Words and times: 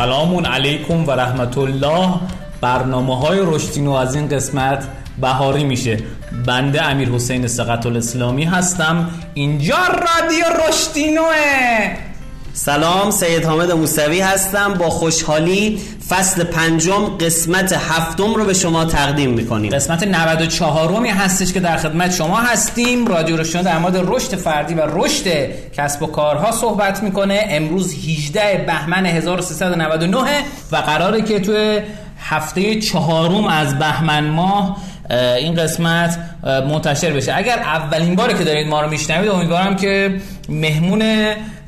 سلام 0.00 0.46
علیکم 0.46 1.06
و 1.06 1.10
رحمت 1.10 1.58
الله. 1.58 2.14
برنامه 2.60 3.18
های 3.18 3.38
رشدینو 3.42 3.92
از 3.92 4.14
این 4.14 4.28
قسمت 4.28 4.88
بهاری 5.20 5.64
میشه. 5.64 5.98
بنده 6.46 6.82
امیر 6.82 7.08
حسین 7.08 7.46
سقط 7.46 7.86
الاسلامی 7.86 8.44
هستم. 8.44 9.10
اینجا 9.34 9.76
رادیو 9.76 10.68
رشدینوه. 10.68 12.09
سلام 12.52 13.10
سید 13.10 13.44
حامد 13.44 13.72
موسوی 13.72 14.20
هستم. 14.20 14.74
با 14.74 14.90
خوشحالی 14.90 15.80
فصل 16.08 16.44
پنجم 16.44 17.16
قسمت 17.20 17.72
هفتم 17.72 18.34
رو 18.34 18.44
به 18.44 18.54
شما 18.54 18.84
تقدیم 18.84 19.30
می‌کنیم. 19.30 19.72
قسمت 19.72 20.02
94 20.02 21.00
می 21.00 21.08
هستش 21.08 21.52
که 21.52 21.60
در 21.60 21.76
خدمت 21.76 22.14
شما 22.14 22.36
هستیم. 22.36 23.06
رادیو 23.06 23.36
رشدینو 23.36 23.64
در 23.64 23.78
مورد 23.78 23.96
رشد 23.96 24.36
فردی 24.36 24.74
و 24.74 24.80
رشد 24.86 25.24
کسب 25.72 26.02
و 26.02 26.06
کارها 26.06 26.52
صحبت 26.52 27.02
می‌کنه. 27.02 27.46
امروز 27.48 27.94
18 27.94 28.64
بهمن 28.66 29.06
1399 29.06 30.44
و 30.72 30.76
قراره 30.76 31.22
که 31.22 31.40
توی 31.40 31.80
هفته 32.18 32.80
چهارم 32.80 33.46
از 33.46 33.78
بهمن 33.78 34.26
ماه 34.26 34.76
این 35.10 35.54
قسمت 35.54 36.18
منتشر 36.44 37.10
بشه. 37.10 37.36
اگر 37.36 37.58
اولین 37.58 38.16
باره 38.16 38.34
که 38.34 38.44
دارید 38.44 38.68
ما 38.68 38.80
رو 38.80 38.90
میشنوید 38.90 39.30
امیدوارم 39.30 39.76
که 39.76 40.20
مهمون 40.48 41.02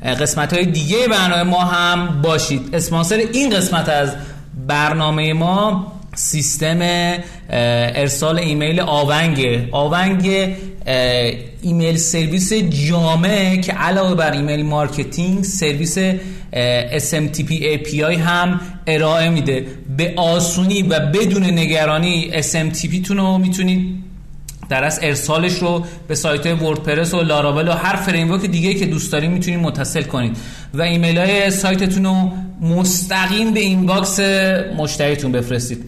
قسمت 0.03 0.53
های 0.53 0.65
دیگه 0.65 1.07
برنامه 1.07 1.43
ما 1.43 1.59
هم 1.59 2.21
باشید. 2.21 2.75
اسپانسر 2.75 3.15
این 3.15 3.49
قسمت 3.49 3.89
از 3.89 4.15
برنامه 4.67 5.33
ما 5.33 5.92
سیستم 6.15 6.79
ارسال 7.49 8.39
ایمیل 8.39 8.79
آونگ. 8.79 9.67
آونگ 9.71 10.55
ایمیل 11.61 11.97
سرویس 11.97 12.53
جامعه 12.53 13.57
که 13.57 13.73
علاوه 13.73 14.15
بر 14.15 14.31
ایمیل 14.31 14.65
مارکتینگ 14.65 15.43
سرویس 15.43 15.97
SMTP 16.97 17.49
API 17.49 18.19
هم 18.19 18.61
ارائه 18.87 19.29
میده. 19.29 19.65
به 19.97 20.13
آسونی 20.15 20.81
و 20.81 20.99
بدون 20.99 21.43
نگرانی 21.43 22.31
SMTP 22.41 23.07
تون 23.07 23.17
رو 23.17 23.37
می‌تونید 23.37 24.03
در 24.69 24.83
از 24.83 24.99
ارسالش 25.01 25.53
رو 25.53 25.85
به 26.07 26.15
سایت 26.15 26.45
وردپرس 26.45 27.13
و 27.13 27.21
لاراول 27.21 27.67
و 27.67 27.71
هر 27.71 27.95
فریمورک 27.95 28.45
دیگه 28.45 28.73
که 28.73 28.85
دوست 28.85 29.11
دارید 29.11 29.31
می‌تونید 29.31 29.59
متصل 29.59 30.01
کنید. 30.01 30.37
و 30.73 30.81
ایمیل 30.81 31.17
های 31.17 31.51
سایتتون 31.51 32.05
رو 32.05 32.31
مستقیم 32.61 33.53
به 33.53 33.59
این 33.59 33.85
باکس 33.85 34.19
مشتریتون 34.77 35.31
بفرستید. 35.31 35.83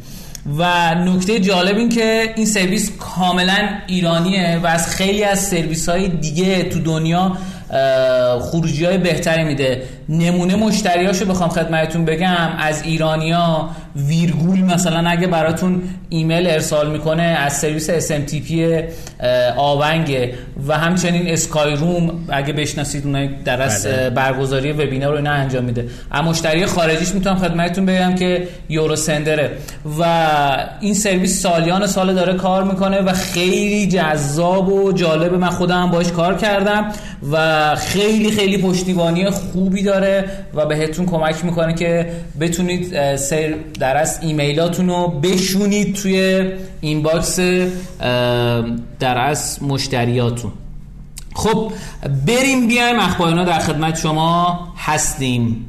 و 0.58 0.96
نکته 0.96 1.40
جالب 1.40 1.78
این 1.78 1.90
که 1.90 2.34
این 2.36 2.46
سرویس 2.46 2.92
کاملا 3.00 3.70
ایرانیه 3.88 4.60
و 4.64 4.68
از 4.68 4.88
خیلی 4.90 5.24
از 5.24 5.40
سرویس 5.40 5.90
های 5.90 6.08
دیگه 6.08 6.64
تو 6.64 6.80
دنیا 6.80 7.38
خروجی 8.42 8.86
های 8.86 8.98
بهتری 8.98 9.44
میده. 9.44 9.84
نمونه 10.10 10.56
مشتریاشو 10.56 11.26
بخوام 11.26 11.50
خدمتتون 11.50 12.06
بگم. 12.06 12.50
از 12.60 12.84
ایرانیا 12.84 13.70
ویرگول 13.96 14.60
مثلا 14.60 15.10
اگه 15.10 15.28
براتون 15.28 15.82
ایمیل 16.10 16.48
ارسال 16.48 16.92
می‌کنه 16.92 17.24
از 17.24 17.54
سرویس 17.54 17.92
SMTP 17.92 18.52
آونگ 19.58 20.34
و 20.68 20.78
همچنین 20.78 21.28
اسکای 21.28 21.76
روم 21.76 22.12
اگه 22.30 22.54
بشناسید 22.54 23.06
اونای 23.06 23.30
در 23.46 23.62
از 23.62 23.86
بله. 23.86 24.10
برگزاری 24.10 24.72
وبینار 24.72 25.12
رو 25.12 25.18
اینا 25.18 25.32
انجام 25.32 25.64
میده. 25.64 25.86
اما 26.12 26.30
مشتری 26.30 26.66
خارجیش 26.66 27.10
می‌تونم 27.14 27.36
خدمتتون 27.36 27.86
بگم 27.86 28.16
که 28.16 28.48
یورو 28.70 28.96
سندره. 28.96 29.52
و 30.00 30.04
این 30.80 30.94
سرویس 30.94 31.42
سالیان 31.42 31.88
سال 31.88 32.14
داره 32.14 32.34
کار 32.34 32.64
می‌کنه 32.64 33.02
و 33.02 33.14
خیلی 33.14 33.88
جذاب 33.88 34.70
و 34.70 34.92
جالب. 34.92 35.34
من 35.34 35.50
خودم 35.50 35.92
باش 35.92 36.12
کار 36.12 36.38
کردم 36.38 36.92
و 37.32 37.76
خیلی 37.76 38.32
خیلی 38.32 38.58
پشتیبانی 38.58 39.30
خوبی 39.30 39.84
داره 39.84 40.26
و 40.54 40.66
بهتون 40.66 41.06
کمک 41.06 41.46
می‌کنه 41.46 41.74
که 41.74 42.08
بتونید 42.40 43.16
سر 43.16 43.56
در 43.86 43.98
از 43.98 44.20
ایمیلاتون 44.22 44.90
رو 44.90 45.08
بشونید 45.08 45.96
توی 45.96 46.46
این 46.82 47.02
باکس 47.04 47.40
در 49.00 49.18
از 49.18 49.64
مشتریاتون. 49.64 50.52
خب 51.36 51.72
بریم 52.26 52.68
بیایم 52.68 53.00
اخبارینا 53.00 53.44
در 53.44 53.60
خدمت 53.60 54.00
شما 54.00 54.60
هستیم. 54.78 55.68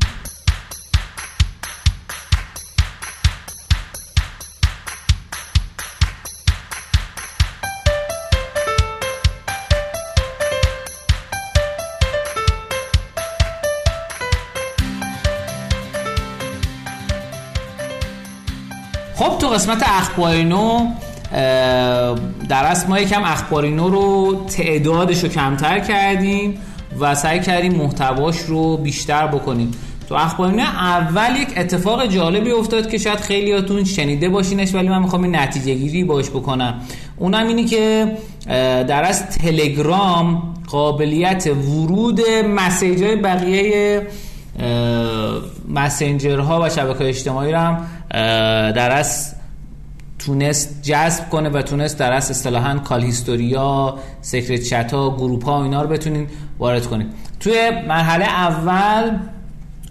قسمت 19.66 19.88
اخبارینو 19.88 20.86
در 22.48 22.64
اصل 22.64 22.88
ما 22.88 22.98
یکم 22.98 23.24
اخبارینو 23.24 23.88
رو 23.88 24.36
تعدادش 24.56 25.24
رو 25.24 25.28
کمتر 25.28 25.78
کردیم 25.78 26.58
و 27.00 27.14
سعی 27.14 27.40
کردیم 27.40 27.72
محتواش 27.72 28.38
رو 28.38 28.76
بیشتر 28.76 29.26
بکنیم. 29.26 29.70
تو 30.08 30.14
اخبارینو 30.14 30.62
اول 30.62 31.36
یک 31.36 31.48
اتفاق 31.56 32.06
جالبی 32.06 32.50
افتاد 32.50 32.90
که 32.90 32.98
شاید 32.98 33.20
خیلیاتون 33.20 33.84
شنیده 33.84 34.28
باشینش 34.28 34.74
ولی 34.74 34.88
من 34.88 35.02
می‌خوام 35.02 35.22
این 35.22 35.36
نتیجه 35.36 35.74
گیری 35.74 36.04
باش 36.04 36.30
بکنم. 36.30 36.80
اونم 37.16 37.46
اینی 37.46 37.64
که 37.64 38.12
در 38.88 39.04
از 39.04 39.30
تلگرام 39.30 40.54
قابلیت 40.66 41.46
ورود 41.46 42.20
مسیج 42.56 43.02
های 43.02 43.16
بقیه 43.16 44.06
مسنجرها 45.68 46.62
و 46.62 46.68
شبکه 46.68 47.08
اجتماعی 47.08 47.52
رو 47.52 47.58
هم 47.58 47.86
در 48.72 48.90
از 48.90 49.35
تونست 50.26 50.82
جذب 50.82 51.30
کنه 51.30 51.48
و 51.48 51.62
تونست 51.62 51.98
در 51.98 52.12
از 52.12 52.30
اصطلاحا 52.30 52.78
call 52.78 53.02
history 53.02 53.98
ا 54.20 54.26
secret 54.26 54.62
chat 54.62 54.92
ها 54.94 55.16
group 55.16 55.44
ها 55.44 55.62
اینا 55.62 55.82
رو 55.82 55.88
بتونین 55.88 56.26
وارد 56.58 56.86
کنید 56.86 57.06
توی 57.40 57.70
مرحله 57.88 58.24
اول 58.24 59.18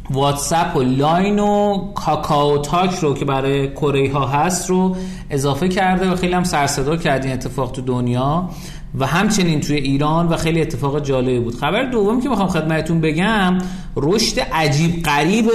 واتساپ 0.10 0.76
و 0.76 0.82
Line 0.82 1.40
و 1.40 1.78
KakaoTalk 1.94 2.96
رو 2.96 3.14
که 3.14 3.26
برای 3.26 3.72
کره 3.72 4.14
ها 4.14 4.28
هست 4.28 4.70
رو 4.70 4.96
اضافه 5.30 5.70
کرده 5.70 6.12
و 6.12 6.16
خیلی 6.16 6.34
هم 6.34 6.44
سرصدا 6.44 6.98
کرد 6.98 7.24
این 7.24 7.34
اتفاق 7.34 7.72
تو 7.72 7.82
دنیا. 7.82 8.50
و 9.00 9.06
همچنین 9.06 9.62
توی 9.62 9.76
ایران 9.76 10.28
و 10.28 10.38
خیلی 10.38 10.62
اتفاق 10.62 11.04
جالبی 11.04 11.40
بود. 11.40 11.56
خبر 11.56 11.84
دوم 11.84 12.22
که 12.22 12.30
می‌خوام 12.30 12.48
خدمتتون 12.48 13.02
بگم 13.02 13.58
رشد 13.96 14.40
عجیب 14.40 15.04
غریب 15.04 15.52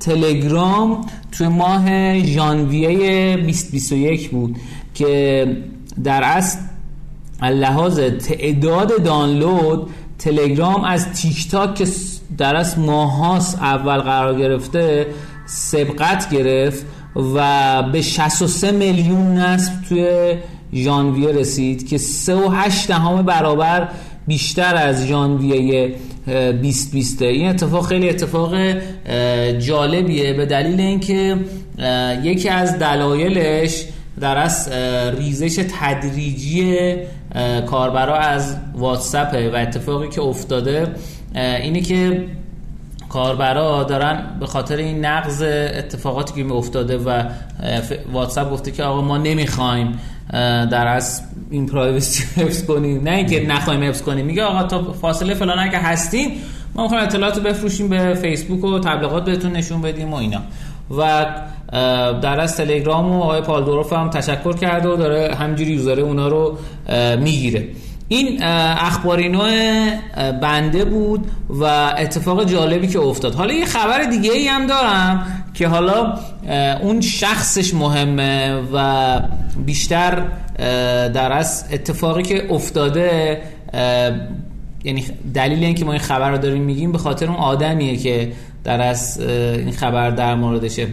تلگرام 0.00 1.06
توی 1.32 1.48
ماه 1.48 2.18
ژانویه 2.22 3.36
2021 3.36 4.30
بود 4.30 4.56
که 4.94 5.46
در 6.04 6.22
اصل 6.24 6.58
لحاظ 7.42 8.00
تعداد 8.00 9.02
دانلود 9.02 9.90
تلگرام 10.18 10.84
از 10.84 11.12
تیک 11.12 11.50
تاک 11.50 11.74
که 11.74 11.86
در 12.38 12.56
اصل 12.56 12.80
ماهاس 12.80 13.54
اول 13.54 13.98
قرار 13.98 14.38
گرفته 14.38 15.06
سبقت 15.46 16.30
گرفت 16.30 16.86
و 17.34 17.82
به 17.82 18.02
63 18.02 18.72
میلیون 18.72 19.34
نصب 19.34 19.72
توی 19.88 20.34
ژانویه 20.76 21.32
رسید 21.32 21.88
که 21.88 21.98
3.8 21.98 22.86
دهم 22.88 23.22
برابر 23.22 23.88
بیشتر 24.26 24.76
از 24.76 25.06
ژانویه 25.06 25.94
2020 26.26 27.22
این 27.22 27.48
اتفاق 27.48 27.86
خیلی 27.86 28.08
اتفاق 28.08 28.54
جالبیه 29.58 30.32
به 30.32 30.46
دلیل 30.46 30.80
اینکه 30.80 31.36
یکی 32.22 32.48
از 32.48 32.78
دلایلش 32.78 33.84
در 34.20 34.38
از 34.38 34.68
ریزش 35.18 35.64
تدریجی 35.80 36.78
کاربرا 37.66 38.16
از 38.16 38.56
واتساپه 38.74 39.50
و 39.50 39.54
اتفاقی 39.54 40.08
که 40.08 40.20
افتاده 40.20 40.94
اینه 41.34 41.80
که 41.80 42.24
کاربرا 43.08 43.82
دارن 43.82 44.36
به 44.40 44.46
خاطر 44.46 44.76
این 44.76 45.04
نقض 45.04 45.42
اتفاقاتی 45.78 46.42
که 46.42 46.52
افتاده 46.52 46.98
و 46.98 47.22
واتساپ 48.12 48.52
گفته 48.52 48.70
که 48.70 48.82
آقا 48.82 49.02
ما 49.02 49.18
نمی‌خوایم 49.18 49.98
در 50.70 50.86
از 50.86 51.22
این 51.50 51.66
پرایوسی 51.66 52.24
حفظ 52.42 52.64
کنیم. 52.64 53.02
نه 53.02 53.10
اینکه 53.10 53.46
نخوایم 53.46 53.82
حفظ 53.82 54.02
کنیم. 54.02 54.26
میگه 54.26 54.42
آقا 54.42 54.62
تا 54.62 54.92
فاصله 54.92 55.34
فلان 55.34 55.58
اگه 55.58 55.78
هستیم 55.78 56.30
ما 56.74 56.82
می‌خوایم 56.82 57.04
اطلاعات 57.04 57.38
بفروشیم 57.42 57.88
به 57.88 58.14
فیسبوک 58.14 58.64
و 58.64 58.78
تبلیغات 58.78 59.24
بهتون 59.24 59.52
نشون 59.52 59.82
بدیم 59.82 60.12
و 60.12 60.16
اینا. 60.16 60.40
و 60.98 61.26
در 62.22 62.40
از 62.40 62.56
تلگرام 62.56 63.12
و 63.12 63.22
آقای 63.22 63.40
پالدوروف 63.40 63.92
هم 63.92 64.10
تشکر 64.10 64.56
کرده 64.56 64.88
و 64.88 64.96
داره 64.96 65.34
همجوری 65.34 65.72
یوزاره 65.72 66.02
اونا 66.02 66.28
رو 66.28 66.58
می‌گیره. 67.18 67.68
این 68.08 68.42
اخباری 68.42 69.28
نوع 69.28 69.50
بنده 70.30 70.84
بود 70.84 71.26
و 71.48 71.64
اتفاق 71.98 72.44
جالبی 72.44 72.86
که 72.86 72.98
افتاد. 72.98 73.34
حالا 73.34 73.54
یه 73.54 73.64
خبر 73.64 74.02
دیگه 74.02 74.32
ای 74.32 74.48
هم 74.48 74.66
دارم 74.66 75.26
که 75.54 75.68
حالا 75.68 76.18
اون 76.82 77.00
شخصش 77.00 77.74
مهمه 77.74 78.62
و 78.72 79.20
بیشتر 79.66 80.22
در 81.08 81.32
از 81.32 81.64
اتفاقی 81.72 82.22
که 82.22 82.52
افتاده 82.52 83.42
یعنی 84.84 85.04
دلیل 85.34 85.64
اینکه 85.64 85.84
ما 85.84 85.92
این 85.92 86.00
خبر 86.00 86.30
رو 86.30 86.38
داریم 86.38 86.62
میگیم 86.62 86.92
به 86.92 86.98
خاطر 86.98 87.26
اون 87.26 87.36
آدمیه 87.36 87.96
که 87.96 88.32
در 88.64 88.80
از 88.80 89.20
این 89.20 89.72
خبر 89.72 90.10
در 90.10 90.34
موردشه. 90.34 90.86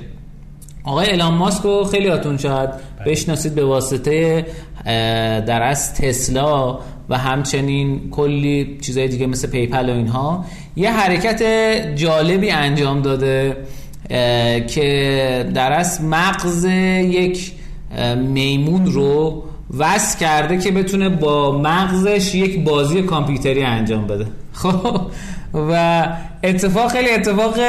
آقای 0.84 1.12
الان 1.12 1.34
ماسک 1.34 1.64
رو 1.64 1.84
خیلی 1.84 2.08
هاتون 2.08 2.38
شاید 2.38 2.70
بله. 2.70 3.12
بشناسید 3.12 3.56
به 3.56 3.66
واسطه 3.66 4.46
در 5.46 5.64
از 5.64 5.94
تسلا. 5.96 6.80
و 7.10 7.18
همچنین 7.18 8.10
کلی 8.12 8.78
چیزهای 8.82 9.08
دیگه 9.08 9.28
مثل 9.28 9.50
پیپل 9.50 9.90
و 9.90 9.94
اینها. 9.94 10.46
یه 10.76 10.92
حرکت 10.92 11.44
جالبی 11.96 12.52
انجام 12.52 13.02
داده 13.02 13.58
که 14.68 15.52
در 15.54 15.74
از 15.74 16.04
مغز 16.04 16.66
یک 16.66 17.52
میمون 18.18 18.86
رو 18.86 19.44
وصل 19.78 20.20
کرده 20.20 20.58
که 20.58 20.72
بتونه 20.72 21.10
با 21.10 21.60
مغزش 21.62 22.36
یک 22.36 22.64
بازی 22.64 23.02
کامپیوتری 23.02 23.64
انجام 23.64 24.08
بده. 24.08 24.26
خب؟ 24.54 25.02
و 25.54 26.08
اتفاق 26.44 26.92
خیلی 26.92 27.10
اتفاق 27.10 27.60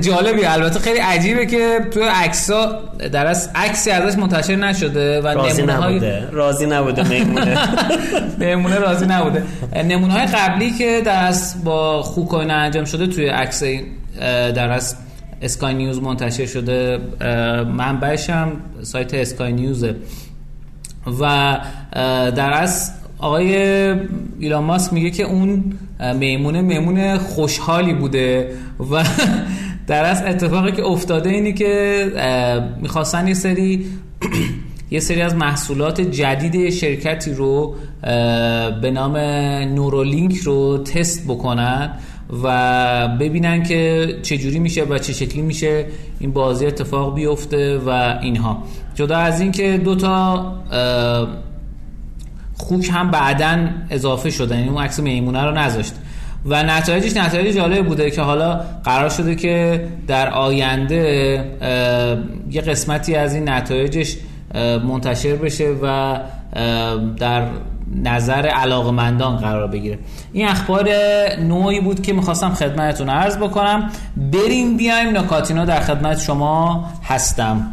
جالبی 0.00 0.44
البته 0.44 0.78
خیلی 0.78 0.98
عجیبه 0.98 1.46
که 1.46 1.80
تو 1.90 2.00
عکسا 2.02 2.80
در 3.12 3.26
از 3.26 3.50
عکسی 3.54 3.90
ازش 3.90 4.18
منتشر 4.18 4.56
نشده 4.56 5.20
و 5.20 5.26
راضی 5.26 5.62
نبوده. 5.62 6.28
راضی 6.30 6.66
نبوده 6.66 7.08
میمونه 7.08 7.58
میمونه 8.38 8.78
راضی 8.88 9.06
نبوده. 9.06 9.42
نمونه 9.84 10.12
های 10.12 10.26
قبلی 10.26 10.70
که 10.70 11.02
در 11.04 11.26
از 11.26 11.64
با 11.64 12.02
خوکوین 12.02 12.50
انجام 12.50 12.84
شده 12.84 13.06
توی 13.06 13.26
عکس 13.28 13.62
در 14.54 14.70
از 14.70 14.96
اسکای 15.42 15.74
نیوز 15.74 16.02
منتشر 16.02 16.46
شده 16.46 16.98
منبعش 17.64 18.30
هم 18.30 18.52
سایت 18.82 19.14
اسکای 19.14 19.52
نیوزه 19.52 19.94
و 21.20 21.58
در 22.36 22.52
از 22.52 22.92
آقای 23.18 23.54
ایلان 24.38 24.64
ماسک 24.64 24.92
میگه 24.92 25.10
که 25.10 25.22
اون 25.22 25.78
میمونه 26.18 26.60
میمون 26.60 27.18
خوشحالی 27.18 27.94
بوده 27.94 28.52
و 28.90 29.04
در 29.86 30.04
از 30.04 30.22
اتفاقی 30.22 30.72
که 30.72 30.84
افتاده 30.84 31.30
اینی 31.30 31.52
که 31.52 32.04
می‌خواستن 32.80 33.28
یه 33.28 33.34
سری 33.34 33.86
یه 34.90 35.00
سری 35.00 35.22
از 35.22 35.34
محصولات 35.34 36.00
جدید 36.00 36.70
شرکتی 36.70 37.32
رو 37.32 37.74
به 38.82 38.90
نام 38.94 39.16
نورولینک 39.74 40.36
رو 40.36 40.78
تست 40.78 41.24
بکنن 41.24 41.90
و 42.42 43.08
ببینن 43.20 43.62
که 43.62 44.08
چجوری 44.22 44.58
میشه 44.58 44.84
و 44.84 44.98
چه 44.98 45.12
شکلی 45.12 45.42
میشه 45.42 45.86
این 46.20 46.32
بازی 46.32 46.66
اتفاق 46.66 47.14
بیفته 47.14 47.78
و 47.78 48.18
اینها. 48.22 48.62
جدا 48.94 49.16
از 49.16 49.40
اینکه 49.40 49.80
دو 49.84 49.94
تا 49.94 50.52
خوک 52.62 52.90
هم 52.92 53.10
بعدا 53.10 53.58
اضافه 53.90 54.30
شدن. 54.30 54.58
یعنی 54.58 54.68
اون 54.68 54.82
عکس 54.82 55.00
میمونه 55.00 55.44
رو 55.44 55.50
نذاشت. 55.50 55.94
و 56.46 56.62
نتایجش 56.62 57.16
نتایج 57.16 57.56
جالب 57.56 57.86
بوده 57.86 58.10
که 58.10 58.22
حالا 58.22 58.60
قرار 58.84 59.08
شده 59.08 59.34
که 59.34 59.86
در 60.06 60.30
آینده 60.30 60.98
یه 62.50 62.60
قسمتی 62.60 63.14
از 63.14 63.34
این 63.34 63.48
نتایجش 63.48 64.16
منتشر 64.88 65.36
بشه 65.36 65.74
و 65.82 66.18
در 67.18 67.46
نظر 68.02 68.46
علاقمندان 68.46 69.36
قرار 69.36 69.66
بگیره. 69.66 69.98
این 70.32 70.48
اخبار 70.48 70.88
نوعی 71.40 71.80
بود 71.80 72.02
که 72.02 72.12
می‌خواستم 72.12 72.54
خدمتتون 72.54 73.08
عرض 73.08 73.36
بکنم. 73.36 73.90
بریم 74.32 74.76
بیایم 74.76 75.16
نکاتینا 75.16 75.64
در 75.64 75.80
خدمت 75.80 76.18
شما 76.20 76.84
هستم. 77.04 77.66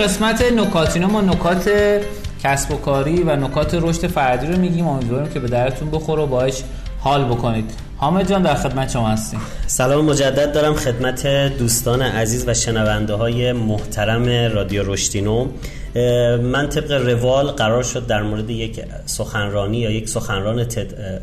قسمت 0.00 0.52
نکاتینا 0.52 1.06
ما 1.06 1.20
نکات 1.20 1.70
کسب 2.44 2.70
و 2.72 2.76
کاری 2.76 3.22
و 3.22 3.36
نکات 3.36 3.74
رشد 3.74 4.06
فردی 4.06 4.46
رو 4.46 4.58
میگیم. 4.58 4.88
امیدوارم 4.88 5.28
که 5.28 5.40
به 5.40 5.48
درتون 5.48 5.90
بخوره 5.90 6.22
و 6.22 6.26
باش 6.26 6.62
حال 6.98 7.24
بکنید. 7.24 7.70
حامد 7.96 8.28
جان 8.28 8.42
در 8.42 8.54
خدمت 8.54 8.90
شما 8.90 9.08
هستیم. 9.08 9.40
سلام 9.66 10.04
مجدد 10.04 10.52
دارم 10.52 10.74
خدمت 10.74 11.26
دوستان 11.58 12.02
عزیز 12.02 12.48
و 12.48 12.54
شنونده 12.54 13.14
های 13.14 13.52
محترم 13.52 14.54
رادیو 14.54 14.92
رشدینو. 14.92 15.46
من 16.42 16.68
طبق 16.68 16.92
روال 16.92 17.46
قرار 17.46 17.82
شد 17.82 18.06
در 18.06 18.22
مورد 18.22 18.50
یک 18.50 18.80
سخنرانی 19.06 19.78
یا 19.78 19.90
یک 19.90 20.08
سخنران 20.08 20.64
تد 20.64 21.20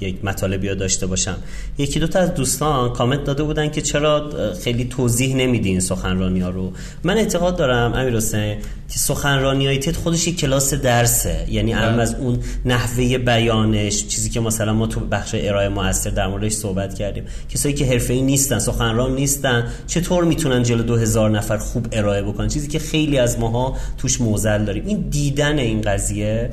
یک 0.00 0.24
مطالبی 0.24 0.68
رو 0.68 0.74
داشته 0.74 1.06
باشم. 1.06 1.36
یکی 1.78 2.00
دو 2.00 2.06
تا 2.06 2.18
از 2.18 2.34
دوستان 2.34 2.92
کامنت 2.92 3.24
داده 3.24 3.42
بودن 3.42 3.70
که 3.70 3.82
چرا 3.82 4.30
خیلی 4.64 4.84
توضیح 4.84 5.36
نمیدین 5.36 5.80
سخنرانی 5.80 6.40
ها 6.40 6.50
رو. 6.50 6.72
من 7.04 7.16
اعتقاد 7.16 7.56
دارم 7.56 7.92
امیر 7.92 8.16
حسین 8.16 8.56
که 8.88 8.98
سخنرانی 8.98 9.66
های 9.66 9.78
TED 9.78 9.96
خودش 9.96 10.28
یک 10.28 10.40
کلاس 10.40 10.74
درسه. 10.74 11.46
یعنی 11.48 11.72
هم 11.72 11.92
بله. 11.92 12.02
از 12.02 12.14
اون 12.14 12.38
نحوه 12.64 13.18
بیانش 13.18 14.06
چیزی 14.06 14.30
که 14.30 14.40
مثلا 14.40 14.72
ما 14.72 14.86
تو 14.86 15.00
بخش 15.00 15.34
ارائه 15.38 15.68
موثر 15.68 16.10
در 16.10 16.26
موردش 16.26 16.52
صحبت 16.52 16.94
کردیم 16.94 17.24
کسایی 17.48 17.74
که 17.74 17.86
حرفه‌ای 17.86 18.22
نیستن 18.22 18.58
سخنران 18.58 19.14
نیستن 19.14 19.68
چطور 19.86 20.24
می‌تونن 20.24 20.62
جلو 20.62 20.82
دو 20.82 20.96
هزار 20.96 21.30
نفر 21.30 21.56
خوب 21.56 21.86
ارائه 21.92 22.22
بکنن؟ 22.22 22.48
چیزی 22.48 22.68
که 22.68 22.78
خیلی 22.78 23.18
از 23.18 23.38
ماها 23.38 23.76
توش 23.98 24.20
معضل 24.20 24.64
داریم. 24.64 24.86
این 24.86 25.04
دیدن 25.10 25.58
این 25.58 25.80
قضیه 25.80 26.50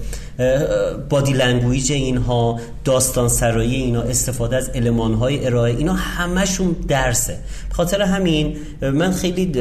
body 1.10 1.34
language 1.34 1.92
اینها 1.92 2.60
داستان 2.86 3.30
سرایی 3.30 3.76
اینا 3.76 4.02
استفاده 4.02 4.56
از 4.56 4.70
المان 4.70 5.14
های 5.14 5.46
ارائه 5.46 5.76
اینا 5.76 5.94
همشون 5.94 6.76
درسه. 6.88 7.38
خاطر 7.72 8.02
همین 8.02 8.58
من 8.82 9.12
خیلی 9.12 9.52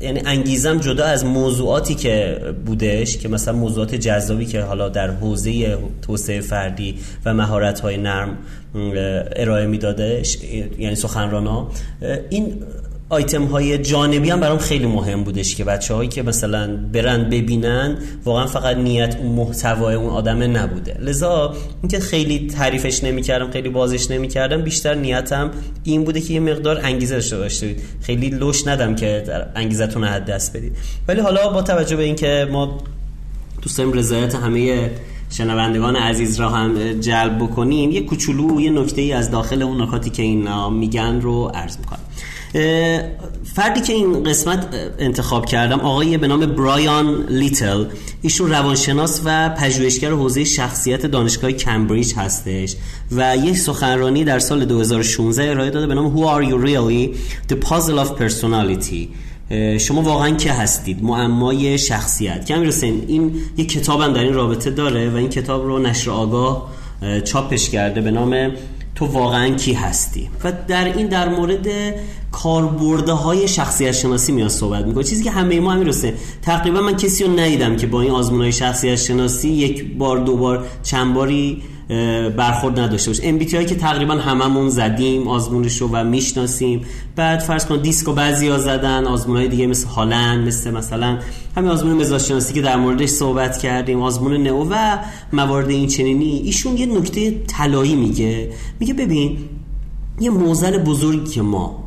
یعنی 0.00 0.22
انگیزم 0.26 0.78
جدا 0.78 1.04
از 1.04 1.24
موضوعاتی 1.24 1.91
که 1.94 2.40
بودش 2.66 3.18
که 3.18 3.28
مثلا 3.28 3.54
موضوعات 3.54 3.94
جذابی 3.94 4.46
که 4.46 4.60
حالا 4.60 4.88
در 4.88 5.10
حوزه 5.10 5.78
توسعه 6.02 6.40
فردی 6.40 6.98
و 7.24 7.34
مهارت 7.34 7.80
های 7.80 7.96
نرم 7.96 8.38
ارائه 9.36 9.66
میدادش 9.66 10.38
یعنی 10.78 10.94
سخنرانا 10.94 11.70
این 12.30 12.62
آیتم 13.12 13.44
های 13.44 13.78
جانبی 13.78 14.30
هم 14.30 14.40
برام 14.40 14.58
خیلی 14.58 14.86
مهم 14.86 15.24
بودش 15.24 15.56
که 15.56 15.64
بچه 15.64 15.94
هایی 15.94 16.08
که 16.08 16.22
مثلا 16.22 16.76
برن 16.92 17.30
ببینن 17.30 17.98
واقعا 18.24 18.46
فقط 18.46 18.76
نیت 18.76 19.16
اون 19.16 19.32
محتوای 19.32 19.94
اون 19.94 20.10
آدمه 20.10 20.46
نبوده. 20.46 20.98
لذا 21.00 21.54
اینکه 21.82 22.00
خیلی 22.00 22.46
تعریفش 22.46 23.04
نمی‌کردم 23.04 23.50
خیلی 23.50 23.68
بازش 23.68 24.10
نمی‌کردم 24.10 24.62
بیشتر 24.62 24.94
نیتم 24.94 25.50
این 25.84 26.04
بوده 26.04 26.20
که 26.20 26.34
یه 26.34 26.40
مقدار 26.40 26.80
انگیزه 26.82 27.14
داشته 27.14 27.38
باشید. 27.38 27.82
خیلی 28.00 28.30
لوش 28.30 28.66
ندم 28.66 28.94
که 28.94 29.24
انگیزتون 29.56 30.04
رو 30.04 30.20
دست 30.20 30.56
بدید. 30.56 30.76
ولی 31.08 31.20
حالا 31.20 31.48
با 31.48 31.62
توجه 31.62 31.96
به 31.96 32.02
اینکه 32.02 32.48
ما 32.52 32.78
دوست 33.62 33.78
داریم 33.78 33.92
رضایت 33.92 34.34
همه 34.34 34.90
شنوندگان 35.30 35.96
عزیز 35.96 36.40
را 36.40 36.48
هم 36.48 37.00
جلب 37.00 37.38
بکنیم 37.38 37.90
یه 37.90 38.00
کوچولو 38.00 38.60
یه 38.60 38.70
نکته 38.70 39.00
ای 39.00 39.12
از 39.12 39.30
داخل 39.30 39.62
اون 39.62 39.82
نکاتی 39.82 40.10
که 40.10 40.22
این 40.22 40.68
میگن 40.68 41.20
رو 41.20 41.50
عرض 41.54 41.78
می‌کنم. 41.78 41.98
فردی 43.54 43.80
که 43.80 43.92
این 43.92 44.22
قسمت 44.22 44.66
انتخاب 44.98 45.46
کردم 45.46 45.80
آقای 45.80 46.18
به 46.18 46.26
نام 46.26 46.46
برایان 46.46 47.26
لیتل. 47.28 47.84
ایشون 48.22 48.50
روانشناس 48.50 49.22
و 49.24 49.48
پژوهشگر 49.48 50.10
حوزه 50.10 50.44
شخصیت 50.44 51.06
دانشگاه 51.06 51.52
کمبریج 51.52 52.14
هستش 52.16 52.76
و 53.12 53.36
یک 53.36 53.56
سخنرانی 53.56 54.24
در 54.24 54.38
سال 54.38 54.64
2016 54.64 55.50
ارائه 55.50 55.70
داده 55.70 55.86
به 55.86 55.94
نام 55.94 56.16
Who 56.16 56.28
are 56.28 56.44
you 56.48 56.56
really? 56.66 57.16
The 57.52 57.56
puzzle 57.68 57.98
of 57.98 58.22
personality. 58.22 59.08
شما 59.78 60.02
واقعا 60.02 60.30
که 60.30 60.52
هستید؟ 60.52 61.04
معمای 61.04 61.78
شخصیت. 61.78 62.44
کمی 62.44 62.66
رسین 62.66 63.04
این 63.08 63.34
یک 63.56 63.72
کتاب 63.72 64.00
هم 64.00 64.12
در 64.12 64.20
این 64.20 64.34
رابطه 64.34 64.70
داره 64.70 65.10
و 65.10 65.16
این 65.16 65.28
کتاب 65.28 65.64
رو 65.64 65.78
نشر 65.78 66.10
آگاه 66.10 66.72
چاپش 67.24 67.70
کرده 67.70 68.00
به 68.00 68.10
نام 68.10 68.50
تو 68.94 69.06
واقعا 69.06 69.48
کی 69.48 69.72
هستی؟ 69.72 70.30
و 70.44 70.52
در 70.68 70.84
این 70.84 71.06
در 71.06 71.28
مورد 71.28 71.66
کاربرده 72.32 73.12
های 73.12 73.48
شخصیت 73.48 73.92
شناسی 73.92 74.32
میاد 74.32 74.48
صحبت 74.48 74.86
می‌کنه. 74.86 75.04
چیزی 75.04 75.24
که 75.24 75.30
همه 75.30 75.60
ما 75.60 75.72
همین 75.72 75.86
رسه 75.86 76.14
تقریبا 76.42 76.80
من 76.80 76.96
کسی 76.96 77.24
رو 77.24 77.32
ندیدم 77.32 77.76
که 77.76 77.86
با 77.86 78.00
این 78.00 78.10
آزمون 78.10 78.40
های 78.40 78.52
شخصیت 78.52 78.96
شناسی 78.96 79.48
یک 79.48 79.94
بار 79.94 80.18
دو 80.18 80.36
بار 80.36 80.66
چند 80.82 81.14
باری 81.14 81.62
برخورد 82.36 82.80
نداشته 82.80 83.10
باشه. 83.10 83.22
هایی 83.52 83.66
که 83.66 83.74
تقریبا 83.74 84.14
هممون 84.14 84.68
زدیم 84.68 85.28
آزمونش 85.28 85.80
رو 85.80 85.88
و 85.92 86.04
می‌شناسیم. 86.04 86.80
بعد 87.16 87.40
فرض 87.40 87.66
کن 87.66 87.82
دیسکو 87.82 88.12
بعضیا 88.12 88.58
زدن 88.58 89.06
آزمون 89.06 89.36
های 89.36 89.48
دیگه 89.48 89.66
مثل 89.66 89.86
هالند 89.86 90.46
مثل 90.46 90.70
مثلا 90.70 91.18
همین 91.56 91.70
آزمون 91.70 91.92
مزاج 91.92 92.22
شناسی 92.22 92.54
که 92.54 92.62
در 92.62 92.76
موردش 92.76 93.08
صحبت 93.08 93.58
کردیم 93.58 94.02
آزمون 94.02 94.36
نو 94.36 94.66
و 94.70 94.98
موارد 95.32 95.70
این 95.70 95.88
چنینی. 95.88 96.42
ایشون 96.44 96.76
یه 96.76 96.86
نکته 96.86 97.42
طلایی 97.46 97.96
میگه. 97.96 98.50
میگه 98.80 98.94
ببین 98.94 99.38
یه 100.20 100.30
موزل 100.30 100.78
بزرگی 100.78 101.30
که 101.30 101.42
ما 101.42 101.84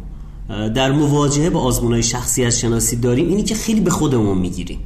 در 0.75 0.91
مواجهه 0.91 1.49
با 1.49 1.59
آزمون 1.59 1.93
های 1.93 2.03
شخصیت 2.03 2.49
شناسی 2.49 2.95
داریم 2.95 3.29
اینی 3.29 3.43
که 3.43 3.55
خیلی 3.55 3.81
به 3.81 3.89
خودمون 3.89 4.37
می‌گیریم. 4.37 4.79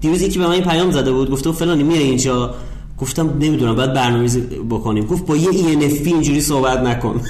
دیروز 0.00 0.22
یکی 0.22 0.38
به 0.38 0.46
من 0.46 0.60
پیام 0.60 0.90
زده 0.90 1.12
بود 1.12 1.30
گفته 1.30 1.52
فلانی 1.52 1.82
میای 1.82 2.02
اینجا؟ 2.02 2.54
گفتم 3.02 3.30
نمی‌دونم 3.40 3.74
باید 3.74 3.92
برنامه‌ریزی 3.92 4.40
بکنیم. 4.70 5.06
گفت 5.06 5.26
با 5.26 5.36
یه 5.36 5.50
ENFP 5.50 6.06
اینجوری 6.06 6.40
صحبت 6.40 6.78
نکن. 6.78 7.20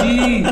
چی؟ 0.00 0.46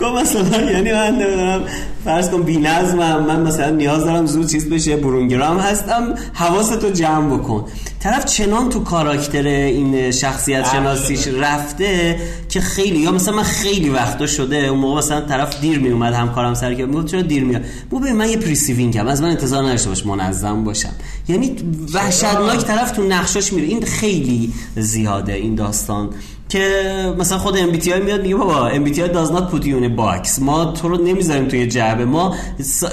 گفت 0.00 0.22
مثلا 0.22 0.70
یعنی 0.70 0.92
من 0.92 1.14
نمی‌دونم. 1.14 1.60
فرض 2.04 2.30
کن 2.30 2.42
بی‌نظمم 2.42 3.26
من 3.26 3.40
مثلا 3.40 3.70
نیاز 3.70 4.04
دارم 4.04 4.26
زود 4.26 4.50
چیز 4.50 4.68
بشه 4.68 4.96
برونگرام 4.96 5.58
هستم 5.58 6.14
حواستو 6.32 6.90
جمع 6.90 7.36
بکن. 7.36 7.64
طرف 8.00 8.24
چنان 8.24 8.68
تو 8.68 8.80
کاراکتر 8.80 9.46
این 9.46 10.10
شخصیت 10.10 10.70
شناسیش 10.72 11.28
رفته 11.28 12.20
که 12.48 12.60
خیلی 12.60 12.98
یا 12.98 13.12
مثلا 13.12 13.36
من 13.36 13.42
خیلی 13.42 13.88
وقتا 13.88 14.26
شده 14.26 14.56
اون 14.56 14.78
موقع 14.78 14.98
مثلا 14.98 15.20
طرف 15.20 15.60
دیر 15.60 15.78
می 15.78 15.88
اومد 15.88 16.14
همکارم 16.14 16.54
سر 16.54 16.74
که 16.74 16.86
می‌گفت 16.86 17.06
چرا 17.06 17.22
دیر 17.22 17.44
میاد؟ 17.44 17.62
بابا 17.90 17.98
من 17.98 18.30
یه 18.30 18.36
perceiving 18.36 19.00
م 19.00 19.06
از 19.06 19.22
من 19.22 19.28
انتظار 19.28 19.64
نداشته 19.64 19.88
باش 19.88 20.06
منظم 20.06 20.64
باشم. 20.64 20.92
یعنی 21.28 21.56
وحشتناک 21.94 22.64
طرف 22.64 22.90
تو 22.90 23.02
نقشاش 23.02 23.52
میره. 23.52 23.68
این 23.68 23.82
خیلی 23.82 24.52
زیاده 24.76 25.32
این 25.32 25.54
داستان. 25.54 26.10
که 26.50 27.14
مثلا 27.18 27.38
خود 27.38 27.58
MBTI 27.58 27.92
میاد 28.04 28.22
میگه 28.22 28.36
بابا 28.36 28.66
MBTI 28.66 28.94
does 28.94 29.28
not 29.28 29.52
put 29.52 29.62
you 29.62 29.80
in 29.80 29.84
a 29.84 29.96
box. 29.98 30.38
ما 30.42 30.64
تو 30.64 30.88
رو 30.88 31.04
نمی‌ذاریم 31.04 31.48
توی 31.48 31.66
جعبه. 31.66 32.04
ما 32.04 32.34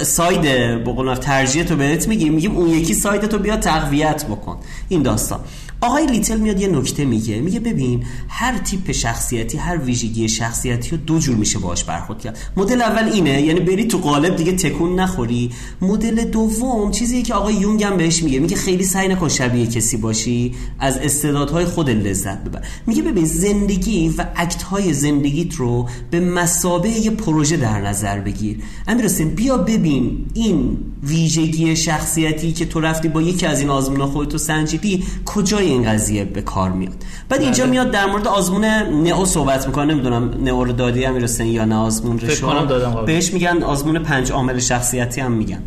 side 0.02 0.42
به 0.84 0.92
قول 0.92 1.14
ترجیح 1.14 1.62
تو 1.62 1.76
بهت 1.76 2.08
میگیم. 2.08 2.32
میگیم 2.32 2.56
اون 2.56 2.68
یکی 2.68 2.94
side 2.94 3.26
تو 3.26 3.38
بیا 3.38 3.56
تقویت 3.56 4.26
بکن. 4.26 4.56
این 4.88 5.02
داستان. 5.02 5.40
آقای 5.80 6.06
لیتل 6.06 6.36
میاد 6.36 6.60
یه 6.60 6.68
نکته 6.68 7.04
میگه. 7.04 7.40
میگه 7.40 7.60
ببین 7.60 8.04
هر 8.28 8.58
تیپ 8.58 8.92
شخصیتی 8.92 9.58
هر 9.58 9.76
ویژگی 9.76 10.28
شخصیتی 10.28 10.90
رو 10.90 10.96
دو 10.96 11.18
جور 11.18 11.36
میشه 11.36 11.58
باش 11.58 11.84
برخورد 11.84 12.20
کرد. 12.20 12.38
مدل 12.56 12.82
اول 12.82 13.08
اینه 13.08 13.42
یعنی 13.42 13.60
بری 13.60 13.84
تو 13.84 13.98
قالب 13.98 14.36
دیگه 14.36 14.52
تکون 14.52 15.00
نخوری. 15.00 15.50
مدل 15.80 16.24
دوم 16.24 16.90
چیزی 16.90 17.22
که 17.22 17.34
آقای 17.34 17.54
یونگ 17.54 17.84
هم 17.84 17.96
بهش 17.96 18.22
میگه. 18.22 18.38
میگه 18.38 18.56
خیلی 18.56 18.84
سعی 18.84 19.08
نکن 19.08 19.28
شبیه 19.28 19.66
کسی 19.66 19.96
باشی 19.96 20.54
از 20.78 20.98
استعدادهای 20.98 21.64
خود 21.64 21.90
لذت 21.90 22.44
ببر. 22.44 22.62
میگه 22.86 23.02
ببین 23.02 23.24
زندگی 23.24 24.08
و 24.08 24.26
اکت 24.36 24.62
های 24.62 24.92
زندگیت 24.92 25.54
رو 25.54 25.88
به 26.10 26.20
مسابه 26.20 26.90
یه 26.90 27.10
پروژه 27.10 27.56
در 27.56 27.80
نظر 27.80 28.20
بگیر. 28.20 28.58
امیر 28.88 29.24
بیا 29.24 29.56
ببین 29.56 30.26
این 30.34 30.78
ویژگی 31.02 31.76
شخصیتی 31.76 32.52
که 32.52 32.66
تو 32.66 32.80
رفتی 32.80 33.08
با 33.08 33.22
یکی 33.22 33.46
از 33.46 33.60
این 33.60 33.70
آزمون 33.70 34.06
خودتو 34.06 34.38
سنجیدی 34.38 35.04
کجای 35.24 35.67
این 35.68 35.92
قضیه 35.92 36.24
به 36.24 36.42
کار 36.42 36.70
میاد. 36.70 36.92
بعد 37.28 37.40
اینجا 37.40 37.64
بله. 37.64 37.70
میاد 37.70 37.90
در 37.90 38.06
مورد 38.06 38.28
آزمون 38.28 38.64
نئو 39.04 39.24
صحبت 39.24 39.66
می‌کنه 39.66 39.94
نمی‌دونم 39.94 40.34
نئو 40.44 40.64
رو 40.64 40.72
دادی 40.72 41.04
هم 41.04 41.14
می‌رسن 41.14 41.46
یا 41.46 41.64
نه 41.64 41.74
آزمون 41.74 42.18
رو 42.18 43.04
بهش 43.06 43.32
میگن 43.32 43.62
آزمون 43.62 43.98
پنج 43.98 44.32
عامل 44.32 44.58
شخصیتی 44.58 45.20
هم 45.20 45.32
میگن. 45.32 45.62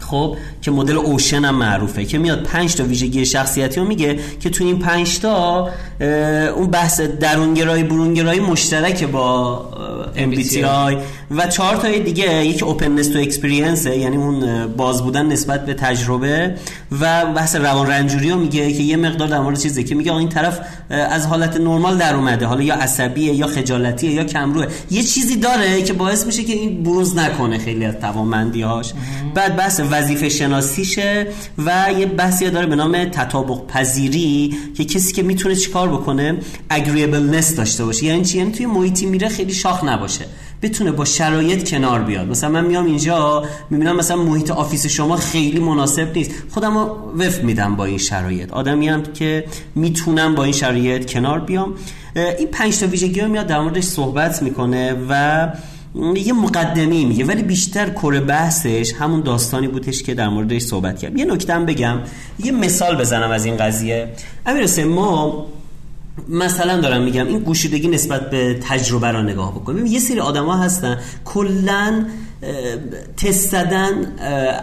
خب 0.00 0.36
که 0.62 0.70
مدل 0.70 0.96
OCEAN 0.96 1.44
هم 1.44 1.54
معروفه 1.54 2.04
که 2.04 2.18
میاد 2.18 2.42
پنج 2.42 2.74
تا 2.74 2.84
ویژگی 2.84 3.26
شخصیتی 3.26 3.80
رو 3.80 3.86
میگه 3.86 4.18
که 4.40 4.50
تو 4.50 4.64
این 4.64 4.78
پنج 4.78 5.18
تا 5.18 5.68
اون 6.56 6.66
بحث 6.70 7.00
درونگرایی 7.00 7.82
برونگرایی 7.82 8.40
مشترک 8.40 9.04
با 9.04 9.62
MBTI 10.16 10.96
و 11.30 11.46
چهار 11.46 11.76
تای 11.76 12.00
دیگه 12.00 12.46
یک 12.46 12.62
openness 12.62 13.08
to 13.08 13.18
experience 13.18 13.86
یعنی 13.86 14.16
اون 14.16 14.66
باز 14.66 15.02
بودن 15.02 15.26
نسبت 15.26 15.66
به 15.66 15.74
تجربه 15.74 16.54
و 17.00 17.26
بحث 17.26 17.56
روان 17.56 17.86
رنجوری 17.86 18.30
رو 18.30 18.36
میگه 18.36 18.72
که 18.72 18.82
یه 18.82 18.96
مقدار 18.96 19.19
در 19.26 19.40
مورد 19.40 19.58
چیزی 19.58 19.84
که 19.84 19.94
میگه 19.94 20.14
این 20.16 20.28
طرف 20.28 20.60
از 20.90 21.26
حالت 21.26 21.56
نرمال 21.56 21.98
در 21.98 22.14
اومده. 22.14 22.46
حالا 22.46 22.62
یا 22.62 22.74
عصبیه 22.74 23.34
یا 23.34 23.46
خجالتیه 23.46 24.10
یا 24.10 24.24
کمروه. 24.24 24.66
یه 24.90 25.02
چیزی 25.02 25.36
داره 25.36 25.82
که 25.82 25.92
باعث 25.92 26.26
میشه 26.26 26.44
که 26.44 26.52
این 26.52 26.82
بروز 26.82 27.16
نکنه 27.16 27.58
خیلی 27.58 27.84
از 27.84 27.94
توانمندی‌هاش. 27.94 28.92
بعد 29.34 29.56
بحث 29.56 29.80
وظیفه 29.90 30.28
شناسیشه 30.28 31.26
و 31.58 31.86
یه 31.98 32.06
بحثی 32.06 32.50
داره 32.50 32.66
به 32.66 32.76
نام 32.76 33.04
تطابق 33.04 33.66
پذیری 33.66 34.56
که 34.76 34.84
کسی 34.84 35.12
که 35.12 35.22
می‌تونه 35.22 35.54
چیکار 35.54 35.88
بکنه؟ 35.88 36.38
agreeableness 36.70 37.56
داشته 37.56 37.84
باشه. 37.84 38.04
یعنی 38.04 38.24
چی؟ 38.24 38.38
یعنی 38.38 38.52
توی 38.52 38.66
محیطی 38.66 39.06
میره 39.06 39.28
خیلی 39.28 39.52
شاخ 39.52 39.84
نباشه. 39.84 40.24
بتونه 40.62 40.92
با 40.92 41.04
شرایط 41.04 41.70
کنار 41.70 42.02
بیاد. 42.02 42.28
مثلا 42.28 42.50
من 42.50 42.64
میام 42.64 42.86
اینجا 42.86 43.44
می‌بینم 43.70 43.96
مثلا 43.96 44.16
محیط 44.16 44.50
office 44.50 44.86
شما 44.86 45.16
خیلی 45.16 45.60
مناسب 45.60 46.16
نیست. 46.16 46.30
خودم 46.50 46.78
رو 46.78 47.12
وفق 47.18 47.42
میدم 47.42 47.76
با 47.76 47.84
این 47.84 47.98
شرایط. 47.98 48.52
آدمی 48.52 48.88
هم 48.88 49.02
که 49.02 49.44
می‌تونم 49.74 50.34
با 50.34 50.44
این 50.44 50.52
شرایط 50.52 51.12
کنار 51.12 51.40
بیام. 51.40 51.74
این 52.38 52.48
پنج 52.52 52.78
تا 52.78 52.86
ویژگی 52.86 53.22
میاد 53.22 53.46
در 53.46 53.60
موردش 53.60 53.84
صحبت 53.84 54.42
می‌کنه 54.42 54.96
و 55.08 55.48
یه 56.16 56.32
مقدمی 56.32 57.04
میگه. 57.04 57.24
ولی 57.24 57.42
بیشتر 57.42 57.90
کره 57.90 58.20
بحثش 58.20 58.92
همون 58.92 59.20
داستانی 59.20 59.68
بودش 59.68 60.02
که 60.02 60.14
در 60.14 60.28
موردش 60.28 60.62
صحبت 60.62 60.98
کرد 60.98 61.18
یه 61.18 61.24
نکته 61.24 61.58
بگم. 61.58 61.98
یه 62.44 62.52
مثال 62.52 62.96
بزنم 62.96 63.30
از 63.30 63.44
این 63.44 63.56
قضیه. 63.56 64.08
امیر 64.46 64.84
ما 64.84 65.46
مثلا 66.28 66.80
دارم 66.80 67.02
میگم 67.02 67.26
این 67.26 67.38
گوشیدگی 67.38 67.88
نسبت 67.88 68.30
به 68.30 68.58
تجربه 68.68 69.10
را 69.10 69.22
نگاه 69.22 69.54
بکنیم. 69.54 69.86
یه 69.86 69.98
سری 69.98 70.20
آدما 70.20 70.56
هستن 70.56 70.98
کلا 71.24 72.04
تست 73.16 73.50
زدن 73.50 74.12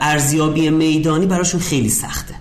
ارزیابی 0.01 0.69
میدانی 0.69 1.25
براشون 1.25 1.59
خیلی 1.59 1.89
سخته. 1.89 2.33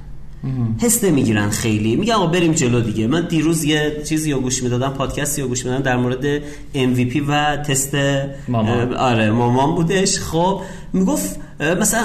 حس 0.80 1.04
نمی‌گیرن 1.04 1.50
خیلی. 1.50 1.96
میگه 1.96 2.14
آقا 2.14 2.26
بریم 2.26 2.52
جلو 2.52 2.80
دیگه. 2.80 3.06
من 3.06 3.28
دیروز 3.28 3.64
یه 3.64 4.02
چیزی 4.08 4.32
رو 4.32 4.40
گوش 4.40 4.62
می‌دادم 4.62 4.88
پادکستی 4.88 5.42
رو 5.42 5.49
گوش 5.49 5.64
می‌دادم 5.64 5.82
در 5.82 5.96
مورد 5.96 6.38
MVP 6.75 7.23
و 7.28 7.56
تست 7.56 7.96
مامان. 8.49 8.94
آره 8.94 9.30
مامان 9.30 9.75
بودش. 9.75 10.18
خب 10.18 10.61
می‌گفت 10.93 11.37
مثلا 11.81 12.02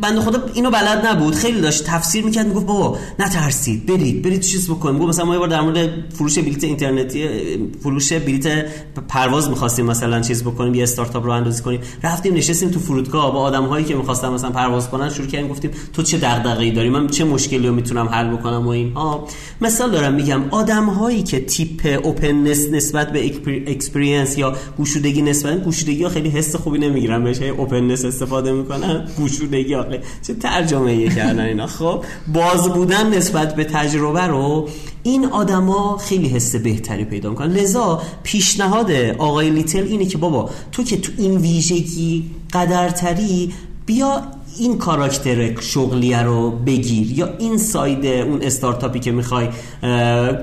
بنده 0.00 0.20
خدا 0.20 0.38
اینو 0.54 0.70
بلد 0.70 1.06
نبود. 1.06 1.34
خیلی 1.34 1.60
داشت 1.60 1.84
تفسیر 1.84 2.24
می‌کرد 2.24 2.46
می‌گفت 2.46 2.66
بابا 2.66 2.98
نترسید 3.18 3.86
برید 3.86 4.22
برید 4.22 4.40
چیز 4.40 4.70
بکنید 4.70 4.94
می‌گفت 4.94 5.08
مثلا 5.08 5.24
ما 5.24 5.32
یه 5.32 5.38
بار 5.38 5.48
در 5.48 5.60
مورد 5.60 5.88
فروش 6.14 6.38
بلیت 6.38 6.64
اینترنتی 6.64 7.28
فروش 7.80 8.12
بلیت 8.12 8.66
پرواز 9.08 9.50
می‌خواستیم 9.50 9.86
مثلا 9.86 10.20
چیز 10.20 10.42
بکنیم 10.44 10.74
یه 10.74 10.82
استارتاپ 10.82 11.24
رو 11.24 11.30
اندازی 11.30 11.62
کنیم. 11.62 11.80
رفتیم 12.02 12.34
نشستیم 12.34 12.70
تو 12.70 12.80
فرودگاه 12.80 13.32
با 13.32 13.40
آدم 13.40 13.64
هایی 13.64 13.84
که 13.84 13.94
می‌خواستن 13.94 14.28
مثلا 14.28 14.50
پرواز 14.50 14.90
کنن 14.90 15.10
شروع 15.10 15.26
کردیم 15.26 15.48
گفتیم 15.48 15.70
تو 15.92 16.02
چه 16.02 16.18
دغدغه‌ای 16.18 16.70
داری؟ 16.70 16.90
من 16.90 17.06
چه 17.06 17.24
مشکلی 17.24 17.66
رو 17.66 17.74
می‌تونم 17.74 18.08
حل 18.08 18.36
بکنم 18.36 18.66
و 18.66 18.68
اینها. 18.68 19.28
مثال 19.60 19.90
دارم 19.90 20.14
میگم 20.14 20.42
آدم 20.50 20.86
هایی 20.86 21.22
که 21.22 21.40
تیپ 21.40 22.00
openness 22.04 22.68
نسبت 22.72 23.12
به 23.12 23.32
experience 23.66 24.38
یا 24.38 24.56
گوشودگی 24.76 25.22
نسبت 25.22 25.64
گوشودگی 25.64 26.08
خیلی 26.08 26.28
حس 26.28 26.56
خوبی 26.56 26.78
نمی‌گیرن 26.78 27.24
بهش 27.24 27.42
openness 27.42 28.04
استفاده 28.12 28.52
می‌کنن؟ 28.52 29.08
گوشودگی 29.16 29.74
آخه 29.74 30.00
چه 30.26 30.34
ترجمه 30.34 30.90
ای 30.90 31.08
کردن 31.08 31.40
اینا؟ 31.40 31.66
خب 31.66 32.04
باز 32.32 32.68
بودن 32.68 33.14
نسبت 33.14 33.54
به 33.56 33.64
تجربه 33.64 34.26
رو 34.26 34.68
این 35.02 35.26
آدما 35.26 35.96
خیلی 35.96 36.28
حس 36.28 36.56
بهتری 36.56 37.04
پیدا 37.04 37.30
می‌کنن. 37.30 37.52
لذا 37.52 38.02
پیشنهاد 38.22 38.90
آقای 39.18 39.50
لیتل 39.50 39.82
اینه 39.82 40.06
که 40.06 40.18
بابا 40.18 40.50
تو 40.72 40.82
که 40.82 40.96
تو 40.96 41.12
این 41.18 41.36
ویژگی 41.36 42.30
قدرتری 42.52 43.52
بیا 43.86 44.22
این 44.58 44.78
کاراکتر 44.78 45.60
شغلیه 45.60 46.22
رو 46.22 46.50
بگیر 46.50 47.18
یا 47.18 47.28
این 47.38 47.58
side 47.58 48.06
اون 48.06 48.42
استارتاپی 48.42 49.00
که 49.00 49.12
می‌خوای 49.12 49.48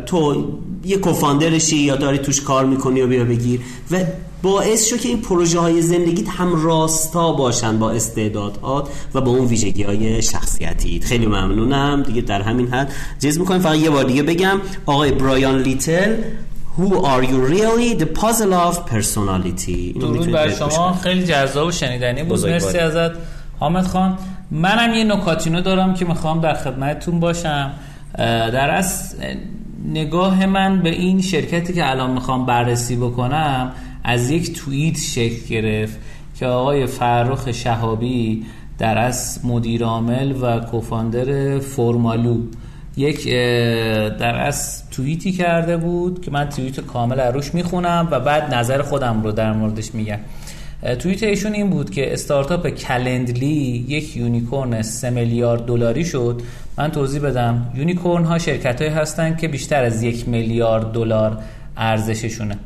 تو 0.05 0.45
یه 0.85 0.97
کوفاندرشی 0.97 1.77
یا 1.77 1.95
داری 1.95 2.17
توش 2.17 2.41
کار 2.41 2.65
می‌کنی 2.65 3.01
و 3.01 3.07
بیا 3.07 3.23
بگیر 3.23 3.59
و 3.91 3.95
باعث 4.41 4.89
شو 4.89 4.97
که 4.97 5.09
این 5.09 5.21
پروژه 5.21 5.59
های 5.59 5.81
زندگیت 5.81 6.29
هم 6.29 6.65
راستا 6.65 7.31
باشن 7.31 7.79
با 7.79 7.91
استعدادات 7.91 8.87
و 9.13 9.21
با 9.21 9.31
اون 9.31 9.45
ویژگی 9.45 9.83
های 9.83 10.21
شخصیتی. 10.21 10.99
خیلی 10.99 11.25
ممنونم. 11.25 12.03
دیگه 12.03 12.21
در 12.21 12.41
همین 12.41 12.67
حد 12.67 12.93
جز 13.19 13.39
می‌کنیم. 13.39 13.61
فقط 13.61 13.75
یه 13.75 13.89
بار 13.89 14.03
دیگه 14.03 14.23
بگم 14.23 14.61
آقای 14.85 15.11
برایان 15.11 15.61
لیتل 15.61 16.15
Who 16.77 16.91
are 16.91 17.23
you 17.23 17.39
really? 17.53 17.99
The 18.01 18.19
puzzle 18.19 18.53
of 18.53 18.75
personality. 18.93 19.99
درود 19.99 20.31
بر 20.31 20.49
شما. 20.49 20.93
خیلی 20.93 21.23
جذاب 21.23 21.67
و 21.67 21.71
شنیدنی 21.71 22.23
بود. 22.23 22.47
مرسی 22.47 22.77
ازت. 22.77 23.11
حامد 23.59 23.87
خان 23.87 24.17
منم 24.51 24.93
یه 24.93 25.03
نکاتینو 25.03 25.61
دارم 25.61 25.93
که 25.93 26.05
می‌خوام 26.05 26.41
در 26.41 26.53
خدمتتون 26.53 27.19
باشم. 27.19 27.71
در 28.17 28.69
از 28.69 29.15
نگاه 29.93 30.45
من 30.45 30.81
به 30.81 30.89
این 30.89 31.21
شرکتی 31.21 31.73
که 31.73 31.89
الان 31.89 32.11
می‌خوام 32.11 32.45
بررسی 32.45 32.95
بکنم 32.95 33.71
از 34.09 34.29
یک 34.29 34.53
توییت 34.53 34.97
شکل 34.97 35.47
گرفت 35.49 35.97
که 36.35 36.45
آقای 36.45 36.85
فرخ 36.85 37.51
شهابی 37.51 38.45
در 38.77 38.97
از 38.97 39.39
مدیر 39.43 39.83
عامل 39.83 40.33
و 40.41 40.59
کوفاندر 40.59 41.59
فرمالو. 41.59 42.37
یک 42.97 43.27
در 44.19 44.35
از 44.35 44.89
توییتی 44.89 45.31
کرده 45.31 45.77
بود 45.77 46.21
که 46.21 46.31
من 46.31 46.49
توییت 46.49 46.79
کامل 46.79 47.19
روش 47.19 47.53
می‌خونم 47.53 48.07
و 48.11 48.19
بعد 48.19 48.53
نظر 48.53 48.81
خودم 48.81 49.23
رو 49.23 49.31
در 49.31 49.53
موردش 49.53 49.95
میگم. 49.95 50.19
توییت 50.99 51.23
ایشون 51.23 51.53
این 51.53 51.69
بود 51.69 51.89
که 51.89 52.13
استارتاپ 52.13 52.69
کلندلی 52.69 53.85
یک 53.87 54.17
یونیکورن 54.17 54.81
3 54.81 55.09
میلیارد 55.09 55.65
دلاری 55.65 56.05
شد. 56.05 56.41
من 56.77 56.91
توضیح 56.91 57.21
بدم. 57.21 57.71
unicorn 57.75 58.25
ها 58.25 58.37
شرکت 58.37 58.81
هستن 58.81 59.35
که 59.35 59.47
بیشتر 59.47 59.83
از 59.83 60.03
یک 60.03 60.29
میلیارد 60.29 60.91
دلار 60.91 61.37
ارزششونه. 61.77 62.57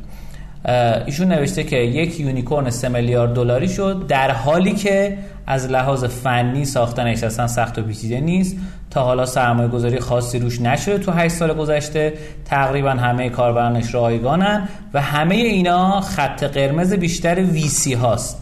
ایشون 1.06 1.28
نوشته 1.28 1.64
که 1.64 1.76
یک 1.76 2.20
unicorn 2.20 2.70
3 2.70 2.88
میلیارد 2.88 3.34
دلاری 3.34 3.68
شد 3.68 4.06
در 4.08 4.30
حالی 4.30 4.72
که 4.72 5.18
از 5.46 5.66
لحاظ 5.66 6.04
فنی 6.04 6.64
ساختنش 6.64 7.22
اصلا 7.22 7.46
سخت 7.46 7.78
و 7.78 7.82
پیچیده 7.82 8.20
نیست. 8.20 8.56
تا 8.90 9.02
حالا 9.02 9.26
سرمایه 9.26 9.68
گذاری 9.68 10.00
خاصی 10.00 10.38
روش 10.38 10.60
نشده 10.60 10.98
تو 10.98 11.12
8 11.12 11.34
سال 11.34 11.54
گذشته. 11.54 12.12
تقریبا 12.44 12.90
همه 12.90 13.28
کاربرانش 13.28 13.94
رایگانن 13.94 14.68
و 14.94 15.00
همه 15.00 15.34
اینا 15.34 16.00
خط 16.00 16.44
قرمز 16.44 16.92
بیشتر 16.92 17.34
VC 17.34 17.94
هاست. 17.94 18.40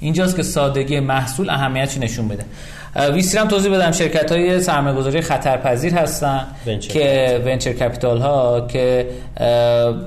اینجاست 0.00 0.36
که 0.36 0.42
سادگی 0.42 1.00
محصول 1.00 1.50
اهمیتش 1.50 1.98
نشون 1.98 2.28
بده. 2.28 2.44
VC 2.96 3.38
هم 3.38 3.48
توضیح 3.48 3.72
بدم 3.72 3.92
شرکت 3.92 4.32
های 4.32 4.60
سرمایه 4.60 4.96
گذاری 4.96 5.20
خطرپذیر 5.20 5.94
هستن 5.94 6.46
که 6.80 7.40
venture 7.46 7.72
capital 7.72 8.18
ها 8.18 8.66
که 8.66 9.06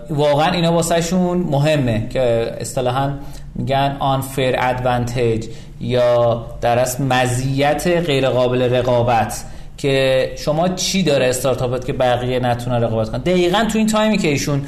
واقعا 0.09 0.51
اینا 0.51 0.73
واسهشون 0.73 1.37
مهمه 1.37 2.07
که 2.09 2.55
اصطلاحا 2.59 3.13
میگن 3.55 3.97
unfair 3.99 4.55
advantage 4.59 5.45
یا 5.81 6.45
در 6.61 6.79
اصل 6.79 7.03
مزیت 7.03 7.87
غیر 7.87 8.29
قابل 8.29 8.61
رقابت. 8.61 9.45
که 9.85 10.31
شما 10.37 10.69
چی 10.69 11.03
داره 11.03 11.25
استارتاپت 11.25 11.85
که 11.85 11.93
بقیه 11.93 12.39
نتونه 12.39 12.75
رقابت 12.75 13.09
کنن؟ 13.09 13.21
دقیقا 13.21 13.65
تو 13.71 13.77
این 13.77 13.87
تایمی 13.87 14.17
که 14.17 14.27
ایشون 14.27 14.61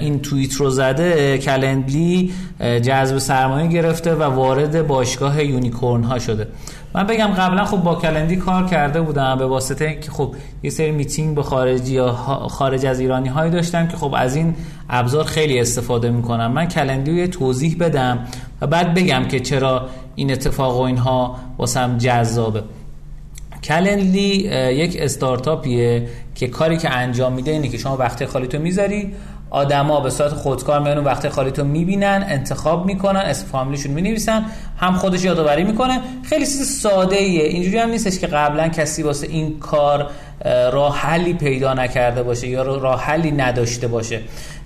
این 0.00 0.20
توییت 0.20 0.54
رو 0.54 0.70
زده 0.70 1.38
Calendly 1.38 2.32
جذب 2.60 3.18
سرمایه 3.18 3.68
گرفته 3.68 4.14
و 4.14 4.22
وارد 4.22 4.86
باشگاه 4.86 5.44
unicorn 5.44 6.04
ها 6.04 6.18
شده. 6.18 6.48
من 6.94 7.06
بگم 7.06 7.26
قبلا 7.26 7.64
خب 7.64 7.76
با 7.76 7.94
Calendly 7.94 8.36
کار 8.36 8.66
کرده 8.66 9.00
بودم 9.00 9.38
به 9.38 9.46
واسطه 9.46 9.84
اینکه 9.84 10.10
خب 10.10 10.34
یه 10.62 10.70
سری 10.70 10.90
میتینگ 10.90 11.34
با 11.34 11.42
خارجی 11.42 11.94
یا 11.94 12.12
خارج 12.50 12.86
از 12.86 13.00
ایرانی 13.00 13.28
هایی 13.28 13.50
داشتم 13.50 13.88
که 13.88 13.96
خب 13.96 14.14
از 14.16 14.36
این 14.36 14.54
ابزار 14.90 15.24
خیلی 15.24 15.60
استفاده 15.60 16.10
می‌کنم. 16.10 16.52
من 16.52 16.66
Calendly 16.68 17.10
رو 17.10 17.16
یه 17.16 17.26
توضیح 17.26 17.76
بدم 17.80 18.18
و 18.60 18.66
بعد 18.66 18.94
بگم 18.94 19.24
که 19.24 19.40
چرا 19.40 19.88
این 20.14 20.32
اتفاق 20.32 20.76
و 20.76 20.80
اینها 20.80 21.36
واسم 21.58 21.98
جذابه. 21.98 22.62
Calendly 23.64 24.50
یک 24.74 24.96
استارتاپیه 25.00 26.08
که 26.34 26.48
کاری 26.48 26.76
که 26.76 26.90
انجام 26.90 27.32
میده 27.32 27.50
اینه 27.50 27.68
که 27.68 27.78
شما 27.78 27.96
وقت 27.96 28.24
خالی 28.24 28.46
تو 28.46 28.58
می‌ذاری 28.58 29.14
آدما 29.50 30.00
به 30.00 30.10
صورت 30.10 30.30
خودکار 30.30 30.80
میان 30.80 30.96
اون 30.96 31.06
وقت 31.06 31.28
خالی 31.28 31.50
تو 31.50 31.64
می‌بینن 31.64 32.26
انتخاب 32.28 32.86
می‌کنن 32.86 33.20
اسم 33.20 33.46
فامیلیشون 33.46 33.92
می‌نویسن 33.92 34.44
هم 34.76 34.92
خودش 34.92 35.24
یادآوری 35.24 35.64
می‌کنه. 35.64 36.00
خیلی 36.22 36.46
چیز 36.46 36.80
ساده 36.80 37.16
ایه 37.16 37.44
اینجوری 37.44 37.78
هم 37.78 37.90
نیستش 37.90 38.18
که 38.18 38.26
قبلا 38.26 38.68
کسی 38.68 39.02
واسه 39.02 39.26
این 39.26 39.58
کار 39.58 40.10
راه 40.72 40.96
حلی 40.96 41.34
پیدا 41.34 41.74
نکرده 41.74 42.22
باشه 42.22 42.48
یا 42.48 42.62
راه 42.62 43.00
حلی 43.02 43.30
نداشته 43.30 43.88
باشه. 43.88 44.20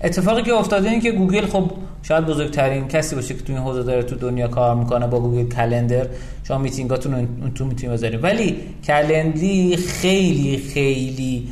اتفاقی 0.04 0.42
که 0.42 0.52
افتاده 0.52 0.90
این 0.90 1.00
که 1.00 1.12
گوگل 1.12 1.46
خب 1.46 1.70
شاید 2.02 2.26
بزرگترین 2.26 2.88
کسی 2.88 3.14
باشه 3.14 3.34
که 3.34 3.42
تو 3.42 3.52
این 3.52 3.62
حوزه 3.62 3.82
داره 3.82 4.02
تو 4.02 4.16
دنیا 4.16 4.48
کار 4.48 4.74
می‌کنه 4.74 5.06
با 5.06 5.20
Google 5.20 5.48
Calendar. 5.48 6.06
شما 6.48 6.58
میتینگاتون 6.58 7.14
اون 7.14 7.54
تو 7.54 7.64
می‌تونید 7.64 7.92
بذارید 7.92 8.24
ولی 8.24 8.56
Calendly 8.84 9.76
خیلی 9.76 10.62
خیلی 10.74 11.48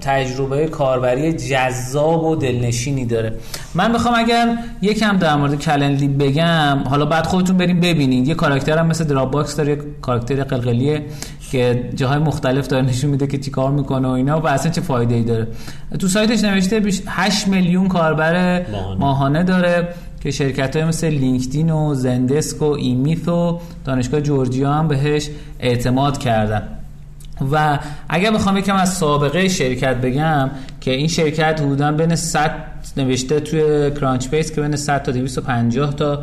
تجربه 0.00 0.66
کاربری 0.66 1.32
جذاب 1.32 2.24
و 2.24 2.36
دلنشینی 2.36 3.04
داره. 3.04 3.32
من 3.74 3.92
بخوام 3.92 4.14
اگر 4.16 4.56
یکم 4.82 5.16
در 5.16 5.36
مورد 5.36 5.58
Calendly 5.58 6.08
بگم 6.08 6.84
حالا 6.90 7.04
بعد 7.04 7.26
خودتون 7.26 7.56
برید 7.56 7.80
ببینید 7.80 8.28
یه 8.28 8.34
کاراکتر 8.34 8.78
هم 8.78 8.86
مثل 8.86 9.04
Dropbox 9.04 9.56
داره 9.56 9.78
کاراکتر 10.02 10.44
قلقلیه. 10.44 11.02
که 11.52 11.90
جاهای 11.94 12.18
مختلف 12.18 12.66
داره 12.66 12.86
نشون 12.86 13.10
میده 13.10 13.26
که 13.26 13.38
چیکار 13.38 13.70
می‌کنه 13.70 14.08
و 14.08 14.10
اینا 14.10 14.40
و 14.40 14.46
اصلا 14.46 14.72
چه 14.72 14.80
فایده 14.80 15.14
ای 15.14 15.22
داره. 15.22 15.46
تو 15.98 16.08
سایتش 16.08 16.44
نوشته 16.44 16.82
8 17.06 17.48
میلیون 17.48 17.88
کاربر 17.88 18.62
ماهانه, 18.98 19.42
داره 19.42 19.88
که 20.20 20.30
شرکت 20.30 20.76
های 20.76 20.84
مثل 20.84 21.08
LinkedIn 21.08 21.70
و 21.70 21.94
Zendesk 21.94 22.62
و 22.62 22.64
ایمیث 22.64 23.28
و 23.28 23.60
دانشگاه 23.84 24.20
جورجیا 24.20 24.72
هم 24.72 24.88
بهش 24.88 25.30
اعتماد 25.60 26.18
کردن. 26.18 26.62
و 27.52 27.78
اگر 28.08 28.30
بخوام 28.30 28.56
یکم 28.56 28.76
از 28.76 28.94
سابقه 28.94 29.48
شرکت 29.48 29.96
بگم 29.96 30.50
که 30.80 30.90
این 30.90 31.08
شرکت 31.08 31.60
حدودا 31.60 31.92
بین 31.92 32.16
100 32.16 32.50
نوشته 32.96 33.40
توی 33.40 33.90
کرانچ 33.90 34.28
بیس 34.28 34.52
که 34.52 34.60
بین 34.60 34.76
100 34.76 35.02
تا 35.02 35.12
250 35.12 35.94
تا 35.94 36.22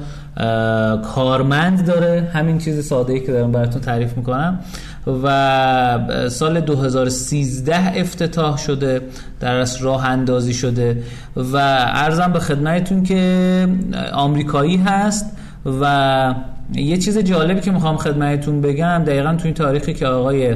کارمند 0.98 1.86
داره. 1.86 2.30
همین 2.34 2.58
چیز 2.58 2.88
ساده 2.88 3.14
ای 3.14 3.20
که 3.20 3.32
دارم 3.32 3.52
براتون 3.52 3.82
تعریف 3.82 4.18
می‌کنم. 4.18 4.60
و 5.08 6.28
سال 6.30 6.60
2013 6.60 8.00
افتتاح 8.00 8.58
شده 8.58 9.02
در 9.40 9.56
از 9.56 9.82
راه 9.82 10.06
اندازی 10.06 10.54
شده 10.54 11.04
و 11.36 11.58
ارزم 11.94 12.32
به 12.32 12.40
خدمتتون 12.40 13.04
که 13.04 13.68
آمریکایی 14.14 14.78
هست 14.78 15.38
و 15.82 16.36
یه 16.74 16.98
چیز 16.98 17.18
جالبی 17.18 17.62
که 17.62 17.72
می‌خوام 17.72 17.98
خدمتتون 17.98 18.62
بگم 18.62 19.04
دقیقا 19.08 19.36
تو 19.36 19.46
این 19.46 19.54
تاریخی 19.54 19.94
که 19.94 20.08
آقای 20.08 20.56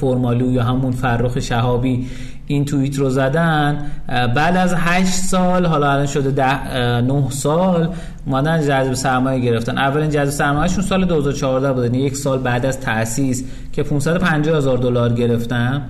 فرمالو 0.00 0.52
یا 0.52 0.62
همون 0.62 0.92
فرخ 0.92 1.40
شهابی 1.40 2.06
این 2.46 2.64
توییت 2.64 2.98
رو 2.98 3.10
زدن 3.10 3.86
بعد 4.08 4.56
از 4.56 4.74
8 4.74 5.06
سال 5.06 5.66
حالا 5.66 5.92
الان 5.92 6.06
شده 6.06 6.30
ده 6.30 7.00
9 7.00 7.30
سال 7.30 7.88
اومدن 8.26 8.62
جذب 8.62 8.94
سرمایه 8.94 9.40
گرفتن. 9.40 9.78
اولین 9.78 10.10
جذب 10.10 10.30
سرمایهشون 10.30 10.84
سال 10.84 11.04
2014 11.04 11.72
بود 11.72 11.84
یعنی 11.84 11.98
یک 11.98 12.16
سال 12.16 12.38
بعد 12.38 12.66
از 12.66 12.80
تأسیس 12.80 13.44
که 13.72 13.82
550 13.82 14.56
هزار 14.56 14.78
دلار 14.78 15.12
گرفتن. 15.12 15.82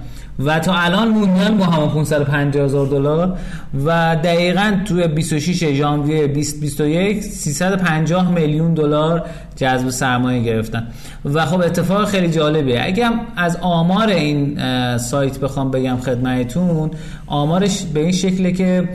و 0.45 0.59
تا 0.59 0.75
الان 0.75 1.09
موندن 1.09 1.57
با 1.57 1.65
همون 1.65 1.89
550 1.89 2.65
هزار 2.65 2.87
دلار. 2.87 3.37
و 3.87 4.17
دقیقا 4.25 4.77
توی 4.85 5.09
26 5.09 5.73
ژانویه 5.73 6.27
2021 6.27 7.23
350 7.23 8.31
میلیون 8.31 8.75
دلار 8.75 9.27
جذب 9.59 9.89
سرمایه 9.89 10.43
گرفتن. 10.43 10.87
و 11.25 11.47
خب 11.47 11.61
اتفاق 11.61 12.09
خیلی 12.09 12.29
جالبیه. 12.29 12.81
اگه 12.85 13.11
از 13.37 13.59
آمار 13.61 14.09
این 14.09 14.59
سایت 14.99 15.39
بخوام 15.39 15.71
بگم 15.71 15.97
خدمتتون 15.97 16.91
آمارش 17.27 17.85
به 17.95 18.01
این 18.01 18.13
شکله 18.13 18.53
که 18.53 18.89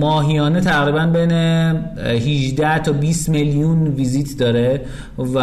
ماهیانه 0.00 0.60
تقریبا 0.60 1.06
بین 1.06 1.32
18 1.32 2.78
تا 2.78 2.92
20 2.92 3.28
میلیون 3.28 3.86
ویزیت 3.86 4.38
داره 4.38 4.80
و 5.18 5.38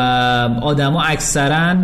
آدما 0.61 1.01
اکثرا 1.01 1.75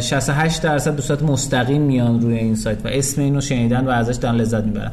68 0.00 0.62
درصد 0.62 0.96
به 0.96 1.02
صورت 1.02 1.22
مستقیم 1.22 1.82
میان 1.82 2.20
روی 2.20 2.36
این 2.36 2.54
سایت 2.54 2.78
و 2.84 2.88
اسم 2.88 3.20
اینو 3.20 3.40
شنیدن 3.40 3.86
و 3.86 3.90
ازش 3.90 4.16
دارن 4.16 4.36
لذت 4.36 4.64
می‌برن. 4.64 4.90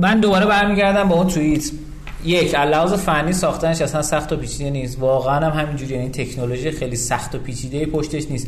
من 0.00 0.20
دوباره 0.20 0.46
برمیگردم 0.46 1.08
با 1.08 1.14
اون 1.14 1.26
توییت. 1.26 1.70
یک 2.24 2.54
لحاظ 2.54 2.92
فنی 2.92 3.32
ساختنش 3.32 3.82
اصلا 3.82 4.02
سخت 4.02 4.32
و 4.32 4.36
پیچیده 4.36 4.70
نیست. 4.70 4.98
واقعا 5.00 5.50
هم 5.50 5.60
همینجوری 5.60 5.94
یعنی 5.94 6.10
تکنولوژی 6.10 6.70
خیلی 6.70 6.96
سخت 6.96 7.34
و 7.34 7.38
پیچیده 7.38 7.86
پشتش 7.86 8.30
نیست. 8.30 8.46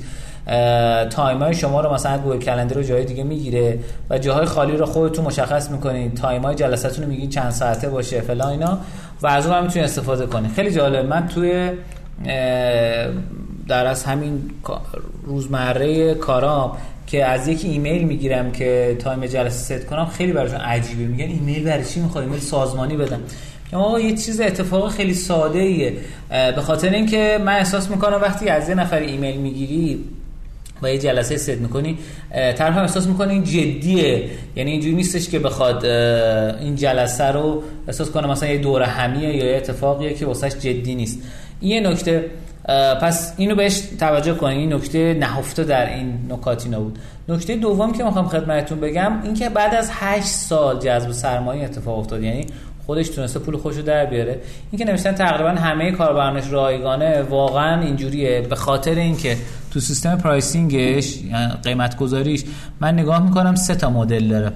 time 1.11 1.39
های 1.39 1.55
شما 1.55 1.81
رو 1.81 1.95
مثلا 1.95 2.19
Google 2.19 2.39
Calendar 2.39 2.77
رو 2.77 2.83
جای 2.83 3.05
دیگه 3.05 3.25
می‌گیره 3.25 3.79
و 4.11 4.19
جاهای 4.19 4.47
خالی 4.47 4.77
رو 4.77 4.87
خودتون 4.87 5.25
مشخص 5.25 5.71
می‌کنید 5.71 6.15
time 6.15 6.43
های 6.43 6.55
جلساتون 6.55 7.05
رو 7.05 7.11
میگین 7.11 7.31
چند 7.31 7.51
ساعته 7.51 7.89
باشه 7.89 8.21
فلان 8.21 8.49
اینا. 8.49 8.79
و 9.23 9.27
از 9.27 9.47
اون 9.47 9.57
هم 9.57 9.65
می‌تونید 9.65 9.89
استفاده 9.89 10.27
کنید 10.27 10.53
خیلی 10.53 10.71
جالب. 10.71 11.07
من 11.07 11.29
توی 11.29 11.71
در 13.69 13.87
از 13.87 14.05
همین 14.05 14.51
روزمره 15.25 16.15
کارام 16.15 16.77
که 17.07 17.25
از 17.25 17.49
یک 17.49 17.65
ایمیل 17.65 18.05
می‌گیرم 18.05 18.53
که 18.53 18.97
time 19.01 19.27
جلسه 19.27 19.79
ست 19.79 19.87
کنم 19.87 20.07
خیلی 20.07 20.33
براشون 20.33 20.61
عجیبه. 20.61 21.05
میگن 21.05 21.25
ایمیل 21.25 21.65
برای 21.65 21.85
چی 21.85 22.01
می‌خوای؟ 22.01 22.25
ایمیل 22.25 22.41
سازمانی 22.41 22.97
بدم. 22.97 23.21
آقا 23.75 24.01
یه 24.01 24.17
چیز 24.17 24.41
اتفاق 24.41 24.91
خیلی 24.91 25.15
ساده 25.15 25.59
ایه 25.59 25.93
به 26.29 26.61
خاطر 26.61 26.89
اینکه 26.89 27.39
من 27.45 27.53
احساس 27.53 27.91
می‌کنم 27.91 28.19
وقتی 28.23 28.49
از 28.49 28.69
یه 28.69 28.75
نفر 28.75 28.99
ایمیل 28.99 29.37
می‌گیری 29.37 30.05
و 30.83 30.91
یه 30.91 30.99
جلسه 30.99 31.37
ست 31.37 31.51
می‌کنی 31.51 31.99
طرف 32.31 32.75
هم 32.75 32.83
احساس 32.83 33.07
می‌کنه 33.07 33.33
این 33.33 33.45
جدیه. 33.45 34.31
یعنی 34.57 34.71
اینجوری 34.71 34.95
نیستش 34.95 35.29
که 35.29 35.39
بخواد 35.39 35.85
این 35.85 36.77
جلسه 36.77 37.25
رو 37.25 37.63
احساس 37.89 38.11
کنه 38.11 38.27
مثلا 38.27 38.49
یه 38.49 38.59
دورهمیه 38.59 39.37
یا 39.37 39.45
یه 39.45 39.57
اتفاقیه 39.57 40.15
که 40.15 40.27
واسهش 40.27 40.53
جدی 40.53 40.95
نیست. 40.95 41.19
این 41.61 41.87
نکته 41.87 42.25
پس 43.03 43.35
اینو 43.37 43.55
بهش 43.55 43.83
توجه 44.01 44.35
کنید 44.35 44.59
این 44.59 44.73
نکته 44.73 45.15
نهفته 45.15 45.65
در 45.65 45.95
این 45.95 46.19
نکاتی 46.29 46.69
نبود 46.69 46.99
نکته 47.29 47.57
دوم 47.57 47.93
که 47.93 48.05
می‌خوام 48.05 48.29
خدمتتون 48.29 48.81
بگم 48.81 49.13
اینکه 49.25 49.49
بعد 49.49 49.75
از 49.75 49.91
8 49.93 50.27
سال 50.27 50.79
جذب 50.79 51.13
سرمایه 51.13 51.65
اتفاق 51.65 51.99
افتاد. 51.99 52.23
یعنی 52.23 52.47
خودش 52.87 53.09
تونسته 53.09 53.39
پول 53.39 53.57
خودشو 53.57 53.83
در 53.83 54.07
بیاره. 54.07 54.41
این 54.71 54.79
که 54.79 54.85
نوشتن 54.85 55.13
تقریبا 55.13 55.51
همه 55.51 55.93
کاربرانش 55.93 56.51
رایگانه 56.51 57.23
واقعا 57.23 57.83
اینجوریه. 57.83 58.41
به 58.41 58.57
خاطر 58.57 58.95
اینکه 58.95 59.37
تو 59.71 59.81
سیستم 59.81 60.17
pricing 60.17 60.94
ش 60.94 61.17
یعنی 61.17 61.53
قیمت 61.63 61.97
گذاریش 61.97 62.45
من 62.81 62.95
نگاه 62.95 63.25
می‌کنم 63.25 63.55
سه 63.55 63.75
تا 63.75 63.91
مدل 63.91 64.29
داره. 64.29 64.53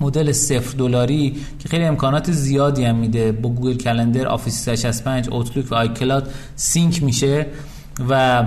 مدل 0.00 0.32
صفر 0.32 0.76
دلاری 0.76 1.36
که 1.58 1.68
خیلی 1.68 1.84
امکانات 1.84 2.32
زیادی 2.32 2.84
هم 2.84 2.96
میده. 2.96 3.32
با 3.32 3.48
Google 3.48 3.76
Calendar 3.76 4.26
Office 4.26 4.54
365 4.64 5.28
Outlook 5.28 5.72
و 5.72 5.74
iCloud 5.74 6.30
سینک 6.56 7.02
میشه 7.02 7.46
و 8.08 8.42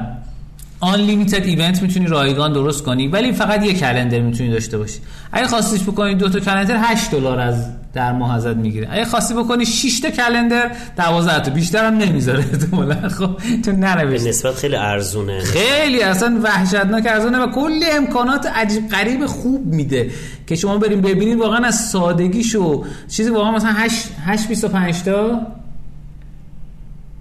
آن 0.80 1.00
لیمیتد 1.00 1.44
ایونت 1.44 1.82
می‌تونی 1.82 2.08
رایگان 2.08 2.54
درست 2.54 2.84
کنی 2.84 3.08
ولی 3.08 3.32
فقط 3.32 3.66
یک 3.66 3.80
کلندر 3.80 4.20
می‌تونی 4.20 4.50
داشته 4.50 4.78
باشی. 4.78 5.00
اگه 5.32 5.48
خواستیش 5.48 5.84
بکنی 5.84 6.16
دو 6.16 6.30
تا 6.30 6.40
کلندر 6.40 6.78
8 6.78 7.12
دلار 7.12 7.40
از 7.40 7.66
در 7.94 8.12
ماه 8.12 8.36
ازت 8.36 8.56
می‌گیره. 8.56 8.88
اگه 8.92 9.06
خواستی 9.06 9.34
بکنی 9.34 9.66
6 9.66 10.00
تا 10.00 10.10
کلندر 10.10 10.72
12 10.98 11.40
تا. 11.40 11.52
بیشتر 11.52 11.86
هم 11.86 11.98
نمی‌ذاره. 11.98 12.40
احتمالاً 12.54 13.10
خب 13.10 13.30
تو 13.66 13.72
نروش 13.72 14.22
نسبت 14.22 14.56
خیلی 14.56 14.76
ارزونه. 14.76 15.40
خیلی 15.40 16.02
اصلا 16.02 16.40
وحشتناک 16.44 17.04
ارزونه 17.08 17.38
و 17.38 17.52
کلی 17.52 17.86
امکانات 17.86 18.46
عجیب 18.46 18.90
غریب 18.90 19.26
خوب 19.26 19.66
میده 19.66 20.12
که 20.48 20.56
شما 20.56 20.78
بریم 20.78 21.02
ببینید 21.02 21.40
واقعا 21.40 21.68
از 21.68 21.90
سادگیشو 21.90 22.86
چیزی 23.10 23.30
واقعا 23.30 23.52
مثلا 23.52 23.72
8 23.72 24.08
8 24.26 24.48
25 24.48 25.04
تا 25.04 25.42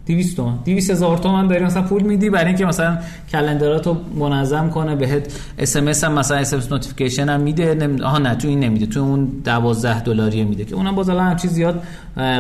200 0.07 0.37
تومن 0.37 0.59
200 0.65 0.91
هزار 0.91 1.19
تومن 1.19 1.47
داری. 1.47 1.65
مثلا 1.65 1.83
پول 1.83 2.03
میدی 2.03 2.31
برای 2.31 2.47
اینکه 2.47 2.67
مثلا 2.67 2.99
calendar 3.33 3.84
اتو 3.84 3.97
منظم 4.15 4.71
کنه. 4.71 4.97
بهت 4.97 5.33
اس 5.59 5.77
ام 5.77 5.89
اس 5.89 6.05
هم 6.05 6.13
مثلا 6.13 6.37
اس 6.37 6.53
ام 6.53 6.59
اس 6.59 6.73
نوتیفیکیشن 6.73 7.29
هم 7.29 7.41
میده. 7.41 7.75
نم... 7.75 8.05
آها 8.05 8.19
نه 8.19 8.35
تو 8.35 8.49
این 8.49 8.61
نمیده. 8.61 8.87
تو 8.87 9.01
اون 9.01 9.27
12 9.45 10.01
دلاری 10.01 10.45
میده 10.45 10.65
که 10.65 10.75
اونم 10.75 10.95
باز 10.95 11.09
الان 11.09 11.37
چیز 11.37 11.51
زیاد 11.51 11.83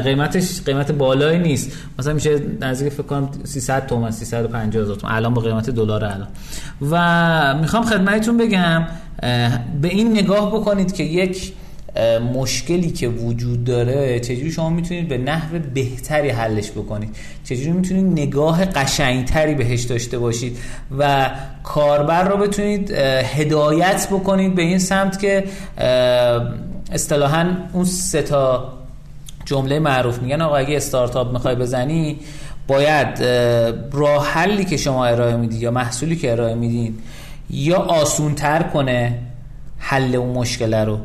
قیمتش 0.05 0.62
قیمت 0.62 0.92
بالایی 0.92 1.38
نیست. 1.38 1.72
مثلا 1.98 2.14
میشه 2.14 2.40
نزدیک 2.61 2.92
فکر 2.92 3.02
کنم 3.02 3.29
300 3.44 3.87
تومن 3.87 4.11
350 4.11 4.83
هزار 4.83 4.96
تومن 4.96 5.12
الان 5.12 5.35
با 5.35 5.42
قیمت 5.42 5.70
دلار 5.70 6.05
الان. 6.05 6.29
و 6.90 7.55
می‌خوام 7.61 7.85
خدمتتون 7.85 8.37
بگم 8.37 8.87
به 9.83 9.88
این 9.88 10.12
نگاه 10.12 10.55
بکنید 10.55 10.92
که 10.92 11.05
یک 11.05 11.52
مشکلی 12.35 12.91
که 12.91 13.09
وجود 13.09 13.65
داره 13.65 14.21
چجوری 14.21 14.51
شما 14.53 14.71
می‌تونید 14.71 15.09
به 15.09 15.19
نحو 15.19 15.59
بهتری 15.75 16.29
حلش 16.29 16.71
بکنید؟ 16.71 17.17
چجوری 17.45 17.71
می‌تونید 17.71 18.21
نگاه 18.21 18.65
قشنگتری 18.65 19.55
بهش 19.55 19.83
داشته 19.83 20.19
باشید؟ 20.19 20.59
و 20.99 21.31
کاربر 21.63 22.29
رو 22.29 22.37
بتونید 22.37 22.91
هدایت 23.25 24.09
بکنید 24.11 24.55
به 24.55 24.63
این 24.63 24.79
سمت 24.79 25.21
که 25.21 25.45
اصطلاحا 26.93 27.57
اون 27.73 27.85
سه 27.85 28.23
تا 28.23 28.73
جمله 29.45 29.79
معروف 29.79 30.19
میگن 30.19 30.41
آقا 30.41 30.57
اگه 30.57 30.77
استارتاپ 30.77 31.33
می‌خوای 31.33 31.55
بزنی 31.55 32.19
باید 32.67 33.23
راه 33.93 34.27
حلی 34.27 34.65
که 34.65 34.77
شما 34.77 35.07
ارائه 35.07 35.37
میدی 35.37 35.57
یا 35.57 35.71
محصولی 35.71 36.17
که 36.17 36.33
ارائه 36.33 36.55
میدین 36.55 36.99
یا 37.51 37.77
آسونتر 37.77 38.63
کنه 38.63 39.19
حل 39.79 40.15
اون 40.17 40.37
مشکل 40.39 40.75
رو. 40.75 40.99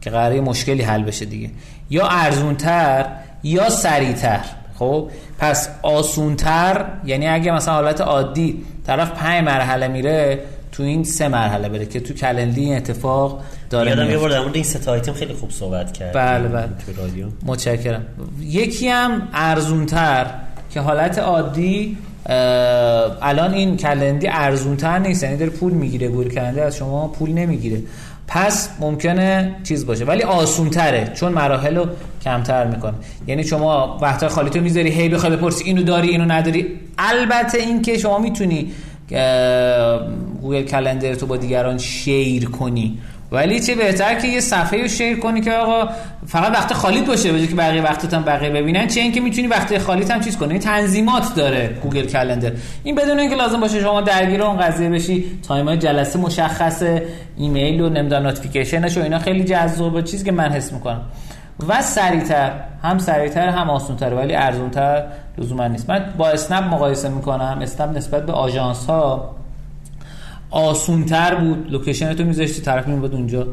که 0.00 0.10
قراره 0.10 0.40
مشکلی 0.40 0.82
حل 0.82 1.02
بشه 1.02 1.24
دیگه. 1.24 1.50
یا 1.90 2.06
ارزونتر 2.06 3.06
یا 3.42 3.70
سریعتر. 3.70 4.40
خب 4.78 5.10
پس 5.38 5.68
آسونتر 5.82 6.84
یعنی 7.04 7.28
اگه 7.28 7.52
مثلا 7.52 7.74
حالت 7.74 8.00
عادی 8.00 8.62
طرف 8.86 9.10
پنج 9.10 9.44
مرحله 9.44 9.88
میره 9.88 10.38
تو 10.72 10.82
این 10.82 11.04
سه 11.04 11.28
مرحله 11.28 11.68
بره 11.68 11.86
که 11.86 12.00
تو 12.00 12.14
کلندی 12.14 12.60
این 12.60 12.76
اتفاق 12.76 13.42
داره 13.70 13.90
یادم 13.90 14.10
یه 14.10 14.18
بار 14.18 14.30
در 14.30 14.40
مورد 14.40 14.54
این 14.54 14.64
سه 14.64 14.90
آیتم 14.90 15.12
خیلی 15.12 15.34
خوب 15.34 15.50
صحبت 15.50 15.92
کرد 15.92 16.12
بله 16.12 16.48
بله. 16.48 16.68
تو 16.86 17.02
رادیو. 17.02 17.26
متشکرم. 17.42 18.06
یکی 18.40 18.88
هم 18.88 19.28
ارزونتر 19.32 20.26
که 20.70 20.80
حالت 20.80 21.18
عادی 21.18 21.98
الان 23.22 23.54
این 23.54 23.76
کلندی 23.76 24.28
ارزونتر 24.28 24.98
نیست 24.98 25.22
یعنی 25.22 25.36
داره 25.36 25.50
پول 25.50 25.72
می‌گیره 25.72 26.08
گوگل 26.08 26.28
کلندر 26.28 26.66
از 26.66 26.76
شما 26.76 27.08
پول 27.08 27.32
نمی‌گیره. 27.32 27.82
پس 28.32 28.68
ممکنه 28.80 29.56
چیز 29.62 29.86
باشه. 29.86 30.04
ولی 30.04 30.22
آسون 30.22 30.70
تره 30.70 31.12
چون 31.14 31.32
مراحل 31.32 31.76
رو 31.76 31.86
کمتر 32.24 32.66
می‌کنه. 32.66 32.94
یعنی 33.26 33.44
شما 33.44 33.98
وقتا 34.02 34.28
خالی 34.28 34.50
تو 34.50 34.60
می‌ذاری 34.60 34.90
هی 34.90 35.08
بخوای 35.08 35.36
بپرسی 35.36 35.64
اینو 35.64 35.82
داری 35.82 36.08
اینو 36.08 36.24
نداری. 36.24 36.66
البته 36.98 37.58
این 37.58 37.82
که 37.82 37.98
شما 37.98 38.18
می‌تونی 38.18 38.72
Google 40.42 40.62
Calendar 40.62 41.14
تو 41.14 41.26
با 41.26 41.36
دیگران 41.36 41.78
share 41.78 42.50
کنی. 42.50 42.98
ولی 43.32 43.60
چه 43.60 43.74
بهتر 43.74 44.14
که 44.14 44.28
یه 44.28 44.40
صفحه 44.40 44.82
رو 44.82 44.88
share 44.88 45.18
کنی 45.18 45.40
که 45.40 45.52
آقا 45.52 45.88
فقط 46.26 46.52
وقت 46.52 46.72
خالیت 46.72 47.06
باشه 47.06 47.32
بجای 47.32 47.46
که 47.46 47.54
بقیه 47.54 47.82
وقتت 47.82 48.14
هم 48.14 48.22
بقیه 48.22 48.50
ببینن 48.50 48.86
چه 48.86 49.00
اینکه 49.00 49.20
می‌تونی 49.20 49.46
وقت 49.46 49.78
خالیت 49.78 50.10
هم 50.10 50.20
چیز 50.20 50.36
کنی. 50.36 50.58
تنظیمات 50.58 51.34
داره 51.34 51.78
Google 51.82 52.06
Calendar. 52.06 52.52
این 52.84 52.94
بدون 52.94 53.18
اینکه 53.18 53.36
لازم 53.36 53.60
باشه 53.60 53.80
شما 53.80 54.00
درگیر 54.00 54.42
اون 54.42 54.58
قضیه 54.58 54.88
بشی 54.88 55.24
time 55.48 55.74
جلسه 55.74 56.18
مشخصه 56.18 57.02
ایمیل 57.36 57.80
و 57.80 57.88
نمی‌دونم 57.88 58.22
notification 58.22 58.87
ش 58.87 58.98
و 58.98 59.02
اینا 59.02 59.18
خیلی 59.18 59.44
جذابه 59.44 60.02
چیزی 60.02 60.24
که 60.24 60.32
من 60.32 60.52
حس 60.52 60.72
می‌کنم. 60.72 61.00
و 61.68 61.82
سریعتر 61.82 62.50
هم 62.82 62.98
سریعتر 62.98 63.48
هم 63.48 63.70
آسان‌تر 63.70 64.14
ولی 64.14 64.34
ارزونتر 64.34 65.04
لزوما 65.38 65.66
نیست. 65.66 65.90
من 65.90 66.04
با 66.18 66.28
اسنپ 66.28 66.64
مقایسه 66.64 67.08
می‌کنم 67.08 67.58
اسنپ 67.62 67.96
نسبت 67.96 68.26
به 68.26 68.32
آژانس 68.32 68.86
ها 68.86 69.36
آسونتر 70.50 71.34
بود. 71.34 71.70
location 71.70 72.14
تو 72.14 72.24
میذاشتی 72.24 72.62
طرف 72.62 72.88
میومد 72.88 73.14
اونجا. 73.14 73.46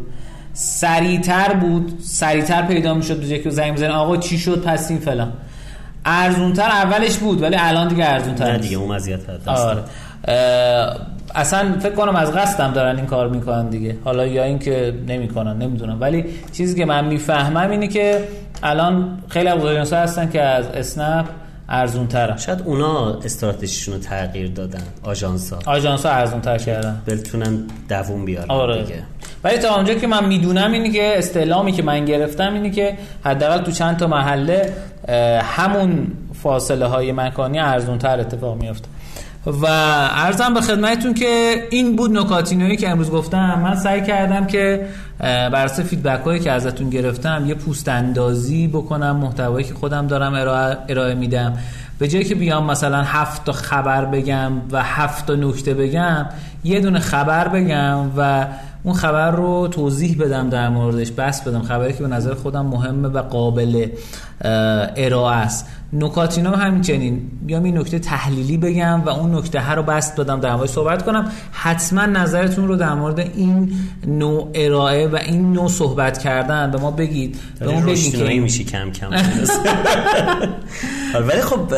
سریعتر 0.53 1.53
بود. 1.53 1.99
سریعتر 2.03 2.61
پیدا 2.61 2.93
می‌شد. 2.93 3.19
به 3.19 3.39
که 3.39 3.49
زنگ 3.49 3.73
بزنه 3.73 3.93
آقا 3.93 4.17
چی 4.17 4.37
شد؟ 4.37 4.61
پس 4.63 4.89
این 4.91 4.99
فلان. 4.99 5.33
ارزونتر 6.05 6.69
اولش 6.69 7.17
بود 7.17 7.41
ولی 7.41 7.55
الان 7.59 7.87
دیگه 7.87 8.05
ارزونتر 8.05 8.51
نه 8.51 8.57
دیگه 8.57 8.77
اون 8.77 8.95
مزیت 8.95 9.19
آره. 9.45 9.83
اصلا 11.35 11.79
فکر 11.79 11.93
کنم 11.93 12.15
از 12.15 12.31
قصدم 12.31 12.71
دارن 12.71 12.95
این 12.95 13.05
کار 13.05 13.29
می‌کنن 13.29 13.69
دیگه. 13.69 13.97
حالا 14.03 14.27
یا 14.27 14.43
اینکه 14.43 14.93
نمی‌کنن 15.07 15.57
نمی‌دونم. 15.57 15.97
ولی 16.01 16.25
چیزی 16.51 16.75
که 16.75 16.85
من 16.85 17.05
می‌فهمم 17.05 17.69
اینه 17.69 17.87
که 17.87 18.19
الان 18.63 19.19
خیلی 19.29 19.47
از 19.47 19.93
هستن 19.93 20.29
که 20.29 20.41
از 20.41 20.67
اسنپ 20.67 21.25
ارزون 21.69 22.07
تر 22.07 22.37
شاید 22.37 22.61
اونا 22.65 23.13
استراتژیشون 23.13 23.93
رو 23.93 23.99
تغییر 23.99 24.47
دادن 24.51 24.83
آژانس 25.03 25.53
ها 25.53 25.59
آژانس 25.65 26.05
ها 26.05 26.11
ارزون 26.11 26.41
تر 26.41 26.57
کردن. 26.57 27.01
بتونن 27.07 27.67
دووم 27.89 28.25
بیارن 28.25 28.51
آره. 28.51 28.83
دیگه. 28.83 29.03
ولی 29.43 29.57
تا 29.57 29.75
اونجا 29.75 29.93
که 29.93 30.07
من 30.07 30.25
می‌دونم 30.25 30.71
اینه 30.71 30.91
که 30.91 31.17
استعلامی 31.17 31.71
که 31.71 31.83
من 31.83 32.05
گرفتم 32.05 32.53
اینه 32.53 32.69
که 32.69 32.97
حداقل 33.23 33.63
تو 33.63 33.71
چند 33.71 33.97
تا 33.97 34.07
محله 34.07 34.73
همون 35.41 36.07
فاصله 36.43 36.85
های 36.85 37.11
مکانی 37.11 37.59
ارزون 37.59 37.97
تر 37.97 38.19
اتفاق 38.19 38.57
میفته 38.61 38.87
و 39.45 39.65
ارزم 40.11 40.53
به 40.53 40.61
خدمتتون 40.61 41.13
که 41.13 41.63
این 41.69 41.95
بود 41.95 42.11
نکاتینویی 42.11 42.77
که 42.77 42.89
امروز 42.89 43.11
گفتم. 43.11 43.61
من 43.63 43.75
سعی 43.75 44.01
کردم 44.01 44.47
که 44.47 44.87
بر 45.19 45.67
فیدبک 45.67 46.25
هایی 46.25 46.39
که 46.39 46.51
ازتون 46.51 46.89
گرفتم 46.89 47.43
یه 47.47 47.53
پوست 47.53 47.89
اندازی 47.89 48.67
بکنم 48.67 49.15
محتوایی 49.15 49.65
که 49.65 49.73
خودم 49.73 50.07
دارم 50.07 50.33
ارائه, 50.33 50.77
ارائه 50.89 51.15
میدم. 51.15 51.57
به 51.99 52.07
جایی 52.07 52.25
که 52.25 52.35
بیام 52.35 52.65
مثلا 52.65 53.03
هفت 53.03 53.45
تا 53.45 53.51
خبر 53.51 54.05
بگم 54.05 54.51
و 54.71 54.83
هفت 54.83 55.27
تا 55.27 55.35
نکته 55.35 55.73
بگم 55.73 56.25
یه 56.63 56.79
دونه 56.79 56.99
خبر 56.99 57.47
بگم 57.47 58.11
و 58.17 58.47
اون 58.83 58.95
خبر 58.95 59.31
رو 59.31 59.67
توضیح 59.67 60.17
بدم 60.19 60.49
در 60.49 60.69
موردش 60.69 61.11
بس 61.11 61.41
بدم. 61.41 61.61
خبری 61.61 61.93
که 61.93 62.03
به 62.03 62.07
نظر 62.07 62.33
خودم 62.33 62.65
مهمه 62.65 63.07
و 63.07 63.21
قابل 63.21 63.87
ارائه 64.95 65.35
است. 65.35 65.67
نکاتینا 65.93 66.51
همچنین. 66.51 67.31
بیام 67.45 67.63
این 67.63 67.77
نکته 67.77 67.99
تحلیلی 67.99 68.57
بگم 68.57 69.01
و 69.05 69.09
اون 69.09 69.35
نکته 69.35 69.61
ها 69.61 69.73
رو 69.73 69.83
بست 69.83 70.19
بدم 70.19 70.39
در 70.39 70.55
مورد 70.55 70.69
صحبت 70.69 71.05
کنم. 71.05 71.31
حتما 71.51 72.05
نظرتون 72.05 72.67
رو 72.67 72.75
در 72.75 72.93
مورد 72.93 73.19
این 73.19 73.73
نوع 74.07 74.51
ارائه 74.55 75.07
و 75.07 75.15
این 75.15 75.53
نوع 75.53 75.67
صحبت 75.67 76.17
کردن 76.17 76.71
به 76.71 76.77
ما 76.77 76.91
بگید. 76.91 77.37
به 77.59 77.65
اون 77.65 77.85
بگید 77.85 78.15
که 78.15 78.39
میشی 78.39 78.63
کم 78.63 78.91
کم. 78.91 79.09
ولی 81.27 81.41
خب 81.41 81.73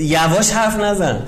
یواش 0.00 0.50
حرف 0.50 0.80
نزن. 0.80 1.18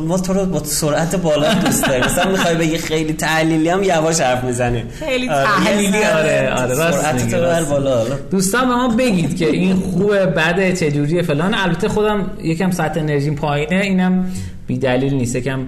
ما 0.00 0.18
تو 0.18 0.32
رو 0.32 0.46
با 0.46 0.64
سرعت 0.64 1.16
بالا 1.16 1.54
دوست 1.54 1.86
داریم. 1.86 2.04
مثلا 2.04 2.30
می‌خوای 2.30 2.54
بگی 2.54 2.78
خیلی 2.78 3.12
تحلیلی 3.12 3.68
هم 3.68 3.82
یواش 3.82 4.20
حرف 4.20 4.44
می‌زنی. 4.44 4.82
خیلی 4.98 5.28
آره، 5.28 5.44
تحلیلی 5.44 6.04
آره 6.04 6.52
آره 6.52 6.74
سرعت 6.74 7.30
تو 7.30 7.40
بر 7.40 7.62
بالا 7.62 8.04
دوستان 8.30 8.68
به 8.68 8.74
ما 8.74 8.88
بگید 8.88 9.36
که 9.36 9.50
این 9.50 9.76
خوبه 9.76 10.26
بعد 10.26 10.74
چه 10.74 10.90
جوریه 10.90 11.22
فلان. 11.22 11.54
البته 11.54 11.88
خودم 11.88 12.30
یکم 12.42 12.70
سطح 12.70 13.00
انرژی 13.00 13.30
پایینه 13.30 13.76
اینم 13.76 14.26
بی 14.66 14.78
دلیل 14.78 15.14
نیست. 15.14 15.36
یکم 15.36 15.60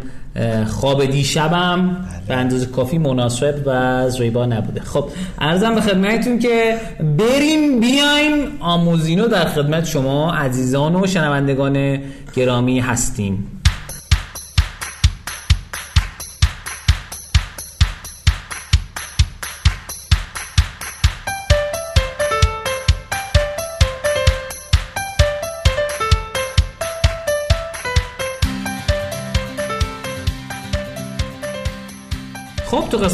خواب 0.66 1.04
دیشبم 1.04 1.86
بله. 1.86 1.96
به 2.28 2.34
اندازه 2.34 2.66
کافی 2.66 2.98
مناسب 2.98 3.54
و 3.66 4.10
زیبا 4.10 4.46
نبوده. 4.46 4.80
خب 4.80 5.04
ارزم 5.40 5.74
به 5.74 5.80
خدمتتون 5.80 6.38
که 6.38 6.76
بریم 7.18 7.80
بیایم 7.80 8.32
آموزینو 8.60 9.26
در 9.26 9.44
خدمت 9.44 9.84
شما 9.86 10.34
عزیزان 10.34 10.96
و 10.96 11.06
شنوندگان 11.06 11.98
گرامی 12.36 12.80
هستیم. 12.80 13.53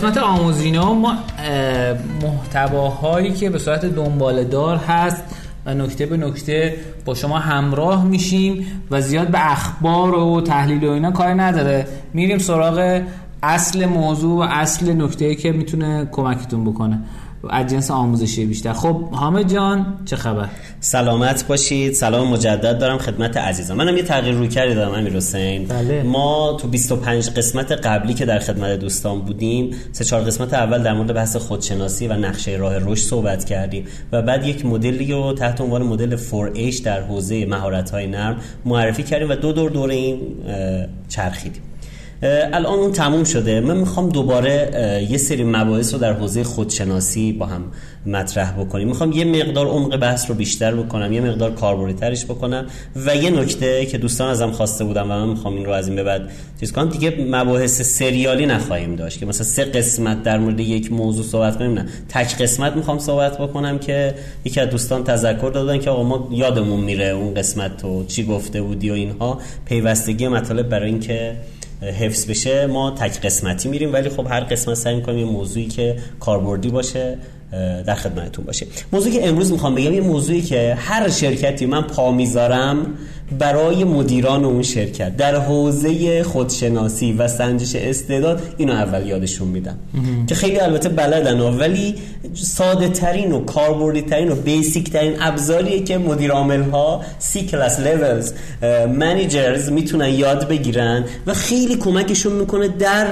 قسمت 0.00 0.18
آموزینا 0.18 0.94
ما 0.94 1.16
محتواهایی 2.22 3.32
که 3.32 3.50
به 3.50 3.58
صورت 3.58 3.84
دنبال 3.84 4.44
دار 4.44 4.76
هست 4.76 5.22
و 5.66 5.74
نکته 5.74 6.06
به 6.06 6.16
نکته 6.16 6.76
با 7.04 7.14
شما 7.14 7.38
همراه 7.38 8.04
میشیم 8.04 8.66
و 8.90 9.00
زیاد 9.00 9.28
به 9.28 9.52
اخبار 9.52 10.14
و 10.14 10.40
تحلیل 10.40 10.84
و 10.84 10.90
اینا 10.90 11.10
کاری 11.10 11.34
نداره. 11.34 11.86
میریم 12.14 12.38
سراغ 12.38 13.02
اصل 13.42 13.86
موضوع 13.86 14.38
و 14.38 14.48
اصل 14.50 15.02
نکته 15.02 15.34
که 15.34 15.52
می‌تونه 15.52 16.08
کمکتون 16.12 16.64
بکنه. 16.64 16.98
از 17.48 17.66
جنس 17.66 17.90
آموزشی 17.90 18.46
بیشتر. 18.46 18.72
خب 18.72 19.10
حامد 19.10 19.52
جان 19.52 19.86
چه 20.04 20.16
خبر؟ 20.16 20.48
سلامت 20.80 21.46
باشید. 21.46 21.92
سلام 21.92 22.28
مجدد 22.28 22.78
دارم 22.78 22.98
خدمت 22.98 23.36
عزیزان. 23.36 23.76
منم 23.76 23.96
یه 23.96 24.02
تغییر 24.02 24.34
روی 24.34 24.48
کردی 24.48 24.74
دارم 24.74 24.94
امیر 24.94 25.16
حسین. 25.16 25.66
بله. 25.66 26.02
ما 26.02 26.56
تو 26.60 26.68
25 26.68 27.30
قسمت 27.30 27.72
قبلی 27.72 28.14
که 28.14 28.26
در 28.26 28.38
خدمت 28.38 28.78
دوستان 28.78 29.20
بودیم 29.20 29.70
سه 29.92 30.04
چهار 30.04 30.22
قسمت 30.22 30.54
اول 30.54 30.82
در 30.82 30.92
مورد 30.92 31.14
بحث 31.14 31.36
خودشناسی 31.36 32.06
و 32.06 32.12
نقشه 32.12 32.50
راه 32.50 32.78
رشد 32.78 33.02
صحبت 33.02 33.44
کردیم 33.44 33.86
و 34.12 34.22
بعد 34.22 34.46
یک 34.46 34.66
مدلی 34.66 35.12
رو 35.12 35.32
تحت 35.32 35.60
عنوان 35.60 35.82
مدل 35.82 36.16
4H 36.16 36.80
در 36.80 37.02
حوزه 37.02 37.46
مهارت 37.46 37.90
های 37.90 38.06
نرم 38.06 38.36
معرفی 38.64 39.02
کردیم 39.02 39.30
و 39.30 39.34
دو 39.34 39.52
دور 39.52 39.70
دور 39.70 39.90
این 39.90 40.20
چرخیدیم. 41.08 41.62
الان 42.22 42.78
اون 42.78 42.92
تموم 42.92 43.24
شده. 43.24 43.60
من 43.60 43.76
می‌خوام 43.76 44.08
دوباره 44.08 45.06
یه 45.10 45.18
سری 45.18 45.44
مباحث 45.44 45.94
رو 45.94 46.00
در 46.00 46.12
حوزه 46.12 46.44
خودشناسی 46.44 47.32
با 47.32 47.46
هم 47.46 47.64
مطرح 48.06 48.52
بکنیم. 48.52 48.88
می‌خوام 48.88 49.12
یه 49.12 49.24
مقدار 49.24 49.66
عمق 49.66 49.96
بحث 49.96 50.30
رو 50.30 50.34
بیشتر 50.34 50.74
بکنم 50.74 51.12
یه 51.12 51.20
مقدار 51.20 51.54
کاربردی 51.54 51.92
ترش 51.92 52.24
بکنم 52.24 52.66
و 53.06 53.16
یه 53.16 53.30
نکته 53.30 53.86
که 53.86 53.98
دوستان 53.98 54.30
ازم 54.30 54.50
خواسته 54.50 54.84
بودم 54.84 55.04
و 55.04 55.14
من 55.14 55.28
می‌خوام 55.28 55.54
این 55.54 55.64
رو 55.64 55.72
از 55.72 55.86
این 55.86 55.96
به 55.96 56.02
بعد 56.02 56.30
چیز 56.60 56.72
کنم. 56.72 56.88
دیگه 56.88 57.14
مباحث 57.30 57.82
سریالی 57.82 58.46
نخواهیم 58.46 58.96
داشت 58.96 59.18
که 59.18 59.26
مثلا 59.26 59.44
سه 59.44 59.64
قسمت 59.64 60.22
در 60.22 60.38
مورد 60.38 60.60
یک 60.60 60.92
موضوع 60.92 61.24
صحبت 61.24 61.58
کنیم. 61.58 61.72
نه 61.72 61.86
تک 62.08 62.42
قسمت 62.42 62.76
می‌خوام 62.76 62.98
صحبت 62.98 63.38
بکنم 63.38 63.78
که 63.78 64.14
یکی 64.44 64.60
از 64.60 64.70
دوستان 64.70 65.04
تذکر 65.04 65.50
دادن 65.54 65.78
که 65.78 65.90
آقا 65.90 66.02
ما 66.02 66.28
یادمون 66.32 66.80
میره 66.80 67.06
اون 67.06 67.34
قسمت 67.34 67.76
تو 67.76 68.04
چی 68.04 68.24
گفته 68.24 68.62
بودی 68.62 68.90
و 68.90 68.94
اینها. 68.94 69.38
پیوستگی 69.64 70.28
مطالب 70.28 70.68
برای 70.68 70.88
اینکه 70.88 71.36
حفظ 71.82 72.26
بشه 72.26 72.66
ما 72.66 72.90
تک 72.90 73.20
قسمتی 73.20 73.68
میریم. 73.68 73.92
ولی 73.92 74.08
خب 74.08 74.26
هر 74.30 74.40
قسمت 74.40 74.74
سعی 74.74 74.94
می‌کنیم 74.94 75.18
یه 75.18 75.24
موضوعی 75.32 75.66
که 75.66 75.96
کاربردی 76.20 76.68
باشه 76.68 77.18
در 77.86 77.94
خدمتتون 77.94 78.44
باشه. 78.44 78.66
موضوعی 78.92 79.14
که 79.14 79.28
امروز 79.28 79.52
می‌خوام 79.52 79.74
بگم 79.74 79.92
یه 79.92 80.00
موضوعی 80.00 80.42
که 80.42 80.74
هر 80.78 81.08
شرکتی 81.08 81.66
من 81.66 81.82
پا 81.82 82.12
می‌ذارم 82.12 82.86
برای 83.38 83.84
مدیران 83.84 84.44
اون 84.44 84.62
شرکت. 84.62 85.16
در 85.16 85.36
حوزه 85.36 86.22
خودشناسی 86.22 87.12
و 87.12 87.28
سنجش 87.28 87.76
استعداد 87.76 88.42
اینو 88.56 88.72
اول 88.72 89.06
یادشون 89.06 89.48
میدم. 89.48 89.78
که 90.26 90.34
خیلی 90.34 90.58
البته 90.60 90.88
بلدن 90.88 91.40
ولی 91.40 91.94
ساده 92.34 92.88
ترین 92.88 93.32
و 93.32 93.44
کاربردی 93.44 94.02
ترین 94.02 94.30
و 94.30 94.34
بیسیک 94.34 94.90
ترین 94.90 95.14
ابزاریه 95.20 95.84
که 95.84 95.98
مدیر 95.98 96.30
عامل 96.30 96.62
ها 96.62 97.00
سی 97.18 97.46
کلاس 97.46 97.80
لولز 97.80 98.32
منیجرز 98.98 99.70
می‌تونن 99.70 100.08
یاد 100.08 100.48
بگیرن 100.48 101.04
و 101.26 101.34
خیلی 101.34 101.76
کمکشون 101.76 102.32
می‌کنه 102.32 102.68
در 102.68 103.06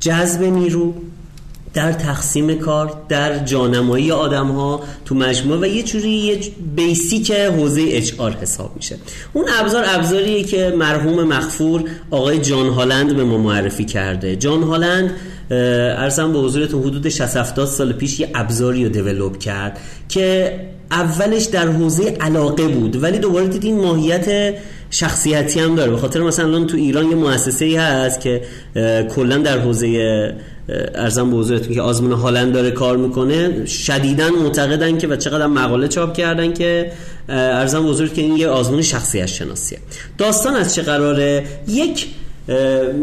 جذب 0.00 0.42
نیرو 0.42 0.94
در 1.74 1.92
تقسیم 1.92 2.58
کار 2.58 2.92
در 3.08 3.38
جانمایی 3.38 4.12
آدم 4.12 4.46
ها 4.46 4.82
تو 5.04 5.14
مجموعه 5.14 5.60
و 5.60 5.66
یه 5.66 5.82
جوری 5.82 6.10
یه 6.10 6.38
بیسیک 6.76 7.30
حوزه 7.30 7.84
اچ 7.88 8.12
آر 8.18 8.32
حساب 8.32 8.72
میشه. 8.76 8.96
اون 9.32 9.44
ابزار 9.60 9.84
ابزاریه 9.86 10.42
که 10.42 10.74
مرحوم 10.78 11.24
مغفور 11.24 11.84
آقای 12.10 12.38
جان 12.38 12.68
هالند 12.68 13.16
به 13.16 13.24
ما 13.24 13.38
معرفی 13.38 13.84
کرده. 13.84 14.36
جان 14.36 14.62
هالند 14.62 15.10
ارزم 15.50 16.32
به 16.32 16.38
حضورتون 16.38 16.82
حدود 16.82 17.08
60 17.08 17.36
70 17.36 17.66
سال 17.66 17.92
پیش 17.92 18.20
یه 18.20 18.30
ابزاری 18.34 18.84
رو 18.84 18.90
دیولوب 18.90 19.38
کرد 19.38 19.78
که 20.08 20.54
اولش 20.90 21.44
در 21.44 21.68
حوزه 21.68 22.16
علاقه 22.20 22.68
بود 22.68 23.02
ولی 23.02 23.18
دوباره 23.18 23.46
دیدین 23.46 23.80
ماهیت 23.80 24.54
شخصیتی 24.90 25.60
هم 25.60 25.74
داره. 25.74 25.90
به 25.90 25.96
خاطر 25.96 26.20
مثلا 26.20 26.46
الان 26.46 26.66
تو 26.66 26.76
ایران 26.76 27.10
یه 27.10 27.16
مؤسسه 27.16 27.64
ای 27.64 27.76
هست 27.76 28.20
که 28.20 28.42
کلا 29.14 29.38
در 29.38 29.58
حوزه 29.58 30.34
ارزم 30.68 31.30
به 31.30 31.36
حضورتون 31.36 31.74
که 31.74 31.80
آزمون 31.80 32.12
هالند 32.12 32.52
داره 32.52 32.70
کار 32.70 32.96
می‌کنه 32.96 33.66
شدیدا 33.66 34.28
معتقدن 34.28 34.98
که 34.98 35.08
و 35.08 35.16
چقدر 35.16 35.46
مقاله 35.46 35.88
چاپ 35.88 36.16
کردن 36.16 36.52
که 36.52 36.92
ارزم 37.28 37.82
به 37.82 37.88
حضورت 37.88 38.14
که 38.14 38.22
این 38.22 38.36
یه 38.36 38.48
آزمون 38.48 38.82
شخصیت 38.82 39.26
شناسیه. 39.26 39.78
داستان 40.18 40.54
از 40.54 40.74
چه 40.74 40.82
قراره؟ 40.82 41.44
یک 41.68 42.06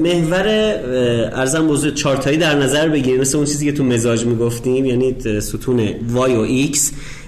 محور 0.03 0.47
ارزم 1.33 1.59
موضوع 1.59 1.91
چارتایی 1.91 2.37
در 2.37 2.55
نظر 2.55 2.89
بگیریم 2.89 3.21
مثل 3.21 3.37
اون 3.37 3.47
چیزی 3.47 3.65
که 3.65 3.71
تو 3.71 3.83
مزاج 3.83 4.25
می‌گفتیم 4.25 4.85
یعنی 4.85 5.15
ستون 5.39 5.87
Y 5.87 6.15
و 6.15 6.47
X 6.47 6.77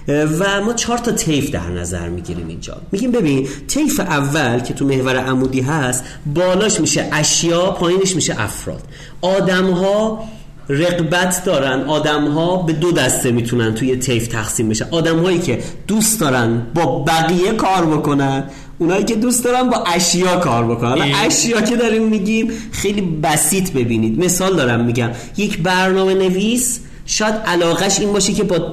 و 0.08 0.60
ما 0.64 0.72
چهار 0.72 0.98
تا 0.98 1.12
تیف 1.12 1.50
در 1.50 1.70
نظر 1.70 2.08
می‌گیریم 2.08 2.48
اینجا. 2.48 2.76
میگیم 2.92 3.10
ببین 3.10 3.48
تیف 3.68 4.00
اول 4.00 4.60
که 4.60 4.74
تو 4.74 4.86
محور 4.86 5.16
عمودی 5.16 5.60
هست 5.60 6.04
بالاش 6.34 6.80
میشه 6.80 7.08
اشیا 7.12 7.70
پایینش 7.70 8.14
میشه 8.14 8.40
افراد. 8.40 8.82
آدم 9.20 9.70
ها 9.70 10.24
رقبت 10.68 11.44
دارن. 11.44 11.84
آدم 11.84 12.28
ها 12.28 12.56
به 12.56 12.72
دو 12.72 12.92
دسته 12.92 13.32
می‌تونن 13.32 13.74
توی 13.74 13.96
تیف 13.96 14.26
تقسیم 14.26 14.68
بشن. 14.68 14.86
آدم 14.90 15.18
هایی 15.18 15.38
که 15.38 15.58
دوست 15.86 16.20
دارن 16.20 16.66
با 16.74 16.98
بقیه 16.98 17.52
کار 17.52 17.86
بکنن 17.86 18.44
اونایی 18.78 19.04
که 19.04 19.14
دوست 19.14 19.44
دارن 19.44 19.70
با 19.70 19.84
اشیا 19.94 20.36
کار 20.36 20.64
بکنن. 20.64 21.12
اشیا 21.26 21.60
که 21.60 21.76
داریم 21.76 22.08
میگیم 22.08 22.52
خیلی 22.72 23.00
بسیط 23.00 23.72
ببینید. 23.72 24.24
مثال 24.24 24.56
دارم 24.56 24.84
میگم. 24.84 25.10
یک 25.36 25.62
برنامه 25.62 26.14
نویس 26.14 26.80
شاید 27.06 27.34
علاقش 27.34 28.00
این 28.00 28.12
باشه 28.12 28.32
که 28.32 28.42
با 28.44 28.72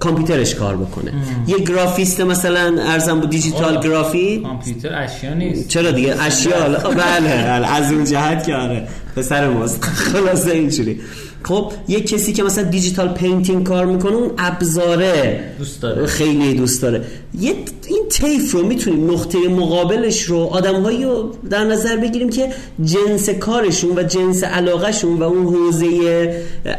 کامپیوترش 0.00 0.54
کار 0.54 0.76
بکنه. 0.76 1.12
یه 1.46 1.58
گرافیست 1.58 2.20
مثلا 2.20 2.82
ارزم 2.82 3.20
با 3.20 3.26
دیجیتال 3.26 3.80
گرافی 3.80 4.38
کامپیوتر 4.40 5.02
اشیا 5.02 5.34
نیست. 5.34 5.68
چرا 5.68 5.90
دیگه؟ 5.90 6.22
اشیا 6.22 6.68
بله 7.00 7.30
از 7.74 7.92
اون 7.92 8.04
جهت 8.04 8.46
که 8.46 8.54
آره. 8.54 8.88
پسر 9.16 9.48
ماست. 9.48 9.84
خلاصه 10.12 10.50
اینجوری. 10.50 11.00
خب 11.42 11.72
یک 11.88 12.06
کسی 12.08 12.32
که 12.32 12.42
مثلا 12.42 12.64
digital 12.64 13.08
painting 13.08 13.66
کار 13.66 13.86
می‌کنه 13.86 14.12
اون 14.12 14.30
ابزاره 14.38 15.44
دوست 15.58 15.82
داره. 15.82 16.06
خیلی 16.06 16.54
دوست 16.54 16.82
داره. 16.82 17.04
یه 17.40 17.54
این 17.86 18.02
تیپ 18.10 18.52
رو 18.52 18.66
می‌تونیم 18.66 19.10
نقطه 19.10 19.38
مقابلش 19.48 20.22
رو 20.22 20.38
آدمهایی 20.38 21.04
رو 21.04 21.34
در 21.50 21.64
نظر 21.64 21.96
بگیریم 21.96 22.30
که 22.30 22.48
جنس 22.84 23.30
کارشون 23.30 23.98
و 23.98 24.02
جنس 24.02 24.44
علاقهشون 24.44 25.18
و 25.18 25.22
اون 25.22 25.46
حوزه 25.46 25.86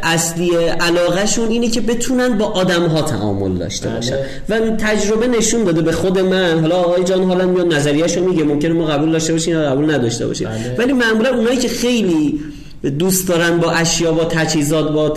اصلی 0.02 0.50
علاقهشون 0.80 1.48
اینه 1.48 1.68
که 1.68 1.80
بتونن 1.80 2.38
با 2.38 2.44
آدمها 2.44 3.02
تعامل 3.02 3.58
داشته 3.58 3.88
باشن. 3.88 4.16
و 4.48 4.60
تجربه 4.60 5.26
نشون 5.26 5.64
داده 5.64 5.82
به 5.82 5.92
خود 5.92 6.18
من. 6.18 6.60
حالا 6.60 6.76
آقای 6.76 7.04
جان 7.04 7.24
هالند 7.24 7.46
میاد 7.46 7.74
نظریه‌شو 7.74 8.24
میگه 8.24 8.44
ممکنه 8.44 8.72
ما 8.72 8.84
قبول 8.86 9.12
داشته 9.12 9.32
باشیم 9.32 9.54
یا 9.54 9.70
قبول 9.70 9.94
نداشته 9.94 10.26
باشیم. 10.26 10.48
ولی 10.78 10.92
معمولا 10.92 11.36
اونایی 11.36 11.56
که 11.56 11.68
خیلی 11.68 12.25
the 12.32 12.65
دوست 12.98 13.28
دارن 13.28 13.58
با 13.58 13.70
اشیا 13.70 14.12
با 14.12 14.24
تجهیزات 14.24 14.92
با 14.92 15.14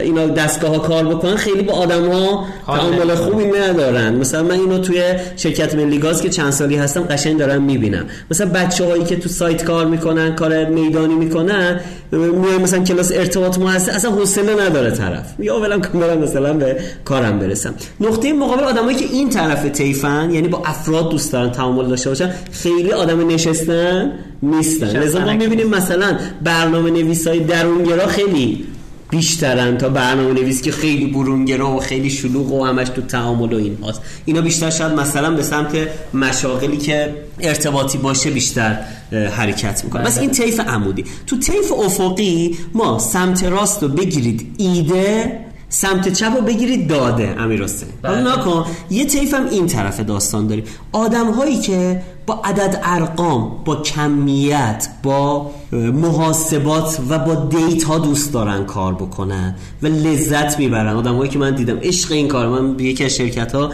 اینا 0.00 0.26
دستگاه 0.26 0.70
ها 0.70 0.78
کار 0.78 1.04
بکنن 1.04 1.36
خیلی 1.36 1.62
با 1.62 1.72
آدم 1.72 2.10
ها 2.10 2.44
تعامل 2.66 3.14
خوبی 3.14 3.44
ندارن. 3.44 4.14
مثلا 4.14 4.42
من 4.42 4.50
اینو 4.50 4.78
توی 4.78 5.02
شرکت 5.36 5.74
ملی 5.74 5.98
گاز 5.98 6.22
که 6.22 6.28
چند 6.28 6.50
سالی 6.50 6.76
هستم 6.76 7.02
قشنگ 7.02 7.38
دارم 7.38 7.62
می‌بینم. 7.62 8.04
مثلا 8.30 8.46
بچه 8.46 8.84
هایی 8.84 9.04
که 9.04 9.16
تو 9.16 9.28
سایت 9.28 9.64
کار 9.64 9.86
می‌کنن 9.86 10.34
کار 10.34 10.64
میدانی 10.64 11.14
می‌کنن 11.14 11.80
میای 12.12 12.58
مثلا 12.62 12.84
کلاس 12.84 13.12
ارتباط 13.12 13.58
مؤسسه 13.58 13.92
اصلا 13.92 14.10
حوصله 14.10 14.66
نداره 14.66 14.90
طرف. 14.90 15.26
یا 15.38 15.60
ولم 15.60 15.80
کنم 15.80 16.18
مثلا 16.18 16.52
به 16.52 16.76
کارم 17.04 17.38
برسم. 17.38 17.74
نقطه 18.00 18.32
مقابل 18.32 18.64
آدمایی 18.64 18.96
که 18.96 19.04
این 19.04 19.30
طرف 19.30 19.68
تیفن 19.68 20.30
یعنی 20.32 20.48
با 20.48 20.62
افراد 20.64 21.10
دوست 21.10 21.32
دارن 21.32 21.50
تعامل 21.50 21.88
داشته 21.88 22.08
باشن 22.08 22.30
خیلی 22.52 22.92
آدم 22.92 23.28
نشستن 23.28 24.12
نیستن. 24.42 24.86
لذا 24.86 25.20
ما 25.24 25.32
می‌بینیم 25.32 25.68
مثلا 25.68 26.18
برنامه 26.42 26.90
نویسای 27.12 27.40
درونگرا 27.40 28.06
خیلی 28.06 28.64
بیشترن 29.10 29.78
تا 29.78 29.88
برنامه 29.88 30.32
نویس 30.32 30.62
که 30.62 30.72
خیلی 30.72 31.06
برونگرا 31.06 31.76
و 31.76 31.80
خیلی 31.80 32.10
شلوغ 32.10 32.52
و 32.52 32.64
همش 32.64 32.88
تو 32.88 33.02
تعامل 33.02 33.52
و 33.52 33.56
این. 33.56 33.78
هاست 33.82 34.00
اینا 34.24 34.40
بیشتر 34.40 34.70
شاید 34.70 34.92
مثلا 34.92 35.30
به 35.30 35.42
سمت 35.42 35.72
مشاغلی 36.14 36.76
که 36.76 37.14
ارتباطی 37.40 37.98
باشه 37.98 38.30
بیشتر 38.30 38.78
حرکت 39.12 39.84
می‌کنه 39.84 40.02
بس 40.02 40.18
این 40.18 40.30
طیف 40.30 40.60
عمودی. 40.60 41.04
تو 41.26 41.38
طیف 41.38 41.72
افقی 41.72 42.58
ما 42.74 42.98
سمت 42.98 43.44
راست 43.44 43.82
رو 43.82 43.88
بگیرید 43.88 44.54
ایده 44.58 45.38
سمت 45.68 46.12
چپ 46.12 46.32
رو 46.36 46.42
بگیرید 46.42 46.88
داده 46.88 47.34
امیر 47.38 47.62
حسین 47.62 47.88
حالا 48.02 48.34
نکن 48.34 48.66
یه 48.90 49.04
طیف 49.04 49.34
هم 49.34 49.48
این 49.48 49.66
طرف 49.66 50.00
داستان 50.00 50.46
داریم. 50.46 50.64
آدم 50.92 51.30
هایی 51.32 51.60
که 51.60 52.02
با 52.26 52.42
عدد 52.44 52.80
ارقام 52.82 53.52
با 53.64 53.76
کمیت 53.76 54.88
با 55.02 55.50
محاسبات 55.72 56.98
و 57.08 57.18
با 57.18 57.34
data 57.34 57.98
دوست 57.98 58.32
دارن 58.32 58.64
کار 58.64 58.94
بکنن 58.94 59.54
و 59.82 59.86
لذت 59.86 60.58
می‌برن. 60.58 60.96
آدمایی 60.96 61.30
که 61.30 61.38
من 61.38 61.54
دیدم 61.54 61.78
عشق 61.82 62.12
این 62.12 62.28
کار 62.28 62.48
من 62.48 62.78
یکی 62.80 63.04
از 63.04 63.10
شرکت 63.10 63.54
ها 63.54 63.72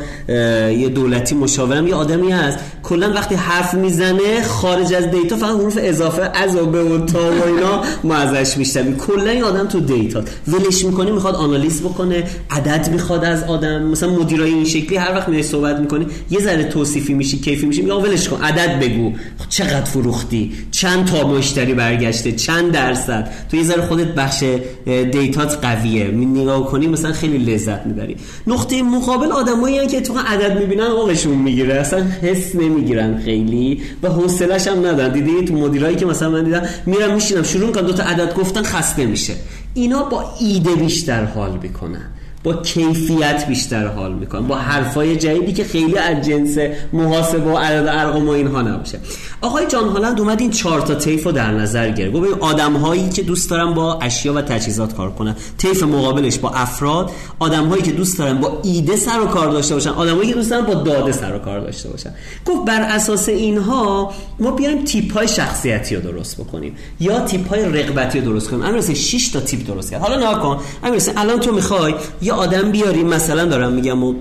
یه 0.71 0.89
دولتی 0.89 1.35
مشاورم 1.35 1.87
یه 1.87 1.95
آدمی 1.95 2.31
هست. 2.31 2.59
کلا 2.83 3.13
وقتی 3.13 3.35
حرف 3.35 3.75
می‌زنه 3.75 4.43
خارج 4.43 4.95
از 4.95 5.11
data 5.11 5.37
فقط 5.37 5.51
حروف 5.51 5.79
اضافه 5.81 6.31
از 6.35 6.57
و 6.57 6.67
به 6.67 6.83
و 6.83 7.07
تا 7.07 7.19
و 7.19 7.45
اینا 7.47 7.83
ما 8.05 8.15
ازش 8.15 8.57
می‌شنفتم 8.57 8.92
کلا 8.97 9.31
این 9.31 9.43
آدم 9.43 9.67
تو 9.67 9.81
data 9.81 10.23
ولش 10.49 10.85
می‌کنی 10.85 11.11
می‌خواد 11.11 11.35
آنالیز 11.35 11.83
بکنه 11.83 12.25
عدد 12.51 12.89
می‌خواد 12.93 13.25
از 13.25 13.43
آدم. 13.43 13.83
مثلا 13.83 14.11
مدیرای 14.11 14.55
این 14.55 14.65
شکلی 14.65 14.97
هر 14.97 15.15
وقت 15.15 15.29
میای 15.29 15.43
صحبت 15.43 15.79
می‌کنی 15.79 16.07
یه 16.31 16.41
ذره 16.41 16.65
توصیفی 16.65 17.15
میشی 17.15 17.39
کیفی 17.39 17.67
میشی 17.67 17.83
میگه 17.83 17.95
ولش 17.95 18.29
کن 18.29 18.41
عدد 18.43 18.81
بگو. 18.81 19.13
چقدر 19.49 19.85
فروختی؟ 19.85 20.53
چند 20.71 21.05
تا 21.05 21.29
مشتری 21.29 21.75
برگشته 21.88 22.33
چند 22.33 22.72
درصد؟ 22.72 23.31
تو 23.51 23.57
یه 23.57 23.62
ذره 23.62 23.83
خودت 23.83 24.14
بخش 24.14 24.44
دیتات 24.87 25.64
قویه. 25.64 26.05
نگاه 26.11 26.66
کنی 26.66 26.87
مثلا 26.87 27.12
خیلی 27.12 27.38
لذت 27.38 27.87
می‌بری. 27.87 28.16
نقطه 28.46 28.83
مقابل 28.83 29.33
آدمایی 29.33 29.87
که 29.87 30.01
تو 30.01 30.14
عدد 30.27 30.59
می‌بینن 30.59 30.83
آقشون 30.83 31.35
می‌گیره. 31.35 31.74
اصلا 31.74 32.05
حس 32.22 32.55
نمی‌گیرن 32.55 33.18
خیلی 33.24 33.83
و 34.03 34.09
حوصله‌ش 34.09 34.68
هم 34.68 34.87
ندارن. 34.87 35.12
دیدی 35.12 35.44
تو 35.44 35.55
مدیرایی 35.55 35.96
که 35.96 36.07
مثلا 36.07 36.31
من 36.31 36.44
دیدم 36.44 36.62
میرم 36.87 37.14
میشینم 37.14 37.42
شروع 37.42 37.66
می‌کنم 37.66 37.87
دو 37.87 37.92
تا 37.92 38.03
عدد 38.03 38.35
گفتن 38.35 38.62
خسته 38.62 39.07
میشه. 39.07 39.35
اینا 39.74 40.03
با 40.03 40.24
ایده 40.40 40.74
بیشتر 40.74 41.24
حال 41.24 41.59
می‌کنن. 41.62 42.07
با 42.44 42.53
کیفیت 42.53 43.46
بیشتر 43.48 43.87
حال 43.87 44.12
می‌کنن 44.12 44.46
با 44.46 44.55
حرفای 44.55 45.16
جدیدی 45.16 45.53
که 45.53 45.64
خیلی 45.64 45.98
از 45.98 46.27
جنس 46.27 46.59
محاسبه 46.92 47.51
و 47.51 47.57
عدد 47.57 47.87
ارقام 47.88 48.29
و 48.29 48.31
اینها 48.31 48.62
نباشه. 48.62 49.01
آقای 49.40 49.66
جان 49.66 49.88
هالند 49.88 50.20
اومد 50.20 50.40
این 50.40 50.51
چهار 50.51 50.81
تا 50.81 50.94
طیف 50.94 51.24
رو 51.24 51.33
در 51.33 51.51
نظر 51.51 51.90
گرفت. 51.90 52.12
گفت 52.12 52.40
آدم 52.40 52.72
هایی 52.72 53.09
که 53.09 53.22
دوست 53.22 53.51
دارن 53.51 53.74
با 53.74 53.98
اشیا 53.98 54.35
و 54.35 54.40
تجهیزات 54.40 54.94
کار 54.94 55.11
کنن. 55.11 55.37
طیف 55.59 55.83
مقابلش 55.83 56.38
با 56.38 56.51
افراد. 56.51 57.11
آدم 57.38 57.66
هایی 57.68 57.83
که 57.83 57.92
دوست 57.92 58.18
دارن 58.18 58.38
با 58.38 58.61
ایده 58.62 58.96
سر 58.96 59.20
و 59.20 59.27
کار 59.27 59.51
داشته 59.51 59.74
باشن. 59.74 59.90
آدمایی 59.90 60.29
که 60.29 60.35
دوست 60.35 60.51
دارن 60.51 60.66
با 60.66 60.74
داده 60.74 61.12
سر 61.12 61.35
و 61.35 61.38
کار 61.38 61.61
داشته 61.61 61.88
باشن. 61.88 62.11
گفت 62.46 62.64
بر 62.66 62.81
اساس 62.81 63.29
اینها 63.29 64.12
ما 64.40 64.51
بیایم 64.51 64.85
تیپ 64.85 65.12
های 65.12 65.29
شخصیتی 65.29 65.96
رو 65.96 66.12
درست 66.12 66.40
بکنیم. 66.40 66.77
یا 67.01 67.20
تیپ 67.20 67.48
های 67.48 67.64
رغبتی 67.64 68.20
رو 68.20 68.24
درست 68.24 68.51
کنیم. 68.51 68.62
امیر 68.62 68.81
6 68.81 69.29
تا 69.29 69.40
تیپ 69.40 69.66
درست 69.66 69.90
کرد. 69.90 70.01
حالا 70.01 70.16
نگاه 70.16 70.42
کن. 70.42 70.59
امیر 70.85 71.03
الان 71.16 71.40
تو 71.40 71.53
می‌خوای 71.53 71.94
یه 72.29 72.35
آدم 72.35 72.71
بیاری 72.71 73.03
مثلا 73.03 73.45
دارم 73.45 73.73
میگم 73.73 74.05
و 74.05 74.14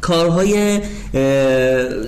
کارهای 0.00 0.80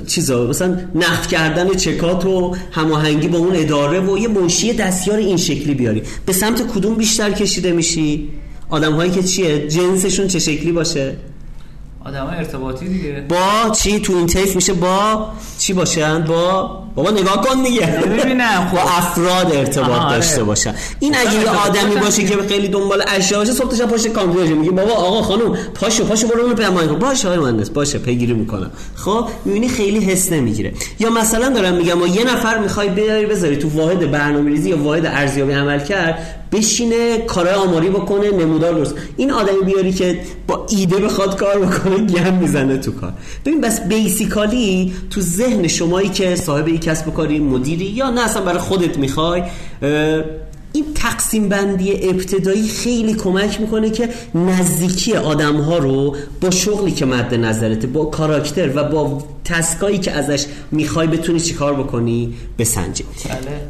چیزا 0.06 0.46
مثلا 0.46 0.78
نقد 0.94 1.26
کردن 1.26 1.74
چکات 1.74 2.26
و 2.26 2.56
هماهنگی 2.70 3.28
با 3.28 3.38
اون 3.38 3.56
اداره 3.56 4.00
و 4.00 4.18
یه 4.18 4.28
منشی 4.28 4.72
دستیار 4.72 5.18
این 5.18 5.36
شکلی 5.36 5.74
بیاری. 5.74 6.02
به 6.26 6.32
سمت 6.32 6.66
کدوم 6.66 6.94
بیشتر 6.94 7.30
کشیده 7.30 7.72
میشی؟ 7.72 8.28
آدم 8.68 8.92
هایی 8.92 9.10
که 9.10 9.22
چیه؟ 9.22 9.68
جنسشون 9.68 10.28
چه 10.28 10.38
شکلی 10.38 10.72
باشه؟ 10.72 11.16
آدم 12.04 12.34
ارتباطی 12.38 12.88
دیگه. 12.88 13.24
با 13.28 13.70
چی؟ 13.74 14.00
تو 14.00 14.12
این 14.12 14.26
تیف 14.26 14.56
میشه 14.56 14.72
با 14.72 15.28
چی 15.58 15.72
باشن؟ 15.72 16.24
با 16.24 16.80
بابا 16.94 17.10
نگاه 17.10 17.40
کن 17.40 17.62
دیگه. 17.62 17.86
ببینم 18.18 18.68
خب. 18.70 18.76
افراد 18.76 19.52
ارتباط 19.56 20.02
داشته 20.10 20.44
باشن. 20.44 20.74
این 21.00 21.16
اگه 21.16 21.34
یه 21.34 21.48
آدمی 21.48 21.96
باشه 21.96 22.24
که 22.24 22.36
خیلی 22.48 22.68
دنبال 22.68 23.04
اشیا 23.08 23.38
باشه 23.38 23.52
صبح 23.52 23.76
تا 23.76 23.86
پشت 23.86 24.08
کامپیوتر 24.08 24.52
میگه 24.52 24.70
بابا 24.70 24.92
آقا 24.92 25.22
خانم 25.22 25.56
پاشو 25.74 26.04
پاشو 26.04 26.28
برو 26.28 26.40
اون 26.44 26.54
پیمایی 26.54 26.88
کن. 26.88 26.98
باشه 26.98 27.28
آقای 27.28 27.40
مهندس 27.40 27.70
باشه 27.70 27.98
پیگیری 27.98 28.32
می‌کنم. 28.32 28.70
خب 28.94 29.28
می‌بینی 29.44 29.68
خیلی 29.68 30.04
حس 30.04 30.32
نمی‌گیره. 30.32 30.72
یا 30.98 31.10
مثلا 31.10 31.48
دارم 31.48 31.74
میگم 31.74 32.06
یه 32.06 32.24
نفر 32.24 32.58
می‌خوای 32.58 32.88
بیاری 32.88 33.26
بذاری 33.26 33.56
تو 33.56 33.68
واحد 33.68 34.10
برنامه‌ریزی 34.10 34.70
یا 34.70 34.78
واحد 34.82 35.06
ارزیابی 35.06 35.52
عمل 35.52 35.78
کرد 35.84 36.39
بشینه 36.52 37.18
کارهای 37.18 37.54
آماری 37.54 37.88
بکنه 37.88 38.30
نمودار 38.30 38.74
درست. 38.74 38.94
این 39.16 39.30
آدمی 39.30 39.60
بیاری 39.66 39.92
که 39.92 40.20
با 40.46 40.66
ایده 40.70 40.96
بخواد 40.96 41.36
کار 41.38 41.58
بکنه 41.58 41.96
گم 41.96 42.34
می‌زنه 42.34 42.76
تو 42.76 42.92
کار. 42.92 43.12
ببین 43.46 43.60
بس 43.60 43.80
بیسیکالی 43.80 44.92
تو 45.10 45.20
ذهن 45.20 45.68
شمایی 45.68 46.08
که 46.08 46.36
صاحب 46.36 46.68
یک 46.68 46.80
کسب 46.80 47.14
کاری 47.14 47.38
مدیری 47.38 47.84
یا 47.84 48.10
نه 48.10 48.20
اصلا 48.20 48.42
برای 48.42 48.58
خودت 48.58 48.98
می‌خوای 48.98 49.42
این 50.72 50.84
تقسیم 50.94 51.48
بندی 51.48 51.92
ابتدایی 51.92 52.68
خیلی 52.68 53.14
کمک 53.14 53.60
می‌کنه 53.60 53.90
که 53.90 54.08
نزدیکی 54.34 55.12
آدم 55.12 55.56
ها 55.56 55.78
رو 55.78 56.16
با 56.40 56.50
شغلی 56.50 56.92
که 56.92 57.06
مد 57.06 57.34
نظرته 57.34 57.86
با 57.86 58.04
کاراکتر 58.04 58.70
و 58.76 58.84
با 58.84 59.22
تسکایی 59.44 59.98
که 59.98 60.12
ازش 60.12 60.46
می‌خوای 60.70 61.06
بتونی 61.06 61.40
چیکار 61.40 61.74
بکنی؟ 61.74 62.34
بسنجی. 62.58 63.04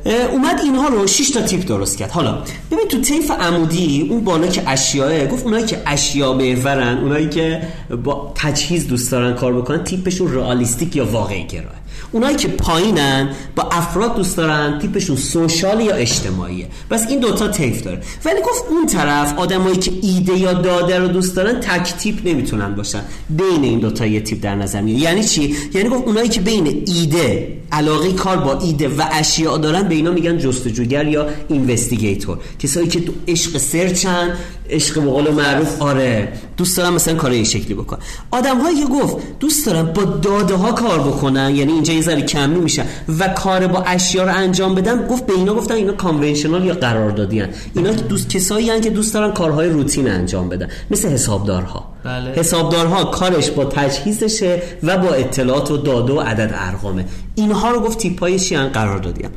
بله. 0.04 0.14
اومد 0.32 0.60
اینها 0.64 0.88
رو 0.88 1.06
6 1.06 1.30
تا 1.30 1.42
تیپ 1.42 1.66
درست 1.66 1.98
کرد. 1.98 2.10
حالا 2.10 2.38
ببین 2.70 2.88
تو 2.88 3.00
طیف 3.00 3.30
عمودی 3.30 4.06
اون 4.10 4.24
بالا 4.24 4.46
که 4.46 4.70
اشیاءه 4.70 5.26
گفت 5.26 5.44
اونایی 5.44 5.66
که 5.66 5.82
اشیا 5.86 6.32
بهورن 6.32 6.98
اونایی 6.98 7.28
که 7.28 7.62
با 8.04 8.32
تجهیز 8.34 8.88
دوست 8.88 9.12
دارن 9.12 9.34
کار 9.34 9.52
بکنن 9.52 9.84
تیپشون 9.84 10.34
رئالیستیک 10.34 10.96
یا 10.96 11.04
واقعی 11.04 11.46
گراه 11.46 11.79
اونایی 12.12 12.36
که 12.36 12.48
پایینن 12.48 13.28
با 13.56 13.62
افراد 13.62 14.16
دوست 14.16 14.36
دارن 14.36 14.78
تیپشون 14.78 15.16
سوشال 15.16 15.80
یا 15.80 15.94
اجتماعیه. 15.94 16.68
بس 16.90 17.06
این 17.08 17.20
دوتا 17.20 17.48
تیف 17.48 17.82
داره. 17.82 18.02
ولی 18.24 18.40
گفت 18.40 18.64
اون 18.70 18.86
طرف 18.86 19.38
آدمایی 19.38 19.76
که 19.76 19.92
ایده 20.02 20.38
یا 20.38 20.52
داده 20.52 20.98
رو 20.98 21.08
دوست 21.08 21.36
دارن 21.36 21.60
تک 21.60 21.94
تیپ 21.96 22.26
نمی‌تونن 22.28 22.74
باشن. 22.74 23.02
بین 23.30 23.64
این 23.64 23.78
دوتا 23.78 24.06
یه 24.06 24.20
تیپ 24.20 24.42
در 24.42 24.54
نظر 24.54 24.80
میاد 24.80 24.98
یعنی 24.98 25.24
چی؟ 25.24 25.56
یعنی 25.74 25.88
گفت 25.88 26.06
اونایی 26.06 26.28
که 26.28 26.40
بین 26.40 26.84
ایده 26.86 27.59
علاقه 27.72 28.12
کار 28.12 28.36
با 28.36 28.58
ایده 28.58 28.88
و 28.88 29.02
اشیاء 29.12 29.58
دارن 29.58 29.88
به 29.88 29.94
اینا 29.94 30.10
میگن 30.10 30.38
جستجوگر 30.38 31.06
یا 31.06 31.26
اینوستیگیتور 31.48 32.38
کسایی 32.58 32.88
که 32.88 33.00
تو 33.00 33.12
عشق 33.28 33.58
سرچن 33.58 34.36
عشق 34.70 35.00
به 35.00 35.10
قول 35.10 35.30
معروف 35.30 35.82
آره 35.82 36.32
دوست 36.56 36.76
دارم 36.76 36.94
مثلا 36.94 37.14
کار 37.14 37.30
این 37.30 37.44
شکلی 37.44 37.74
بکن 37.74 37.98
آدم 38.30 38.60
هایی 38.60 38.76
که 38.80 38.86
گفت 38.86 39.16
دوست 39.40 39.66
دارم 39.66 39.92
با 39.92 40.04
داده 40.04 40.54
ها 40.54 40.72
کار 40.72 40.98
بکنن 40.98 41.56
یعنی 41.56 41.72
اینجا 41.72 41.92
یه 41.92 42.02
ذره 42.02 42.22
کمی 42.22 42.60
میشن 42.60 42.84
و 43.18 43.28
کار 43.28 43.66
با 43.66 43.82
اشیا 43.82 44.24
رو 44.24 44.34
انجام 44.34 44.74
بدن 44.74 45.06
گفت 45.06 45.26
به 45.26 45.32
اینا 45.32 45.54
گفتن 45.54 45.74
اینا 45.74 45.92
conventional 45.92 46.64
یا 46.64 46.74
قراردادی 46.74 47.40
هن. 47.40 47.48
اینا 47.74 47.90
دوست 47.90 48.28
کسایی 48.28 48.70
هن 48.70 48.80
که 48.80 48.90
دوست 48.90 49.14
دارن 49.14 49.32
کارهای 49.32 49.68
روتین 49.68 50.10
انجام 50.10 50.48
بدن 50.48 50.68
مثل 50.90 51.08
حسابدارها 51.08 51.92
بله. 52.04 52.32
حسابدارها 52.32 53.04
کارش 53.04 53.50
با 53.50 53.64
تجهیزشه 53.64 54.62
و 54.82 54.98
با 54.98 55.08
اطلاعات 55.08 55.70
و 55.70 55.76
داده 55.76 56.12
و 56.12 56.20
عدد 56.20 56.54
ارقامه 56.54 57.04
اینها 57.40 57.70
رو 57.70 57.80
گفت 57.80 57.98
تیپای 57.98 58.38
چی 58.38 58.56
قرار 58.56 58.98
دادیم 58.98 59.30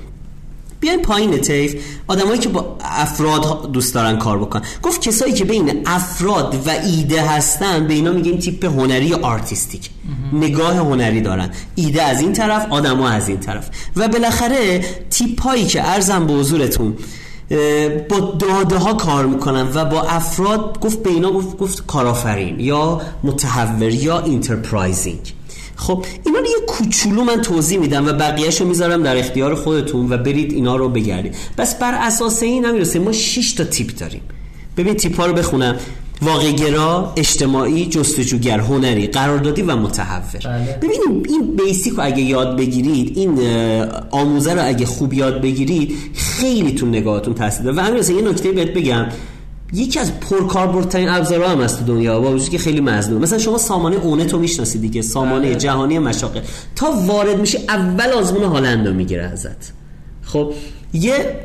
بیاین 0.79 1.01
پایین 1.01 1.37
تیپ 1.37 1.75
آدمایی 2.07 2.39
که 2.39 2.49
با 2.49 2.77
افراد 2.81 3.71
دوست 3.71 3.93
دارن 3.93 4.17
کار 4.17 4.39
بکنن. 4.39 4.61
گفت 4.83 5.01
کسایی 5.01 5.33
که 5.33 5.45
بین 5.45 5.81
افراد 5.85 6.67
و 6.67 6.69
ایده 6.69 7.21
هستن 7.21 7.87
به 7.87 7.93
اینا 7.93 8.11
میگیم 8.11 8.37
تیپ 8.37 8.65
هنری 8.65 9.13
artistic. 9.13 9.89
نگاه 10.33 10.75
هنری 10.75 11.21
دارن. 11.21 11.49
ایده 11.75 12.03
از 12.03 12.21
این 12.21 12.33
طرف 12.33 12.67
آدما 12.69 13.09
از 13.09 13.29
این 13.29 13.39
طرف. 13.39 13.69
و 13.95 14.07
بالاخره 14.07 14.85
تیپ 15.09 15.41
هایی 15.41 15.65
که 15.65 15.87
عرضم 15.87 16.27
به 16.27 16.33
حضورتون 16.33 16.95
با 18.09 18.19
داده 18.39 18.77
ها 18.77 18.93
کار 18.93 19.25
می‌کنن 19.25 19.67
و 19.73 19.85
با 19.85 20.01
افراد 20.01 20.79
گفت 20.79 21.03
به 21.03 21.09
اینا 21.09 21.31
گفت, 21.31 21.57
گفت 21.57 21.85
کارآفرین 21.87 22.59
یا 22.59 23.01
متهور 23.23 23.89
یا 23.89 24.19
enterprising 24.19 25.33
خب 25.75 26.05
اینا 26.25 26.39
رو 26.39 26.45
یه 26.45 26.65
کوچولو 26.67 27.23
من 27.23 27.41
توضیح 27.41 27.79
میدم 27.79 28.07
و 28.07 28.13
بقیهش 28.13 28.61
رو 28.61 28.67
می‌ذارم 28.67 29.03
در 29.03 29.17
اختیار 29.17 29.55
خودتون 29.55 30.13
و 30.13 30.17
برید 30.17 30.51
اینا 30.51 30.75
رو 30.75 30.89
بگردید. 30.89 31.35
پس 31.57 31.75
بر 31.75 31.93
اساس 32.01 32.43
این 32.43 32.65
نظریه 32.65 32.99
ما 32.99 33.11
6 33.11 33.53
تا 33.53 33.63
تیپ 33.63 33.97
داریم. 33.97 34.21
ببین 34.77 34.93
تیپ 34.93 35.19
ها 35.19 35.25
رو 35.25 35.33
بخونم. 35.33 35.75
واقعگرا 36.21 37.13
اجتماعی 37.17 37.85
جستجوگر 37.85 38.59
هنری 38.59 39.07
قراردادی 39.07 39.61
و 39.61 39.75
متحور. 39.75 40.39
بله. 40.45 40.77
ببینیم 40.81 41.23
این 41.29 41.55
بیسیک 41.55 41.93
رو 41.93 42.03
اگه 42.05 42.21
یاد 42.21 42.57
بگیرید 42.57 43.17
این 43.17 43.39
آموزه 44.11 44.53
رو 44.53 44.67
اگه 44.67 44.85
خوب 44.85 45.13
یاد 45.13 45.41
بگیرید 45.41 45.95
خیلی 46.15 46.71
تو 46.71 46.85
نگاهتون 46.85 47.33
تاثیر 47.33 47.63
داره. 47.63 47.77
و 47.77 47.79
همین 47.79 48.03
یه 48.03 48.21
نکته 48.21 48.51
بهت 48.51 48.73
بگم. 48.73 49.05
یکی 49.73 49.99
از 49.99 50.19
پرکاربردترین 50.19 51.09
ابزارها 51.09 51.49
هم 51.49 51.61
هست 51.61 51.79
تو 51.79 51.85
دنیا 51.85 52.19
با 52.19 52.31
وجودی 52.31 52.51
که 52.51 52.57
خیلی 52.57 52.81
مظلوم 52.81 53.21
مثلا 53.21 53.37
شما 53.37 53.57
سامانه 53.57 53.95
اونه 53.95 54.25
تو 54.25 54.39
می‌شناسید 54.39 54.81
دیگه 54.81 55.01
سامانه 55.01 55.47
بله. 55.47 55.55
جهانی 55.55 55.99
مشاقه 55.99 56.41
تا 56.75 56.91
وارد 57.05 57.39
میشه 57.39 57.59
اول 57.69 58.09
آزمون 58.09 58.43
هالند 58.43 58.87
رو 58.87 58.93
می‌گیره 58.93 59.23
ازت. 59.23 59.73
خب 60.23 60.53
یه 60.93 61.39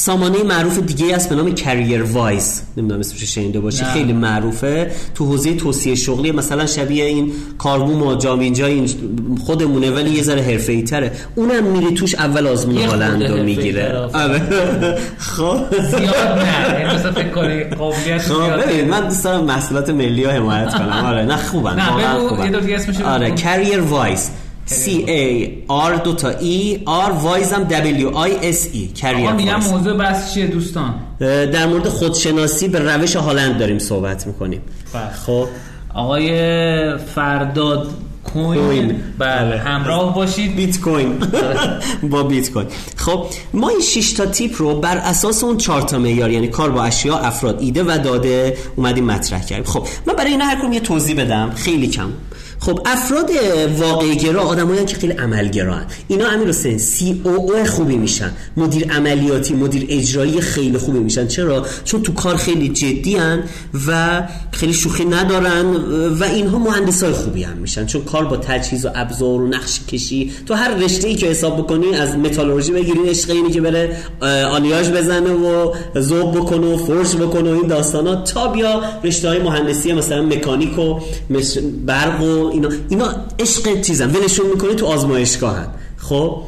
سامانه 0.00 0.42
معروف 0.42 0.78
دیگه 0.78 1.14
است 1.14 1.28
به 1.28 1.34
نام 1.34 1.54
کریر 1.54 2.02
وایز 2.02 2.62
نمی‌دونم 2.76 3.00
اسمش 3.00 3.22
شنیده 3.22 3.60
باشی. 3.60 3.84
خیلی 3.84 4.12
معروفه. 4.12 4.90
تو 5.14 5.24
حوزه 5.24 5.54
توصیه 5.54 5.94
شغلی 5.94 6.32
مثلا 6.32 6.66
شبیه 6.66 7.04
این 7.04 7.32
کاربوم 7.58 8.02
و 8.02 8.14
جام 8.14 8.40
اینجا 8.40 8.66
این 8.66 8.88
خودمونه 9.46 9.90
ولی 9.90 10.10
یه 10.10 10.22
ذره 10.22 10.42
حرفه‌ای 10.42 10.82
تره. 10.82 11.12
اونم 11.34 11.64
میری 11.64 11.94
توش 11.94 12.14
اول 12.14 12.46
آزمون 12.46 12.82
هالند 12.82 13.24
رو 13.24 13.42
می‌گیره. 13.42 13.96
آره. 14.12 14.42
خب. 15.18 15.56
زیاد 15.90 16.38
نه. 16.38 16.80
یعنی 16.80 16.94
مثلا 16.94 17.12
فکر 17.12 17.28
کنی 17.28 17.64
قابلیت 17.64 18.18
خب 18.18 18.62
ببین 18.62 18.88
من 18.88 19.08
دوست 19.08 19.24
دارم 19.24 19.44
محصولات 19.44 19.90
ملی 19.90 20.24
رو 20.24 20.30
حمایت 20.30 20.74
کنم. 20.74 21.04
آره 21.06 21.24
نه 21.24 21.36
خوبن. 21.36 21.80
نه 21.80 22.50
بگو 22.54 22.68
یه 22.68 23.04
آره 23.04 23.30
کریر 23.30 23.80
وایز 23.80 24.30
C 24.70 24.88
A 25.06 25.48
R 25.68 26.00
دو 26.04 26.12
تا 26.14 26.32
E 26.32 26.76
R 26.86 27.22
وایزم 27.22 27.68
W 27.68 28.14
I 28.28 28.54
S 28.54 28.76
E 28.76 29.04
آقا 29.04 29.32
میگم 29.32 29.60
موضوع 29.60 29.92
بس 29.92 30.34
چیه 30.34 30.46
دوستان؟ 30.46 30.94
در 31.20 31.66
مورد 31.66 31.88
خودشناسی 31.88 32.68
به 32.68 32.78
روش 32.78 33.16
هالند 33.16 33.58
داریم 33.58 33.78
صحبت 33.78 34.26
می‌کنیم. 34.26 34.62
بله. 34.94 35.10
خب. 35.26 35.46
آقای 35.94 36.28
فرداد 36.98 37.88
کوین. 38.24 38.60
کوین. 38.60 39.02
بله 39.18 39.58
همراه 39.58 40.14
باشید. 40.14 40.56
بیت 40.56 40.80
کوین 40.80 41.18
با 42.10 42.22
بیت 42.22 42.50
کوین 42.50 42.66
خب 42.96 43.26
ما 43.52 43.68
این 43.68 43.80
6 43.80 44.12
تا 44.12 44.26
تیپ 44.26 44.54
رو 44.56 44.80
بر 44.80 44.96
اساس 44.96 45.44
اون 45.44 45.56
4 45.56 45.82
تا 45.82 45.98
معیار 45.98 46.30
یعنی 46.30 46.48
کار 46.48 46.70
با 46.70 46.82
اشیا 46.82 47.18
افراد 47.18 47.60
ایده 47.60 47.82
و 47.82 47.98
داده 48.04 48.56
اومدیم 48.76 49.04
مطرح 49.04 49.44
کردیم. 49.44 49.64
خب 49.64 49.86
من 50.06 50.14
برای 50.14 50.30
اینا 50.30 50.44
هر 50.44 50.58
کدوم 50.58 50.72
یه 50.72 50.80
توضیح 50.80 51.24
بدم. 51.24 51.52
خیلی 51.56 51.88
کم. 51.88 52.08
خب 52.60 52.80
افراد 52.86 53.30
واقعی 53.78 54.16
گرا 54.16 54.42
آدمایی 54.42 54.84
که 54.84 54.96
خیلی 54.96 55.12
عملگرا 55.12 55.74
هن. 55.74 55.86
اینا 56.08 56.28
امیر 56.28 56.48
حسین 56.48 56.78
سی 56.78 57.20
او 57.24 57.30
او 57.30 57.64
خوبی 57.64 57.96
میشن. 57.96 58.32
مدیر 58.56 58.92
عملیاتی 58.92 59.54
مدیر 59.54 59.86
اجرایی 59.88 60.40
خیلی 60.40 60.78
خوبی 60.78 60.98
میشن. 60.98 61.26
چرا؟ 61.26 61.66
چون 61.84 62.02
تو 62.02 62.12
کار 62.12 62.36
خیلی 62.36 62.68
جدی 62.68 63.16
هن 63.16 63.42
و 63.86 64.22
خیلی 64.52 64.72
شوخی 64.72 65.04
ندارن 65.04 65.66
و 66.20 66.24
اینها 66.24 66.58
مهندس 66.58 67.02
های 67.02 67.12
خوبی 67.12 67.42
هم 67.42 67.56
میشن. 67.56 67.86
چون 67.86 68.04
کار 68.04 68.24
با 68.24 68.36
تجهیز 68.36 68.86
و 68.86 68.88
ابزار 68.94 69.40
و 69.40 69.48
نقش 69.48 69.80
کشی 69.88 70.32
تو 70.46 70.54
هر 70.54 70.74
رشته 70.74 71.08
ای 71.08 71.14
که 71.14 71.26
حساب 71.26 71.58
بکنی 71.58 71.94
از 71.94 72.16
متالورژی 72.16 72.72
بگیرین 72.72 73.08
عشق 73.08 73.30
اینی 73.30 73.50
که 73.50 73.60
بره 73.60 73.96
آلیاژ 74.46 74.88
بزنه 74.90 75.30
و 75.30 75.72
ذوب 75.98 76.36
بکنه 76.36 76.74
و 76.74 76.76
فرش 76.76 77.16
بکنه 77.16 77.50
و 77.50 77.54
این 77.54 77.66
داستانا 77.66 78.16
تا 78.16 78.48
بیا 78.48 78.82
رشته 79.04 79.28
های 79.28 79.38
مهندسی 79.38 79.92
مثلا 79.92 80.22
مکانیک 80.22 80.78
و 80.78 81.00
برق 81.86 82.22
و 82.22 82.49
اینا 82.50 82.68
اینا 82.88 83.14
عشق 83.38 83.80
چیزن. 83.80 84.10
ولشون 84.10 84.46
می‌کنی 84.46 84.74
تو 84.74 84.86
آزمایشگاه 84.86 85.56
هن. 85.56 85.66
خب؟ 85.96 86.42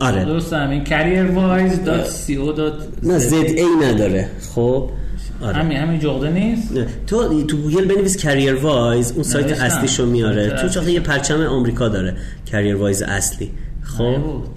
آره. 0.00 0.24
درست 0.24 0.52
همین 0.52 0.84
careerwise.co. 0.84 2.60
نه 3.02 3.18
زد. 3.18 3.34
ای 3.34 3.66
نداره. 3.82 4.28
خب؟ 4.54 4.90
آره. 5.42 5.56
همین 5.56 5.78
همین 5.78 6.00
جغده 6.00 6.30
نیست؟ 6.30 6.72
نه. 6.72 6.86
تو 7.06 7.42
تو 7.42 7.56
گوگل 7.56 7.84
بنویس 7.84 8.16
کریر 8.16 8.54
وایز 8.54 9.12
اون 9.12 9.22
سایت 9.22 9.46
نوشتم. 9.46 9.64
اصلیشو 9.64 10.06
میاره. 10.06 10.50
تو 10.50 10.68
چاقه 10.68 10.92
یه 10.92 11.00
پرچم 11.00 11.40
آمریکا 11.40 11.88
داره 11.88 12.16
کریر 12.46 12.76
وایز 12.76 13.02
اصلی. 13.02 13.50
خب؟ 13.82 14.16
بود 14.22 14.48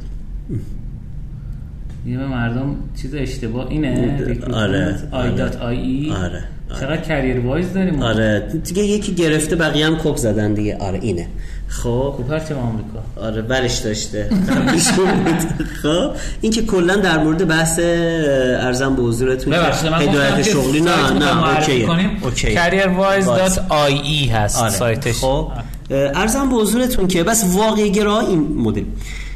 یه 2.06 2.18
مردم 2.18 2.76
چیز 3.02 3.16
اشتباه 3.16 3.68
اینه. 3.70 4.18
آره، 4.54 4.98
آی 5.12 5.36
دات 5.36 5.56
آی 5.56 5.78
ای. 5.78 6.12
آره، 6.12 6.24
آره. 6.24 6.44
چقدر 6.70 6.98
کریر 6.98 7.40
وایز 7.40 7.74
داریم؟ 7.74 8.02
آره. 8.02 8.40
دیگه 8.64 8.84
یکی 8.84 9.16
گرفته 9.16 9.56
بقیه 9.56 9.86
هم 9.86 9.98
کپ 9.98 10.16
زدن 10.16 10.54
دیگه. 10.54 10.78
آره 10.78 11.00
اینه. 11.02 11.28
خب. 11.68 12.14
کوپرچم 12.18 12.58
آمریکا. 12.58 13.28
آره 13.28 13.42
برش 13.42 13.78
داشته. 13.78 14.30
خب. 15.84 16.12
این 16.42 16.52
که 16.52 16.62
کلا 16.62 16.96
در 16.96 17.24
مورد 17.24 17.48
بحث 17.48 17.80
عرضم 17.80 18.96
به 18.96 19.02
حضورتون 19.02 19.54
هدایت 19.54 20.42
شغلی. 20.42 20.82
نه 20.82 21.12
نه 21.12 21.34
معرفی 21.34 21.72
OK 21.72 21.80
ه. 21.80 21.88
کنیم. 21.88 22.10
OK 22.22 22.56
careerwise.ie 22.56 24.32
هست 24.32 24.60
آره. 24.60 24.72
سایتش. 24.72 25.16
خب. 25.16 25.48
عرضم 25.92 26.50
به 26.50 26.56
حضورتون 26.56 27.08
که 27.08 27.24
پس 27.24 27.46
واقعی 27.56 27.92
گرا 27.92 28.20
این 28.20 28.40
مدل. 28.40 28.84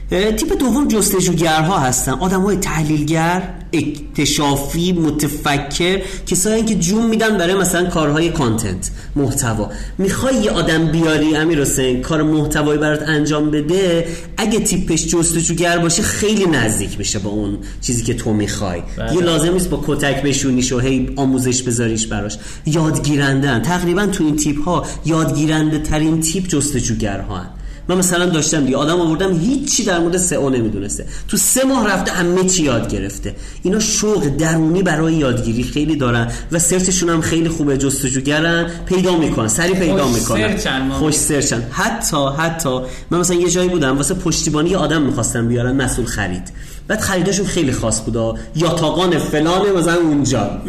تیپ 0.10 0.60
دوم 0.60 0.88
جستجوگرها 0.88 1.80
هستن. 1.80 2.12
آدم 2.12 2.42
های 2.42 2.58
تحلیلگر. 2.58 3.42
اکتشافی 3.74 4.92
متفکر 4.92 6.02
کسایی 6.28 6.64
که 6.64 6.76
جون 6.76 7.06
میدن 7.08 7.38
برای 7.38 7.56
مثلا 7.56 7.90
کارهای 7.90 8.30
content 8.30 8.92
محتوا. 9.16 9.70
می‌خوای 9.98 10.36
یه 10.36 10.52
آدم 10.52 10.92
بیاری 10.92 11.36
امیر 11.36 11.62
حسین 11.62 12.02
کار 12.02 12.24
محتوایی 12.24 12.80
برات 12.80 13.02
انجام 13.02 13.52
بده 13.52 14.08
اگه 14.38 14.60
تیپش 14.60 15.08
جستجوگر 15.08 15.78
باشه 15.78 16.04
خیلی 16.04 16.46
نزدیک 16.46 17.00
میشه 17.00 17.20
با 17.20 17.30
اون 17.30 17.58
چیزی 17.82 18.04
که 18.04 18.14
تو 18.14 18.34
می‌خوای. 18.34 18.82
بله. 18.98 19.14
یه 19.14 19.22
لازم 19.22 19.54
نیست 19.54 19.70
با 19.70 19.84
کتک 19.88 20.22
بشونیش 20.22 20.72
و 20.72 20.80
هی 20.80 21.10
آموزش 21.16 21.64
بذاریش 21.64 22.08
براش. 22.08 22.38
یادگیرندن 22.66 23.62
تقریبا 23.62 24.06
تو 24.06 24.24
این 24.24 24.36
تیپ 24.36 24.64
ها 24.64 24.86
یادگیرنده 25.06 25.80
ترین 25.80 26.22
تیپ 26.22 26.48
جستجوگرها 26.48 27.38
هن. 27.38 27.50
من 27.90 27.98
مثلا 27.98 28.26
داشتم 28.26 28.66
دیگه 28.66 28.78
آدم 28.78 29.02
آوردم 29.02 29.40
هیچی 29.40 29.84
در 29.84 30.00
مورد 30.00 30.18
سئو 30.18 30.50
نمی‌دونسته. 30.50 31.06
تو 31.28 31.38
سه 31.38 31.64
ماه 31.64 31.88
رفته 31.88 32.12
همه 32.12 32.44
چی 32.50 32.64
یاد 32.64 32.92
گرفته. 32.92 33.36
اینا 33.64 33.80
شوق 33.80 34.28
درونی 34.28 34.84
برای 34.84 35.14
یادگیری 35.14 35.64
خیلی 35.64 35.96
دارن 35.96 36.32
و 36.52 36.60
سرچشون 36.60 37.10
هم 37.10 37.22
خیلی 37.22 37.50
خوبه 37.50 37.78
جستجوگرن 37.78 38.70
پیدا 38.86 39.18
می‌کنن 39.18 39.48
سری 39.48 39.74
پیدا 39.74 40.06
خوش 40.06 40.20
می‌کنن. 40.20 40.90
خوش 40.90 41.14
سرچن 41.14 41.64
حتی 41.72 42.18
حتی 42.38 42.80
من 43.12 43.20
مثلا 43.20 43.36
یه 43.36 43.50
جایی 43.50 43.70
بودم 43.70 43.98
واسه 43.98 44.14
پشتیبانی 44.14 44.70
یه 44.70 44.78
آدم 44.78 45.02
می‌خواستم 45.02 45.48
بیارن 45.48 45.76
مسئول 45.76 46.06
خرید. 46.06 46.52
بعد 46.88 47.00
خریداشون 47.00 47.46
خیلی 47.46 47.72
خاص 47.72 48.02
بود 48.02 48.16
ها. 48.16 48.38
یاتاقان 48.56 49.18
فلان 49.18 49.72
مثلا 49.72 49.96
اونجا. 49.96 50.62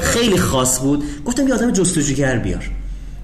خیلی 0.00 0.38
خاص 0.38 0.80
بود. 0.80 1.04
گفتم 1.24 1.48
یه 1.48 1.54
آدم 1.54 1.70
جستجوگر 1.70 2.38
بیار. 2.38 2.70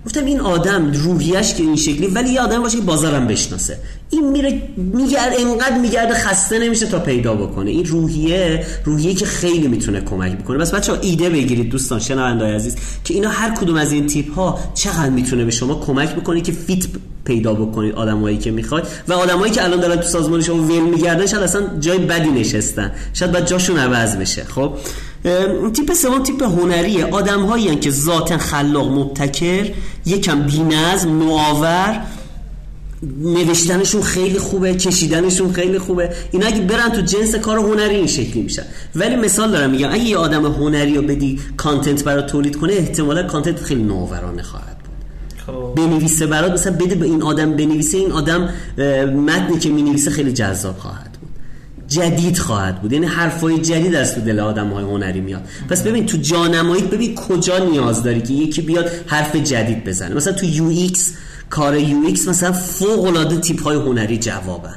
گفتم 0.06 0.24
این 0.24 0.40
آدم 0.40 0.92
روحیش 0.92 1.54
که 1.54 1.62
این 1.62 1.76
شکلی 1.76 2.06
ولی 2.06 2.30
یه 2.30 2.40
آدم 2.40 2.62
باشه 2.62 2.76
که 2.76 2.82
بازارم 2.82 3.26
بشناسه. 3.26 3.78
این 4.10 4.30
میره 4.30 4.62
میگرد 4.76 5.32
انقدر 5.38 5.78
میگرده 5.78 6.14
خسته 6.14 6.58
نمیشه 6.58 6.86
تا 6.86 6.98
پیدا 6.98 7.34
بکنه. 7.34 7.70
این 7.70 7.84
روحیه 7.84 8.66
روحیه 8.84 9.14
که 9.14 9.26
خیلی 9.26 9.68
می‌تونه 9.68 10.00
کمک 10.00 10.38
بکنه. 10.38 10.58
بس 10.58 10.74
بچه 10.74 10.92
ایده 11.02 11.30
بگیرید 11.30 11.68
دوستان 11.68 12.00
شنوندای 12.00 12.54
عزیز 12.54 12.76
که 13.04 13.14
اینا 13.14 13.28
هر 13.28 13.54
کدوم 13.54 13.76
از 13.76 13.92
این 13.92 14.06
تیپ 14.06 14.34
ها 14.34 14.58
چقدر 14.74 15.10
می‌تونه 15.10 15.44
به 15.44 15.50
شما 15.50 15.74
کمک 15.74 16.14
بکنه 16.14 16.40
که 16.40 16.52
فیت 16.52 16.84
پیدا 17.24 17.54
بکنید 17.54 17.94
آدمایی 17.94 18.38
که 18.38 18.50
می‌خواید. 18.50 18.84
و 19.08 19.12
آدمایی 19.12 19.52
که 19.52 19.64
الان 19.64 19.80
دارن 19.80 19.96
تو 19.96 20.08
سازمان 20.08 20.42
شما 20.42 20.62
ول 20.62 20.80
میگردن 20.80 21.26
شاید 21.26 21.42
اصلا 21.42 21.62
جای 21.80 21.98
بدی 21.98 22.30
نشستن. 22.30 22.92
شاید 23.12 23.32
بعد 23.32 23.46
جاشون 23.46 23.78
عوض 23.78 24.16
بشه. 24.16 24.44
خب؟ 24.44 24.72
تیپ 25.74 25.92
سوم 25.92 26.22
تیپ 26.22 26.42
هنریه. 26.42 27.04
آدم 27.04 27.42
هایی 27.46 27.76
که 27.76 27.90
ذاتا 27.90 28.38
خلاق 28.38 28.88
مبتکر 28.88 29.70
یکم 30.06 30.42
بی‌نظم 30.42 31.18
نوآور. 31.18 32.00
نوشتنشون 33.20 34.02
خیلی 34.02 34.38
خوبه 34.38 34.74
کشیدنشون 34.74 35.52
خیلی 35.52 35.78
خوبه. 35.78 36.10
اینا 36.32 36.46
اگه 36.46 36.60
برن 36.60 36.88
تو 36.88 37.00
جنس 37.00 37.34
کار 37.34 37.58
هنری 37.58 37.96
این 37.96 38.06
شکلی 38.06 38.42
میشن. 38.42 38.62
ولی 38.94 39.16
مثال 39.16 39.50
دارم 39.50 39.70
میگم 39.70 39.92
اگه 39.92 40.04
یه 40.04 40.16
آدم 40.16 40.46
هنری 40.46 40.94
رو 40.94 41.02
بدی 41.02 41.40
کانتنت 41.56 42.04
برای 42.04 42.22
تولید 42.22 42.56
کنه 42.56 42.72
احتمالا 42.72 43.22
کانتنت 43.22 43.60
خیلی 43.60 43.82
نوآورانه 43.82 44.42
خواهد 44.42 44.78
بود. 44.78 44.94
خب. 45.46 45.74
بنویسه 45.74 46.26
برات 46.26 46.52
مثلا 46.52 46.72
بده 46.76 46.94
به 46.94 47.06
این 47.06 47.22
آدم 47.22 47.56
بنویسه. 47.56 47.98
این 47.98 48.12
آدم 48.12 48.48
متنی 49.26 49.58
که 49.58 49.68
می‌نویسه 49.68 50.10
خیلی 50.10 50.32
جذاب 50.32 50.78
خواهد 50.78 51.03
جدید 51.94 52.38
خواهد 52.38 52.82
بود. 52.82 52.92
یعنی 52.92 53.06
حرفای 53.06 53.58
جدید 53.58 53.94
از 53.94 54.14
تو 54.14 54.20
دل 54.20 54.40
آدم 54.40 54.70
های 54.70 54.84
هنری 54.84 55.20
میاد. 55.20 55.42
پس 55.70 55.82
ببین 55.82 56.06
تو 56.06 56.16
جانمایی 56.16 56.82
ببین 56.82 57.14
کجا 57.14 57.58
نیاز 57.58 58.02
داری 58.02 58.22
که 58.22 58.32
یکی 58.32 58.62
بیاد 58.62 58.90
حرف 59.06 59.36
جدید 59.36 59.84
بزنه. 59.84 60.14
مثلا 60.14 60.32
تو 60.32 60.46
یو 60.46 60.68
ایکس 60.68 61.12
کار 61.50 61.76
یو 61.76 62.02
ایکس 62.06 62.28
مثلا 62.28 62.52
فوق 62.52 63.04
العاده 63.04 63.36
تیپ 63.36 63.62
های 63.62 63.76
هنری 63.76 64.18
جوابن. 64.18 64.76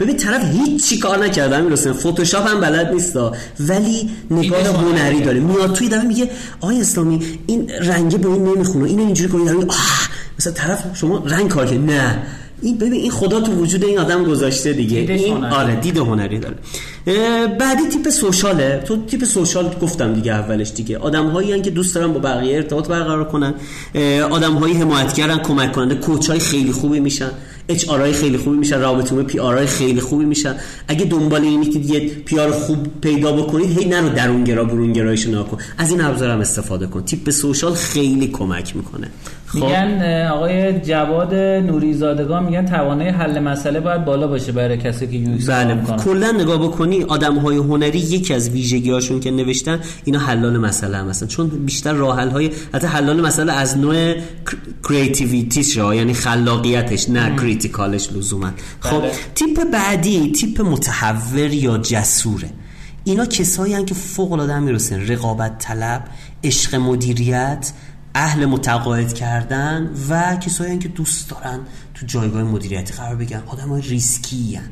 ببین 0.00 0.16
طرف 0.16 0.44
هیچ 0.52 1.00
کار 1.00 1.24
نکرده 1.24 1.56
همین 1.56 1.72
رسما 1.72 1.92
فتوشاپ 1.92 2.48
هم 2.48 2.60
بلد 2.60 2.92
نیستا 2.92 3.32
ولی 3.60 4.10
نگاه 4.30 4.66
هنری 4.66 5.20
داره. 5.20 5.40
میاد 5.40 5.72
تو 5.72 5.80
یه 5.80 5.88
دفعه 5.88 6.06
میگه 6.06 6.30
آقای 6.60 6.80
اسلامی 6.80 7.20
این 7.46 7.70
رنگه 7.70 8.18
به 8.18 8.28
این 8.28 8.44
نمی‌خونه. 8.44 8.88
اینو 8.88 9.04
اینجوری 9.04 9.28
کنید. 9.28 9.72
مثلا 10.38 10.52
طرف 10.52 10.84
شما 10.94 11.22
رنگ 11.26 11.48
کار 11.48 11.66
کرد. 11.66 11.90
نه. 11.90 12.22
این 12.62 12.78
ببین 12.78 12.92
این 12.92 13.10
خدا 13.10 13.40
تو 13.40 13.52
وجود 13.52 13.84
این 13.84 13.98
آدم 13.98 14.24
گذاشته 14.24 14.72
دیگه. 14.72 14.98
این 14.98 15.36
هنری. 15.36 15.54
آره 15.54 15.76
دید 15.76 15.98
هنری 15.98 16.38
داره. 16.38 16.56
بعدی 17.46 17.82
تیپ 17.92 18.08
social 18.10 18.64
ه. 18.64 18.82
تو 18.86 19.06
تیپ 19.06 19.24
social 19.24 19.74
گفتم 19.82 20.14
دیگه 20.14 20.32
اولش 20.32 20.72
دیگه. 20.76 20.98
آدم 20.98 21.28
هایی 21.28 21.60
که 21.60 21.70
دوست 21.70 21.94
دارن 21.94 22.12
با 22.12 22.18
بقیه 22.18 22.56
ارتباط 22.56 22.88
برقرار 22.88 23.24
کنن. 23.24 23.54
آدم 24.30 24.54
هایی 24.54 24.74
حمایتگرن 24.74 25.38
کمک 25.38 25.72
کننده 25.72 25.94
coach 25.94 26.30
های 26.30 26.38
خیلی 26.38 26.72
خوبی 26.72 27.00
میشن. 27.00 27.30
HR 27.68 28.12
خیلی 28.12 28.38
خوبی 28.38 28.56
میشن 28.56 28.80
رابطه 28.80 29.22
PR 29.22 29.66
خیلی 29.66 30.00
خوبی 30.00 30.24
میشن. 30.24 30.54
اگه 30.88 31.04
دنبال 31.04 31.42
اینی 31.42 31.66
که 31.66 31.78
دیگه 31.78 32.00
PR 32.00 32.50
خوب 32.50 32.78
پیدا 33.00 33.32
بکنید 33.32 33.78
هی 33.78 33.88
نرو 33.88 34.08
درونگرا 34.08 34.64
برونگرایش 34.64 35.26
نکن 35.26 35.58
از 35.78 35.90
این 35.90 36.00
ابزار 36.00 36.30
هم 36.30 36.40
استفاده 36.40 36.86
کن. 36.86 37.02
تیپ 37.04 37.30
social 37.30 37.74
خیلی 37.74 38.28
کمک 38.28 38.76
می‌کنه. 38.76 39.10
خب. 39.52 39.64
میگن 39.64 40.26
آقای 40.26 40.80
جواد 40.80 41.34
نوریزادگان 41.34 42.44
میگن 42.44 42.66
توانایی 42.66 43.08
حل 43.08 43.38
مسئله 43.38 43.80
باید 43.80 44.04
بالا 44.04 44.26
باشه 44.26 44.52
برای 44.52 44.76
کسی 44.76 45.06
که 45.06 45.16
یو 45.16 45.46
بله. 45.48 45.96
کلا 46.04 46.30
نگاه 46.30 46.62
بکنی 46.62 47.02
آدم 47.02 47.38
های 47.38 47.56
هنری 47.56 47.98
یکی 47.98 48.34
از 48.34 48.50
ویژگی 48.50 48.90
هاشون 48.90 49.20
که 49.20 49.30
نوشتن 49.30 49.80
اینا 50.04 50.18
حلال 50.18 50.58
مسئله 50.58 50.96
هم 50.96 51.08
هستن. 51.08 51.26
چون 51.26 51.48
بیشتر 51.48 51.92
راه 51.92 52.18
حل 52.20 52.30
های 52.30 52.50
حتی 52.74 52.86
حلال 52.86 53.20
مسئله 53.20 53.52
از 53.52 53.78
نوع 53.78 54.14
creativity 54.88 55.61
ش 55.61 55.76
یعنی 55.76 56.14
خلاقیتش 56.14 57.08
نه 57.08 57.36
critical 57.36 57.97
ش 57.97 58.12
لزوما. 58.12 58.50
خب 58.80 59.00
بله. 59.00 59.12
تیپ 59.34 59.70
بعدی 59.72 60.32
تیپ 60.32 60.60
متهور 60.60 61.52
یا 61.52 61.78
جسوره. 61.78 62.50
اینا 63.04 63.26
کسایی 63.26 63.74
هن 63.74 63.84
که 63.84 63.94
فوق 63.94 64.32
العاده 64.32 64.58
می‌رسن 64.58 65.00
رقابت 65.00 65.58
طلب 65.58 66.04
عشق 66.44 66.74
مدیریت 66.74 67.72
اهل 68.14 68.46
متقاعد 68.46 69.12
کردن 69.12 69.90
و 70.08 70.36
کسایی 70.36 70.78
که 70.78 70.88
دوست 70.88 71.30
دارن 71.30 71.60
تو 71.94 72.06
جایگاه 72.06 72.42
مدیریتی 72.42 72.94
قرار 72.94 73.16
بگیرن 73.16 73.42
آدم 73.46 73.68
های 73.68 73.82
ریسکی 73.82 74.54
هن. 74.54 74.70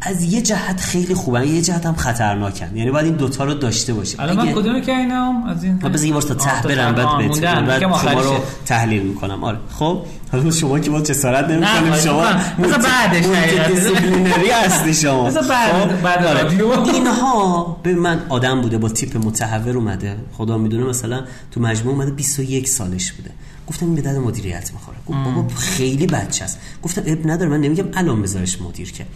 از 0.00 0.22
یه 0.22 0.42
جهت 0.42 0.80
خیلی 0.80 1.14
خوبه. 1.14 1.48
یه 1.48 1.62
جهت 1.62 1.86
هم 1.86 1.94
خطرناکن. 1.94 2.76
یعنی 2.76 2.90
باید 2.90 3.06
این 3.06 3.14
دوتا 3.14 3.44
رو 3.44 3.54
داشته 3.54 3.94
باشه 3.94 4.20
الان 4.20 4.36
من 4.36 4.52
کدومه 4.52 4.80
که 4.80 4.96
اینم 4.96 5.44
از 5.46 5.64
این 5.64 5.78
بذار 5.78 6.06
یه 6.06 6.12
بار 6.12 6.22
تا 6.22 6.34
ته 6.34 6.68
برم 6.68 6.94
بعد 6.94 7.18
بهت 7.18 7.40
بعد 7.40 7.80
شما 7.80 8.20
رو 8.20 8.38
تحلیل 8.66 9.02
می‌کنم. 9.02 9.44
آره. 9.44 9.58
خب 9.70 10.02
حالا 10.32 10.50
شما 10.50 10.78
که 10.78 10.90
ما 10.90 11.00
جسارت 11.00 11.50
نمی‌کنیم 11.50 11.96
شما 11.96 12.24
مثلا 12.58 12.78
بعدش 12.78 13.24
disciplinary 13.68 14.50
هستی 14.50 14.94
شما. 14.94 15.26
مثلا 15.26 15.48
بعد 15.48 15.72
خب؟ 15.72 16.02
بعد 16.02 16.26
آره. 16.26 16.50
اینها 16.94 17.76
به 17.82 17.94
من 17.94 18.20
آدم 18.28 18.60
بوده 18.60 18.78
با 18.78 18.88
تیپ 18.88 19.16
متحور 19.16 19.76
اومده. 19.76 20.16
خدا 20.32 20.58
می‌دونه 20.58 20.84
مثلا 20.84 21.24
تو 21.50 21.60
مجموع 21.60 21.94
اومده 21.94 22.10
21 22.10 22.68
سالش 22.68 23.12
بوده. 23.12 23.30
گفتم 23.66 23.86
این 23.86 23.94
به 23.94 24.02
درد 24.02 24.16
مدیریت 24.16 24.70
می‌خوره. 24.72 24.98
گفت 25.06 25.18
بابا 25.18 25.48
خیلی 25.56 26.06
بچه 26.06 26.44
است. 26.44 26.58
گفتم 26.82 27.02
اب 27.06 27.30
نداره 27.30 27.50
من 27.50 27.60
نمیگم 27.60 27.84
الان 27.94 28.22
بذارش 28.22 28.62
مدیر 28.62 28.92
که 28.92 29.06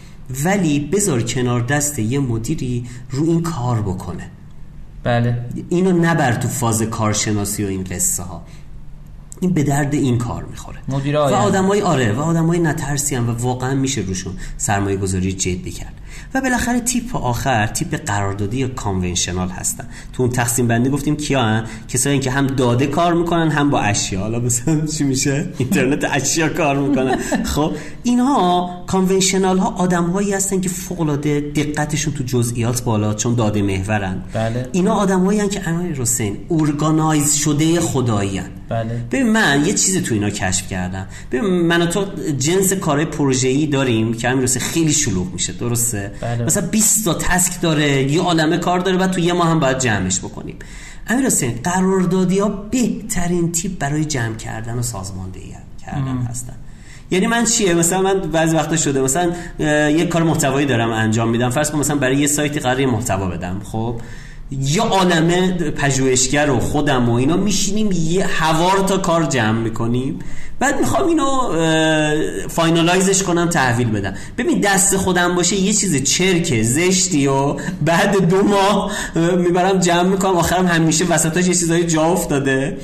ولی 0.44 0.80
بذار 0.80 1.22
کنار 1.22 1.60
دست 1.60 1.98
یه 1.98 2.18
مدیری 2.18 2.86
رو 3.10 3.24
این 3.24 3.42
کار 3.42 3.82
بکنه. 3.82 4.30
بله. 5.04 5.44
اینو 5.68 5.92
نبر 5.92 6.32
تو 6.32 6.48
فاز 6.48 6.82
کارشناسی 6.82 7.64
و 7.64 7.68
این 7.68 7.84
قصه 7.84 8.22
ها 8.22 8.42
این 9.40 9.52
به 9.52 9.62
درد 9.62 9.94
این 9.94 10.18
کار 10.18 10.44
می‌خوره. 10.44 10.78
و 10.88 11.34
آدمای 11.34 11.82
آره 11.82 12.12
و 12.12 12.20
آدمای 12.20 12.58
نترسی 12.58 13.14
هم 13.14 13.28
و 13.28 13.32
واقعا 13.32 13.74
میشه 13.74 14.00
روشون 14.00 14.32
سرمایه 14.56 14.96
گذاری 14.96 15.32
جدی 15.32 15.70
کرد. 15.70 15.94
و 16.34 16.40
بالاخره 16.40 16.80
تیپ 16.80 17.16
آخر 17.16 17.66
تیپ 17.66 17.94
قراردادی 18.06 18.56
یا 18.56 18.68
conventional 18.68 19.48
هستن. 19.48 19.84
تو 20.12 20.22
اون 20.22 20.32
تقسیم 20.32 20.68
بندی 20.68 20.90
گفتیم 20.90 21.16
کیا 21.16 21.42
هن؟ 21.42 21.64
کسایی 21.88 22.18
که 22.18 22.30
هم 22.30 22.46
داده 22.46 22.86
کار 22.86 23.14
می‌کنن 23.14 23.50
هم 23.50 23.70
با 23.70 23.80
اشیا. 23.80 24.20
حالا 24.20 24.38
مثلا 24.40 24.86
چی 24.86 25.04
میشه؟ 25.04 25.48
اینترنت 25.58 26.04
اشیا 26.04 26.48
کار 26.48 26.78
می‌کنن. 26.78 27.18
خب 27.44 27.72
اینها 28.02 28.70
conventional 28.86 29.58
ها 29.58 29.68
آدمهایی 29.68 30.32
هستن 30.32 30.60
که 30.60 30.68
فوق 30.68 31.00
العاده 31.00 31.40
دقتشون 31.40 32.14
تو 32.14 32.24
جزئیات 32.24 32.82
بالا 32.82 33.14
چون 33.14 33.34
داده 33.34 33.62
محورن. 33.62 34.22
بله. 34.32 34.68
اینا 34.72 34.94
آدمایی 34.94 35.40
هستن 35.40 35.50
که 35.50 35.68
امیر 35.68 36.00
حسین 36.00 36.36
organize 36.50 37.34
شده 37.34 37.80
خدایی 37.80 38.38
هن. 38.38 38.50
بله. 38.68 39.04
ببین 39.10 39.32
من 39.32 39.64
یه 39.66 39.72
چیزی 39.72 40.00
تو 40.00 40.14
اینا 40.14 40.30
کشف 40.30 40.68
کردم. 40.68 41.06
ببین 41.32 41.44
من 41.44 41.82
و 41.82 41.86
تو 41.86 42.04
جنس 42.38 42.72
کارهای 42.72 43.06
پروژه‌ای 43.06 43.66
داریم 43.66 44.14
که 44.14 44.28
همین 44.28 44.46
خیلی 44.46 44.92
شلوغ 44.92 45.32
میشه 45.32 45.52
درسته؟ 45.52 46.12
بله. 46.20 46.44
مثلا 46.44 46.66
20 46.66 47.04
تا 47.04 47.14
تسک 47.14 47.60
داره 47.60 48.12
یه 48.12 48.22
عالمه 48.22 48.58
کار 48.58 48.78
داره 48.78 48.96
بعد 48.96 49.10
تو 49.10 49.20
یه 49.20 49.32
ماه 49.32 49.50
هم 49.50 49.60
باید 49.60 49.78
جمعش 49.78 50.18
بکنیم. 50.18 50.56
امیر 51.08 51.26
حسین 51.26 51.58
قراردادی 51.64 52.38
ها 52.38 52.48
بهترین 52.48 53.52
تیپ 53.52 53.78
برای 53.78 54.04
جمع 54.04 54.36
کردن 54.36 54.78
و 54.78 54.82
سازماندهی 54.82 55.54
کردن 55.86 56.26
هستن. 56.30 56.54
یعنی 57.10 57.26
من 57.26 57.44
چیه؟ 57.44 57.74
مثلا 57.74 58.02
من 58.02 58.20
بعضی 58.20 58.56
وقتا 58.56 58.76
شده 58.76 59.00
مثلا 59.00 59.32
یه 59.88 60.06
کار 60.06 60.22
محتوایی 60.22 60.66
دارم 60.66 60.90
انجام 60.90 61.28
میدم. 61.28 61.50
فرض 61.50 61.70
کن 61.70 61.78
مثلا 61.78 61.96
برای 61.96 62.16
یه 62.16 62.26
سایتی 62.26 62.60
قرار 62.60 62.86
محتوا 62.86 63.26
بدم 63.26 63.60
خب؟ 63.64 64.00
یه 64.50 64.82
عالمه 64.82 65.52
پژوهشگر 65.52 66.50
و 66.50 66.60
خودم 66.60 67.08
و 67.08 67.14
اینا 67.14 67.36
میشینیم 67.36 67.92
یه 67.92 68.26
هوار 68.26 68.78
تا 68.78 68.98
کار 68.98 69.24
جمع 69.24 69.58
می‌کنیم. 69.58 70.18
بعد 70.58 70.80
می‌خوام 70.80 71.08
اینو 71.08 71.28
finalize 72.48 73.08
ش 73.08 73.22
کنم 73.22 73.48
تحویل 73.48 73.90
بدم. 73.90 74.14
ببین 74.38 74.60
دست 74.60 74.96
خودم 74.96 75.34
باشه 75.34 75.56
یه 75.56 75.72
چیز 75.72 76.02
چرک 76.02 76.62
زشتی 76.62 77.26
و 77.26 77.56
بعد 77.84 78.28
دو 78.28 78.42
ماه 78.42 78.92
می‌برم 79.36 79.78
جمع 79.78 80.08
می‌کنم. 80.08 80.36
آخرم 80.36 80.66
همیشه 80.66 81.04
وسطاش 81.04 81.46
یه 81.46 81.54
چیزایی 81.54 81.84
جا 81.84 82.04
افتاده. 82.04 82.76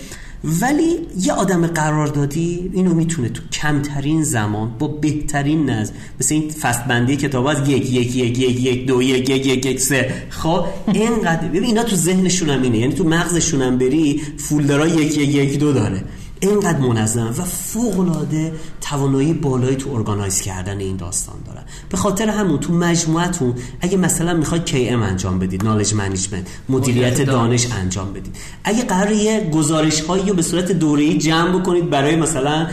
ولی 0.45 0.99
یه 1.21 1.33
آدم 1.33 1.67
قراردادی 1.67 2.71
اینو 2.73 2.95
می‌تونه 2.95 3.29
تو 3.29 3.43
کمترین 3.53 4.23
زمان 4.23 4.71
با 4.79 4.89
بهترین 4.89 5.71
نظم 5.71 5.93
مثل 6.21 6.35
این 6.35 6.51
فصل 6.51 6.85
بندی 6.85 7.17
کتاب 7.17 7.47
از 7.47 7.69
یک 7.69 7.93
یک 7.93 8.17
یک 8.17 8.39
یک 8.39 8.61
یک 8.61 8.87
دو 8.87 9.03
یک 9.03 9.31
یک 9.31 9.47
یک 9.47 9.67
یک 9.67 9.81
سه. 9.81 10.15
خب 10.29 10.65
اینقدر 10.93 11.49
ببین 11.49 11.65
اینا 11.65 11.83
تو 11.83 11.97
ذهنشون 11.97 12.51
هم 12.51 12.63
اینه 12.63 12.79
یعنی 12.79 12.95
تو 12.95 13.05
مغزشون 13.05 13.63
هم 13.63 13.79
بری 13.79 14.23
folder 14.37 14.80
ها 14.80 14.87
یک 14.87 15.19
یک 15.19 15.29
یک 15.29 15.59
دو 15.59 15.73
داره. 15.73 16.05
اینقدر 16.43 16.79
منظم 16.79 17.35
و 17.39 17.45
فوق 17.45 18.01
العاده 18.01 18.53
توانایی 18.81 19.33
بالایی 19.33 19.77
تو 19.77 19.91
organize 19.95 20.41
کردن 20.41 20.81
این 20.81 20.97
داستان 20.97 21.37
دارن 21.47 21.63
به 21.89 21.97
خاطر 21.97 22.29
همون 22.29 22.61
تو 22.61 22.73
مجموعتون 22.73 23.55
اگه 23.81 23.97
مثلا 23.97 24.35
می‌خواید 24.35 24.67
KM 24.67 24.93
انجام 24.93 25.39
بدید 25.39 25.65
knowledge 25.65 25.95
management 25.95 26.47
مدیریت 26.69 27.21
دانش. 27.21 27.67
انجام 27.73 28.13
بدید. 28.13 28.37
اگه 28.65 28.83
قرار 28.83 29.13
یه 29.13 29.51
گزارش 29.55 30.01
هایی 30.01 30.29
رو 30.29 30.35
به 30.35 30.43
صورت 30.43 30.73
دوره‌ای 30.73 31.19
جمع 31.19 31.59
بکنید 31.59 31.91
برای 31.91 32.17
مثلا 32.17 32.67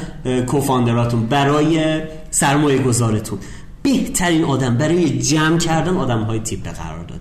co-founder 0.48 1.08
اتون 1.08 1.26
برای 1.26 2.02
سرمایه 2.32 2.84
گذارتون 2.84 3.40
بهترین 3.84 4.44
آدم 4.44 4.78
برای 4.78 5.20
جمع 5.20 5.58
کردن 5.58 5.98
آدم 5.98 6.22
های 6.22 6.40
تیپ 6.40 6.68
قرار 6.68 7.04
دادی 7.04 7.19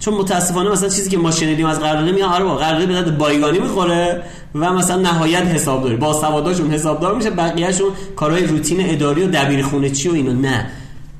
چون 0.00 0.14
متاسفانه 0.14 0.70
مثلا 0.70 0.88
چیزی 0.88 1.10
که 1.10 1.18
ما 1.18 1.30
شنیدیم 1.30 1.66
از 1.66 1.80
قرارداد 1.80 2.14
میاد 2.14 2.32
آره 2.32 2.44
با 2.44 2.56
قرارداد 2.56 2.88
به 2.88 2.94
درد 2.94 3.18
بایگانی 3.18 3.58
می‌خوره 3.58 4.22
و 4.54 4.72
مثلا 4.72 5.02
نهایت 5.02 5.42
حسابداری 5.42 5.96
با 5.96 6.12
سواداشون 6.12 6.70
حسابدار 6.70 7.14
میشه 7.14 7.30
بقیهشون 7.30 7.90
کارهای 8.16 8.46
روتین 8.46 8.78
اداری 8.80 9.22
و 9.22 9.26
دبیر 9.26 9.62
خونه 9.62 9.90
چی 9.90 10.08
و 10.08 10.12
اینو. 10.12 10.32
نه. 10.32 10.70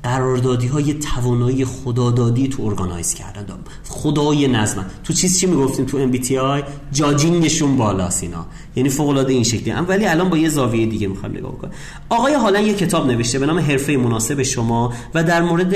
قراردادی 0.03 0.67
های 0.67 0.93
توانایی 0.93 1.65
خدادادی 1.65 2.47
تو 2.47 2.63
ارگانایز 2.63 3.13
کردن. 3.13 3.45
دارم 3.45 3.59
خدای 3.89 4.47
نظم. 4.47 4.85
تو 5.03 5.13
چیز 5.13 5.39
چی 5.39 5.47
می‌گفتیم؟ 5.47 5.85
تو 5.85 5.97
ام 5.97 6.11
بی 6.11 6.19
تی 6.19 6.37
آی 6.37 6.63
جاجینگشون 6.91 7.77
بالاست 7.77 8.23
اینا. 8.23 8.45
یعنی 8.75 8.89
فوق 8.89 9.09
العاده 9.09 9.33
این 9.33 9.43
شکلی. 9.43 9.69
هم 9.69 9.85
ولی 9.89 10.05
الان 10.05 10.29
با 10.29 10.37
یه 10.37 10.49
زاویه 10.49 10.85
دیگه 10.85 11.07
می‌خوام 11.07 11.31
نگاه 11.31 11.57
کنم. 11.57 11.71
آقای 12.09 12.33
حالا 12.33 12.59
یه 12.59 12.73
کتاب 12.73 13.07
نوشته 13.07 13.39
به 13.39 13.45
نام 13.45 13.59
حرفه 13.59 13.97
مناسب 13.97 14.43
شما 14.43 14.93
و 15.13 15.23
در 15.23 15.41
مورد 15.41 15.75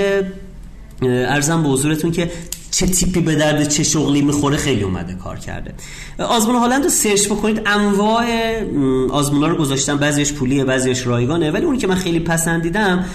ارزم 1.02 1.64
به 1.64 1.70
حضورتون 1.70 2.12
که 2.12 2.32
چه 2.76 2.86
تیپی 2.86 3.20
به 3.20 3.36
درد 3.36 3.68
چه 3.68 3.84
شغلی 3.84 4.22
می‌خوره 4.22 4.58
خیلی 4.58 4.84
اومده 4.84 5.14
کار 5.14 5.40
کرده. 5.40 5.74
آزمون 6.20 6.56
هالند 6.56 6.84
رو 6.84 6.90
search 6.90 7.26
بکنید. 7.26 7.62
انواع 7.66 8.26
آزمونا 9.12 9.48
رو 9.48 9.56
گذاشتن 9.56 9.98
بعضیش 9.98 10.34
پولیه 10.34 10.64
بعضیش 10.64 11.08
رایگانه. 11.08 11.52
ولی 11.52 11.66
اونی 11.66 11.78
که 11.78 11.88
من 11.88 11.96
خیلی 11.96 12.20
پسندیدم 12.20 13.06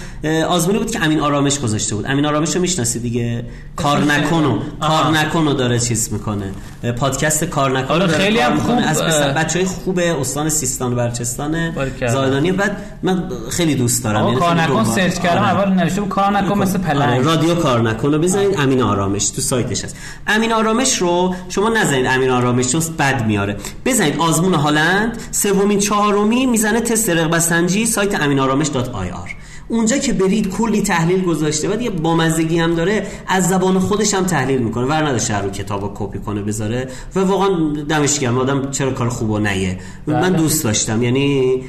آزمونی 0.47 0.79
بود 0.79 0.91
که 0.91 1.03
امین 1.03 1.19
آرامش 1.19 1.59
گذاشته 1.59 1.95
بود. 1.95 2.05
امین 2.07 2.25
آرامش 2.25 2.55
رو 2.55 2.61
می‌شناسی 2.61 2.99
دیگه؟ 2.99 3.45
کار 3.75 3.99
نکنو 3.99 4.59
کار 4.89 5.11
نکنو 5.11 5.53
داره 5.53 5.79
چیز 5.79 6.13
می‌کنه. 6.13 6.51
پادکست 6.97 7.43
کار 7.43 7.79
نکنو 7.79 7.99
داره 7.99 8.11
خیلی 8.11 8.39
هم 8.39 8.57
خوب 8.59 8.79
از 8.87 9.01
بچهای 9.37 9.65
خوب 9.65 9.99
استان 9.99 10.49
سیستان 10.49 10.93
و 10.93 10.95
بلوچستان 10.95 11.73
زاهدانی. 11.99 12.51
بعد 12.51 12.77
من 13.03 13.23
خیلی 13.49 13.75
دوست 13.75 14.03
دارم. 14.03 14.25
یعنی 14.25 14.35
کار 14.35 14.61
نکن 14.61 14.83
search 14.83 15.19
کردم. 15.19 15.41
آره. 15.41 15.59
اول 15.59 15.73
نوشته 15.73 16.01
کار 16.01 16.31
نکن 16.31 16.59
مثل 16.59 16.77
پلنگ. 16.77 17.13
آره، 17.13 17.21
رادیو 17.21 17.55
کار 17.55 17.81
نکن 17.81 18.17
بزنید 18.17 18.55
امین 18.59 18.81
آرامش. 18.81 19.29
تو 19.29 19.41
سایتش 19.51 19.85
هست. 19.85 19.95
امین 20.27 20.51
آرامش 20.53 20.97
رو 20.97 21.35
شما 21.49 21.69
نزنید 21.69 22.05
امین 22.05 22.29
آرامش 22.29 22.67
چون 22.67 22.81
بد 22.99 23.25
میاره. 23.25 23.57
بزنید 23.85 24.17
آزمون 24.19 24.53
هالند 24.53 25.17
سومین 25.31 25.79
چهارمی 25.79 26.45
می‌زنه 26.45 26.81
تست 26.81 27.09
رغبت 27.09 27.39
سنجی 27.39 27.85
سایت 27.85 28.21
امین 28.21 28.39
آرامش 28.39 28.67
dot 28.67 28.89
ir. 28.89 29.35
اونجا 29.67 29.97
که 29.97 30.13
برید 30.13 30.49
کلی 30.49 30.81
تحلیل 30.81 31.21
گذاشته 31.23 31.67
بعد 31.67 31.81
یه 31.81 31.89
بامزگی 31.89 32.59
هم 32.59 32.75
داره 32.75 33.07
از 33.27 33.47
زبان 33.49 33.79
خودش 33.79 34.13
هم 34.13 34.25
تحلیل 34.25 34.61
می‌کنه. 34.61 34.85
ور 34.85 35.07
نداشته 35.07 35.37
رو 35.37 35.49
کتابو 35.49 35.91
کپی 35.95 36.19
کنه 36.19 36.41
بذاره. 36.41 36.87
و 37.15 37.19
واقعا 37.19 37.73
دمش 37.89 38.19
گرم. 38.19 38.37
آدم 38.37 38.71
چرا 38.71 38.91
کار 38.91 39.09
خوبو 39.09 39.39
نگه. 39.39 39.79
من 40.07 40.21
بله. 40.21 40.29
دوست 40.29 40.63
داشتم. 40.63 41.03
یعنی 41.03 41.61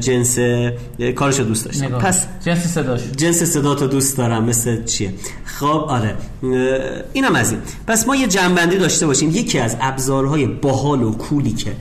جنس 0.00 0.38
کارشو 1.16 1.42
دوست 1.42 1.64
داشتم. 1.64 1.84
نگاه. 1.84 2.02
پس 2.02 2.26
جنس 2.44 2.66
صداش. 2.66 3.00
جنس 3.16 3.42
صداتو 3.42 3.86
دوست 3.86 4.16
دارم. 4.16 4.44
مثل 4.44 4.84
چیه؟ 4.84 5.14
خب 5.60 5.84
آره. 5.88 6.16
اینم 7.12 7.34
از 7.34 7.50
این. 7.52 7.60
پس 7.86 8.06
ما 8.06 8.16
یه 8.16 8.26
جنبندی 8.26 8.78
داشته 8.78 9.06
باشیم. 9.06 9.30
یکی 9.30 9.58
از 9.58 9.76
ابزارهای 9.80 10.46
باحال 10.46 11.02
و 11.02 11.12
کولی 11.12 11.52
که 11.52 11.72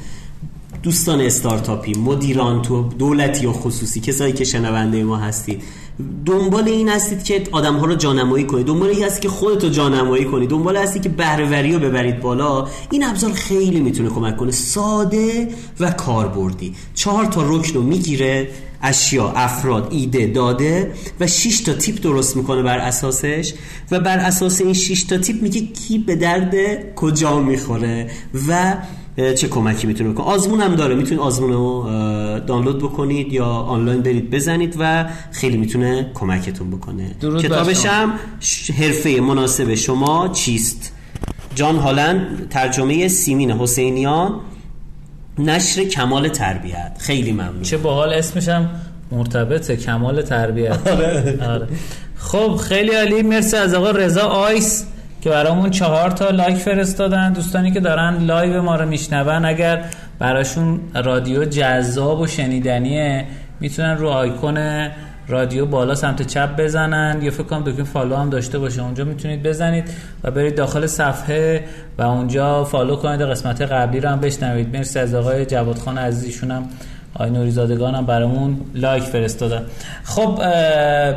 دوستان 0.83 1.21
استارتاپی 1.21 1.93
مدیران 1.93 2.61
تو 2.61 2.89
دولتی 2.99 3.45
و 3.45 3.53
خصوصی 3.53 3.99
کسایی 3.99 4.33
که 4.33 4.43
شنونده 4.43 5.03
ما 5.03 5.17
هستید 5.17 5.63
دنبال 6.25 6.67
این 6.67 6.89
هستید 6.89 7.23
که 7.23 7.43
آدم 7.51 7.75
ها 7.75 7.85
رو 7.85 7.95
جانمایی 7.95 8.43
کنید. 8.43 8.65
دنبال 8.65 8.89
این 8.89 9.03
هست 9.03 9.21
که 9.21 9.29
خودتو 9.29 9.69
جانمایی 9.69 10.25
کنید. 10.25 10.49
دنبال 10.49 10.77
هستی 10.77 10.99
که 10.99 11.09
بهرهوری 11.09 11.73
رو 11.73 11.79
ببرید 11.79 12.19
بالا. 12.19 12.67
این 12.91 13.03
ابزار 13.03 13.31
خیلی 13.31 13.79
می‌تونه 13.79 14.09
کمک 14.09 14.37
کنه. 14.37 14.51
ساده 14.51 15.47
و 15.79 15.91
کاربردی. 15.91 16.75
چهار 16.93 17.25
تا 17.25 17.41
رکن 17.41 17.73
رو 17.73 17.81
می‌گیره. 17.81 18.49
اشیا 18.83 19.29
افراد 19.29 19.87
ایده 19.91 20.27
داده 20.27 20.91
و 21.19 21.27
6 21.27 21.59
تا 21.59 21.73
تیپ 21.73 22.01
درست 22.01 22.37
می‌کنه 22.37 22.61
بر 22.61 22.77
اساسش 22.77 23.53
و 23.91 23.99
بر 23.99 24.17
اساس 24.17 24.61
این 24.61 24.73
6 24.73 25.03
تا 25.03 25.17
تیپ 25.17 25.41
میگه 25.41 25.61
کی 25.61 25.99
به 25.99 26.15
درد 26.15 26.53
کجا 26.95 27.39
می‌خوره 27.39 28.11
و 28.47 28.77
چه 29.35 29.47
کمکی 29.47 29.87
می‌تونه 29.87 30.09
بکنه. 30.09 30.25
آزمون 30.25 30.61
هم 30.61 30.75
داره. 30.75 30.95
می‌تونید 30.95 31.19
آزمون 31.19 31.51
رو 31.51 31.89
دانلود 32.47 32.77
بکنید 32.79 33.33
یا 33.33 33.45
آنلاین 33.45 34.01
برید 34.01 34.29
بزنید 34.29 34.75
و 34.79 35.05
خیلی 35.31 35.57
می‌تونه 35.57 36.11
کمکتون 36.13 36.71
بکنه. 36.71 37.15
کتابش 37.41 37.85
هم 37.85 38.13
حرفه 38.77 39.21
مناسب 39.21 39.75
شما 39.75 40.27
چیست؟ 40.27 40.93
جان 41.55 41.75
هالند 41.75 42.47
ترجمه 42.49 43.07
سیمین 43.07 43.51
حسینیان. 43.51 44.39
نشر 45.39 45.83
کمال 45.83 46.27
تربیت. 46.27 46.91
خیلی 46.99 47.31
ممنون. 47.31 47.61
چه 47.61 47.77
باحال 47.77 48.13
اسمشم 48.13 48.69
مرتبطه 49.11 49.77
کمال 49.77 50.21
تربیت. 50.21 50.87
آره. 50.87 51.37
آره. 51.47 51.67
خب 52.17 52.55
خیلی 52.55 52.95
عالی. 52.95 53.21
مرسی 53.21 53.57
از 53.57 53.73
آقا 53.73 53.91
رضا 53.91 54.21
آیس 54.21 54.85
که 55.21 55.29
برامون 55.29 55.69
چهار 55.69 56.09
تا 56.09 56.29
like 56.29 56.57
فرستادن. 56.57 57.33
دوستانی 57.33 57.71
که 57.71 57.79
دارن 57.79 58.17
live 58.17 58.61
ما 58.61 58.75
رو 58.75 58.85
میشنون 58.85 59.45
اگر 59.45 59.85
براشون 60.19 60.79
رادیو 60.95 61.45
جذاب 61.45 62.19
و 62.19 62.27
شنیدنیه 62.27 63.25
می‌تونن 63.59 63.97
رو 63.97 64.09
آیکون 64.09 64.87
رادیو 65.27 65.65
بالا 65.65 65.95
سمت 65.95 66.21
چپ 66.21 66.55
بزنن 66.55 67.19
یا 67.21 67.31
فکر 67.31 67.43
کنم 67.43 67.63
دکمه 67.63 67.83
follow 67.83 68.15
هم 68.15 68.29
داشته 68.29 68.59
باشه. 68.59 68.83
اونجا 68.83 69.03
می‌تونید 69.03 69.43
بزنید 69.43 69.89
و 70.23 70.31
برید 70.31 70.55
داخل 70.55 70.85
صفحه 70.85 71.63
و 71.97 72.01
اونجا 72.01 72.63
follow 72.63 72.95
کنید 72.95 73.21
قسمت 73.21 73.61
قبلی 73.61 73.99
رو 73.99 74.09
هم 74.09 74.19
بشنوید. 74.19 74.77
مرسی 74.77 74.99
از 74.99 75.15
آقای 75.15 75.45
جواد 75.45 75.77
خان 75.77 75.97
عزیزشون 75.97 76.51
هم 76.51 76.69
آقای 77.15 77.29
نوری 77.29 77.51
زادگان 77.51 77.95
هم 77.95 78.05
برامون 78.05 78.57
like 78.75 79.03
فرستادن. 79.03 79.65
خب 80.03 80.41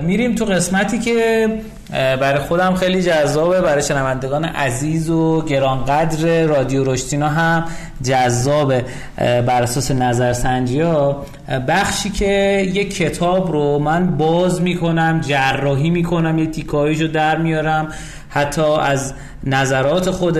میریم 0.02 0.34
تو 0.34 0.44
قسمتی 0.44 0.98
که 0.98 1.48
برای 1.92 2.38
خودم 2.38 2.74
خیلی 2.74 3.02
جذابه 3.02 3.60
برای 3.60 3.82
شنوندگان 3.82 4.44
عزیز 4.44 5.10
و 5.10 5.44
گرانقدر 5.44 6.44
رادیو 6.44 6.84
رشتینا 6.84 7.28
هم 7.28 7.64
جذابه. 8.02 8.84
بر 9.18 9.62
اساس 9.62 9.90
نظرسنجی 9.90 10.80
ها 10.80 11.26
بخشی 11.68 12.10
که 12.10 12.62
یک 12.74 12.96
کتاب 12.96 13.52
رو 13.52 13.78
من 13.78 14.16
باز 14.16 14.62
می‌کنم 14.62 15.20
جراحی 15.20 15.90
می‌کنم 15.90 16.38
یه 16.38 16.46
تیکایش 16.46 17.00
رو 17.00 17.08
در 17.08 17.36
میارم 17.36 17.88
حتی 18.28 18.62
از 18.62 19.14
نظرات 19.44 20.10
خود 20.10 20.38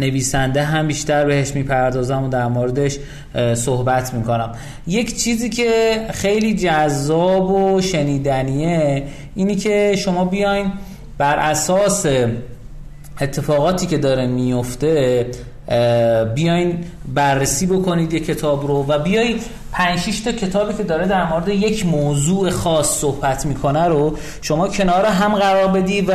نویسنده 0.00 0.62
هم 0.62 0.86
بیشتر 0.86 1.24
بهش 1.24 1.52
می‌پردازم 1.54 2.24
و 2.24 2.28
در 2.28 2.46
موردش 2.46 2.98
صحبت 3.54 4.14
می‌کنم. 4.14 4.52
یک 4.86 5.16
چیزی 5.16 5.48
که 5.48 6.00
خیلی 6.10 6.54
جذاب 6.54 7.50
و 7.50 7.80
شنیدنیه 7.80 9.02
اینی 9.34 9.56
که 9.56 9.94
شما 9.98 10.24
بیاین 10.24 10.72
بر 11.18 11.36
اساس 11.36 12.06
اتفاقاتی 13.20 13.86
که 13.86 13.98
داره 13.98 14.26
میفته 14.26 15.26
بیاین 16.34 16.84
بررسی 17.14 17.66
بکنید 17.66 18.12
یک 18.12 18.26
کتاب 18.26 18.66
رو 18.66 18.84
و 18.88 18.98
بیایید 18.98 19.42
5 19.78 20.22
تا 20.24 20.32
کتابی 20.32 20.74
که 20.74 20.82
داره 20.82 21.06
در 21.06 21.28
مورد 21.28 21.48
یک 21.48 21.86
موضوع 21.86 22.50
خاص 22.50 23.00
صحبت 23.00 23.46
می‌کنه 23.46 23.84
رو 23.84 24.16
شما 24.42 24.68
کنار 24.68 25.04
هم 25.06 25.34
قرار 25.34 25.68
بدی 25.68 26.00
و 26.00 26.14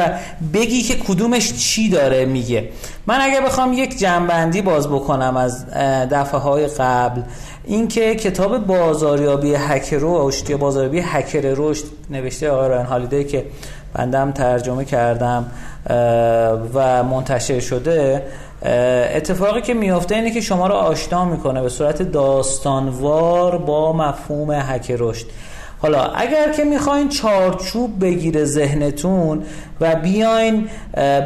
بگی 0.53 0.81
که 0.81 0.95
کدومش 0.95 1.53
چی 1.53 1.89
داره 1.89 2.25
میگه. 2.25 2.69
من 3.07 3.17
اگه 3.21 3.41
بخوام 3.41 3.73
یک 3.73 3.99
جنبندی 3.99 4.61
باز 4.61 4.87
بکنم 4.87 5.37
از 5.37 5.65
دفعه 6.11 6.39
های 6.39 6.67
قبل 6.67 7.21
اینکه 7.63 8.15
کتاب 8.15 8.57
بازاریابی 8.57 9.55
هکر 9.55 9.97
رشد 10.01 10.49
یا 10.49 10.57
بازاریابی 10.57 10.99
هکر 11.05 11.41
رشد 11.57 11.83
نوشته 12.09 12.49
آقای 12.49 12.69
رایان 12.69 12.85
هالیدی 12.85 13.23
که 13.23 13.45
بندم 13.93 14.31
ترجمه 14.31 14.85
کردم 14.85 15.45
و 16.73 17.03
منتشر 17.03 17.59
شده 17.59 18.23
اتفاقی 18.63 19.61
که 19.61 19.73
میافته 19.73 20.15
اینه 20.15 20.31
که 20.31 20.41
شما 20.41 20.67
رو 20.67 20.73
آشنا 20.73 21.25
می‌کنه 21.25 21.61
به 21.61 21.69
صورت 21.69 22.01
داستانوار 22.01 23.57
با 23.57 23.93
مفهوم 23.93 24.51
هک 24.51 24.95
رشد. 24.99 25.25
حالا 25.81 26.03
اگر 26.03 26.51
که 26.51 26.63
می‌خواین 26.63 27.09
چارچوب 27.09 27.99
بگیره 28.01 28.45
ذهنتون 28.45 29.43
و 29.81 29.95
بیاین 29.95 30.67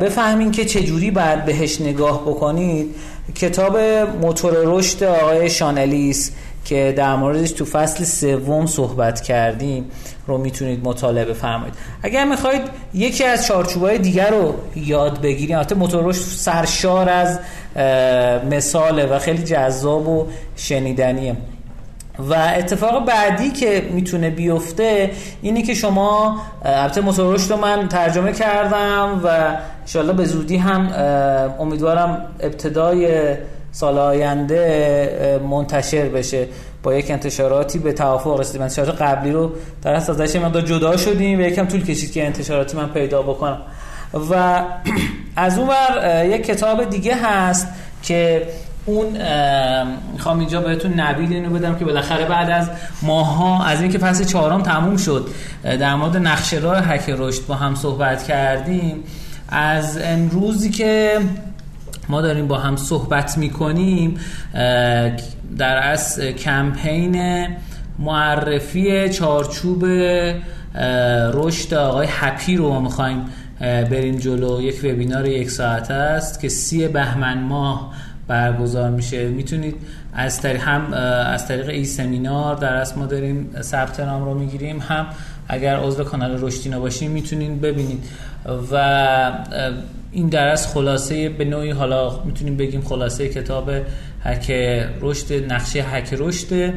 بفهمین 0.02 0.52
که 0.52 0.66
چجوری 0.66 1.12
باید 1.12 1.46
بهش 1.46 1.82
نگاه 1.82 2.22
بکنید 2.22 2.96
کتاب 3.36 3.78
موتور 4.22 4.54
رشد 4.64 5.04
آقای 5.04 5.50
شانلیس 5.50 6.32
که 6.66 6.94
در 6.98 7.16
موردش 7.16 7.52
تو 7.52 7.66
فصل 7.66 8.04
سوم 8.04 8.66
صحبت 8.66 9.22
کردیم 9.22 9.86
رو 10.28 10.38
می‌تونید 10.38 10.88
مطالعه 10.88 11.26
بفرمایید. 11.26 11.74
اگر 12.04 12.26
می‌خواید 12.26 12.62
یکی 12.94 13.24
از 13.24 13.46
چارچوبای 13.46 13.98
دیگر 13.98 14.30
رو 14.30 14.56
یاد 14.76 15.22
بگیرید 15.22 15.56
البته 15.56 15.76
موتور 15.76 16.14
سرشار 16.14 17.10
از 17.10 17.40
مثاله 18.50 19.06
و 19.06 19.20
خیلی 19.20 19.44
جذاب 19.44 20.08
و 20.08 20.28
شنیدنیه. 20.56 21.36
و 22.30 22.34
اتفاق 22.34 23.06
بعدی 23.06 23.52
که 23.52 23.90
می‌تونه 23.92 24.30
بیفته 24.30 25.12
اینه 25.42 25.62
که 25.62 25.74
شما 25.74 26.42
البته 26.66 27.02
موتور 27.02 27.38
رو 27.50 27.58
من 27.58 27.88
ترجمه 27.88 28.34
کردم 28.34 29.22
و 29.24 29.58
انشالله 29.82 30.14
به 30.14 30.26
زودی 30.26 30.58
هم 30.58 30.92
امیدوارم 31.60 32.26
ابتدای 32.40 33.36
سال 33.72 33.98
آینده 33.98 35.40
منتشر 35.50 36.10
بشه. 36.10 36.48
با 36.84 36.94
یک 36.96 37.12
انتشاراتی 37.12 37.80
به 37.80 37.94
توافق 37.94 38.40
رسیدیم. 38.40 38.62
انتشارات 38.62 39.02
قبلی 39.02 39.32
رو 39.32 39.52
در 39.82 39.94
اصل 39.94 40.12
ازش 40.12 40.36
مقدار 40.36 40.62
جدا 40.62 40.98
شدیم 40.98 41.40
و 41.40 41.42
یکم 41.42 41.66
طول 41.66 41.84
کشید 41.84 42.12
که 42.12 42.26
انتشاراتی 42.26 42.78
من 42.78 42.90
پیدا 42.90 43.22
بکنم. 43.22 43.62
و 44.14 44.64
از 45.36 45.58
اون 45.58 45.68
بر 45.68 46.26
یک 46.26 46.46
کتاب 46.46 46.90
دیگه 46.90 47.16
هست 47.16 47.68
که 48.04 48.48
اون 48.86 49.08
می‌خوام 50.14 50.40
اینجا 50.40 50.62
بهتون 50.62 51.00
نوید 51.00 51.32
اینو 51.32 51.50
بدم 51.50 51.76
که 51.76 51.86
بالاخره 51.86 52.26
بعد 52.26 52.50
از 52.50 52.70
ماها 53.02 53.66
از 53.66 53.82
اینکه 53.82 53.98
فصل 53.98 54.24
چهارم 54.24 54.62
تموم 54.62 54.98
شد 54.98 55.28
در 55.64 55.96
مورد 55.96 56.18
نقشه 56.18 56.58
راه 56.58 56.80
حک 56.80 57.10
رشد 57.18 57.46
با 57.46 57.56
هم 57.56 57.76
صحبت 57.76 58.24
کردیم. 58.24 59.04
از 59.50 60.00
امروزی 60.04 60.70
که 60.70 61.20
ما 62.10 62.22
داریم 62.22 62.48
با 62.48 62.58
هم 62.58 62.76
صحبت 62.76 63.38
می‌کنیم 63.38 64.18
در 65.58 65.90
از 65.92 66.20
کمپین 66.20 67.48
معرفی 68.00 69.10
چارچوب 69.10 69.86
رشد 71.34 71.74
آقای 71.74 72.08
هپی 72.10 72.56
رو 72.56 72.70
ما 72.70 72.80
می‌خوایم 72.80 73.26
بریم 73.60 74.18
جلو. 74.18 74.62
یک 74.62 74.80
وبینار 74.84 75.28
یک 75.28 75.52
ساعته 75.52 75.94
است 75.94 76.40
که 76.40 76.50
سی 76.50 76.88
بهمن 76.88 77.38
ماه 77.38 77.94
برگزار 78.28 78.90
میشه. 78.90 79.28
می‌تونید 79.28 79.76
از 80.14 80.42
طریق 80.42 80.62
هم 80.62 80.94
از 81.34 81.48
طریق 81.48 81.70
ای 81.70 81.86
سمینار 81.86 82.56
در 82.56 82.74
اصل 82.74 83.00
ما 83.00 83.06
داریم 83.06 83.50
ثبت 83.62 84.00
نام 84.00 84.26
رو 84.26 84.34
می‌گیریم. 84.34 84.80
هم 84.80 85.06
اگر 85.48 85.76
عضو 85.76 86.04
کانال 86.04 86.38
رشدینا 86.42 86.80
باشیم 86.80 87.12
می‌تونید 87.12 87.62
ببینید. 87.62 88.04
و 88.72 89.32
این 90.18 90.28
درس 90.28 90.74
خلاصه 90.74 91.30
به 91.30 91.46
نوعی 91.46 91.72
حالا 91.72 92.20
می‌تونیم 92.26 92.58
بگیم 92.58 92.82
خلاصه 92.82 93.30
کتاب 93.30 93.72
هک 94.24 94.52
رشد 95.02 95.54
نقشه 95.54 95.82
هک 95.82 96.14
رشد 96.18 96.74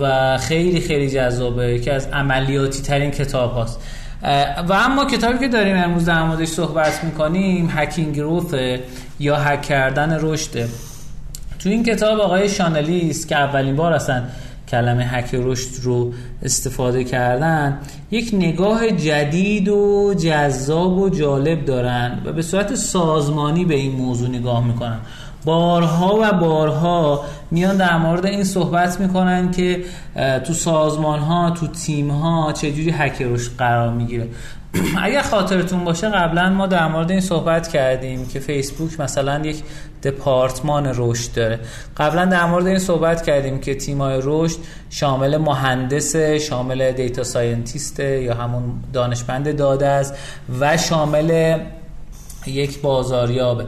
و 0.00 0.38
خیلی 0.38 0.80
خیلی 0.80 1.10
جذابه. 1.10 1.78
که 1.78 1.92
از 1.92 2.06
عملیاتی 2.12 2.82
ترین 2.82 3.10
کتاب 3.10 3.52
هاست 3.52 3.80
و 4.68 4.72
اما 4.72 5.04
کتابی 5.04 5.38
که 5.38 5.48
داریم 5.48 5.76
امروز 5.76 6.04
در 6.04 6.22
موردش 6.22 6.48
صحبت 6.48 7.04
می‌کنیم 7.04 7.70
هکینگ 7.74 8.20
روث 8.20 8.54
یا 9.20 9.36
هک 9.36 9.62
کردن 9.62 10.18
رشد. 10.20 10.68
تو 11.58 11.68
این 11.68 11.84
کتاب 11.84 12.20
آقای 12.20 12.48
شانلیست 12.48 13.28
که 13.28 13.36
اولین 13.36 13.76
بار 13.76 13.92
هستن 13.92 14.28
کلمه 14.72 15.04
هک 15.04 15.30
رشد 15.34 15.70
رو 15.82 16.12
استفاده 16.42 17.04
کردن 17.04 17.78
یک 18.10 18.30
نگاه 18.32 18.90
جدید 18.90 19.68
و 19.68 20.14
جذاب 20.14 20.98
و 20.98 21.08
جالب 21.08 21.64
دارن 21.64 22.22
و 22.24 22.32
به 22.32 22.42
صورت 22.42 22.74
سازمانی 22.74 23.64
به 23.64 23.74
این 23.74 23.92
موضوع 23.92 24.28
نگاه 24.28 24.66
می‌کنن. 24.66 24.98
بارها 25.44 26.18
و 26.22 26.32
بارها 26.32 27.24
میان 27.50 27.76
در 27.76 27.96
مورد 27.96 28.26
این 28.26 28.44
صحبت 28.44 29.00
می‌کنن 29.00 29.50
که 29.50 29.84
تو 30.46 30.52
سازمان 30.52 31.18
ها 31.18 31.50
تو 31.50 31.66
تیم 31.66 32.10
ها 32.10 32.52
چجوری 32.52 32.90
هک 32.90 33.22
قرار 33.58 33.92
می‌گیره. 33.92 34.28
اگر 35.02 35.22
خاطرتون 35.22 35.84
باشه 35.84 36.08
قبلا 36.08 36.50
ما 36.50 36.66
در 36.66 36.88
مورد 36.88 37.10
این 37.10 37.20
صحبت 37.20 37.68
کردیم 37.68 38.28
که 38.28 38.40
فیسبوک 38.40 39.00
مثلا 39.00 39.46
یک 39.46 39.62
دپارتمان 40.02 40.92
رشد 40.96 41.34
داره. 41.34 41.60
قبلا 41.96 42.24
در 42.24 42.46
مورد 42.46 42.66
این 42.66 42.78
صحبت 42.78 43.22
کردیم 43.22 43.60
که 43.60 43.74
تیمای 43.74 44.20
رشد 44.22 44.56
شامل 44.90 45.36
مهندس 45.36 46.16
شامل 46.16 46.92
data 46.92 47.24
scientist 47.24 48.00
یا 48.00 48.34
همون 48.34 48.64
دانشمند 48.92 49.56
داده 49.56 49.86
است 49.86 50.14
و 50.60 50.76
شامل 50.76 51.58
یک 52.46 52.80
بازاریابه. 52.80 53.66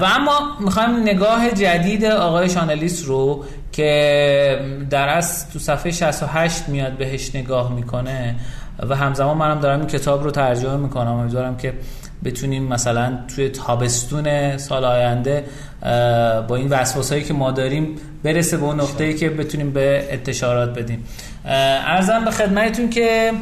و 0.00 0.04
اما 0.16 0.40
می‌خوایم 0.60 1.02
نگاه 1.02 1.50
جدید 1.50 2.04
آقای 2.04 2.50
شان 2.50 2.77
الیس 2.77 3.04
رو 3.04 3.44
که 3.72 4.86
در 4.90 5.08
از 5.08 5.50
تو 5.50 5.58
صفحه 5.58 5.92
68 5.92 6.68
میاد 6.68 6.92
بهش 6.92 7.34
نگاه 7.34 7.72
می‌کنه. 7.72 8.36
و 8.78 8.96
همزمان 8.96 9.36
منم 9.36 9.60
دارم 9.60 9.78
این 9.78 9.88
کتاب 9.88 10.24
رو 10.24 10.30
ترجمه 10.30 10.76
می‌کنم. 10.76 11.12
امیدوارم 11.12 11.56
که 11.56 11.72
بتونیم 12.24 12.62
مثلا 12.62 13.18
توی 13.34 13.48
تابستون 13.48 14.56
سال 14.56 14.84
آینده 14.84 15.44
با 16.48 16.56
این 16.56 16.68
وسواسایی 16.68 17.22
که 17.22 17.34
ما 17.34 17.50
داریم 17.50 17.96
برسه 18.22 18.56
به 18.56 18.64
اون 18.64 18.80
نقطه‌ای 18.80 19.14
که 19.14 19.30
بتونیم 19.30 19.70
به 19.70 20.08
انتشارات 20.10 20.78
بدیم. 20.78 21.04
ارزم 21.44 22.24
به 22.24 22.30
خدمتتون 22.30 22.90
که 22.90 23.32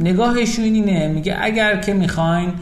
نگاهشون 0.00 0.64
اینه. 0.64 1.08
میگه 1.08 1.36
اگر 1.40 1.76
که 1.76 1.94
می‌خواین 1.94 2.52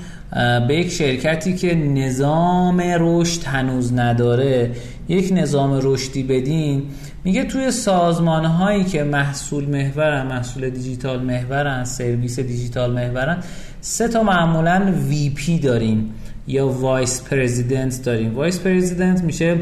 به 0.69 0.75
یک 0.75 0.91
شرکتی 0.91 1.57
که 1.57 1.75
نظام 1.75 2.81
رشد 2.81 3.45
هنوز 3.45 3.93
نداره 3.93 4.71
یک 5.09 5.33
نظام 5.33 5.81
رشدی 5.83 6.23
بدین 6.23 6.83
میگه 7.25 7.45
توی 7.45 7.71
سازمان 7.71 8.45
هایی 8.45 8.85
که 8.85 9.05
محصول 9.05 9.65
محورن 9.65 10.27
محصول 10.27 10.71
دیجیتال 10.71 11.23
محورن 11.23 11.85
سرویس 11.85 12.41
دیجیتال 12.41 12.93
محورن 12.93 13.39
سه 13.81 14.09
تا 14.09 14.23
معمولا 14.23 14.93
VP 15.09 15.59
داریم 15.59 16.15
یا 16.47 16.69
vice 16.69 17.23
president 17.23 18.03
داریم. 18.05 18.35
vice 18.35 18.61
president 18.61 19.23
میشه 19.23 19.57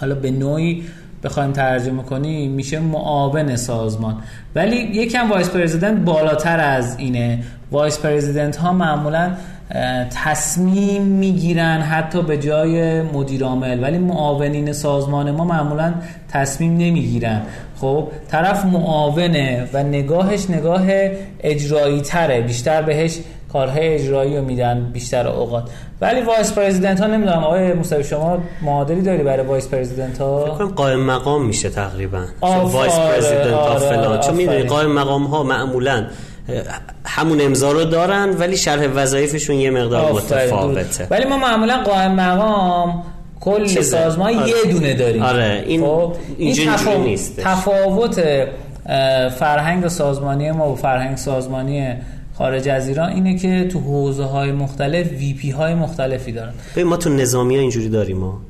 حالا 0.00 0.14
به 0.14 0.30
نوعی 0.30 0.84
بخوایم 1.24 1.52
ترجمه 1.52 2.02
کنیم 2.02 2.50
میشه 2.50 2.80
معاون 2.80 3.56
سازمان. 3.56 4.22
ولی 4.54 4.76
یکم 4.76 5.30
vice 5.30 5.50
president 5.50 6.04
بالاتر 6.04 6.60
از 6.60 6.98
اینه. 6.98 7.42
vice 7.70 7.98
president 7.98 8.56
ها 8.56 8.72
معمولا 8.72 9.30
تصمیم 10.24 11.02
می‌گیرن 11.02 11.80
حتی 11.80 12.22
به 12.22 12.38
جای 12.38 13.02
مدیر 13.02 13.44
عامل 13.44 13.82
ولی 13.82 13.98
معاونین 13.98 14.72
سازمان 14.72 15.30
ما 15.30 15.44
معمولا 15.44 15.94
تصمیم 16.32 16.72
نمی‌گیرن. 16.72 17.42
خب 17.80 18.08
طرف 18.28 18.64
معاونه 18.64 19.68
و 19.72 19.82
نگاهش 19.82 20.50
نگاه 20.50 20.82
اجرایی 21.40 22.00
تره 22.00 22.40
بیشتر 22.40 22.82
بهش 22.82 23.18
کارهای 23.52 23.94
اجرایی 23.94 24.36
رو 24.36 24.44
میدن 24.44 24.90
بیشتر 24.92 25.28
اوقات. 25.28 25.70
ولی 26.00 26.20
vice 26.20 26.52
president 26.52 27.00
ها 27.00 27.06
نمی‌دونم 27.06 27.44
آقای 27.44 27.72
موسوی 27.72 28.04
شما 28.04 28.38
معادلی 28.62 29.02
داری 29.02 29.22
برای 29.22 29.46
vice 29.46 29.68
president 29.68 30.18
ها 30.18 30.54
فکر 30.54 30.64
قائم 30.64 31.00
مقام 31.00 31.46
میشه 31.46 31.70
تقریبا. 31.70 32.24
vice 32.42 32.98
president 32.98 33.52
ها 33.52 33.78
فلان. 33.78 34.20
چون 34.20 34.34
می‌دونی 34.34 34.62
قائم 34.62 34.92
مقام 34.92 35.24
ها 35.24 35.42
معمولا 35.42 36.06
همون 37.04 37.40
امضا 37.40 37.72
رو 37.72 37.84
دارن 37.84 38.36
ولی 38.38 38.56
شرح 38.56 38.86
وظایفشون 38.94 39.56
یه 39.56 39.70
مقدار 39.70 40.12
متفاوته. 40.12 41.06
ولی 41.10 41.24
ما 41.24 41.38
معمولا 41.38 41.82
قائم 41.82 42.14
مقام 42.14 43.02
کل 43.40 43.66
سازمان 43.66 44.34
آره. 44.34 44.48
یه 44.48 44.72
دونه 44.72 44.94
داریم. 44.94 45.22
آره 45.22 45.64
این 45.66 45.80
خب 45.80 46.16
این 46.38 46.66
تفاوت 46.66 46.98
نیست 46.98 47.40
تفاوت 47.40 48.22
فرهنگ 49.38 49.88
سازمانی 49.88 50.50
ما 50.50 50.72
و 50.72 50.76
فرهنگ 50.76 51.16
سازمانی 51.16 51.94
خارج 52.38 52.68
از 52.68 52.88
ایران 52.88 53.12
اینه 53.12 53.38
که 53.38 53.68
تو 53.72 53.80
حوزه 53.80 54.24
های 54.24 54.52
مختلف 54.52 55.10
وی 55.10 55.34
پی 55.34 55.50
های 55.50 55.74
مختلفی 55.74 56.32
دارن. 56.32 56.52
ما 56.86 56.96
تو 56.96 57.10
نظامی 57.10 57.54
ها 57.54 57.60
اینجوری 57.60 57.88
داریم 57.88 58.18
ما. 58.18 58.40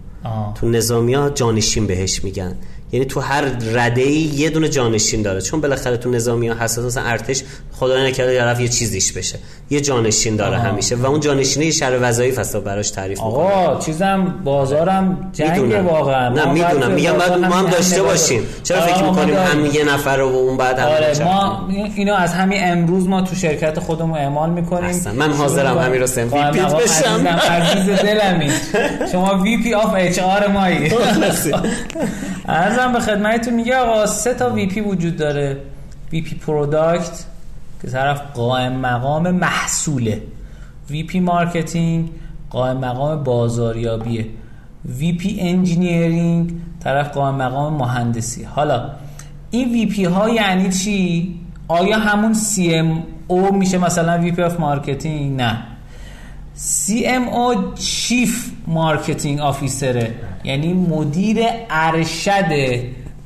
تو 0.54 0.68
نظامی 0.68 1.14
ها 1.14 1.30
جانشین 1.30 1.86
بهش 1.86 2.24
میگن. 2.24 2.56
یعنی 2.92 3.06
تو 3.06 3.20
هر 3.20 3.42
رده 3.74 4.00
ای 4.00 4.12
یه 4.12 4.50
دونه 4.50 4.68
جانشین 4.68 5.22
داره. 5.22 5.40
چون 5.40 5.60
بالاخره 5.60 5.96
تو 5.96 6.10
نظامی 6.10 6.48
ها 6.48 6.64
حساس 6.64 6.96
ارتش 6.96 7.42
خدا 7.82 8.04
نکرده 8.06 8.38
طرف 8.38 8.60
یه 8.60 8.68
چیزیش 8.68 9.12
بشه. 9.12 9.38
یه 9.70 9.80
جانشین 9.80 10.36
داره 10.36 10.56
آه. 10.56 10.62
همیشه 10.62 10.96
و 10.96 11.06
اون 11.06 11.20
جانشینه 11.20 11.70
شر 11.70 11.98
وظایف 12.00 12.38
هست 12.38 12.56
براش 12.56 12.90
تعریف 12.90 13.20
آقا 13.20 13.80
چیزم 13.80 14.34
بازارم 14.44 15.30
جنگ 15.32 15.86
واقعا. 15.86 16.28
نه 16.28 16.52
می‌دونم. 16.52 16.90
میگم 16.90 17.12
بعد 17.12 17.32
ما 17.32 17.54
هم 17.54 17.70
داشته 17.70 18.02
باشیم. 18.02 18.42
چرا 18.62 18.80
فکر 18.80 19.02
می‌کنیم 19.02 19.36
هم 19.36 19.66
یه 19.66 19.84
نفر 19.94 20.16
رو 20.16 20.30
و 20.32 20.36
اون 20.36 20.56
بعد 20.56 20.78
هم 20.78 20.88
آره 20.88 21.24
ما 21.24 21.68
اینو 21.96 22.14
از 22.14 22.32
همین 22.32 22.60
امروز 22.62 23.08
ما 23.08 23.22
تو 23.22 23.34
شرکت 23.34 23.78
خودمون 23.78 24.18
اعمال 24.18 24.50
می‌کنیم. 24.50 25.02
من 25.16 25.32
حاضرم 25.32 25.78
همین 25.78 26.00
رو 26.00 26.06
سم 26.06 26.32
وی 26.32 26.50
پی 26.52 26.60
بشم. 26.60 27.26
عزیز 27.28 28.00
دلمی 28.00 28.50
شما 29.12 29.38
VP 29.42 29.74
of 29.74 29.94
HR 29.96 30.46
مایی. 30.46 30.92
عرضم 32.48 32.92
به 32.92 33.00
خدمتتون 33.00 33.54
میگه 33.54 33.76
آقا 33.76 34.06
سه 34.06 34.34
تا 34.34 34.50
VP 34.50 34.80
وجود 34.80 35.16
داره. 35.16 35.56
VP 36.12 36.34
product 36.34 37.24
که 37.82 37.88
طرف 37.88 38.22
قائم 38.34 38.72
مقام 38.72 39.30
محصوله. 39.30 40.22
VP 40.90 41.20
marketing 41.20 42.10
قائم 42.50 42.76
مقام 42.76 43.24
بازاریابیه. 43.24 44.26
VP 44.98 45.36
engineering 45.40 46.52
طرف 46.84 47.10
قائم 47.10 47.34
مقام 47.34 47.74
مهندسی. 47.74 48.44
حالا 48.44 48.90
این 49.50 49.72
VP 49.72 50.04
ها 50.04 50.28
یعنی 50.28 50.72
چی؟ 50.72 51.34
آیا 51.68 51.98
همون 51.98 52.34
CMO 52.34 53.54
میشه 53.54 53.78
مثلا 53.78 54.18
VP 54.18 54.42
of 54.42 54.60
marketing 54.60 55.40
نه. 55.40 55.58
CMO 56.54 57.28
chief 57.28 58.50
marketing 58.66 59.40
officer 59.40 60.05
ه 60.05 60.14
یعنی 60.44 60.72
مدیر 60.72 61.38
ارشد 61.70 62.80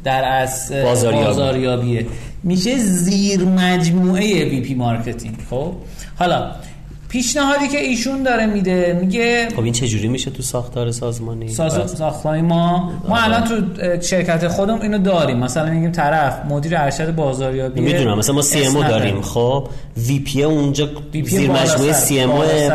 در 0.05 0.25
از 0.25 0.73
بازاریابیه. 0.73 2.07
میشه 2.43 2.79
زیر 2.79 3.45
مجموعه 3.45 4.45
VP 4.45 4.75
marketing 4.75 5.37
خب؟ 5.51 5.73
حالا 6.19 6.51
پیشنهادی 7.09 7.69
که 7.69 7.79
ایشون 7.79 8.23
داره 8.23 8.47
میده 8.47 8.99
میگه 9.01 9.49
خب 9.57 9.63
این 9.63 9.73
چه 9.73 9.89
جوری 9.89 10.09
میشه 10.09 10.31
تو 10.31 10.43
ساختار 10.43 10.91
سازمانی؟ 10.91 11.49
ساز... 11.49 11.91
ساختاری 11.99 12.43
ما 12.43 12.93
ما 13.09 13.17
الان 13.17 13.45
تو 13.45 13.55
شرکت 14.01 14.49
خودم 14.49 14.81
اینو 14.81 14.99
داریم. 14.99 15.37
مثلا 15.37 15.71
میگیم 15.71 15.93
طرف 15.93 16.45
مدیر 16.45 16.77
ارشد 16.77 17.15
بازاریابی 17.15 17.81
می‌دونم 17.81 18.19
مثلا 18.19 18.35
ما 18.35 18.43
CM 18.43 18.89
داریم 18.89 19.23
خب؟ 19.23 19.69
وی 19.97 20.19
پی 20.19 20.43
اونجا 20.43 20.89
زیر 21.25 21.51
مجموعه 21.51 21.93
سی 21.93 22.21
ام 22.21 22.31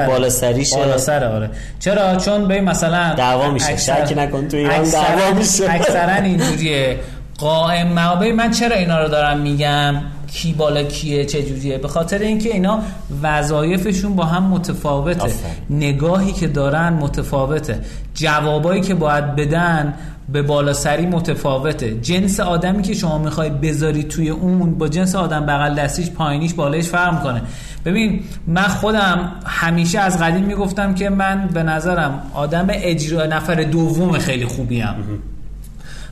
بالا 0.08 0.30
سریشه. 0.30 0.78
بالا 0.78 0.98
سر 0.98 1.24
آره. 1.24 1.50
چرا؟ 1.80 2.16
چون 2.16 2.48
به 2.48 2.62
مثلا 2.62 3.14
دعوا 3.18 3.52
میشه. 3.52 3.78
شک 3.78 4.14
نکن 4.18 4.48
تو 4.48 4.58
ایران 4.58 4.84
دعوا 4.84 5.38
میشه. 5.38 5.72
اکثرا 5.74 6.16
اینجوریه. 6.16 6.98
قائم 7.42 7.88
مقابل 7.88 8.32
من 8.32 8.52
چرا 8.52 8.76
اینا 8.76 9.04
رو 9.04 9.08
دارم 9.10 9.40
میگم؟ 9.40 9.96
کی 10.28 10.54
بالا 10.54 10.84
کیه؟ 10.84 11.26
چه 11.26 11.44
جوریه؟ 11.44 11.78
به 11.78 11.88
خاطر 11.88 12.18
اینکه 12.18 12.54
اینا 12.54 12.80
وظایفشون 13.24 14.16
با 14.16 14.26
هم 14.26 14.44
متفاوته. 14.44 15.34
نگاهی 15.70 16.32
که 16.32 16.48
دارن 16.48 16.94
متفاوته. 16.94 17.80
جوابایی 18.14 18.82
که 18.82 18.94
باید 18.94 19.36
بدن 19.36 19.94
به 20.30 20.42
بالا 20.42 20.74
سری 20.74 21.06
متفاوته. 21.06 22.00
جنس 22.02 22.40
آدمی 22.40 22.84
که 22.84 22.94
شما 22.94 23.18
می‌خوای 23.18 23.50
بذاری 23.50 24.04
توی 24.04 24.30
اون 24.30 24.78
با 24.78 24.88
جنس 24.88 25.16
آدم 25.16 25.46
بغل 25.46 25.76
دستیش 25.76 26.10
پایینیش 26.10 26.54
بالایش 26.54 26.88
فرق 26.88 27.24
کنه 27.24 27.42
ببین 27.86 28.24
من 28.48 28.68
خودم 28.68 29.32
همیشه 29.46 30.00
از 30.00 30.20
قدیم 30.20 30.44
می‌گفتم 30.44 30.94
که 30.94 31.10
من 31.10 31.50
به 31.54 31.64
نظرم 31.64 32.22
آدم 32.34 32.68
اجرا 32.70 33.26
نفر 33.26 33.56
دوم 33.56 34.18
خیلی 34.18 34.46
خوبیم 34.46 34.88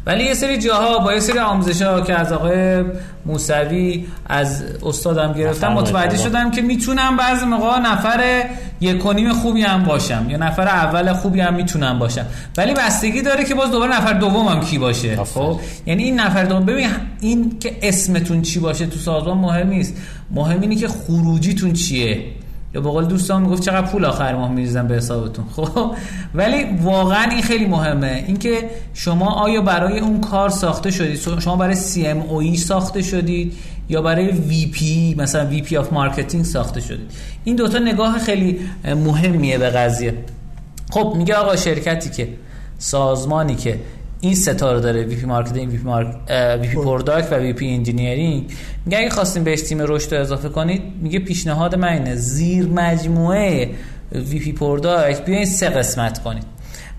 ولی 0.05 0.23
یه 0.23 0.33
سری 0.33 0.57
جاها 0.57 0.99
با 0.99 1.13
یه 1.13 1.19
سری 1.19 1.39
آموزش 1.39 1.81
ها 1.81 2.01
که 2.01 2.19
از 2.19 2.31
آقای 2.31 2.83
موسوی 3.25 4.05
از 4.25 4.63
استادم 4.85 5.33
گرفتم 5.33 5.73
متوجه 5.73 6.17
شدم 6.17 6.51
که 6.51 6.61
می‌تونم 6.61 7.17
بعضی 7.17 7.45
موقع 7.45 7.79
نفر 7.79 8.43
یک 8.81 9.01
خوبی 9.41 9.61
هم 9.61 9.83
باشم 9.83 10.25
یا 10.29 10.37
نفر 10.37 10.67
اول 10.67 11.13
خوبی 11.13 11.39
هم 11.39 11.53
می‌تونم 11.53 11.99
باشم. 11.99 12.25
ولی 12.57 12.73
بستگی 12.73 13.21
داره 13.21 13.43
که 13.43 13.55
باز 13.55 13.71
دوباره 13.71 13.97
نفر 13.97 14.13
دومم 14.13 14.61
کی 14.61 14.77
باشه 14.77 15.15
خب؟ 15.15 15.59
یعنی 15.85 16.03
این 16.03 16.19
نفر 16.19 16.43
دوم 16.43 16.65
ببین 16.65 16.89
این 17.21 17.59
که 17.59 17.75
اسمتون 17.81 18.41
چی 18.41 18.59
باشه 18.59 18.85
تو 18.85 18.99
سازمان 18.99 19.37
مهم 19.37 19.67
نیست. 19.67 19.93
مهم 20.31 20.61
اینه 20.61 20.75
که 20.75 20.87
خروجیتون 20.87 21.73
چیه. 21.73 22.25
یا 22.75 22.81
به 22.81 22.89
قول 22.89 23.05
دوستان 23.05 23.41
می‌گفت 23.41 23.63
چقدر 23.63 23.87
پول 23.87 24.05
آخر 24.05 24.35
ماه 24.35 24.51
میریزن 24.51 24.87
به 24.87 24.95
حسابتون. 24.95 25.45
خب 25.55 25.91
ولی 26.33 26.65
واقعا 26.81 27.31
این 27.31 27.41
خیلی 27.41 27.65
مهمه. 27.65 28.23
اینکه 28.27 28.69
شما 28.93 29.31
آیا 29.31 29.61
برای 29.61 29.99
اون 29.99 30.21
کار 30.21 30.49
ساخته 30.49 30.91
شدید؟ 30.91 31.39
شما 31.39 31.55
برای 31.55 31.75
CMO 31.75 32.55
ساخته 32.55 33.01
شدید 33.01 33.53
یا 33.89 34.01
برای 34.01 34.27
VP 34.27 35.15
مثلا 35.17 35.45
VP 35.45 35.77
of 35.77 35.93
marketing 35.93 36.45
ساخته 36.45 36.81
شدید؟ 36.81 37.11
این 37.43 37.55
دوتا 37.55 37.79
نگاه 37.79 38.19
خیلی 38.19 38.59
مهمیه 38.85 39.57
به 39.57 39.69
قضیه. 39.69 40.13
خب 40.91 41.13
میگه 41.17 41.35
آقا 41.35 41.55
شرکتی 41.55 42.09
که 42.09 42.29
سازمانی 42.77 43.55
که 43.55 43.79
این 44.21 44.35
سه 44.35 44.53
تا 44.53 44.62
رو 44.62 44.79
داره 44.79 45.03
VP 45.03 45.25
marketing 45.25 45.71
VP, 45.71 45.83
mark، 45.83 46.15
VP 46.61 46.75
product 46.75 47.31
و 47.31 47.35
VP 47.35 47.69
engineering 47.69 48.51
میگه 48.85 48.97
اگه 48.97 49.09
خواستیم 49.09 49.43
بهش 49.43 49.61
تیم 49.61 49.81
رشد 49.81 50.13
رو 50.13 50.21
اضافه 50.21 50.49
کنید 50.49 50.81
میگه 51.01 51.19
پیشنهاد 51.19 51.75
من 51.75 51.87
اینه 51.87 52.15
زیر 52.15 52.67
مجموعه 52.67 53.69
VP 54.11 54.51
product 54.51 55.25
بیاین 55.25 55.45
سه 55.45 55.69
قسمت 55.69 56.23
کنید. 56.23 56.43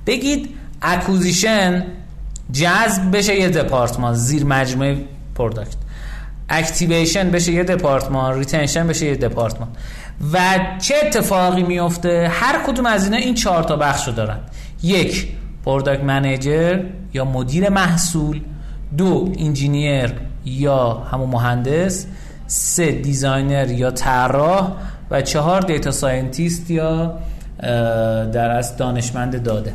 بگید 0.07 0.49
acquisition 0.83 1.85
جذب 2.53 3.17
بشه 3.17 3.41
یه 3.41 3.49
دپارتمان 3.49 4.15
زیر 4.15 4.45
مجموعه 4.45 4.97
product 5.35 5.77
activation 6.49 7.31
بشه 7.31 7.53
یه 7.53 7.65
دپارتمان 7.65 8.39
retention 8.39 8.87
بشه 8.87 9.07
یه 9.07 9.17
دپارتمان 9.17 9.69
و 10.33 10.59
چه 10.79 10.95
اتفاقی 11.03 11.63
میفته 11.63 12.29
هر 12.33 12.63
کدوم 12.67 12.87
از 12.87 13.05
اینا 13.05 13.17
این 13.17 13.35
چهار 13.35 13.63
تا 13.63 13.77
بخش 13.77 14.07
رو 14.07 14.13
دارن. 14.13 14.39
یک 14.83 15.29
product 15.65 16.05
manager 16.05 16.81
یا 17.15 17.25
مدیر 17.25 17.69
محصول 17.69 18.41
دو 18.99 19.33
engineer 19.39 20.13
یا 20.45 20.93
همون 20.93 21.31
مهندس 21.31 22.07
سه 22.47 22.93
designer 22.93 23.71
یا 23.71 23.91
طراح 23.91 24.73
و 25.11 25.23
چهار 25.23 25.61
data 25.61 25.91
scientist 25.91 26.71
یا 26.71 27.19
در 28.33 28.51
از 28.51 28.77
دانشمند 28.77 29.43
داده. 29.43 29.75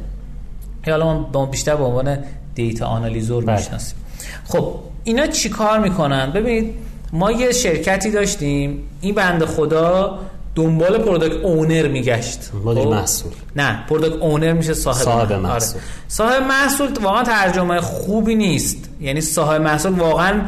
حالا 0.87 1.19
ما 1.33 1.45
بیشتر 1.45 1.75
به 1.75 1.83
عنوان 1.83 2.17
data 2.55 2.85
analyzer 2.85 3.45
بله. 3.45 3.55
می‌شناسیم. 3.55 3.97
خب 4.45 4.73
اینا 5.03 5.27
چی 5.27 5.49
کار 5.49 5.79
می‌کنن؟ 5.79 6.31
ببینید 6.31 6.73
ما 7.13 7.31
یه 7.31 7.51
شرکتی 7.51 8.11
داشتیم 8.11 8.79
این 9.01 9.15
بند 9.15 9.45
خدا 9.45 10.19
دنبال 10.55 10.97
product 10.97 11.43
owner 11.43 11.87
میگشت. 11.87 12.51
مدیر 12.65 12.83
خب؟ 12.83 12.89
محصول. 12.89 13.31
نه 13.55 13.79
product 13.89 14.15
owner 14.15 14.53
میشه 14.53 14.73
صاحب, 14.73 15.03
صاحب 15.03 15.33
محصول. 15.33 15.77
آره. 15.77 15.83
صاحب 16.07 16.43
محصول 16.43 16.89
واقعا 17.03 17.23
ترجمه 17.23 17.81
خوبی 17.81 18.35
نیست. 18.35 18.89
یعنی 19.01 19.21
صاحب 19.21 19.61
محصول 19.61 19.91
واقعا 19.91 20.41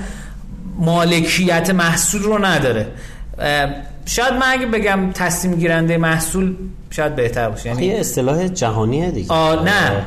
مالکیت 0.80 1.70
محصول 1.70 2.22
رو 2.22 2.46
نداره. 2.46 2.88
شاید 4.06 4.34
من 4.34 4.48
اگه 4.48 4.66
بگم 4.66 5.12
تصمیم 5.14 5.56
گیرنده 5.56 5.98
محصول 5.98 6.56
شاید 6.90 7.16
بهتر 7.16 7.50
باشه. 7.50 7.70
یعنی 7.70 7.86
یه 7.86 8.00
اصطلاح 8.00 8.48
جهانیه 8.48 9.12
دیگه. 9.12 9.34
آه 9.34 9.64
نه. 9.64 10.06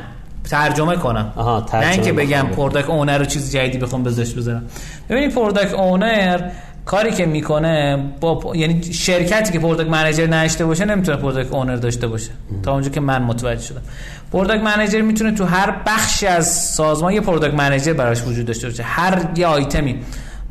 ترجمه 0.49 0.95
کنم. 0.95 1.33
آها، 1.35 1.61
ترجمه 1.61 1.87
نه 1.87 1.91
اینکه 1.91 2.13
بگم. 2.13 2.47
product 2.55 2.89
owner 2.89 3.17
رو 3.17 3.25
چیز 3.25 3.51
جدیدی 3.51 3.77
بخوام 3.77 4.03
بذارش 4.03 4.33
بذارم. 4.33 4.63
ببینید 5.09 5.33
product 5.35 5.73
owner 5.73 6.49
کاری 6.85 7.11
که 7.11 7.25
می‌کنه 7.25 8.03
با 8.19 8.55
یعنی 8.55 8.93
شرکتی 8.93 9.51
که 9.51 9.59
product 9.59 9.89
manager 9.89 10.27
نداشته 10.27 10.65
باشه 10.65 10.85
نمی‌تونه 10.85 11.17
product 11.17 11.53
owner 11.53 11.75
داشته 11.75 12.07
باشه. 12.07 12.31
تا 12.63 12.73
اونجا 12.73 12.89
که 12.89 12.99
من 12.99 13.21
متوجه 13.21 13.61
شدم. 13.61 13.81
product 14.31 14.63
manager 14.63 15.01
می‌تونه 15.01 15.31
تو 15.31 15.45
هر 15.45 15.75
بخشی 15.85 16.27
از 16.27 16.47
سازمان 16.47 17.13
یه 17.13 17.21
product 17.21 17.53
manager 17.53 17.93
براش 17.93 18.23
وجود 18.23 18.45
داشته 18.45 18.67
باشه. 18.67 18.83
هر 18.83 19.29
یه 19.35 19.47
آیتمی 19.47 19.99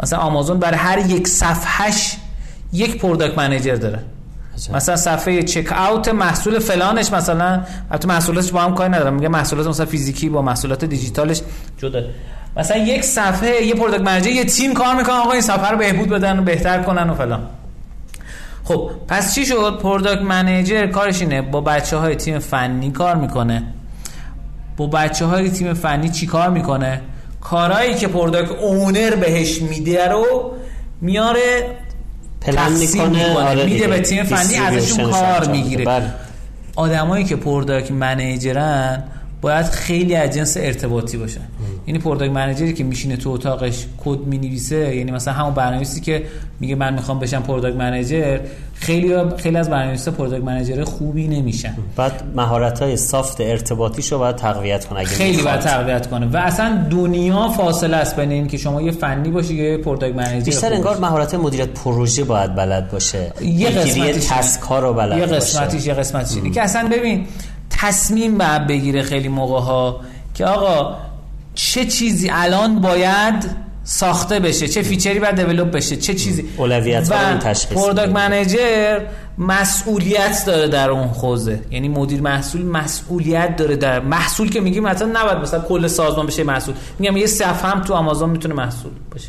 مثلا 0.02 0.18
آمازون 0.18 0.58
برای 0.58 0.76
هر 0.76 0.98
یک 0.98 1.28
صفحش 1.28 2.16
یک 2.72 2.98
product 2.98 3.38
manager 3.38 3.74
داره. 3.74 3.98
عجب. 4.54 4.76
مثلا 4.76 4.96
صفحه 4.96 5.42
checkout 5.42 6.08
محصول 6.08 6.58
فلانش 6.58 7.12
مثلا 7.12 7.62
البته 7.90 8.08
محصولاتش 8.08 8.52
با 8.52 8.60
هم 8.60 8.74
کاری 8.74 8.92
ندارم. 8.92 9.14
میگه 9.14 9.28
محصولات 9.28 9.66
مثلا 9.66 9.86
فیزیکی 9.86 10.28
با 10.28 10.42
محصولات 10.42 10.84
دیجیتالش. 10.84 11.40
جدا. 11.78 12.02
مثلا 12.56 12.76
یک 12.76 13.04
صفحه 13.04 13.66
یه 13.66 13.74
product 13.74 14.02
manager 14.02 14.30
یه 14.30 14.44
تیم 14.44 14.74
کار 14.74 14.94
می‌کنه 14.94 15.14
آقا 15.14 15.32
این 15.32 15.40
صفحه 15.40 15.70
رو 15.70 15.78
بهبود 15.78 16.08
بدن 16.08 16.38
و 16.38 16.42
بهتر 16.42 16.82
کنن 16.82 17.10
و 17.10 17.14
فلان 17.14 17.46
خب 18.64 18.90
پس 19.08 19.34
چی 19.34 19.46
شد 19.46 19.78
product 19.82 20.22
manager 20.22 20.86
کارش 20.86 21.20
اینه 21.20 21.42
با 21.42 21.60
بچه 21.60 21.96
های 21.96 22.14
تیم 22.16 22.38
فنی 22.38 22.90
کار 22.90 23.16
می‌کنه 23.16 23.62
با 24.76 24.86
بچه 24.86 25.24
های 25.24 25.50
تیم 25.50 25.74
فنی 25.74 26.08
چی 26.08 26.26
کار 26.26 26.50
می‌کنه 26.50 27.00
کارهایی 27.40 27.94
که 27.94 28.08
product 28.08 28.50
owner 28.50 29.14
بهش 29.14 29.62
میده 29.62 30.08
رو 30.08 30.52
میاره 31.00 31.76
پلن 32.40 32.72
می‌کنه 32.72 33.08
می‌کنه. 33.08 33.38
آره 33.38 33.64
میده. 33.64 33.88
به 33.88 34.00
تیم 34.00 34.24
فنی 34.24 34.58
ازشون 34.58 35.10
کار. 35.10 35.48
می‌گیره. 35.48 35.84
بله. 35.84 36.06
آدمایی 36.76 37.24
که 37.24 37.36
product 37.36 37.90
manager 37.90 38.90
ن 38.90 39.04
باید 39.40 39.66
خیلی 39.66 40.14
از 40.14 40.30
جنس 40.30 40.56
ارتباطی 40.56 41.16
باشن. 41.16 41.40
یعنی 41.86 41.98
product 41.98 42.32
manager 42.32 42.67
ی 42.67 42.72
که 42.72 42.84
میشینه 42.84 43.16
تو 43.16 43.30
اتاقش 43.30 43.86
کد 44.04 44.18
می‌نویسه 44.18 44.96
یعنی 44.96 45.10
مثلا 45.10 45.34
همون 45.34 45.54
برنامه‌نویسی 45.54 46.00
که 46.00 46.22
میگه 46.60 46.74
من 46.74 46.94
می‌خوام 46.94 47.18
بشم 47.18 47.42
product 47.42 47.76
manager 47.76 48.38
خیلی 48.74 49.14
خیلی 49.36 49.56
از 49.56 49.70
برنامه‌نویسا 49.70 50.10
product 50.10 50.44
manager 50.44 50.84
خوبی 50.84 51.28
نمیشن. 51.28 51.74
بعد 51.96 52.22
مهارت 52.34 52.82
های 52.82 52.96
soft 52.96 53.40
ارتباطیشو 53.40 54.18
باید 54.18 54.36
تقویت 54.36 54.84
کنه 54.84 54.98
اگه 54.98 55.08
خیلی 55.08 55.36
می‌خواد. 55.36 55.54
باید 55.54 55.64
تقویت 55.66 56.06
کنه. 56.06 56.26
و 56.26 56.36
اصلا 56.36 56.86
دنیا 56.90 57.48
فاصله 57.48 57.96
است 57.96 58.16
بین 58.16 58.30
این 58.30 58.46
که 58.46 58.56
شما 58.56 58.82
یه 58.82 58.92
فنی 58.92 59.30
باشی 59.30 59.54
یا 59.54 59.70
یه 59.70 59.76
product 59.76 60.16
manager 60.16 60.44
بیشتر 60.44 60.72
انگار. 60.72 60.98
مهارت 60.98 61.34
مدیریت 61.34 61.68
پروژه 61.68 62.24
باید 62.24 62.54
بلد 62.54 62.90
باشه. 62.90 63.32
یه 63.40 63.68
مدیریت 63.78 64.16
قسمتیش 64.16 64.24
task 64.24 64.60
ها 64.62 64.78
رو 64.78 64.94
بلد 64.94 65.18
یه 65.18 65.26
باشه. 65.26 65.36
قسمتیش 65.36 65.86
یه 65.86 65.94
قسمتیش. 65.94 66.36
اینه 66.36 66.50
که 66.50 66.62
اصلا 66.62 66.88
ببین 66.88 67.26
تصمیم 67.80 68.38
باید 68.38 68.66
بگیره 68.66 69.02
خیلی 69.02 69.28
موقع 69.28 69.60
ها 69.60 70.00
که 70.34 70.44
آقا 70.46 70.96
چه 71.54 71.84
چیزی 71.84 72.30
الان 72.32 72.80
باید 72.80 73.50
ساخته 73.84 74.40
بشه 74.40 74.68
چه 74.68 74.82
feature 74.82 75.15
ی 75.15 75.20
باید 75.20 75.36
develop 75.36 75.70
بشه 75.70 75.96
چه 75.96 76.14
چیزی. 76.14 76.44
اولویت 76.56 77.12
ها 77.12 77.30
رو 77.30 77.36
و 77.36 77.38
تشخیص 77.38 77.78
product. 77.78 78.12
manager 78.12 79.00
مسئولیت 79.38 80.44
داره 80.46 80.68
در 80.68 80.90
اون 80.90 81.08
حوزه. 81.08 81.60
یعنی 81.70 81.88
مدیر 81.88 82.20
محصول 82.20 82.62
مسئولیت 82.62 83.56
داره 83.56 83.76
در 83.76 84.00
محصول 84.00 84.50
که 84.50 84.60
میگیم 84.60 84.82
مثلا 84.82 85.20
نباید 85.20 85.38
مثلا 85.38 85.60
کل 85.60 85.86
سازمان 85.86 86.26
بشه 86.26 86.44
محصول. 86.44 86.74
میگم 86.98 87.16
یه 87.16 87.26
صفحه 87.26 87.70
هم 87.70 87.80
تو 87.80 87.94
آمازون 87.94 88.30
می‌تونه 88.30 88.54
محصول 88.54 88.92
باشه. 89.12 89.28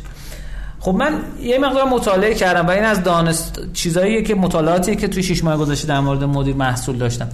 خب 0.80 0.94
من 0.94 1.20
یه 1.42 1.58
مقدار 1.58 1.84
مطالعه 1.84 2.34
کردم 2.34 2.66
و 2.66 2.70
این 2.70 2.84
از 2.84 3.02
دانست 3.02 3.60
چیزاییه 3.72 4.22
که 4.22 4.34
مطالعاتی 4.34 4.96
که 4.96 5.08
توی 5.08 5.22
شش 5.22 5.44
ماه 5.44 5.56
گذشته 5.56 5.88
در 5.88 6.00
مورد 6.00 6.24
مدیر 6.24 6.54
محصول 6.54 6.96
داشتم. 6.96 7.28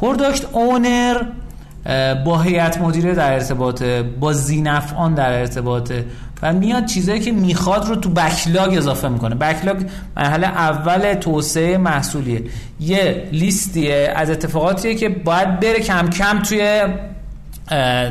product 0.00 0.44
owner 0.52 1.22
با 2.24 2.40
هیئت 2.40 2.80
مدیره 2.80 3.14
در 3.14 3.32
ارتباطه 3.32 4.02
با 4.02 4.32
ذینفعان 4.32 5.14
در 5.14 5.32
ارتباطه 5.32 6.04
و 6.42 6.52
میاد 6.52 6.84
چیزایی 6.84 7.20
که 7.20 7.32
می‌خواد 7.32 7.88
رو 7.88 7.96
تو 7.96 8.10
backlog 8.10 8.76
اضافه 8.76 9.08
می‌کنه. 9.08 9.34
backlog 9.34 9.76
مرحله 10.16 10.46
اول 10.46 11.14
توسعه 11.14 11.78
محصولیه. 11.78 12.44
یه 12.80 13.28
لیستیه 13.32 14.12
از 14.16 14.30
اتفاقاتیه 14.30 14.94
که 14.94 15.08
باید 15.08 15.60
بره 15.60 15.80
کم 15.80 16.08
کم 16.08 16.42
توی 16.42 16.82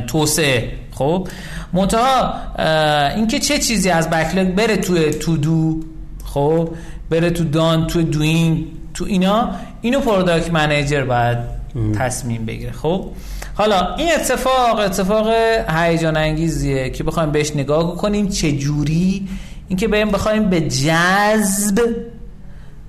توسعه. 0.08 0.72
خب؟ 0.92 1.28
اه، 1.74 3.16
اینکه 3.16 3.40
چه 3.40 3.58
چیزی 3.58 3.90
از 3.90 4.10
backlog 4.10 4.48
بره 4.48 4.78
توی 4.78 5.10
to 5.10 5.38
do 5.38 5.80
خب؟ 6.26 6.70
بره 7.10 7.30
تو 7.30 7.44
done 7.44 7.88
تو 7.88 8.02
doing 8.02 8.66
تو 8.94 9.06
اینا 9.06 9.50
اینو 9.82 10.00
product 10.00 10.52
manager 10.52 11.04
باید 11.04 11.59
تصمیم 12.00 12.46
بگیره. 12.46 12.72
خب 12.72 13.06
حالا 13.54 13.96
این 13.96 14.10
اتفاق 14.16 14.80
اتفاق 14.80 15.28
هیجان 15.70 16.18
انگیزیه 16.18 16.90
که 16.90 17.04
بخوایم 17.04 17.32
بهش 17.32 17.56
نگاه 17.56 17.96
کنیم. 17.96 18.28
چه 18.28 18.52
جوری 18.52 19.28
اینکه 19.68 19.88
بریم 19.88 20.10
بخوایم 20.10 20.50
به 20.50 20.62
جذب 20.62 21.96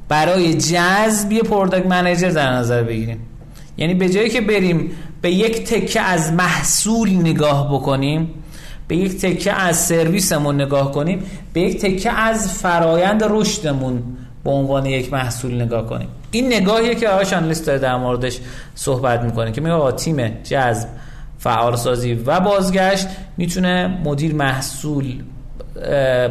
برای 0.08 0.54
جذب 0.54 1.32
یه 1.32 1.42
product 1.42 1.86
manager 1.86 2.30
در 2.30 2.52
نظر 2.52 2.82
بگیریم. 2.82 3.18
یعنی 3.76 3.94
به 3.94 4.08
جایی 4.08 4.30
که 4.30 4.40
بریم 4.40 4.90
به 5.22 5.30
یک 5.30 5.64
تکه 5.64 6.00
از 6.00 6.32
محصول 6.32 7.10
نگاه 7.10 7.74
بکنیم 7.74 8.30
به 8.88 8.96
یک 8.96 9.20
تکه 9.20 9.52
از 9.52 9.76
سرویسمون 9.76 10.60
نگاه 10.60 10.92
کنیم 10.92 11.22
به 11.52 11.60
یک 11.60 11.80
تکه 11.80 12.12
از 12.12 12.52
فرایند 12.52 13.24
رشدمون 13.28 14.02
به 14.44 14.50
عنوان 14.50 14.86
یک 14.86 15.12
محصول 15.12 15.62
نگاه 15.62 15.86
کنیم. 15.86 16.08
این 16.30 16.46
نگاهیه 16.46 16.94
که 16.94 17.08
آقای 17.08 17.26
شان 17.26 17.46
الیس 17.46 17.66
داره 17.66 17.78
در 17.78 17.96
موردش 17.96 18.38
صحبت 18.74 19.20
می‌کنه 19.20 19.52
که 19.52 19.60
میگه 19.60 19.72
آقا 19.72 19.92
تیم 19.92 20.28
جذب 20.44 20.88
فعالسازی 21.38 22.14
و 22.26 22.40
بازگشت 22.40 23.06
می‌تونه 23.36 23.98
مدیر 24.04 24.34
محصول 24.34 25.14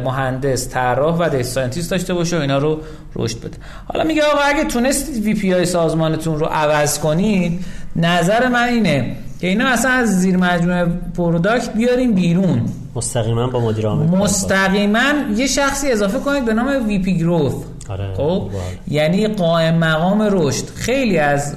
مهندس 0.04 0.68
طراح 0.68 1.16
و 1.18 1.28
data 1.28 1.42
scientist 1.42 1.90
داشته 1.90 2.14
باشه 2.14 2.38
و 2.38 2.40
اینا 2.40 2.58
رو 2.58 2.80
رشد 3.16 3.38
بده. 3.38 3.58
حالا 3.92 4.04
میگه 4.04 4.22
آقا 4.22 4.40
اگه 4.40 4.64
تونستید 4.64 5.24
VP 5.24 5.54
های 5.54 5.64
سازمانتون 5.64 6.38
رو 6.38 6.46
عوض 6.46 6.98
کنید 6.98 7.64
نظر 7.96 8.48
من 8.48 8.68
اینه 8.68 9.16
که 9.40 9.46
اینا 9.46 9.68
اصلا 9.68 9.90
از 9.90 10.20
زیر 10.20 10.36
مجموعه 10.36 10.86
product 11.16 11.72
بیاریم 11.72 12.14
بیرون. 12.14 12.62
مستقیما 12.94 13.46
با 13.46 13.60
مدیر 13.60 13.86
عامل 13.86 14.18
مستقیما 14.18 15.12
یه 15.36 15.46
شخصی 15.46 15.90
اضافه 15.90 16.18
کنید 16.18 16.44
به 16.44 16.54
نام 16.54 16.88
VP 16.88 17.18
growth 17.18 17.52
آره، 17.90 18.14
خب 18.16 18.50
بله. 18.52 18.60
یعنی 18.88 19.28
قائم 19.28 19.78
مقام 19.78 20.28
رشد. 20.30 20.64
خیلی 20.74 21.18
از 21.18 21.56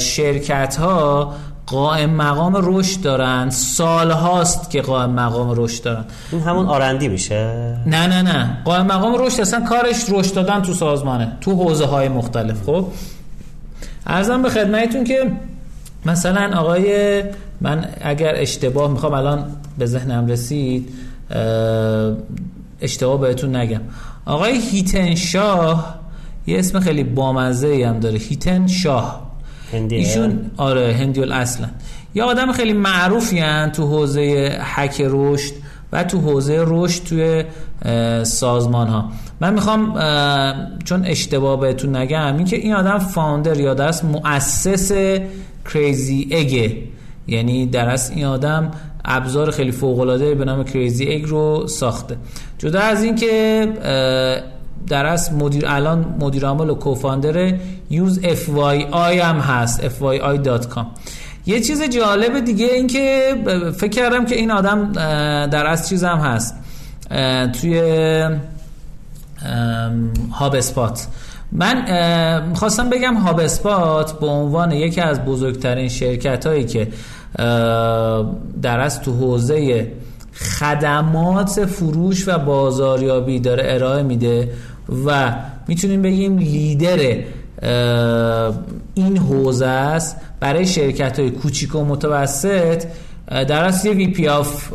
شرکت 0.00 0.76
ها 0.76 1.34
قائم 1.66 2.10
مقام 2.10 2.52
رشد 2.56 3.00
دارن. 3.02 3.50
سال 3.50 4.10
هاست 4.10 4.70
که 4.70 4.82
قائم 4.82 5.10
مقام 5.10 5.54
رشد 5.56 5.82
دارن. 5.82 6.04
این 6.32 6.40
همون 6.40 6.66
R&D 6.66 7.08
میشه؟ 7.08 7.34
نه 7.86 8.06
نه 8.06 8.22
نه. 8.22 8.62
قائم 8.64 8.86
مقام 8.86 9.14
رشد 9.18 9.40
اصلا 9.40 9.60
کارش 9.60 10.04
رشد 10.08 10.34
دادن 10.34 10.62
تو 10.62 10.72
سازمانه 10.72 11.32
تو 11.40 11.52
حوزه 11.52 11.86
های 11.86 12.08
مختلف. 12.08 12.62
خب 12.62 12.86
ارزم 14.06 14.42
به 14.42 14.48
خدمتتون 14.48 15.04
که 15.04 15.30
مثلا 16.06 16.58
آقای 16.58 17.22
من 17.60 17.88
اگر 18.00 18.34
اشتباه 18.36 18.90
می‌خوام 18.90 19.14
الان 19.14 19.44
به 19.78 19.86
ذهنم 19.86 20.26
رسید 20.26 20.88
اه، 21.30 22.12
اشتباه 22.80 23.20
بهتون 23.20 23.56
نگم. 23.56 23.80
آقای 24.26 24.60
هیتن 24.60 25.14
شاه 25.14 25.98
یه 26.46 26.58
اسم 26.58 26.80
خیلی 26.80 27.04
بامزه 27.04 27.66
ای 27.66 27.82
هم 27.82 28.00
داره. 28.00 28.18
هیتن 28.18 28.66
شاه. 28.66 29.24
هندیه؟ 29.72 29.98
ایشون 29.98 30.50
آره 30.56 30.94
هندی 30.94 31.22
اصلا 31.22 31.68
یه 32.14 32.22
آدم 32.22 32.52
خیلی 32.52 32.72
معروفی 32.72 33.38
هن 33.38 33.72
تو 33.72 33.86
حوزه 33.86 34.58
حک 34.74 35.02
رشد 35.06 35.52
و 35.92 36.04
تو 36.04 36.20
حوزه 36.20 36.64
رشد 36.66 37.04
توی 37.04 37.44
سازمان 38.24 38.88
ها 38.88 39.10
من 39.40 39.54
می‌خوام 39.54 39.94
چون 40.84 41.04
اشتباه 41.06 41.60
بهتون 41.60 41.96
نگم 41.96 42.36
این 42.36 42.44
که 42.44 42.56
این 42.56 42.74
آدم 42.74 42.98
فاوندر 42.98 43.60
یا 43.60 43.74
در 43.74 43.88
اصل 43.88 44.06
مؤسس 44.06 44.92
کریزی 45.72 46.28
اگه 46.32 46.76
یعنی 47.26 47.66
در 47.66 47.88
اصل 47.88 48.14
این 48.14 48.24
آدم 48.24 48.70
ابزار 49.04 49.50
خیلی 49.50 49.72
فوق 49.72 50.00
العاده 50.00 50.34
به 50.34 50.44
نام 50.44 50.64
کریزی 50.64 51.12
اگ 51.12 51.24
رو 51.24 51.66
ساخته. 51.66 52.16
جدا 52.58 52.80
از 52.80 53.02
این 53.02 53.16
که 53.16 53.68
اه، 53.82 54.54
در 54.88 55.06
اصل 55.06 55.34
مدیر 55.34 55.66
الان 55.66 56.14
مدیر 56.20 56.46
عامل 56.46 56.70
و 56.70 56.74
کوفاندر 56.74 57.54
یوز 57.90 58.20
اف 58.24 58.48
وای 58.48 58.84
آی 58.84 59.18
هم 59.18 59.36
هست 59.36 59.88
fyI.com 59.88 60.84
یه 61.46 61.60
چیز 61.60 61.82
جالب 61.82 62.44
دیگه 62.44 62.66
این 62.66 62.86
که 62.86 63.34
فکر 63.78 63.90
کردم 63.90 64.24
که 64.24 64.34
این 64.34 64.50
آدم 64.50 64.92
در 65.46 65.66
اصل 65.66 65.88
چیز 65.88 66.04
هم 66.04 66.18
هست 66.18 66.54
توی 67.60 67.80
هاب 70.32 70.54
اسپات 70.54 71.06
من 71.52 72.48
می‌خواستم 72.48 72.90
بگم 72.90 73.14
هاب 73.14 73.40
اسپات 73.40 74.20
به 74.20 74.26
عنوان 74.26 74.72
یکی 74.72 75.00
از 75.00 75.24
بزرگترین 75.24 75.88
شرکت 75.88 76.46
هایی 76.46 76.64
که 76.64 76.88
در 78.62 78.80
از 78.80 79.00
تو 79.00 79.12
حوزه 79.12 79.92
خدمات 80.34 81.64
فروش 81.64 82.28
و 82.28 82.38
بازاریابی 82.38 83.40
داره 83.40 83.62
ارائه 83.66 84.02
میده 84.02 84.50
و 85.06 85.34
می‌تونیم 85.68 86.02
بگیم 86.02 86.38
لیدر 86.38 86.98
این 88.94 89.16
حوزه 89.16 89.66
است. 89.66 90.16
برای 90.40 90.66
شرکت 90.66 91.18
های 91.18 91.30
کوچیک 91.30 91.74
و 91.74 91.84
متوسط 91.84 92.84
در 93.28 93.64
اصل 93.64 93.88
یه 93.88 93.94
VP 93.94 94.28
of 94.28 94.72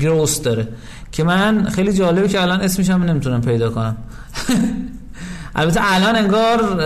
growth 0.00 0.42
داره. 0.42 0.68
که 1.12 1.24
من 1.24 1.64
خیلی 1.64 1.92
جالبه 1.92 2.28
که 2.28 2.42
الان 2.42 2.60
اسمش 2.60 2.90
هم 2.90 3.02
نمی‌تونم 3.02 3.40
پیدا 3.40 3.70
کنم. 3.70 3.96
البته 5.56 5.80
الان 5.82 6.16
انگار 6.16 6.80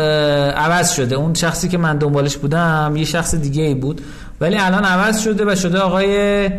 عوض 0.51 0.93
شده. 0.93 1.15
اون 1.15 1.35
شخصی 1.35 1.69
که 1.69 1.79
من 1.79 1.99
دنبالش 1.99 2.37
بودم 2.37 2.95
یه 2.97 3.05
شخص 3.05 3.35
دیگه 3.35 3.63
ای 3.63 3.75
بود. 3.75 4.01
ولی 4.43 4.57
الان 4.57 4.85
عوض 4.85 5.21
شده 5.21 5.53
و 5.53 5.55
شده 5.55 5.79
آقای 5.79 6.51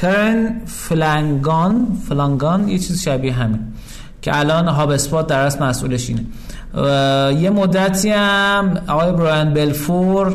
کیرن 0.00 0.60
فلانگان 0.66 1.86
فلانگان 2.08 2.68
یه 2.68 2.78
چیز 2.78 3.02
شبیه 3.02 3.32
همین 3.32 3.60
که 4.22 4.38
الان 4.38 4.68
HubSpot 4.68 5.26
در 5.26 5.38
اصل 5.38 5.64
مسئولش 5.64 6.08
اینه. 6.08 6.24
یه 7.40 7.50
مدتی 7.50 8.10
هم 8.10 8.80
آقای 8.88 9.12
برایان 9.12 9.54
بلفور 9.54 10.34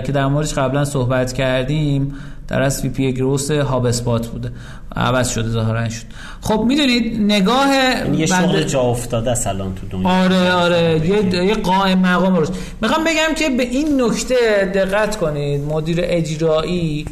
که 0.00 0.12
در 0.12 0.26
موردش 0.26 0.54
قبلا 0.54 0.84
صحبت 0.84 1.32
کردیم 1.32 2.14
در 2.48 2.62
از 2.62 2.82
وی 2.82 2.88
پی 2.88 3.12
گروس 3.12 3.50
هاب 3.50 3.86
اسپات 3.86 4.26
بوده 4.26 4.52
عوض 4.96 5.28
شده 5.28 5.48
ظاهرا 5.48 5.88
شد. 5.88 6.04
خب 6.40 6.64
می‌دونید 6.68 7.20
نگاه 7.20 7.74
یعنی 7.74 8.18
یه 8.18 8.26
شغل 8.26 8.62
جا 8.62 8.80
افتاده 8.80 9.48
الان 9.48 9.74
تو 9.74 9.86
دنیا. 9.86 10.08
آره 10.08 10.52
آره 10.52 11.08
یه, 11.08 11.44
یه 11.44 11.54
قائم 11.54 11.98
مقام 11.98 12.36
روش 12.36 12.48
می‌خوام 12.82 13.04
بگم 13.04 13.34
که 13.36 13.50
به 13.50 13.62
این 13.62 14.02
نکته 14.02 14.70
دقت 14.74 15.16
کنید. 15.16 15.60
مدیر 15.60 15.98
اجرایی 16.02 17.06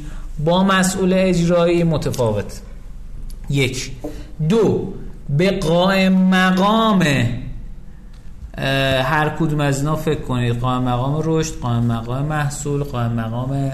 با 0.45 0.65
مسئول 0.65 1.13
اجرایی 1.17 1.85
متفاوت. 1.85 2.61
یک. 3.51 3.91
دو. 4.49 4.93
به 5.29 5.51
قائم 5.51 6.13
مقام 6.13 7.03
هر 9.03 9.29
کدوم 9.39 9.61
از 9.61 9.79
اینا 9.79 9.97
فکر 9.97 10.21
کنید. 10.21 10.59
قائم 10.59 10.83
مقام 10.83 11.23
رشد 11.25 11.55
قائم 11.63 11.83
مقام 11.83 12.25
محصول 12.25 12.83
قائم 12.83 13.13
مقام 13.13 13.73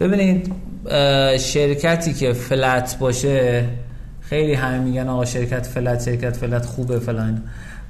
ببینید 0.00 0.52
شرکتی 1.38 2.12
که 2.12 2.32
flat 2.32 2.98
باشه 2.98 3.64
خیلی 4.20 4.54
همه 4.54 4.78
میگن 4.78 5.08
آقا 5.08 5.24
شرکت 5.24 5.66
flat 5.66 6.04
شرکت 6.04 6.36
flat 6.36 6.66
خوبه 6.66 6.98
فلان 6.98 7.42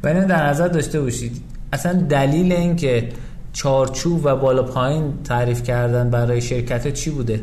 و 0.03 0.09
اینو 0.09 0.27
در 0.27 0.47
نظر 0.47 0.69
داشته 0.69 1.01
باشید. 1.01 1.43
اصلا 1.73 1.93
دلیل 1.93 2.53
این 2.53 2.77
که 2.77 3.09
چارچوب 3.53 4.21
و 4.25 4.37
بالا 4.37 4.63
پایین 4.63 5.13
تعریف 5.25 5.63
کردن 5.63 6.11
برای 6.11 6.41
شرکت 6.41 6.93
چی 6.93 7.11
بوده؟ 7.11 7.41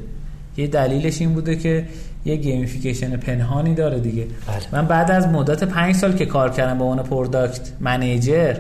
یه 0.57 0.67
دلیلش 0.67 1.21
این 1.21 1.33
بوده 1.33 1.55
که 1.55 1.85
یه 2.25 2.35
gamification 2.35 3.17
پنهانی 3.17 3.75
داره 3.75 3.99
دیگه. 3.99 4.23
بله. 4.47 4.81
من 4.81 4.87
بعد 4.87 5.11
از 5.11 5.27
مدت 5.27 5.63
پنج 5.63 5.95
سال 5.95 6.13
که 6.13 6.25
کار 6.25 6.49
کردم 6.49 6.77
با 6.77 6.85
اون 6.85 7.03
product 7.03 7.71
manager 7.79 8.55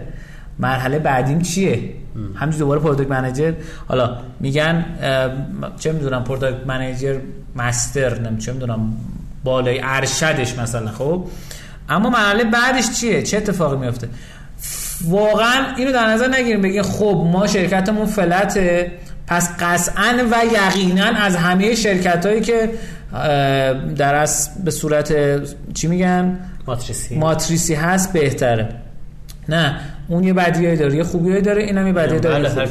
مرحله 0.61 0.99
بعدیم 0.99 1.41
چیه؟ 1.41 1.93
همینجور 2.35 2.59
دوباره 2.59 2.79
product 2.79 3.09
manager 3.09 3.53
حالا 3.87 4.17
میگن 4.39 4.85
چه 5.79 5.91
می‌دونم 5.91 6.23
product 6.23 6.67
manager 6.67 7.15
master 7.55 8.19
نم 8.19 8.37
چه 8.37 8.53
می‌دونم 8.53 8.93
بالای 9.43 9.81
ارشدش 9.83 10.57
مثلا 10.59 10.91
خب؟ 10.91 11.25
اما 11.89 12.09
مرحله 12.09 12.43
بعدش 12.43 12.91
چیه؟ 12.91 13.21
چه 13.21 13.37
اتفاقی 13.37 13.77
میفته 13.77 14.09
واقعا 15.07 15.75
اینو 15.77 15.91
در 15.91 16.07
نظر 16.07 16.27
نگیریم 16.27 16.61
بگین 16.61 16.81
خب 16.81 17.27
ما 17.31 17.47
شرکتمون 17.47 18.05
flat 18.05 18.74
ه 18.74 18.91
پس 19.27 19.49
قطعا 19.59 20.27
و 20.31 20.35
یقینا 20.53 21.05
از 21.05 21.35
همه 21.35 21.75
شرکت 21.75 22.25
هایی 22.25 22.41
که 22.41 22.69
در 23.97 24.15
از 24.15 24.49
به 24.65 24.71
صورت 24.71 25.13
چی 25.73 25.87
میگن؟ 25.87 26.39
ماتریسی. 26.67 27.15
ماتریسی 27.17 27.73
هست 27.73 28.13
بهتره. 28.13 28.69
نه 29.49 29.75
اون 30.11 30.23
یه 30.23 30.33
بدیایی 30.33 30.77
داره 30.77 30.95
یه 30.95 31.03
خوبیایی 31.03 31.41
داره 31.41 31.63
اینم 31.63 31.87
یه 31.87 31.93
بدیایی 31.93 32.19
داره. 32.19 32.49
بله، 32.49 32.69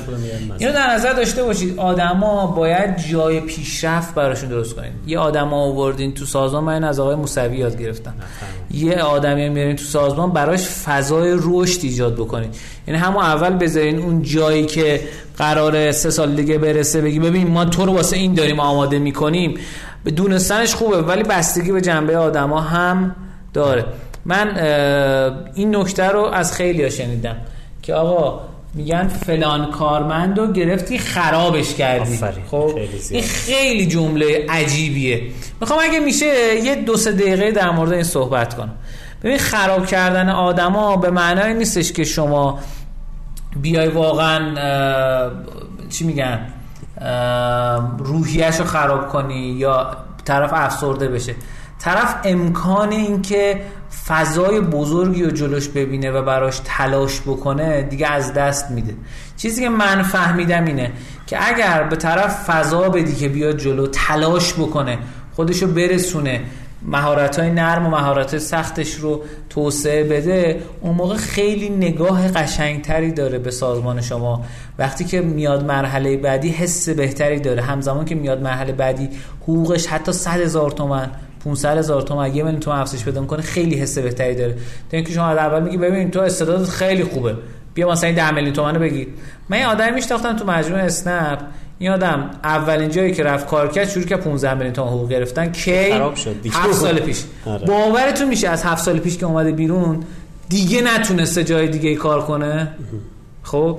اینو 0.59 0.73
در 0.73 0.95
نظر 0.95 1.13
داشته 1.13 1.43
باشید 1.43 1.79
آدما 1.79 2.47
باید 2.47 2.97
جای 2.97 3.41
پیشرفت 3.41 4.15
براشون 4.15 4.49
درست 4.49 4.77
کنید 4.77 4.93
یه 5.07 5.19
آدم 5.19 5.55
آوردین 5.55 6.15
تو 6.15 6.25
سازمان 6.25 6.65
من 6.65 6.85
از 6.85 7.01
آقای 7.01 7.15
موسوی 7.15 7.57
یاد 7.57 7.79
گرفتم. 7.83 8.15
یه 8.71 9.03
آدمی 9.03 9.49
میارین 9.49 9.77
تو 9.77 9.85
سازمان 9.85 10.33
براش 10.33 10.69
فضای 10.69 11.39
رشد 11.43 11.81
ایجاد 11.83 12.15
بکنید 12.15 12.55
یعنی 12.87 13.01
همون 13.01 13.23
اول 13.23 13.51
بذارین 13.51 13.99
اون 13.99 14.23
جایی 14.23 14.67
که 14.67 15.01
قرار 15.39 15.93
سه 15.93 16.11
سال 16.11 16.35
دیگه 16.35 16.59
برسه 16.59 17.01
بگی 17.01 17.19
ببین 17.19 17.47
ما 17.51 17.65
تو 17.65 17.87
رو 17.87 17.93
واسه 17.93 18.17
این 18.17 18.35
داریم 18.35 18.61
آماده 18.61 18.99
می‌کنیم. 18.99 19.55
به 20.05 20.11
دونستنش 20.11 20.75
خوبه 20.75 21.03
ولی 21.03 21.23
بستگی 21.23 21.73
به 21.73 21.81
جنبه 21.81 22.17
آدما 22.17 22.61
هم 22.61 23.17
داره. 23.53 23.85
من 24.25 24.59
این 25.55 25.77
نکته 25.77 26.09
رو 26.09 26.25
از 26.25 26.53
خیلی 26.53 26.83
ها 26.83 26.91
شنیدم 26.91 27.37
که 27.83 27.95
آقا 27.95 28.41
میگن 28.75 29.09
فلان 29.09 29.71
کارمند 29.71 30.39
رو 30.39 30.53
گرفتی 30.53 30.99
خرابش 30.99 31.75
کردی. 31.75 32.19
خب 32.51 32.79
این 33.11 33.23
خیلی 33.23 33.87
جمله 33.87 34.47
عجیبیه. 34.49 35.23
می‌خوام 35.61 35.81
اگه 35.83 36.01
میشه 36.01 36.57
یه 36.65 36.75
دو 36.75 36.97
سه 36.97 37.13
دقیقه 37.13 37.51
در 37.51 37.71
مورد 37.71 37.93
این 37.93 38.03
صحبت 38.03 38.55
کنم. 38.55 38.75
ببین 39.23 39.39
خراب 39.39 39.87
کردن 39.87 40.29
آدما 40.29 40.97
به 40.97 41.11
معنای 41.11 41.55
نیستش 41.55 41.93
که 41.93 42.05
شما 42.05 42.59
بیای 43.57 43.89
واقعا 43.89 45.31
چی 45.91 46.05
میگن 46.05 46.47
روحیش 47.99 48.57
رو 48.57 48.65
خراب 48.65 49.09
کنی 49.09 49.35
یا 49.35 49.97
طرف 50.25 50.51
افسرده 50.53 51.09
بشه. 51.09 51.35
طرف 51.81 52.15
امکان 52.25 52.93
این 52.93 53.23
که 53.23 53.61
فضای 54.07 54.61
بزرگی 54.61 55.23
رو 55.23 55.31
جلوش 55.31 55.69
ببینه 55.69 56.11
و 56.11 56.23
براش 56.23 56.61
تلاش 56.65 57.21
بکنه 57.21 57.83
دیگه 57.83 58.07
از 58.07 58.35
دست 58.35 58.71
میده. 58.71 58.95
چیزی 59.37 59.63
که 59.63 59.69
من 59.69 60.03
فهمیدم 60.03 60.65
اینه 60.65 60.93
که 61.27 61.49
اگر 61.49 61.83
به 61.83 61.97
طرف 61.97 62.45
فضا 62.51 62.89
بدی 62.89 63.15
که 63.15 63.29
بیاد 63.29 63.57
جلو 63.57 63.87
تلاش 63.87 64.55
بکنه 64.55 64.99
خودشو 65.37 65.67
برسونه 65.67 66.41
مهارت 66.83 67.39
های 67.39 67.51
نرم 67.51 67.87
و 67.87 67.91
مهارت 67.91 68.39
سختش 68.39 68.95
رو 68.95 69.23
توسعه 69.51 70.05
بده 70.05 70.63
اون 70.81 70.95
موقع 70.95 71.17
خیلی 71.17 71.69
نگاه 71.69 72.29
قشنگتری 72.29 73.13
داره 73.13 73.39
به 73.39 73.51
سازمان 73.51 74.01
شما. 74.01 74.45
وقتی 74.79 75.05
که 75.05 75.21
میاد 75.21 75.65
مرحله 75.65 76.17
بعدی 76.17 76.49
حس 76.49 76.89
بهتری 76.89 77.41
داره. 77.41 77.63
همزمان 77.63 78.05
که 78.05 78.15
میاد 78.15 78.43
مرحله 78.43 78.73
بعدی 78.73 79.09
حقوقش 79.43 79.87
حتی 79.87 80.13
100 80.13 80.41
هزار 80.41 80.71
تومن 80.71 81.11
500 81.45 81.79
هزار 81.79 82.03
تومن 82.03 82.37
یه 82.37 82.43
میلیون 82.43 82.61
تومن 82.61 82.81
افزایش 82.81 83.05
بده 83.05 83.21
می‌کنه 83.21 83.43
خیلی 83.43 83.75
حس 83.75 83.99
بهتری 83.99 84.35
داره. 84.35 84.53
تا 84.53 84.97
اینکه 84.97 85.13
شما 85.13 85.29
اول 85.29 85.63
میگی 85.63 85.77
ببین 85.77 86.11
تو 86.11 86.21
استعدادت 86.21 86.69
خیلی 86.69 87.05
خوبه. 87.05 87.37
بیا 87.75 87.91
مثلا 87.91 88.07
این 88.07 88.17
10 88.17 88.31
میلیون 88.31 88.53
تومن 88.53 88.75
رو 88.75 88.81
بگیر 88.81 89.09
من 89.49 89.59
یه 89.59 89.67
آدمی 89.67 89.91
میشناختم 89.91 90.37
تو 90.37 90.45
مجموعه 90.45 90.83
اسنپ 90.83 91.39
این 91.79 91.91
آدم 91.91 92.31
اولین 92.45 92.91
جایی 92.91 93.13
که 93.13 93.23
رفت 93.23 93.47
کار 93.47 93.69
کرد 93.69 93.89
شروع 93.89 94.05
که 94.05 94.17
15 94.17 94.55
میلیون 94.55 94.73
تومن 94.73 94.89
حقوق 94.89 95.09
گرفتن. 95.09 95.53
کی؟ 95.53 95.93
خراب 95.93 96.15
شد 96.15 96.43
دیگه. 96.43 96.57
7 96.57 96.73
سال 96.73 96.99
پیش. 96.99 97.25
آره. 97.47 97.67
باورتون 97.67 98.29
میشه 98.29 98.49
از 98.49 98.65
7 98.65 98.85
سال 98.85 98.99
پیش 98.99 99.19
که 99.19 99.27
اومده 99.27 99.53
بیرون 99.53 100.05
دیگه 100.49 100.83
نتونسته 100.83 101.45
جای 101.45 101.69
دیگه 101.69 101.95
کار 101.95 102.23
کنه؟ 102.23 102.69
خب؟ 103.43 103.79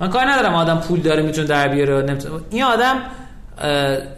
من 0.00 0.10
کار 0.10 0.24
ندارم 0.26 0.54
آدم 0.54 0.78
پول 0.78 1.00
داره 1.00 1.22
می‌تونه 1.22 1.46
در 1.46 1.68
بیاره. 1.68 2.16
این 2.50 2.62
آدم 2.64 2.96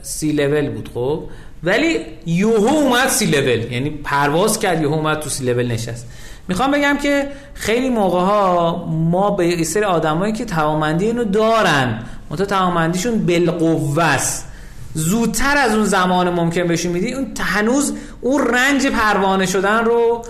سی 0.02 0.32
لول 0.32 0.70
بود 0.70 0.90
خب؟ 0.94 1.22
ولی 1.64 1.98
یوهو 2.26 2.68
اومد 2.68 3.08
سی 3.08 3.26
لول. 3.26 3.72
یعنی 3.72 3.90
پرواز 3.90 4.58
کرد 4.58 4.82
یوهو 4.82 4.94
اومد 4.94 5.20
تو 5.20 5.30
سی 5.30 5.44
لول 5.44 5.66
نشست. 5.66 6.06
می‌خوام 6.48 6.70
بگم 6.70 6.98
که 7.02 7.28
خیلی 7.54 7.90
موقع 7.90 8.20
ها 8.20 8.84
ما 8.86 9.30
به 9.30 9.46
یه 9.46 9.64
سری 9.64 9.84
آدمایی 9.84 10.32
که 10.32 10.44
توامندی 10.44 11.06
اینو 11.06 11.24
دارن 11.24 12.02
منتها 12.30 12.46
توامندیشون 12.46 13.26
بالقوه 13.26 14.04
است. 14.04 14.46
زودتر 14.94 15.56
از 15.56 15.74
اون 15.74 15.84
زمان 15.84 16.30
ممکن 16.30 16.66
بهشون 16.66 16.92
میدی 16.92 17.12
اون 17.12 17.26
هنوز 17.40 17.94
اون 18.20 18.46
رنج 18.54 18.86
پروانه 18.86 19.46
شدن 19.46 19.84
رو 19.84 20.24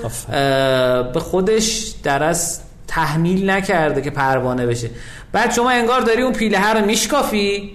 به 1.14 1.20
خودش 1.20 1.95
در 2.03 2.22
از 2.22 2.61
تحمیل 2.87 3.51
نکرده 3.51 4.03
که 4.03 4.11
پروانه 4.11 4.66
بشه. 4.66 4.91
بعد 5.32 5.53
شما 5.53 5.70
انگار 5.70 6.01
داری 6.01 6.22
اون 6.22 6.32
پیله 6.32 6.72
رو 6.72 6.87
میشکافی 6.87 7.72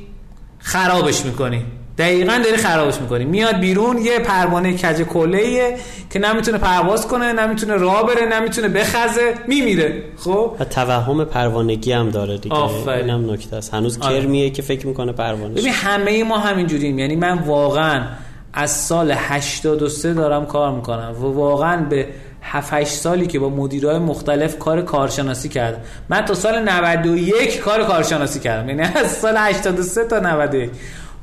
خرابش 0.59 1.25
می‌کنی. 1.25 1.65
دقیقا 1.99 2.41
داری 2.43 2.57
خرابش 2.57 3.01
می‌کنی. 3.01 3.25
میاد 3.25 3.59
بیرون 3.59 3.97
یه 3.97 4.19
پروانه 4.19 4.73
کج 4.73 5.01
کله 5.01 5.77
که 6.09 6.19
نمی‌تونه 6.19 6.57
پرواز 6.57 7.07
کنه 7.07 7.33
نمی‌تونه 7.33 7.75
راه 7.75 8.07
بره 8.07 8.25
نمی‌تونه 8.25 8.67
بخزه 8.67 9.33
میمیره. 9.47 10.03
خب؟ 10.17 10.55
و 10.59 10.65
توهم 10.65 11.25
پروانگی 11.25 11.91
هم 11.91 12.09
داره 12.09 12.37
دیگه. 12.37 12.55
آفرین. 12.55 13.09
اینم 13.09 13.31
نکته 13.31 13.55
است. 13.55 13.73
هنوز 13.73 13.97
آره. 14.01 14.21
کرمیه 14.21 14.49
که 14.49 14.61
فکر 14.61 14.87
می‌کنه 14.87 15.11
پروانه 15.11 15.53
ببین 15.53 15.73
همه 15.73 16.23
ما 16.23 16.37
همینجوریم. 16.37 16.99
یعنی 16.99 17.15
من 17.15 17.37
واقعا 17.37 18.03
از 18.53 18.71
سال 18.71 19.11
83 19.11 20.13
دارم 20.13 20.45
کار 20.45 20.71
می‌کنم. 20.71 21.15
و 21.21 21.25
واقعا 21.25 21.85
به 21.89 22.07
7 22.41 22.83
سالی 22.83 23.27
که 23.27 23.39
با 23.39 23.49
مدیرای 23.49 23.99
مختلف 23.99 24.59
کار 24.59 24.81
کارشناسی 24.81 25.49
کردم. 25.49 25.79
من 26.09 26.25
تا 26.25 26.33
سال 26.33 26.69
91 26.69 27.59
کار 27.59 27.83
کارشناسی 27.83 28.39
کردم. 28.39 28.69
یعنی 28.69 28.81
از 28.81 29.11
سال 29.11 29.33
83 29.37 30.05
تا 30.05 30.19
91 30.19 30.71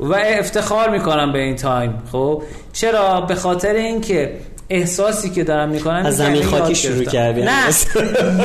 و 0.01 0.15
افتخار 0.39 0.91
می‌کنم 0.91 1.33
به 1.33 1.39
این 1.39 1.57
تایم. 1.57 1.95
خب؟ 2.13 2.43
چرا؟ 2.73 3.21
به 3.21 3.35
خاطر 3.35 3.75
اینکه 3.75 4.37
احساسی 4.69 5.31
که 5.31 5.45
دارم 5.45 5.69
می‌کنم 5.69 6.07
از 6.07 6.17
زمین 6.17 6.43
خاکی 6.43 6.75
شروع 6.75 7.05
کردی. 7.05 7.43
نه 7.43 7.51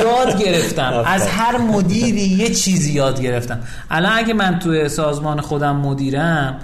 یاد 0.04 0.42
گرفتم. 0.42 1.04
از 1.06 1.26
هر 1.26 1.58
مدیری 1.58 2.20
یه 2.20 2.54
چیزی 2.54 2.92
یاد 2.92 3.20
گرفتم. 3.20 3.60
الان 3.90 4.12
اگه 4.14 4.34
من 4.34 4.58
توی 4.58 4.88
سازمان 4.88 5.40
خودم 5.40 5.76
مدیرم 5.76 6.60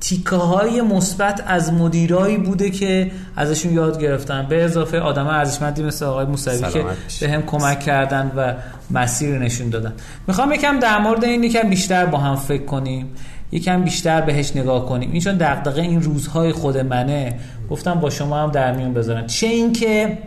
تیکه 0.00 0.36
های 0.36 0.80
مثبت 0.80 1.44
از 1.46 1.72
مدیرایی 1.72 2.36
بوده 2.36 2.70
که 2.70 3.10
ازشون 3.36 3.72
یاد 3.72 4.00
گرفتم. 4.00 4.46
به 4.48 4.64
اضافه 4.64 4.98
آدم 4.98 5.26
ارزشمندی 5.26 5.82
مثل 5.82 6.04
آقای 6.04 6.26
موسوی 6.26 6.72
که 6.72 6.84
به 7.20 7.32
هم 7.32 7.42
کمک 7.42 7.80
کردن 7.80 8.32
و 8.36 8.54
مسیر 8.90 9.38
نشون 9.38 9.68
دادن. 9.68 9.92
می‌خوام 10.26 10.52
یکم 10.52 10.78
در 10.78 10.98
مورد 10.98 11.24
این 11.24 11.44
یکم 11.44 11.70
بیشتر 11.70 12.06
با 12.06 12.18
هم 12.18 12.36
فکر 12.36 12.64
کنیم. 12.64 13.14
یکم 13.54 13.82
بیشتر 13.82 14.20
بهش 14.20 14.56
نگاه 14.56 14.86
کنیم. 14.86 15.12
این 15.12 15.20
چون 15.20 15.36
دغدغه 15.36 15.82
این 15.82 16.02
روزهای 16.02 16.52
خود 16.52 16.78
منه. 16.78 17.34
گفتم 17.70 17.94
با 17.94 18.10
شما 18.10 18.42
هم 18.42 18.50
در 18.50 18.72
میون 18.72 18.94
بذارم. 18.94 19.26
چه 19.26 19.46
اینکه 19.46 20.18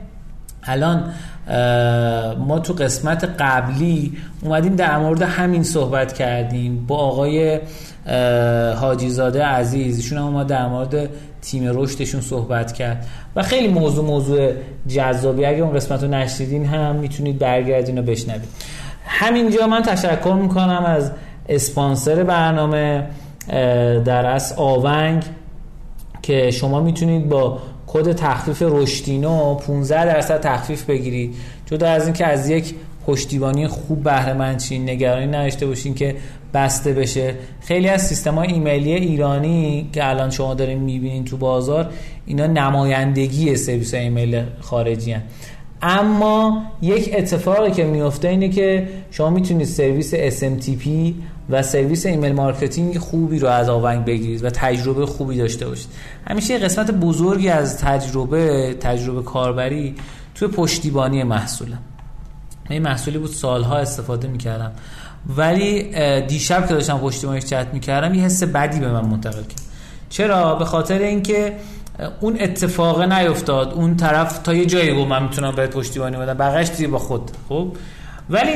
الان 0.64 1.14
ما 2.38 2.60
تو 2.60 2.74
قسمت 2.74 3.24
قبلی 3.40 4.18
اومدیم 4.42 4.76
در 4.76 4.98
مورد 4.98 5.22
همین 5.22 5.64
صحبت 5.64 6.14
کردیم 6.14 6.86
با 6.86 6.98
آقای 6.98 7.60
حاجی 8.76 9.10
زاده 9.10 9.44
عزیز. 9.44 9.98
ایشون 9.98 10.18
هم 10.18 10.30
ما 10.30 10.44
در 10.44 10.68
مورد 10.68 11.10
تیم 11.42 11.64
رشدشون 11.74 12.22
صحبت 12.22 12.74
کرد. 12.74 13.06
و 13.36 13.44
خیلی 13.44 13.68
موضوع 13.68 14.06
موضوع 14.06 14.52
جذابی. 14.88 15.46
اگه 15.46 15.60
اون 15.60 15.74
قسمت 15.74 16.04
رو 16.04 16.10
نشدیدین 16.10 16.66
هم 16.66 16.96
می‌تونید 16.96 17.40
برگردین 17.40 17.98
و 17.98 18.02
بشنوید. 18.02 18.50
همینجا 19.06 19.68
من 19.68 19.82
تشکر 19.82 20.38
می‌کنم 20.42 20.84
از 20.86 21.12
اسپانسر 21.50 22.24
برنامه 22.24 23.08
در 24.06 24.26
از 24.26 24.54
آونگ 24.58 25.24
که 26.22 26.52
شما 26.52 26.80
می‌تونید 26.82 27.30
با 27.30 27.60
کد 27.88 28.14
تخفیف 28.14 28.64
رشدینو 28.66 29.56
15 29.56 30.06
درصد 30.06 30.42
تخفیف 30.42 30.86
بگیرید 30.86 31.36
جدا 31.66 31.90
از 31.90 32.06
اینکه 32.06 32.26
از 32.26 32.50
یک 32.50 32.76
پشتیبانی 33.08 33.68
خوب 33.68 34.04
بهره 34.04 34.34
مند 34.34 34.64
نگرانی 34.72 35.28
نداشته 35.28 35.66
باشین 35.66 35.94
که 35.94 36.16
بسته 36.54 36.94
بشه 36.94 37.36
خیلی 37.62 37.90
از 37.90 38.08
سیستم 38.08 38.36
های 38.36 38.48
ایمیلی 38.48 38.94
ایرانی 38.94 39.90
که 39.94 40.10
الان 40.10 40.30
شما 40.30 40.54
دارین 40.54 40.80
می‌بینین 40.80 41.26
تو 41.26 41.38
بازار 41.38 41.90
اینا 42.26 42.48
نمایندگی 42.48 43.56
سرویس 43.56 43.94
ایمیل 43.94 44.44
خارجی 44.60 45.12
هن. 45.12 45.22
اما 45.82 46.64
یک 46.82 47.14
اتفاقی 47.18 47.72
که 47.72 47.84
میفته 47.84 48.28
اینه 48.28 48.50
که 48.50 48.88
شما 49.12 49.30
می‌تونید 49.30 49.68
سرویس 49.68 50.16
SMTP 50.16 50.88
و 51.50 51.64
سرویس 51.64 52.06
email 52.06 52.34
marketing 52.34 52.98
خوبی 52.98 53.40
رو 53.40 53.48
از 53.48 53.70
آونگ 53.70 54.06
بگیرید 54.06 54.44
و 54.44 54.50
تجربه 54.50 55.06
خوبی 55.06 55.38
داشته 55.38 55.68
باشید. 55.68 55.88
همیشه 56.30 56.54
یه 56.54 56.60
قسمت 56.60 56.92
بزرگی 56.92 57.50
از 57.50 57.78
تجربه 57.78 58.74
تجربه 58.80 59.22
کاربری 59.22 59.96
توی 60.36 60.48
پشتیبانی 60.48 61.24
محصوله 61.24 61.78
این 62.70 62.82
محصولی 62.82 63.18
بود 63.18 63.30
سالها 63.30 63.78
استفاده 63.78 64.28
می‌کردم. 64.28 64.72
ولی 65.38 65.84
دیشب 66.22 66.68
که 66.68 66.74
داشتم 66.74 66.98
پشتیبانیش 66.98 67.46
چت 67.46 67.68
می‌کردم 67.74 68.14
یه 68.14 68.24
حس 68.24 68.44
بدی 68.44 68.80
به 68.80 68.92
من 68.92 69.06
منتقل 69.06 69.42
کرد. 69.44 69.62
چرا؟ 70.10 70.56
به 70.56 70.66
خاطر 70.66 71.00
اینکه 71.00 71.54
اون 72.20 72.38
اتفاق 72.40 73.02
نیفتاد. 73.02 73.74
اون 73.74 73.98
طرف 73.98 74.38
تا 74.38 74.54
یه 74.54 74.66
جایی 74.66 74.96
گفت 74.96 75.10
من 75.10 75.24
می‌تونم 75.24 75.56
بهت 75.56 75.70
پشتیبانی 75.70 76.18
بدم. 76.18 76.34
بقیش 76.34 76.70
دیگه 76.70 76.88
با 76.88 76.98
خود. 76.98 77.32
خب؟ 77.50 77.76
ولی 78.30 78.52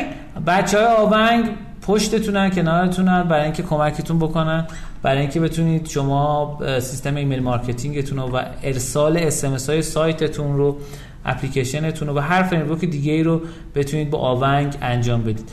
بچه 0.48 0.78
های 0.78 0.88
آونگ 0.88 1.50
پشتتونن 1.82 2.50
کنارتونن 2.50 3.24
برای 3.24 3.44
اینکه 3.44 3.64
کمکتون 3.64 4.20
بکنن 4.20 4.68
برای 5.04 5.22
اینکه 5.22 5.40
بتونید 5.40 5.88
شما 5.88 6.60
سیستم 6.80 7.16
email 7.16 7.44
marketing 7.44 7.99
تون 7.99 8.18
رو 8.18 8.38
و 8.38 8.42
ارسال 8.64 9.18
اس 9.18 9.70
های 9.70 9.82
سایتتون 9.82 10.58
رو 10.58 10.78
اپلیکیشنتون 11.26 12.08
رو 12.08 12.18
و 12.18 12.20
هر 12.20 12.44
framework 12.44 12.86
دیگه 12.86 13.12
ای 13.12 13.24
رو 13.24 13.42
بتونید 13.76 14.10
با 14.10 14.18
آونگ 14.18 14.76
انجام 14.82 15.24
بدید. 15.24 15.50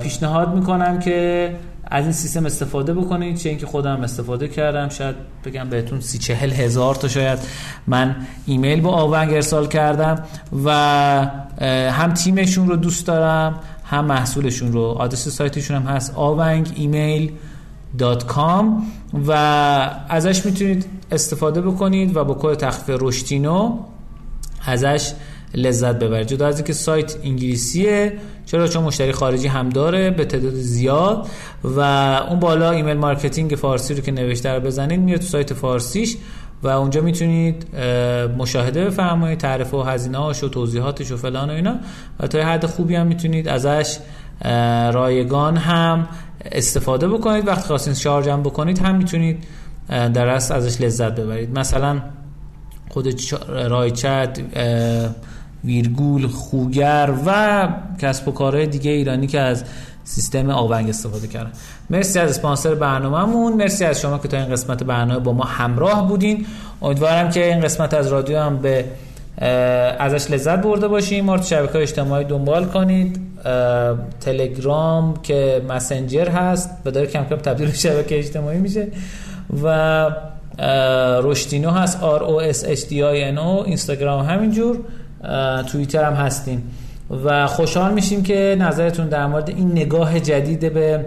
پیشنهاد 0.00 0.54
می‌کنم 0.54 0.98
که 0.98 1.50
از 1.84 2.04
این 2.04 2.12
سیستم 2.12 2.46
استفاده 2.46 2.94
بکنید 2.94 3.36
چه 3.36 3.48
اینکه 3.48 3.66
خودم 3.66 4.00
استفاده 4.02 4.48
کردم. 4.48 4.88
شاید 4.88 5.16
بگم 5.44 5.68
بهتون 5.68 6.00
سی 6.00 6.18
چهل 6.18 6.50
هزار 6.52 6.94
تا 6.94 7.08
شاید 7.08 7.38
من 7.86 8.16
ایمیل 8.46 8.80
با 8.80 8.90
آونگ 8.90 9.34
ارسال 9.34 9.66
کردم 9.66 10.22
و 10.64 10.70
هم 11.90 12.14
تیمشون 12.14 12.68
رو 12.68 12.76
دوست 12.76 13.06
دارم 13.06 13.60
هم 13.90 14.04
محصولشون 14.04 14.72
رو 14.72 14.82
آدرس 14.82 15.28
سایتشون 15.28 15.76
هم 15.76 15.82
هست 15.82 16.12
آونگ 16.14 16.72
email 16.74 17.32
dot 17.98 18.26
com. 18.26 18.86
و 19.26 19.32
ازش 20.08 20.46
می‌تونید 20.46 20.86
استفاده 21.12 21.60
بکنید 21.60 22.16
و 22.16 22.24
با 22.24 22.36
کد 22.40 22.54
تخفیف 22.58 22.96
رشدینو 23.00 23.78
ازش 24.66 25.12
لذت 25.54 25.98
ببرید. 25.98 26.26
جدا 26.26 26.46
از 26.46 26.56
اینکه 26.56 26.72
سایت 26.72 27.16
انگلیسیه 27.24 28.12
چرا؟ 28.46 28.68
چون 28.68 28.84
مشتری 28.84 29.12
خارجی 29.12 29.46
هم 29.48 29.68
داره 29.68 30.10
به 30.10 30.24
تعداد 30.24 30.54
زیاد. 30.54 31.28
و 31.64 31.80
اون 32.28 32.40
بالا 32.40 32.70
email 32.70 32.96
marketing 32.96 33.50
فارسی 33.50 33.94
رو 33.94 34.00
که 34.00 34.12
نوشته 34.12 34.54
رو 34.54 34.60
بزنید 34.60 35.00
میاد 35.00 35.20
تو 35.20 35.26
سایت 35.26 35.54
فارسیش. 35.54 36.16
و 36.62 36.68
اونجا 36.68 37.00
می‌تونید 37.00 37.76
مشاهده 38.38 38.84
بفرمایید 38.84 39.38
تعرفه 39.38 39.76
و 39.76 39.82
هزینه 39.82 40.18
هاش 40.18 40.44
و 40.44 40.48
توضیحاتش 40.48 41.12
و 41.12 41.16
فلان 41.16 41.50
و 41.50 41.52
اینا. 41.52 41.74
و 42.20 42.26
تا 42.26 42.38
حد 42.38 42.66
خوبی 42.66 42.94
هم 42.94 43.06
می‌تونید 43.06 43.48
ازش 43.48 43.98
رایگان 44.92 45.56
هم 45.56 46.08
استفاده 46.52 47.08
بکنید. 47.08 47.48
وقتی 47.48 47.66
خواستین 47.66 47.94
شارژ 47.94 48.28
هم 48.28 48.42
بکنید 48.42 48.78
هم 48.78 48.94
می‌تونید 48.94 49.44
در 49.88 50.28
ازش 50.28 50.80
لذت 50.80 51.14
ببرید. 51.14 51.58
مثلا 51.58 52.02
خود 52.88 53.14
رایچت 53.48 54.38
ویرگول 55.64 56.26
خوگر 56.26 57.14
و 57.26 57.68
کسب 57.98 58.28
و 58.28 58.32
کارهای 58.32 58.66
دیگه 58.66 58.90
ایرانی 58.90 59.26
که 59.26 59.40
از 59.40 59.64
سیستم 60.04 60.50
آونگ 60.50 60.88
استفاده 60.88 61.28
کردن. 61.28 61.52
مرسی 61.90 62.18
از 62.18 62.30
اسپانسر 62.30 62.74
برنامهمون. 62.74 63.52
مرسی 63.52 63.84
از 63.84 64.00
شما 64.00 64.18
که 64.18 64.28
تا 64.28 64.36
این 64.36 64.46
قسمت 64.46 64.82
برنامه 64.82 65.20
با 65.20 65.32
ما 65.32 65.44
همراه 65.44 66.08
بودین. 66.08 66.46
امیدوارم 66.82 67.30
که 67.30 67.46
این 67.46 67.60
قسمت 67.60 67.94
از 67.94 68.08
رادیو 68.08 68.38
هم 68.38 68.58
به 68.58 68.84
ازش 69.98 70.30
لذت 70.30 70.62
برده 70.62 70.88
باشیم. 70.88 71.24
ما 71.24 71.34
رو 71.34 71.42
شبکه 71.42 71.78
اجتماعی 71.78 72.24
دنبال 72.24 72.64
کنید. 72.64 73.20
تلگرام 74.20 75.14
که 75.22 75.62
مسنجر 75.68 76.28
هست. 76.28 76.84
به 76.84 76.90
داره 76.90 77.06
کم 77.06 77.24
کم 77.24 77.36
تبدیل 77.36 77.72
شبکه 77.72 78.18
اجتماعی 78.18 78.58
میشه. 78.58 78.88
و 79.62 80.06
رشدینو 81.22 81.70
هست. 81.70 82.00
R 82.00 82.20
O 82.20 82.54
S 82.54 82.62
H 82.64 82.80
D 82.80 82.90
I 82.90 83.34
N 83.34 83.38
O. 83.38 83.66
اینستاگرام 83.66 84.26
همینجور. 84.26 84.78
توییتر 85.72 86.04
هم 86.04 86.14
هستیم. 86.14 86.70
و 87.24 87.46
خوشحال 87.46 87.92
میشیم 87.92 88.22
که 88.22 88.56
نظرتون 88.58 89.08
در 89.08 89.26
مورد 89.26 89.48
این 89.48 89.72
نگاه 89.72 90.20
جدید 90.20 90.74
به 90.74 91.06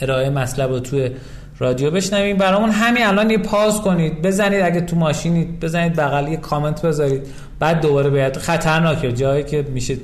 ارائه 0.00 0.30
مطلب 0.30 0.70
رو 0.70 0.80
توی 0.80 1.10
رادیو 1.58 1.90
بشنویم. 1.90 2.36
برامون 2.36 2.70
همین 2.70 3.06
الان 3.06 3.30
یه 3.30 3.38
پاز 3.38 3.80
کنید. 3.80 4.22
بزنید 4.22 4.62
اگه 4.62 4.80
تو 4.80 4.96
ماشینید 4.96 5.60
بزنید 5.60 5.96
بغل 5.96 6.28
یه 6.28 6.36
کامنت 6.36 6.82
بذارید. 6.82 7.22
بعد 7.58 7.80
دوباره 7.80 8.10
بیاد 8.10 8.36
خطرناکه. 8.36 9.12
جایی 9.12 9.44
که 9.44 9.62
میشه 9.62 9.96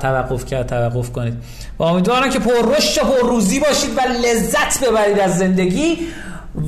توقف 0.00 0.44
کرد 0.44 0.66
توقف 0.66 1.12
کنید. 1.12 1.34
و 1.78 1.82
امیدوارم 1.82 2.30
که 2.30 2.38
پر 2.38 2.76
رشد 2.76 3.02
و 3.02 3.04
پر 3.04 3.28
روزی 3.28 3.60
باشید 3.60 3.90
و 3.96 4.00
لذت 4.00 4.84
ببرید 4.84 5.18
از 5.18 5.38
زندگی. 5.38 5.98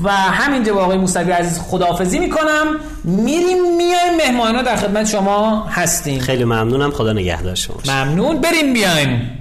و 0.04 0.10
همینجا 0.10 0.74
با 0.74 0.80
آقای 0.80 0.98
موسوی 0.98 1.30
عزیز 1.32 1.60
خداحافظی 1.60 2.18
می‌کنم. 2.18 2.66
میریم 3.04 3.76
میایم 3.76 4.16
مهمانا 4.16 4.62
در 4.62 4.76
خدمت 4.76 5.06
شما 5.06 5.66
هستیم. 5.70 6.20
خیلی 6.20 6.44
ممنونم. 6.44 6.90
خدا 6.90 7.12
نگهدار 7.12 7.54
شما 7.54 7.76
ممنون. 7.88 8.40
بریم 8.40 8.72
بیایم. 8.72 9.37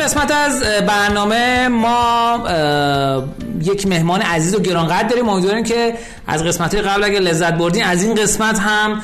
قسمت 0.00 0.30
از 0.30 0.62
برنامه 0.86 1.68
ما 1.68 2.38
یک 3.62 3.86
مهمان 3.86 4.22
عزیز 4.22 4.54
و 4.54 4.60
گرانقدر 4.60 5.08
داریم. 5.08 5.28
امیدواریم 5.28 5.64
که 5.64 5.94
از 6.26 6.44
قسمت 6.44 6.74
قبل 6.74 7.04
اگه 7.04 7.18
لذت 7.18 7.52
بردین 7.52 7.84
از 7.84 8.02
این 8.02 8.14
قسمت 8.14 8.58
هم 8.58 9.02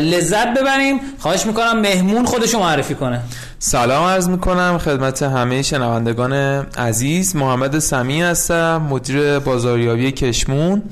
لذت 0.00 0.54
ببریم. 0.54 1.00
خواهش 1.18 1.46
می‌کنم 1.46 1.80
مهمون 1.80 2.26
خودشو 2.26 2.58
معرفی 2.58 2.94
کنه. 2.94 3.20
سلام 3.58 4.04
عرض 4.04 4.28
می‌کنم 4.28 4.78
خدمت 4.78 5.22
همه 5.22 5.62
شنوندگان 5.62 6.32
عزیز. 6.78 7.36
محمد 7.36 7.78
سمی 7.78 8.22
هستم 8.22 8.86
مدیر 8.90 9.38
بازاریابی 9.38 10.12
کشمون. 10.12 10.82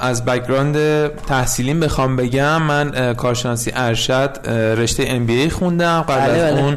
از 0.00 0.24
بکگراند 0.24 1.06
تحصیلیم 1.28 1.80
بخوام 1.80 2.16
بگم 2.16 2.62
من 2.62 3.14
کارشناسی 3.14 3.72
ارشد 3.74 4.48
رشته 4.78 5.04
ام 5.06 5.26
بی 5.26 5.40
ای 5.40 5.50
خوندم. 5.50 6.04
قبل 6.08 6.20
از 6.20 6.28
بله، 6.30 6.52
بله. 6.52 6.62
اون 6.62 6.76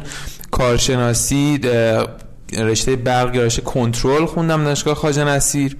کارشناسی 0.55 1.59
رشته 2.57 2.95
برق 2.95 3.35
رشته 3.35 3.61
کنترل 3.61 4.25
خوندم 4.25 4.63
دانشگاه 4.63 4.95
خواجه 4.95 5.23
نصیر 5.23 5.77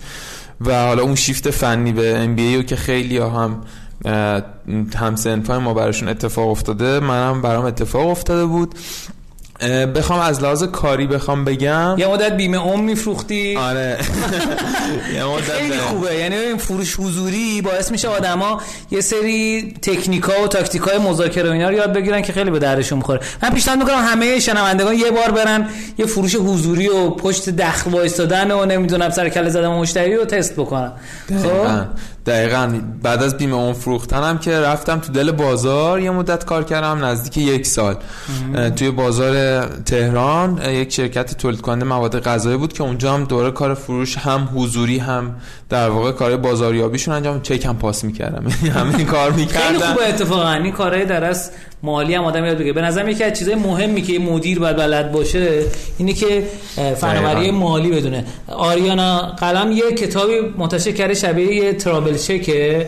و 0.62 0.86
حالا 0.86 1.04
اون 1.04 1.16
شیفت 1.16 1.50
فنی 1.50 1.94
به 1.94 2.18
ام 2.18 2.36
بی 2.36 2.64
که 2.64 2.76
خیلی 2.76 3.18
هم 3.18 3.62
هم 4.96 5.16
سنفای 5.16 5.58
ما 5.58 5.74
براشون 5.74 6.10
اتفاق 6.10 6.50
افتاده 6.50 7.00
منم 7.00 7.42
برام 7.42 7.66
اتفاق 7.66 8.08
افتاده 8.08 8.46
بود. 8.46 8.76
بخوام 9.96 10.20
از 10.20 10.44
لحاظ 10.44 10.64
کاری 10.64 11.08
بخوام 11.08 11.46
بگم. 11.46 11.96
یه 11.98 12.08
مدت 12.08 12.38
بیمه 12.38 12.58
اوم 12.58 12.84
میفروختی؟ 12.84 13.58
آره. 13.58 13.98
یه 15.16 15.26
مدت 15.26 15.52
خیلی 15.52 15.78
خوبه. 15.78 16.16
یعنی 16.16 16.36
این 16.36 16.58
فروش 16.58 17.00
حضوری 17.00 17.62
باعث 17.62 17.92
میشه 17.92 18.08
آدما 18.08 18.62
یه 18.92 19.02
سری 19.02 19.74
تکنیکا 19.82 20.44
و 20.44 20.48
تاکتیکای 20.48 20.98
مذاکره 20.98 21.50
و 21.50 21.54
اینا 21.54 21.70
رو 21.70 21.76
یاد 21.76 21.94
بگیرن 21.94 22.22
که 22.22 22.34
خیلی 22.34 22.52
به 22.52 22.60
دردشون 22.60 22.98
می‌خوره. 22.98 23.20
من 23.44 23.50
پیشنهاد 23.50 23.80
می‌کنم 23.80 24.06
همه 24.06 24.40
شنوندگان 24.40 24.94
یه 24.94 25.12
بار 25.12 25.32
برن 25.32 25.70
یه 25.98 26.06
فروش 26.06 26.36
حضوری 26.36 26.88
و 26.88 27.10
پشت 27.10 27.50
دخل 27.50 27.92
وایستادن 27.92 28.52
و 28.52 28.66
نمی‌دونم 28.66 29.10
سر 29.10 29.30
کله 29.30 29.50
زدن 29.50 29.68
مشتری 29.68 30.16
رو 30.16 30.26
تست 30.26 30.54
بکنن. 30.54 30.92
خب؟ 31.44 31.86
دقیقا 32.26 32.82
بعد 33.04 33.24
از 33.24 33.38
بیمه 33.38 33.56
اون 33.56 33.74
فروختنم 33.74 34.38
که 34.38 34.60
رفتم 34.60 35.00
تو 35.00 35.12
دل 35.12 35.32
بازار 35.32 36.00
یه 36.00 36.12
مدت 36.12 36.46
کار 36.46 36.64
کردم 36.64 37.06
نزدیک 37.06 37.38
یک 37.38 37.68
سال. 37.68 37.96
توی 38.76 38.92
بازار 38.92 39.66
تهران 39.66 40.62
یک 40.62 40.94
شرکت 40.94 41.38
تولید 41.38 41.62
کننده 41.62 41.86
مواد 41.86 42.20
غذایی 42.20 42.58
بود 42.58 42.74
که 42.74 42.84
اونجا 42.84 43.14
هم 43.14 43.24
دوره 43.24 43.52
کار 43.52 43.74
فروش 43.74 44.18
هم 44.18 44.50
حضوری 44.56 44.98
هم 44.98 45.36
در 45.70 45.90
واقع 45.90 46.12
کار 46.12 46.38
بازاریابیشون 46.38 47.14
انجام 47.14 47.42
چک 47.42 47.66
هم 47.66 47.78
پاس 47.78 48.04
می‌کردم. 48.04 48.50
همین 48.80 49.06
کار 49.06 49.32
می‌کردم 49.32 49.68
خیلی 49.68 49.80
خوبه 49.80 50.10
اتفاقا. 50.10 50.52
این 50.52 50.72
کارهای 50.72 51.06
درس 51.06 51.52
مالی 51.84 52.14
هم 52.14 52.24
آدم 52.24 52.46
یاد 52.46 52.58
بگیره. 52.58 52.74
به 52.74 52.82
نظر 52.82 53.10
یکی 53.10 53.24
از 53.24 53.40
چیزای 53.40 53.56
مهمی 53.56 54.02
که 54.02 54.20
مدیر 54.20 54.60
باید 54.60 54.76
بلد 54.76 55.12
باشه 55.12 55.64
اینه 55.98 56.14
که 56.14 56.44
فناوری 56.96 57.52
مالی 57.52 57.90
بدونه. 57.90 58.26
آریانا 58.48 59.20
قلم 59.20 59.72
یه 59.72 59.92
کتابی 59.92 60.34
منتشر 60.58 60.92
کرده 60.92 61.14
شبیه 61.14 61.56
یه 61.56 61.74
ترابل 61.74 62.18
چکه. 62.18 62.88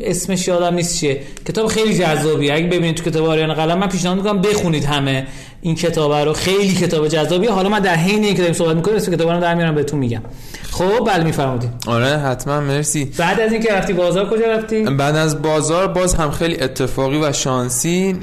اسمش 0.00 0.48
یادم 0.48 0.74
نیست 0.74 1.00
چیه. 1.00 1.20
کتاب 1.48 1.66
خیلی 1.66 1.98
جذابیه. 1.98 2.54
اگه 2.54 2.66
ببینید 2.66 2.94
تو 2.94 3.10
کتاب 3.10 3.24
آریانا 3.24 3.54
قلم 3.54 3.78
من 3.78 3.88
پیشنهاد 3.88 4.16
می‌کنم 4.16 4.40
بخونید 4.40 4.84
همه. 4.84 5.26
این 5.66 5.74
کتاب 5.74 6.12
رو 6.12 6.32
خیلی 6.32 6.74
کتاب 6.74 7.08
جذابیه. 7.08 7.50
حالا 7.50 7.68
من 7.68 7.80
در 7.80 7.94
حین 7.94 8.24
اینکه 8.24 8.38
داریم 8.38 8.54
صحبت 8.54 8.76
می‌کنیم 8.76 8.96
اسم 8.96 9.14
کتاب 9.14 9.30
رو 9.30 9.40
در 9.40 9.54
میارم 9.54 9.74
بهتون 9.74 9.98
میگم. 9.98 10.22
خب 10.70 11.04
بله 11.06 11.24
میفرمودید 11.24 11.70
آره 11.86 12.06
حتما 12.06 12.60
مرسی. 12.60 13.12
بعد 13.18 13.40
از 13.40 13.52
اینکه 13.52 13.72
رفتی 13.72 13.92
بازار 13.92 14.30
کجا 14.30 14.46
رفتی؟ 14.46 14.82
بعد 14.82 15.16
از 15.16 15.42
بازار 15.42 15.86
باز 15.86 16.14
هم 16.14 16.30
خیلی 16.30 16.60
اتفاقی 16.60 17.18
و 17.18 17.32
شانسی 17.32 18.16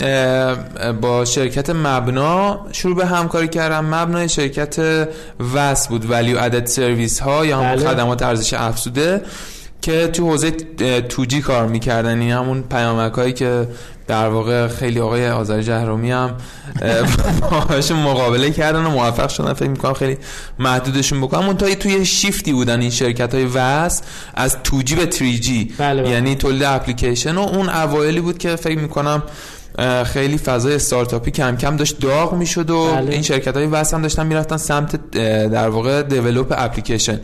با 1.02 1.26
شرکت 1.26 1.70
مبنا 1.70 2.60
شروع 2.72 2.96
به 2.96 3.06
همکاری 3.06 3.48
کردم. 3.48 3.86
مبنا 3.86 4.28
شرکت 4.28 5.08
وس 5.56 5.88
بود 5.88 6.12
ولیو 6.12 6.40
ادد 6.40 6.66
سرویس 6.66 7.20
ها 7.20 7.46
یا 7.46 7.60
بله. 7.60 7.90
خدمات 7.90 8.22
ارزش 8.22 8.54
افزوده 8.54 9.22
که 9.82 10.08
تو 10.08 10.30
حوزه 10.30 10.52
توجی 11.10 11.42
کار 11.42 11.68
می‌کردن. 11.68 12.22
این 12.22 12.32
همون 12.32 12.64
پیامک 12.72 13.14
هایی 13.14 13.34
که 13.34 13.68
در 14.08 14.30
واقع 14.30 14.68
خیلی 14.68 15.00
آقای 15.00 15.30
آذر 15.30 15.62
جهرومی 15.62 16.12
هم 16.12 16.36
باهاشون 17.52 18.00
مقابله 18.00 18.52
کردن 18.52 18.86
و 18.86 18.90
موفق 18.90 19.30
شدن 19.30 19.54
فکر 19.54 19.70
می‌کنم 19.70 19.94
خیلی 19.94 20.18
محدودشون 20.60 21.22
بکنم 21.22 21.46
اون 21.46 21.58
توی 21.58 22.06
شیفتی 22.06 22.54
بودن 22.54 22.82
این 22.82 22.90
شرکت 22.90 23.36
های 23.36 23.46
وس 23.46 24.02
از 24.34 24.58
2G 24.64 24.94
به 24.94 25.10
3G 25.12 25.50
بله 25.78 26.02
بله. 26.02 26.10
یعنی 26.10 26.36
تولید 26.36 26.64
اپلیکیشن 26.64 27.36
و 27.36 27.42
اون 27.42 27.70
اوایلی 27.70 28.20
بود 28.22 28.38
که 28.38 28.56
فکر 28.56 28.80
می‌کنم 28.80 29.24
خیلی 30.06 30.38
فضای 30.38 30.76
استارتاپی 30.76 31.32
کم 31.32 31.58
کم 31.58 31.76
داشت 31.76 32.00
داغ 32.00 32.34
می‌شد 32.34 32.70
و 32.70 32.92
بله. 32.92 33.12
این 33.12 33.22
شرکت 33.22 33.58
های 33.58 33.66
وس 33.66 33.94
هم 33.94 34.02
داشتن 34.02 34.28
می‌رفتن 34.28 34.58
سمت 34.58 35.12
در 35.50 35.70
واقع 35.70 36.02
دیولپ 36.02 36.54
اپلیکیشن 36.58 37.20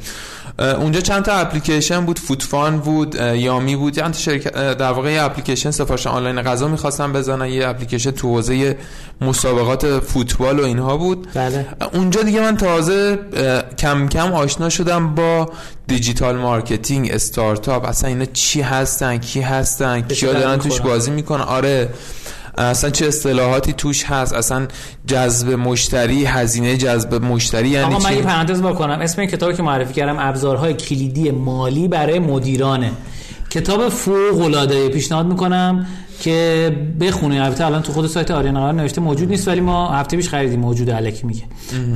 اونجا 0.60 1.02
چند 1.02 1.24
تا 1.24 1.32
اپلیکیشن 1.34 2.06
بود؟ 2.06 2.20
فوتفان 2.20 2.78
بود 2.78 3.16
یامی 3.16 3.76
بود. 3.76 3.96
چند 3.96 4.16
شرکت 4.16 4.78
در 4.78 4.92
واقع 4.92 5.12
یه 5.12 5.22
اپلیکیشن 5.22 5.72
سفارش 5.72 6.08
آنلاین 6.08 6.42
غذا 6.42 6.68
می‌خواستن 6.68 7.14
بزنن 7.14 7.48
یه 7.48 7.68
اپلیکیشن 7.68 8.12
تو 8.12 8.28
حوزه 8.28 8.78
مسابقات 9.22 10.00
فوتبال 10.00 10.60
و 10.60 10.64
اینها 10.64 10.98
بود. 10.98 11.28
بله. 11.34 11.68
اونجا 11.94 12.22
دیگه 12.22 12.42
من 12.42 12.58
تازه 12.58 13.20
کم 13.78 14.08
کم 14.08 14.34
آشنا 14.34 14.70
شدم 14.70 15.16
با 15.16 15.50
digital 15.88 16.36
marketing 16.36 17.12
استارتاپ. 17.12 17.86
اصلا 17.86 18.10
اینا 18.10 18.26
چی 18.26 18.62
هستن؟ 18.62 19.18
کی 19.18 19.42
هستن؟ 19.42 20.02
کیا 20.02 20.34
دارن 20.34 20.58
توش 20.58 20.82
بازی 20.82 21.12
می‌کنن؟ 21.12 21.42
آره. 21.42 21.90
اصلا 22.60 22.90
چه 22.90 23.08
اصطلاحاتی 23.08 23.74
توش 23.74 24.04
هست؟ 24.04 24.34
اصلا 24.34 24.68
جذب 25.08 25.52
مشتری 25.52 26.26
هزینه 26.26 26.78
جذب 26.78 27.16
مشتری 27.16 27.70
یعنی 27.70 27.94
آقا 27.96 28.10
من 28.10 28.16
یه 28.16 28.22
پرانتز 28.22 28.62
بکنم. 28.62 29.00
اسم 29.02 29.22
این 29.22 29.30
کتابی 29.30 29.54
که 29.54 29.64
معرفی 29.64 29.94
کردم 29.94 30.16
ابزارهای 30.20 30.74
کلیدی 30.74 31.32
مالی 31.32 31.88
برای 31.88 32.20
مدیرانه. 32.20 32.92
کتاب 33.50 33.90
فوق 33.90 34.42
العاده 34.42 34.90
پیشنهاد 34.90 35.26
می‌کنم 35.26 35.88
که 36.20 36.72
بخونید 37.02 37.42
البته 37.42 37.66
الان 37.66 37.82
تو 37.82 37.94
خود 37.94 38.08
سایت 38.08 38.32
آریانا 38.32 38.72
نوشته 38.72 39.02
موجود 39.02 39.30
نیست 39.30 39.48
ولی 39.48 39.62
ما 39.62 39.90
هفته 39.90 40.18
پیش 40.18 40.30
خریدیم. 40.30 40.60
موجود 40.60 40.90
الکی 40.90 41.28
میگه. 41.28 41.44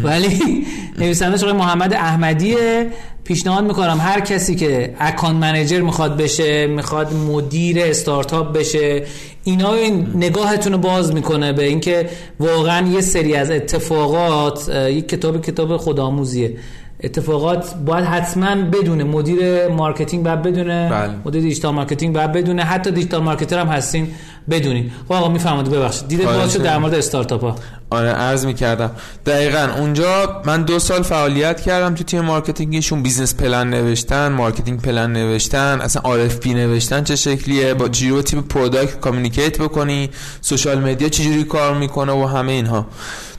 ولی 0.04 0.66
نویسنده 0.98 1.38
آقای 1.38 1.54
محمد 1.54 1.94
احمدیه. 1.94 2.88
پیشنهاد 3.24 3.64
می‌کنم 3.64 3.98
هر 4.02 4.20
کسی 4.20 4.56
که 4.56 4.96
account 5.00 5.36
manager 5.36 5.82
می‌خواد 5.82 6.18
بشه 6.18 6.68
می‌خواد 6.68 7.14
مدیر 7.14 7.80
استارتاپ 7.80 8.58
بشه 8.58 9.04
اینا 9.44 9.74
نگاهتون 10.16 10.74
رو 10.74 10.80
باز 10.80 11.14
می‌کنه 11.14 11.54
به 11.54 11.66
اینکه 11.66 12.10
واقعا 12.40 12.88
یه 12.88 13.02
سری 13.02 13.36
از 13.36 13.52
اتفاقات 13.52 14.70
یک 14.70 15.10
کتاب 15.10 15.42
کتاب 15.42 15.78
خودآموزیه. 15.78 16.58
اتفاقات 17.04 17.76
باید 17.86 18.06
حتما 18.06 18.56
بدونه. 18.56 19.04
مدیر 19.04 19.68
marketing 19.68 20.24
باید 20.26 20.42
بدونه. 20.42 20.90
بله. 20.90 21.14
مدیر 21.26 21.42
digital 21.42 21.74
marketing 21.74 22.16
باید 22.16 22.32
بدونه. 22.32 22.64
حتی 22.64 22.92
digital 22.92 23.22
marketer 23.22 23.60
هم 23.60 23.68
هستین 23.68 24.08
بدونین. 24.50 24.92
خب 25.08 25.14
آقا 25.14 25.30
می‌فهمید 25.30 25.70
ببخشید. 25.70 26.08
دیده 26.08 26.26
باز 26.26 26.58
در 26.58 26.78
مورد 26.78 26.94
استارتاپ 26.94 27.44
ها 27.44 27.56
آره 27.90 28.10
عرض 28.10 28.46
می‌کردم. 28.46 28.92
دقیقا 29.26 29.70
اونجا 29.78 30.42
من 30.46 30.64
دو 30.64 30.80
سال 30.80 31.02
فعالیت 31.02 31.62
کردم 31.62 31.96
تو 31.96 32.04
تیم 32.04 32.22
marketing 32.22 32.78
شون 32.78 33.04
business 33.04 33.36
plan 33.36 33.70
نوشتن 33.70 34.32
marketing 34.32 34.82
plan 34.82 35.14
نوشتن 35.14 35.82
اصلا 35.82 36.02
RFP 36.06 36.54
نوشتن 36.54 37.04
چه 37.04 37.16
شکلیه؟ 37.16 37.74
با 37.74 37.90
چجوری 37.90 38.22
تیم 38.22 38.42
product 38.42 39.00
communicate 39.00 39.62
بکنی؟ 39.62 40.10
social 40.42 40.80
media 40.80 41.10
چجوری 41.10 41.44
کار 41.44 41.78
می‌کنه 41.78 42.12
و 42.12 42.26
همه 42.26 42.52
اینها. 42.52 42.86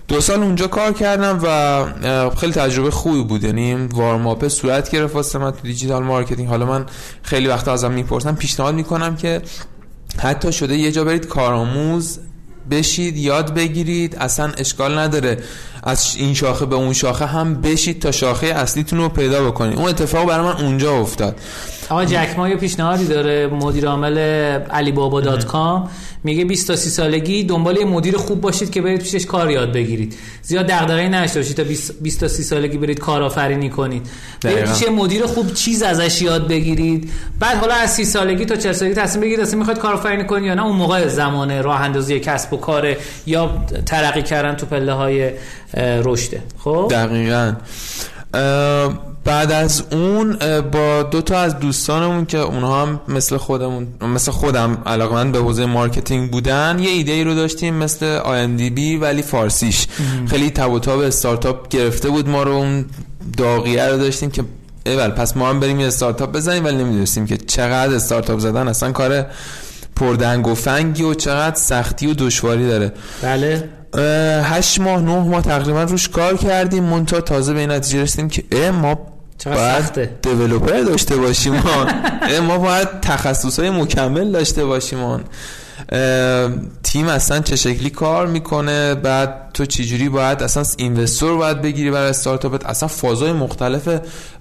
دو 0.09 0.21
سال 0.21 0.43
اونجا 0.43 0.67
کار 0.67 0.93
کردم 0.93 1.41
و 1.43 2.31
خیلی 2.31 2.53
تجربه 2.53 2.91
خوبی 2.91 3.23
بود. 3.23 3.45
یعنی 3.45 3.75
warm 3.75 4.24
up 4.24 4.49
صورت 4.49 4.91
گرفت 4.91 5.15
واسه 5.15 5.39
من 5.39 5.51
تو 5.51 5.59
digital 5.63 6.03
marketing. 6.03 6.49
حالا 6.49 6.67
من 6.67 6.87
خیلی 7.23 7.49
وقت 7.49 7.69
ازم 7.69 7.93
می‌پرسم 7.93 8.35
پیشنهاد 8.35 8.75
می‌کنم 8.75 9.17
که 9.17 9.43
حتی 10.19 10.53
شده 10.53 10.77
یه 10.77 10.93
جا 10.93 11.05
برید 11.05 11.27
کارآموز 11.27 12.19
بشید 12.71 13.17
یاد 13.17 13.55
بگیرید. 13.55 14.17
اصلا 14.17 14.53
اشکال 14.59 14.99
نداره. 14.99 15.39
از 15.83 16.15
این 16.17 16.35
شاخه 16.35 16.67
به 16.67 16.77
اون 16.77 16.93
شاخه 16.93 17.27
هم 17.27 17.61
بشید 17.61 18.03
تا 18.03 18.13
شاخه 18.13 18.47
اصلیتون 18.47 18.99
رو 18.99 19.09
پیدا 19.09 19.51
بکنید. 19.51 19.79
اون 19.79 19.89
اتفاق 19.89 20.29
برای 20.29 20.45
من 20.47 20.65
اونجا 20.65 20.93
افتاد. 20.97 21.41
آقا 21.91 22.05
جک 22.05 22.35
ما 22.37 22.49
یه 22.49 22.57
پیشنهادی 22.57 23.05
داره 23.05 23.47
مدیر 23.47 23.87
عامل 23.87 24.19
علی 24.71 24.93
بابا 24.93 25.21
دات 25.21 25.45
کام 25.45 25.91
میگه 26.25 26.45
20 26.45 26.67
تا 26.67 26.77
30 26.77 26.91
سالگی 26.91 27.45
دنبال 27.45 27.77
یه 27.77 27.85
مدیر 27.85 28.17
خوب 28.17 28.41
باشید 28.41 28.71
که 28.71 28.83
برید 28.83 29.01
پیشش 29.01 29.27
کار 29.27 29.51
یاد 29.51 29.73
بگیرید. 29.73 30.15
زیاد 30.43 30.67
دغدغه‌ای 30.67 31.09
نشه 31.09 31.41
باشید 31.41 31.57
تا 31.57 31.63
20 32.01 32.21
تا 32.21 32.29
30 32.29 32.43
سالگی 32.43 32.79
برید 32.79 32.99
کارآفرینی 32.99 33.71
کنید. 33.71 34.07
برید 34.43 34.65
پیش 34.65 34.89
مدیر 34.89 35.27
خوب 35.27 35.55
چیز 35.55 35.83
ازش 35.83 36.23
یاد 36.23 36.49
بگیرید. 36.49 37.11
بعد 37.41 37.57
حالا 37.57 37.75
از 37.75 37.91
30 37.91 38.05
سالگی 38.05 38.45
تا 38.45 38.57
40 38.57 38.73
سالگی 38.73 38.95
تصمیم 38.95 39.21
بگیرید 39.21 39.41
اصلا 39.41 39.59
می‌خواید 39.59 39.79
کارآفرینی 39.79 40.25
کنید 40.25 40.45
یا 40.45 40.55
نه. 40.55 40.65
اون 40.65 40.77
موقع 40.77 41.09
زمان 41.09 41.63
راه 41.63 41.81
اندازی 41.81 42.21
کسب 42.21 42.53
و 42.53 42.57
کار 42.57 42.97
یا 43.27 43.51
ترقی 43.87 44.23
کردن 44.23 44.55
تو 44.55 44.67
پله 44.67 44.93
های 44.93 45.31
رشده 45.77 46.43
خب؟ 46.59 46.89
دقیقاً. 46.91 47.53
بعد 49.25 49.53
از 49.53 49.83
اون 49.93 50.37
با 50.61 51.03
دو 51.03 51.23
تا 51.23 51.39
از 51.39 51.59
دوستانمون 51.59 52.27
که 52.27 52.39
اونها 52.39 52.83
هم 52.83 53.01
مثل 53.09 53.37
خودمون 53.37 53.87
مثل 54.01 54.33
خودم 54.33 54.79
علاقمند 54.87 55.33
به 55.33 55.39
حوزه 55.39 55.67
marketing 55.67 56.31
بودن 56.31 56.79
یه 56.81 56.91
ایده 56.91 57.13
ای 57.13 57.25
رو 57.25 57.35
داشتیم 57.35 57.75
مثل 57.75 58.47
eBay 58.71 58.97
ولی 58.97 59.23
فارسیش. 59.23 59.87
خیلی 60.27 60.51
تب 60.51 60.73
و 60.73 60.79
تاب 60.79 61.01
استارتاپ 61.01 61.69
گرفته 61.69 62.11
بود 62.11 62.29
ما 62.29 62.43
رو 62.43 62.53
اون 62.53 62.85
داغیه 63.37 63.89
رو 63.89 63.99
داشتیم 63.99 64.31
که 64.31 64.45
اول 64.87 65.11
پس 65.11 65.37
ما 65.37 65.49
هم 65.49 65.61
بریم 65.61 65.81
یه 65.81 65.87
استارتاپ 65.87 66.33
بزنیم 66.33 66.65
ولی 66.65 66.77
نمی‌دونستیم 66.77 67.27
که 67.27 67.37
چقدر 67.37 67.95
استارتاپ 67.95 68.39
زدن 68.39 68.69
اصلا 68.69 68.93
کار 68.93 69.27
پردنگ 69.97 70.47
و 70.47 70.55
فنگی 70.55 71.03
و 71.03 71.15
چقدر 71.15 71.57
سختی 71.57 72.07
و 72.07 72.15
دشواری 72.15 72.69
داره. 72.69 72.93
بله. 73.23 73.69
هشت 74.43 74.81
ماه 74.81 75.03
نه 75.03 75.19
ماه 75.19 75.43
تقریبا 75.43 75.83
روش 75.83 76.09
کار 76.09 76.37
کردیم 76.37 76.85
منتها 76.85 77.21
تازه 77.21 77.53
به 77.53 77.61
این 77.61 77.71
نتیجه 77.71 78.03
رسیدیم 78.03 78.29
که 78.29 78.71
ما 78.71 79.14
چقدر 79.45 79.81
سخته. 79.81 80.11
دیولوپر 80.23 80.81
داشته 80.81 81.17
باشیم 81.17 81.53
ما 81.53 81.87
ما 82.49 82.59
باید 82.59 83.01
تخصص 83.01 83.61
های 83.61 83.71
مکمل 83.71 84.33
داشته 84.33 84.65
باشیم 84.65 85.21
تیم 86.83 87.09
اصلا 87.09 87.41
چه 87.41 87.57
شکلی 87.57 87.91
کار 87.91 88.27
می‌کنه 88.27 88.95
بعد 88.95 89.44
تو 89.55 89.67
چجوری 89.67 90.09
باید 90.09 90.43
اصلا 90.43 90.65
investor 90.77 91.37
باید 91.37 91.63
بگیری 91.63 91.91
برای 91.91 92.11
استارتاپت؟ 92.11 92.67
اصلا 92.67 92.89
فازای 92.89 93.33
مختلف 93.33 93.89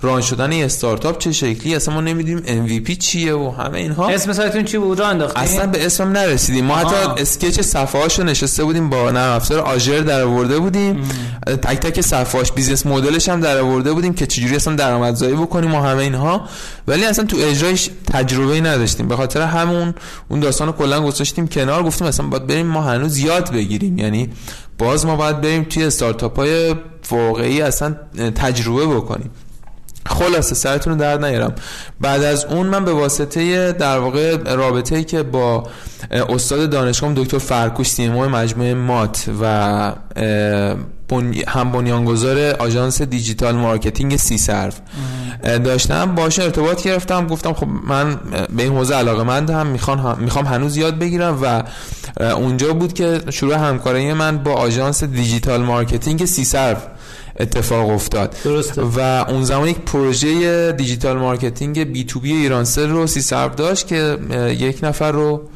run 0.02 0.22
شدن 0.22 0.52
یه 0.52 0.66
استارتاپ 0.66 1.18
چه 1.18 1.32
شکلی؟ 1.32 1.76
اصلا 1.76 1.94
ما 1.94 2.02
نمی‌دونیم 2.02 2.68
MVP 2.68 2.98
چیه 2.98 3.36
و 3.36 3.52
همه 3.52 3.80
اینها. 3.80 4.10
اسم 4.10 4.34
سایتون 4.34 4.64
چی 4.64 4.78
بود؟ 4.78 5.02
انداختین 5.02 5.44
اصلا 5.44 5.68
به 5.68 5.86
اسمم 5.86 6.12
نرسیدیم. 6.12 6.66
ما 6.66 6.76
حتی 6.76 7.22
sketch 7.22 7.62
صفحه 7.62 8.02
هاشو 8.02 8.24
نشسته 8.24 8.64
بودیم 8.64 8.90
با 8.90 9.12
نرم 9.12 9.36
افزار 9.36 9.60
Axure 9.60 10.00
در 10.00 10.22
آورده 10.22 10.60
بودیم 10.60 11.10
تک 11.48 11.80
تک 11.80 12.02
صفحه 12.02 12.40
هاش 12.40 12.52
business 12.52 12.86
model 12.86 13.17
ش 13.17 13.30
هم 13.30 13.40
در 13.42 13.58
آورده 13.58 13.94
بودیم 13.94 14.14
که 14.14 14.26
چجوری 14.26 14.56
اصلا 14.56 14.76
درآمدزایی 14.76 15.36
بکنیم 15.36 15.76
و 15.76 15.82
همه 15.82 16.04
اینها. 16.04 16.48
ولی 16.88 17.06
اصلا 17.06 17.26
تو 17.26 17.38
اجرایش 17.40 17.90
تجربه 18.14 18.62
نداشتیم. 18.62 19.08
به 19.08 19.16
خاطر 19.16 19.42
همون 19.42 19.94
اون 20.30 20.40
داستان 20.40 20.72
کلا 20.72 21.02
گذاشتیم 21.02 21.48
کنار 21.48 21.84
گفتیم 21.84 22.08
اصلا 22.08 22.28
باید 22.28 22.48
بریم 22.48 22.68
ما 22.68 22.82
هنوز 22.82 23.18
یاد 23.18 23.52
بگیریم. 23.52 23.98
یعنی 23.98 24.30
باز 24.84 25.06
ما 25.06 25.16
باید 25.16 25.42
بریم 25.42 25.64
توی 25.64 25.84
استارتاپ 25.84 26.36
های 26.40 26.76
واقعی 27.12 27.62
اصلا 27.62 27.96
تجربه 28.36 28.88
بکنیم. 28.88 29.32
خلاصه 30.06 30.56
سرتون 30.56 30.94
رو 30.94 31.00
درد 31.00 31.26
نیارم. 31.26 31.56
بعد 32.02 32.24
از 32.24 32.46
اون 32.46 32.68
من 32.68 32.86
به 32.86 32.92
واسطه 32.92 33.72
در 33.72 33.98
واقع 34.00 34.38
رابطه 34.56 34.96
ای 34.96 35.04
که 35.04 35.24
با 35.24 35.64
استاد 36.12 36.70
دانشگاه 36.70 37.14
دکتر 37.14 37.38
فرکوش 37.38 37.88
سیمو 37.90 38.30
مجموعه 38.30 38.74
مات 38.74 39.30
و 39.42 39.94
هم 41.48 41.72
بنیانگذار 41.72 42.38
آژانس 42.52 43.02
digital 43.02 43.56
marketing 43.56 44.16
سی 44.16 44.38
سرف 44.38 44.82
داشتم 45.44 46.16
باش 46.16 46.40
ارتباط 46.40 46.84
گرفتم 46.84 47.28
گفتم 47.28 47.54
خب 47.54 47.68
من 47.88 48.20
به 48.56 48.64
این 48.64 48.74
حوزه 48.74 48.96
علاقه 48.96 49.24
مندم 49.24 49.68
می‌خوام 49.68 50.18
می‌خوام 50.20 50.46
هنوز 50.46 50.78
یاد 50.78 51.00
بگیرم 51.00 51.40
و 51.44 51.64
اونجا 52.24 52.74
بود 52.74 52.94
که 52.94 53.22
شروع 53.30 53.56
همکاری 53.56 54.14
من 54.14 54.38
با 54.38 54.54
آژانس 54.54 55.04
digital 55.04 55.62
marketing 55.62 56.26
سی 56.26 56.46
سرف 56.46 56.88
اتفاق 57.40 57.90
افتاد. 57.90 58.36
درسته. 58.44 58.82
و 58.82 59.26
اون 59.30 59.44
زمان 59.44 59.68
یک 59.68 59.80
پروژه 59.80 60.72
digital 60.72 61.18
marketing 61.18 61.84
B2B 61.84 62.34
ایرانسل 62.34 62.90
رو 62.90 63.08
سی 63.08 63.22
سرف 63.22 63.56
داشت 63.56 63.88
که 63.88 64.18
یک 64.60 64.80
نفر 64.84 65.12
رو 65.12 65.50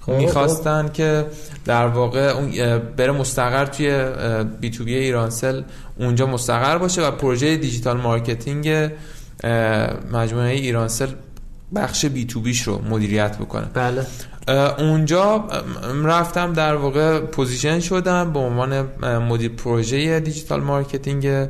خب، 0.00 0.12
می‌خواستن 0.12 0.90
که 0.94 1.26
در 1.64 1.86
واقع 1.86 2.20
اون 2.20 2.78
بره 2.96 3.12
مستقر 3.12 3.66
توی 3.66 4.04
B2B 4.60 4.94
ایرانسل 4.94 5.62
اونجا 5.98 6.26
مستقر 6.26 6.78
باشه 6.78 7.02
و 7.02 7.10
پروژه 7.10 7.56
digital 7.56 8.00
marketing 8.00 8.90
مجموعه 10.12 10.50
ایرانسل 10.50 11.08
بخش 11.74 12.04
B2B 12.04 12.24
ش 12.24 12.62
رو 12.62 12.82
مدیریت 12.90 13.38
بکنه. 13.38 13.66
بله. 13.74 14.06
اونجا 14.78 15.44
رفتم 16.04 16.52
در 16.52 16.74
واقع 16.74 17.20
position 17.20 17.80
شدم 17.80 18.32
به 18.32 18.38
عنوان 18.38 18.82
مدیر 19.18 19.50
پروژه 19.50 20.20
digital 20.20 20.60
marketing 20.60 21.48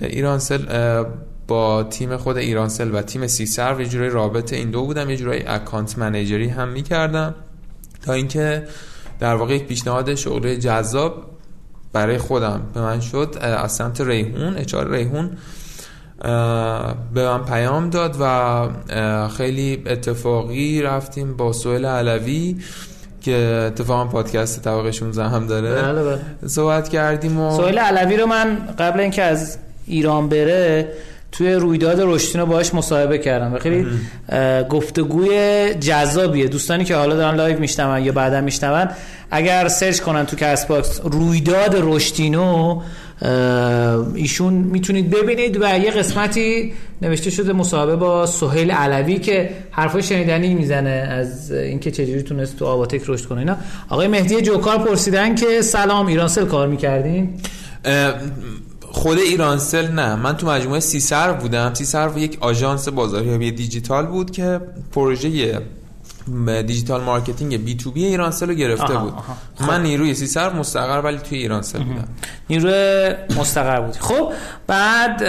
ایرانسل 0.00 1.04
با 1.48 1.82
تیم 1.82 2.16
خود 2.16 2.36
ایرانسل 2.36 2.94
و 2.94 3.02
تیم 3.02 3.26
سی 3.26 3.46
سرف. 3.46 3.80
یه 3.80 3.88
جورای 3.88 4.10
رابط 4.10 4.52
این 4.52 4.70
دو 4.70 4.84
بودم 4.84 5.10
یه 5.10 5.16
جورای 5.16 5.46
account 5.46 5.98
manager 5.98 6.42
ی 6.42 6.48
هم 6.48 6.68
می‌کردم. 6.68 7.34
تا 8.02 8.12
اینکه 8.12 8.64
در 9.20 9.34
واقع 9.34 9.54
یک 9.54 9.66
پیشنهاد 9.66 10.14
شغلی 10.14 10.56
جذاب 10.56 11.24
برای 11.92 12.18
خودم 12.18 12.62
به 12.74 12.80
من 12.80 13.00
شد 13.00 13.36
از 13.40 13.72
سمت 13.72 14.00
ریحون 14.00 14.56
اچار 14.56 14.90
ریحون. 14.90 15.38
به 17.14 17.28
من 17.28 17.44
پیام 17.44 17.90
داد 17.90 18.16
و 18.20 19.28
خیلی 19.28 19.82
اتفاقی 19.86 20.82
رفتیم 20.82 21.36
با 21.36 21.52
سویل 21.52 21.84
علوی 21.84 22.56
که 23.20 23.64
اتفاقا 23.66 24.04
پادکست 24.04 24.62
طبقه 24.62 24.92
16 24.92 25.24
هم 25.24 25.46
داره. 25.46 25.82
بله 25.82 26.04
بله. 26.04 26.18
صحبت 26.46 26.88
کردیم 26.88 27.40
و 27.40 27.56
سویل 27.56 27.78
علوی 27.78 28.16
رو 28.16 28.26
من 28.26 28.58
قبل 28.78 29.00
اینکه 29.00 29.22
از 29.22 29.58
ایران 29.86 30.28
بره 30.28 30.88
توی 31.32 31.52
رویداد 31.52 32.00
رشتینو 32.00 32.46
باهاش 32.46 32.74
مصاحبه 32.74 33.18
کردم 33.18 33.54
و 33.54 33.58
خیلی 33.58 33.86
گفتگوی 34.68 35.74
جذابیه. 35.74 36.48
دوستانی 36.48 36.84
که 36.84 36.96
حالا 36.96 37.16
دارن 37.16 37.36
live 37.36 37.58
میشنون 37.58 38.04
یا 38.04 38.12
بعدا 38.12 38.40
میشنون 38.40 38.88
اگر 39.30 39.68
search 39.68 40.00
کنن 40.00 40.26
تو 40.26 40.36
Castbox 40.36 41.00
رویداد 41.04 41.76
رشتینو 41.78 42.82
ایشون 44.14 44.52
می‌تونید 44.52 45.10
ببینید 45.10 45.56
و 45.60 45.78
یه 45.78 45.90
قسمتی 45.90 46.72
نوشته 47.02 47.30
شده 47.30 47.52
مصاحبه 47.52 47.96
با 47.96 48.26
سهیل 48.26 48.70
علوی 48.70 49.18
که 49.18 49.50
حرفای 49.70 50.02
شنیدنی 50.02 50.54
می‌زنه 50.54 50.90
از 50.90 51.52
اینکه 51.52 51.90
چجوری 51.90 52.22
تونست 52.22 52.56
تو 52.56 52.66
آواتک 52.66 53.02
رشد 53.06 53.26
کنه 53.26 53.38
اینا. 53.38 53.56
آقای 53.88 54.08
مهدی 54.08 54.40
جوکار 54.40 54.78
پرسیدن 54.78 55.34
که 55.34 55.62
سلام 55.62 56.06
ایرانسل 56.06 56.44
کار 56.44 56.68
می‌کردین؟ 56.68 57.34
خود 58.80 59.18
ایرانسل 59.18 59.92
نه. 59.92 60.14
من 60.14 60.36
تو 60.36 60.46
مجموعه 60.46 60.80
سی 60.80 61.00
سرف 61.00 61.32
بودم. 61.32 61.74
سی 61.74 61.84
سرف 61.84 62.10
یک 62.16 62.38
آژانس 62.40 62.88
بازاریابی 62.88 63.52
دیجیتال 63.52 64.06
بود 64.06 64.30
که 64.30 64.60
پروژه 64.92 65.60
digital 66.66 67.00
marketing 67.00 67.64
B2B 67.64 68.04
ایرانسل 68.04 68.48
رو 68.48 68.54
گرفته 68.54 68.94
آها، 68.94 69.04
بود. 69.04 69.12
آها. 69.12 69.72
من 69.72 69.82
نیروی 69.82 70.14
سی 70.14 70.26
سرف 70.26 70.52
مستقر 70.52 71.00
ولی 71.04 71.18
توی 71.18 71.38
ایرانسل 71.38 71.78
بودم. 71.78 72.08
نیروی 72.50 73.14
مستقر 73.36 73.80
بودی. 73.80 73.98
خب 73.98 74.32
بعد 74.66 75.24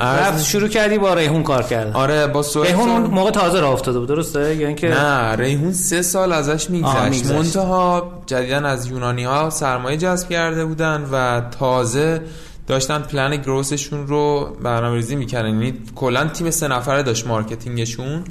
رفت 0.00 0.44
شروع 0.44 0.68
کردی 0.68 0.98
با 0.98 1.14
ریحون 1.14 1.42
کار 1.42 1.62
کردن. 1.62 1.92
آره 1.92 2.26
با 2.26 2.42
سوئد 2.42 2.66
ریحون 2.66 2.88
اون 2.88 3.02
موقع 3.02 3.30
تازه 3.30 3.60
راه 3.60 3.72
افتاده 3.72 3.98
بود 3.98 4.08
درسته؟ 4.08 4.56
یا 4.56 4.66
اینکه 4.66 4.88
نه 4.88 5.34
ریحون 5.36 5.72
سه 5.72 6.02
سال 6.02 6.32
ازش 6.32 6.70
میگذشت. 6.70 7.26
منتها 7.26 8.12
جدیدن 8.26 8.64
از 8.64 8.86
یونانی 8.86 9.24
ها 9.24 9.50
سرمایه 9.50 9.96
جذب 9.96 10.28
کرده 10.28 10.64
بودن 10.64 11.08
و 11.12 11.40
تازه 11.58 12.22
داشتن 12.66 12.98
plan 12.98 13.36
growth 13.36 13.78
شون 13.78 14.06
رو 14.06 14.56
برنامه 14.62 14.96
ریزی 14.96 15.16
می‌کردن. 15.16 15.48
یعنی 15.48 15.74
کلا 15.94 16.28
تیم 16.28 16.50
سه 16.50 16.68
نفره 16.68 17.02
داشت 17.02 17.26
marketing 17.26 17.89
شون. 17.89 18.24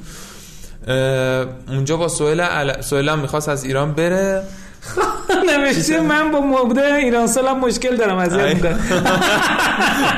اونجا 1.68 1.96
با 1.96 2.08
سوهل 2.08 2.40
عل... 2.40 2.80
سوهل 2.80 3.08
هم 3.08 3.18
می‌خواست 3.18 3.48
از 3.48 3.64
ایران 3.64 3.92
بره. 3.92 4.42
نوشته 5.48 6.00
من 6.00 6.30
با 6.30 6.40
مبده 6.40 6.94
ایرانسل 6.94 7.46
هم 7.46 7.60
مشکل 7.60 7.96
دارم 7.96 8.18
از. 8.18 8.32
می‌کنم 8.32 8.78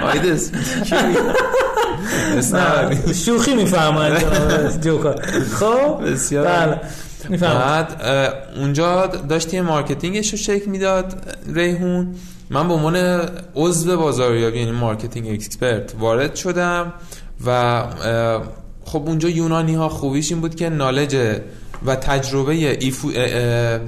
آیدس 0.13 0.51
شوخی 3.25 3.55
می‌فهمن 3.55 4.19
جوکار 4.85 5.23
خب 5.61 6.01
بسیار 6.13 6.47
بله. 6.47 6.81
بعد 7.39 8.03
اونجا 8.57 9.07
داشت 9.07 9.55
یه 9.55 9.63
مارکتینگش 9.63 10.31
رو 10.33 10.39
شکل 10.39 10.71
می‌داد 10.71 11.37
ریحون. 11.55 12.15
من 12.51 12.69
به 12.69 12.75
عنوان 12.75 13.21
عضو 13.55 13.97
بازاریابی 13.97 14.59
یعنی 14.59 14.71
مارکتینگ 14.71 15.29
اکسپرت 15.29 15.95
وارد 15.99 16.35
شدم 16.35 16.93
و 17.47 17.83
خب 18.93 19.03
اونجا 19.07 19.29
یونانی 19.29 19.75
ها 19.75 19.89
خوبیش 19.89 20.33
این 20.33 20.41
بود 20.41 20.55
که 20.55 20.69
knowledge 20.69 21.17
و 21.87 21.97
تجربه 21.97 22.53
efood 22.53 23.09
اه، 23.17 23.81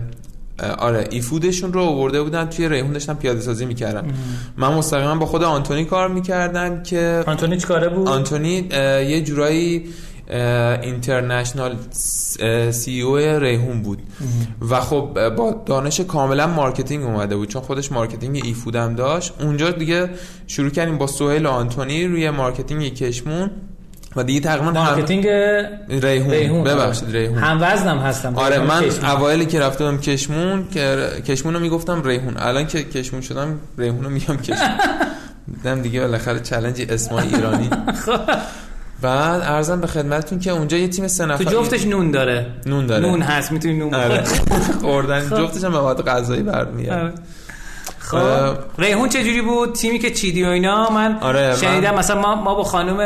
اه، 0.61 0.73
آره 0.79 1.09
efood 1.11 1.45
شون 1.45 1.73
رو 1.73 1.81
آورده 1.81 2.23
بودن 2.23 2.47
توی 2.47 2.69
ریحون 2.69 2.93
داشتن 2.93 3.15
پیاده 3.15 3.41
سازی 3.41 3.67
می‌کردن. 3.67 4.15
من 4.57 4.75
مستقیما 4.75 5.15
با 5.15 5.27
خود 5.27 5.43
آنتونی 5.43 5.85
کار 5.85 6.09
می‌کردم 6.09 6.83
که 6.83 7.25
آنتونی 7.27 7.57
چی 7.57 7.67
کاره 7.67 7.89
بود؟ 7.89 8.09
آنتونی 8.09 8.69
یه 9.09 9.23
جورایی 9.23 9.85
international 10.83 11.77
CEO 12.71 13.17
ریحون 13.17 13.83
بود. 13.83 13.99
و 14.71 14.81
خب 14.81 15.29
با 15.37 15.63
دانش 15.67 16.01
کاملا 16.01 16.47
marketing 16.47 17.05
اومده 17.05 17.37
بود 17.37 17.49
چون 17.49 17.63
خودش 17.63 17.93
marketing 17.93 18.41
efood 18.45 18.55
م 18.55 18.95
داشت. 18.95 19.33
اونجا 19.41 19.71
دیگه 19.71 20.11
شروع 20.47 20.71
کردیم 20.71 20.99
با 20.99 21.07
سهیل 21.07 21.47
و 21.47 21.49
آنتونی 21.49 22.07
روی 22.07 22.31
marketing 22.31 22.95
کشمون. 22.95 23.51
و 24.17 24.23
دیگه 24.25 24.41
تقریبا 24.41 24.67
هم- 24.67 24.73
marketing 24.73 25.27
ریحون, 25.89 26.31
ریحون. 26.31 26.65
ببخشید 26.65 27.11
ریحون. 27.17 27.39
هم 27.39 27.59
وزن 27.61 27.84
هم 27.84 27.99
هستن. 27.99 28.37
آره 28.37 28.59
من. 28.59 28.85
اوایلی 29.05 29.47
که 29.47 29.61
رفتم 29.61 29.99
کشمون 29.99 30.69
که 30.75 31.09
کشمون 31.27 31.55
رو 31.55 31.61
می‌گفتم 31.61 32.03
ریحون. 32.05 32.35
الان 32.37 32.67
که 32.67 32.83
کشمون 32.83 33.23
شدم 33.23 33.59
ریحون 33.79 34.05
رو 34.05 34.11
میگم 34.11 34.37
کشمون. 34.37 34.71
دیدم 35.55 35.83
دیگه 35.83 36.01
بالاخره 36.01 36.41
challenge 36.41 36.87
اسمای 36.89 37.35
ایرانی. 37.35 37.71
بعد 39.03 39.41
عرضم 39.41 39.81
به 39.81 39.87
خدمتتون 39.87 40.39
که 40.39 40.51
اونجا 40.51 40.77
یه 40.77 40.89
تیم 40.89 41.09
سه 41.09 41.25
تو 41.27 41.33
نفر 41.33 41.45
جفتش 41.45 41.87
نون 41.87 42.11
داره. 42.11 42.47
نون 42.67 42.87
داره. 42.87 43.03
نون 43.09 43.23
هست 43.23 43.53
می‌تونی 43.53 43.75
نون 43.79 43.95
آره. 43.95 44.25
خوردن. 44.83 45.31
جفتش 45.31 45.65
هم 45.65 45.73
مواد 45.73 46.07
غذایی 46.07 46.43
برمیاد 46.43 46.99
آره. 46.99 47.13
خب. 47.99 48.57
ریحون 48.79 49.09
چجوری 49.09 49.43
بود؟ 49.43 49.73
تیمی 49.75 49.99
که 49.99 50.11
چیدی 50.11 50.45
و 50.45 50.47
اینا. 50.49 50.91
من 50.91 51.19
آره، 51.21 51.57
شنیدم 51.57 51.95
مثلا 51.95 52.21
ما 52.21 52.35
ما 52.35 52.55
با 52.55 52.65
خانم 52.65 52.97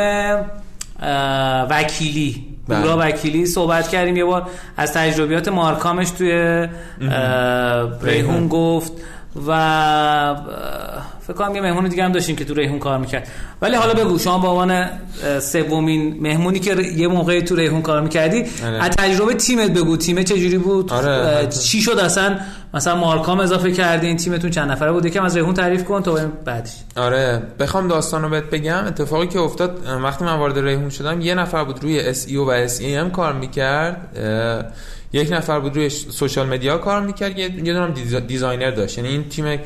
وکیلی. 1.69 2.45
بله. 2.67 2.81
پورا 2.81 2.97
وکیلی 2.99 3.45
صحبت 3.45 3.89
کردیم. 3.89 4.17
یه 4.17 4.25
بار 4.25 4.49
از 4.77 4.93
تجربیات 4.93 5.47
مارکامش 5.47 6.09
توی 6.09 6.67
ریحون. 8.01 8.47
گفت. 8.47 8.91
و 9.47 10.35
فکر 11.27 11.33
کنم 11.33 11.55
یه 11.55 11.61
مهمون 11.61 11.87
دیگه 11.87 12.03
هم 12.03 12.11
داشتیم 12.11 12.35
که 12.35 12.45
تو 12.45 12.53
ریحون 12.53 12.79
کار 12.79 12.97
می‌کرد. 12.97 13.27
ولی 13.61 13.75
حالا 13.75 13.93
بگو 13.93 14.19
شما 14.19 14.37
به 14.37 14.47
عنوان 14.47 14.89
سومین 15.39 16.17
مهمونی 16.21 16.59
که 16.59 16.81
یه 16.81 17.07
موقعی 17.07 17.41
تو 17.41 17.55
ریحون 17.55 17.81
کار 17.81 18.01
می‌کردی 18.01 18.43
آره. 18.65 18.83
از 18.83 18.89
تجربه 18.89 19.33
تیمت 19.33 19.71
بگو 19.71 19.97
تیمه 19.97 20.23
چجوری 20.23 20.57
بود؟ 20.57 20.93
آره، 20.93 21.37
حتی. 21.37 21.59
چی 21.59 21.81
شد 21.81 21.99
اصلا؟ 21.99 22.35
مثلا 22.73 22.95
Marcom 22.95 23.39
اضافه 23.39 23.71
کردین 23.71 24.17
تیمتون 24.17 24.51
چند 24.51 24.71
نفره 24.71 24.91
بود؟ 24.91 25.05
یکم 25.05 25.23
از 25.23 25.35
ریحون 25.35 25.53
تعریف 25.53 25.83
کن 25.83 25.99
بریم 26.01 26.31
بعدش. 26.45 26.73
آره 26.95 27.41
بخوام 27.59 27.87
داستان 27.87 28.21
رو 28.21 28.29
بهت 28.29 28.49
بگم. 28.49 28.85
اتفاقی 28.87 29.27
که 29.27 29.39
افتاد 29.39 29.79
وقتی 30.03 30.25
من 30.25 30.35
وارد 30.35 30.59
ریحون 30.59 30.89
شدم 30.89 31.21
یه 31.21 31.35
نفر 31.35 31.63
بود 31.63 31.83
روی 31.83 32.13
SEO 32.13 32.37
و 32.47 32.67
SEM 32.67 33.11
کار 33.11 33.33
می‌کرد. 33.33 34.17
یک 35.13 35.31
نفر 35.31 35.59
بود 35.59 35.75
روی 35.75 35.89
social 35.89 36.47
media 36.47 36.77
کار 36.77 37.01
می‌کرد 37.01 37.37
یه 37.39 37.49
دونم 37.49 37.93
desi- 37.93 38.27
designer 38.27 38.71
داشت. 38.71 38.97
یعنی 38.97 39.09
این 39.09 39.29
تیم. 39.29 39.59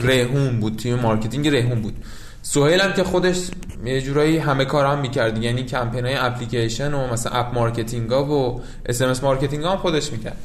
ریحون 0.00 0.60
بود 0.60 0.76
تیم 0.76 0.94
marketing 0.94 1.48
ریحون 1.48 1.82
بود. 1.82 1.94
سهیل 2.42 2.80
هم 2.80 2.92
که 2.92 3.04
خودش 3.04 3.38
یه 3.84 4.00
جورایی 4.00 4.38
همه 4.38 4.64
کار 4.64 4.86
هم 4.86 4.98
می‌کرد. 4.98 5.42
یعنی 5.42 5.62
کمپین 5.62 6.06
های 6.06 6.14
اپلیکیشن 6.14 6.94
و 6.94 7.12
مثلا 7.12 7.32
app 7.32 7.54
marketing 7.54 8.10
ها 8.10 8.24
و 8.24 8.60
اس 8.86 9.02
ام 9.02 9.08
اس 9.08 9.22
marketing 9.22 9.64
ها 9.64 9.70
هم 9.70 9.76
خودش 9.76 10.12
می‌کرد. 10.12 10.36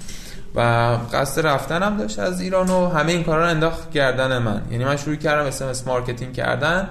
و 0.55 0.61
قصد 1.13 1.47
رفتن 1.47 1.83
هم 1.83 1.97
داشت 1.97 2.19
از 2.19 2.41
ایران 2.41 2.69
و 2.69 2.89
همه 2.89 3.11
این 3.11 3.23
کارا 3.23 3.43
رو 3.43 3.49
انداخت 3.49 3.91
گردن 3.91 4.37
من. 4.37 4.61
یعنی 4.71 4.85
من 4.85 4.97
شروع 4.97 5.15
کردم 5.15 5.45
اس 5.47 5.61
ام 5.61 5.67
اس 5.67 5.87
marketing 5.87 6.33
کردن. 6.33 6.89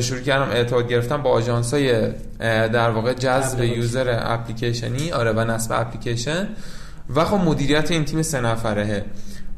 شروع 0.00 0.20
کردم 0.20 0.50
ارتباط 0.50 0.86
گرفتن 0.86 1.22
با 1.22 1.30
آژانس 1.30 1.74
های 1.74 2.12
در 2.68 2.90
واقع 2.90 3.12
جذب. 3.12 3.62
user 3.62 4.18
اپلیکیشنی. 4.22 5.12
آره 5.12 5.32
و 5.32 5.40
نصب 5.40 5.72
اپلیکیشن. 5.72 6.48
و 7.14 7.24
خب 7.24 7.36
مدیریت 7.36 7.90
این 7.90 8.04
تیم 8.04 8.22
سه 8.22 8.40
نفره. 8.40 9.04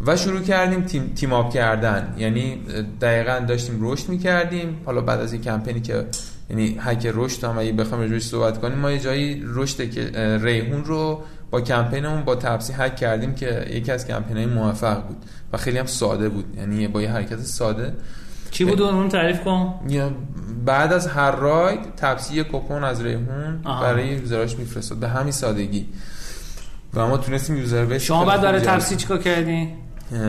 و 0.07 0.17
شروع 0.17 0.41
کردیم 0.41 0.83
تیم, 0.83 1.13
team 1.15 1.33
up 1.33 1.55
کردن. 1.55 2.15
یعنی 2.19 2.61
دقیقا 3.01 3.45
داشتیم 3.49 3.79
رشد 3.81 4.09
می‌کردیم. 4.09 4.81
حالا 4.87 5.01
بعد 5.01 5.21
از 5.21 5.33
این 5.33 5.43
کمپینی 5.43 5.81
که 5.81 6.07
یعنی 6.51 6.79
هک 6.81 7.11
رشد 7.15 7.45
هم 7.45 7.59
اگه 7.59 7.73
بخوام 7.73 8.01
راجعش 8.01 8.23
صحبت 8.23 8.61
کنیم 8.61 8.79
ما 8.79 8.91
یه 8.91 8.99
جایی 8.99 9.43
رشد 9.47 9.91
که 9.91 10.11
ریحون 10.43 10.85
رو 10.85 11.23
با 11.51 11.61
کمپینمون 11.61 12.23
با 12.23 12.35
تپسی 12.35 12.73
هک 12.73 12.97
کردیم 12.97 13.35
که 13.35 13.67
یکی 13.71 13.93
از 13.93 14.07
کمپینای 14.07 14.47
موفق 14.47 15.07
بود. 15.07 15.17
و 15.53 15.57
خیلی 15.57 15.79
هم 15.79 15.87
ساده 15.87 16.29
بود. 16.29 16.45
یعنی 16.57 16.89
با 16.89 17.03
یه 17.03 17.11
حرکت 17.11 17.41
ساده. 17.41 17.93
چی 18.55 18.65
بود 18.65 18.83
اون 18.83 19.09
تعریف 19.09 19.41
کن؟ 19.41 19.75
بعد 20.65 20.93
از 20.93 21.07
هر 21.07 21.31
راید 21.31 21.81
تپسی 21.97 22.35
یه 22.35 22.45
کپون 22.45 22.85
از 22.85 23.03
ریحون. 23.03 23.63
برای 23.63 24.07
یوزراش 24.07 24.57
میفرستاد. 24.57 24.99
به 24.99 25.09
همین 25.09 25.33
سادگی. 25.33 25.87
و 26.95 27.07
ما 27.07 27.17
تونستیم 27.17 27.57
یوزر 27.57 27.85
بیس 27.85 28.03
شما 28.03 28.25
بعد 28.25 28.41
برای 28.41 28.61
تفسیر 28.61 28.99
چیکار 28.99 29.19
کردی؟ 29.19 29.69
اه، 30.13 30.21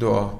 دعا. 0.00 0.30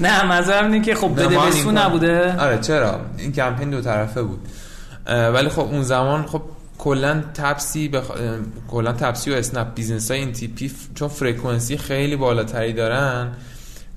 نه 0.00 0.24
منظورم 0.24 0.72
اینه 0.72 0.84
که 0.84 0.94
خب 0.94 1.12
بده 1.12 1.28
بستون 1.28 1.72
نبوده. 1.72 2.40
آره 2.40 2.58
چرا؟ 2.58 3.00
این 3.18 3.32
کمپین 3.32 3.70
دو 3.70 3.80
طرفه 3.80 4.22
بود. 4.22 4.48
ولی 5.06 5.48
خب 5.48 5.60
اون 5.60 5.82
زمان 5.82 6.26
خب 6.26 6.42
کلا 6.78 7.22
تپسی 7.34 7.88
بخ... 7.88 8.10
کلا 8.68 8.92
تپسی 8.92 9.30
و 9.30 9.34
اسنپ 9.34 9.74
business 9.74 10.10
های 10.10 10.20
این 10.20 10.32
تیپی 10.32 10.72
چون 10.94 11.08
فرکانسی 11.08 11.76
خیلی 11.76 12.16
بالاتری 12.16 12.72
دارن 12.72 13.32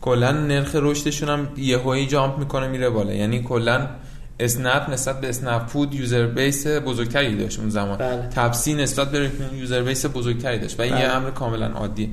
کلا 0.01 0.31
نرخ 0.31 0.75
رشدشون 0.75 1.29
هم 1.29 1.47
یهویی 1.57 2.07
jump 2.07 2.37
می‌کنه 2.37 2.67
میره 2.67 2.89
بالا. 2.89 3.13
یعنی 3.13 3.43
کلا 3.43 3.87
اسنپ 4.39 4.89
نسبت 4.89 5.21
به 5.21 5.29
اسنپ 5.29 5.67
فود 5.67 5.93
user 5.93 6.27
base 6.27 6.67
بزرگتری 6.67 7.37
داشت 7.37 7.59
اون 7.59 7.69
زمان. 7.69 7.97
بله. 7.97 8.29
تپسی 8.35 8.73
نسبت 8.73 9.11
به 9.11 9.31
user 9.53 9.81
base 9.81 10.05
بزرگتری 10.05 10.59
داشت 10.59 10.79
و 10.79 10.83
این 10.83 10.93
بله. 10.93 11.01
یه 11.01 11.07
امر 11.07 11.29
کاملا 11.29 11.67
عادیه 11.67 12.09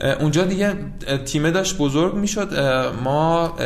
اه، 0.00 0.12
اونجا 0.12 0.44
دیگه 0.44 0.74
تیمه 1.24 1.50
داشت 1.50 1.78
بزرگ 1.78 2.14
می‌شد. 2.14 2.48
ما 3.04 3.56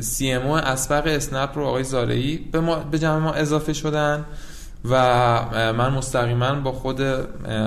CMO 0.00 0.56
اسبق 0.56 1.06
اسنپ 1.06 1.58
رو 1.58 1.66
آقای 1.66 1.84
زارعی 1.84 2.38
به 2.52 2.60
ما 2.60 2.76
به 2.76 2.98
جمع 2.98 3.18
ما 3.18 3.32
اضافه 3.32 3.72
شدن. 3.72 4.24
و 4.84 4.92
من 5.72 5.92
مستقیما 5.92 6.54
با 6.54 6.72
خود 6.72 7.00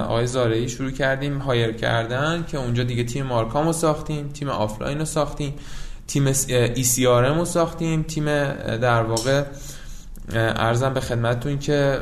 آقای 0.07 0.27
زارعی 0.27 0.69
شروع 0.69 0.91
کردیم 0.91 1.37
hire 1.37 1.71
کردن 1.71 2.45
که 2.47 2.57
اونجا 2.57 2.83
دیگه 2.83 3.03
تیم 3.03 3.25
Marcom 3.25 3.67
رو 3.67 3.73
ساختیم 3.73 4.29
تیم 4.29 4.49
آفلاین 4.49 4.99
رو 4.99 5.05
ساختیم 5.05 5.53
تیم 6.07 6.27
CRM 6.47 7.37
رو 7.37 7.45
ساختیم 7.45 8.03
تیم 8.03 8.25
در 8.77 9.03
واقع 9.03 9.43
عرضم 10.35 10.93
به 10.93 10.99
خدمتتون 10.99 11.59
که 11.59 11.99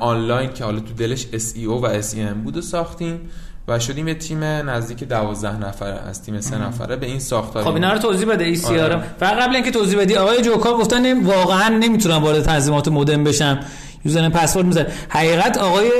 آنلاین 0.00 0.52
که 0.52 0.64
حالا 0.64 0.80
تو 0.80 0.94
دلش 0.94 1.26
SEO 1.26 1.82
و 1.82 2.02
SEM 2.02 2.34
بود 2.44 2.56
و 2.56 2.60
ساختیم 2.60 3.20
و 3.68 3.78
شدیم 3.78 4.08
یه 4.08 4.14
تیم 4.14 4.44
نزدیک 4.44 5.04
دوازده 5.04 5.56
نفره 5.56 6.08
از 6.08 6.22
تیم 6.22 6.40
سه 6.40 6.58
نفره 6.58 6.96
به 6.96 7.06
این 7.06 7.18
ساختار 7.18 7.64
خب 7.64 7.74
اینا 7.74 7.92
رو 7.92 7.98
توضیح 7.98 8.28
بده 8.28 8.44
ای 8.44 8.56
سی 8.56 8.78
آره. 8.78 9.02
فقط 9.20 9.36
قبل 9.36 9.54
اینکه 9.54 9.70
توضیح 9.70 9.98
بدی 9.98 10.16
آقای 10.16 10.42
جوکا 10.42 10.74
گفتن 10.74 11.24
واقعا 11.24 11.68
نمی‌تونم 11.68 12.22
وارد 12.22 12.42
تنظیمات 12.42 12.88
مودم 12.88 13.24
بشم 13.24 13.60
user 14.04 14.28
password 14.28 14.66
می‌ذاره. 14.66 14.86
حقیقت 15.08 15.58
آقای 15.58 15.90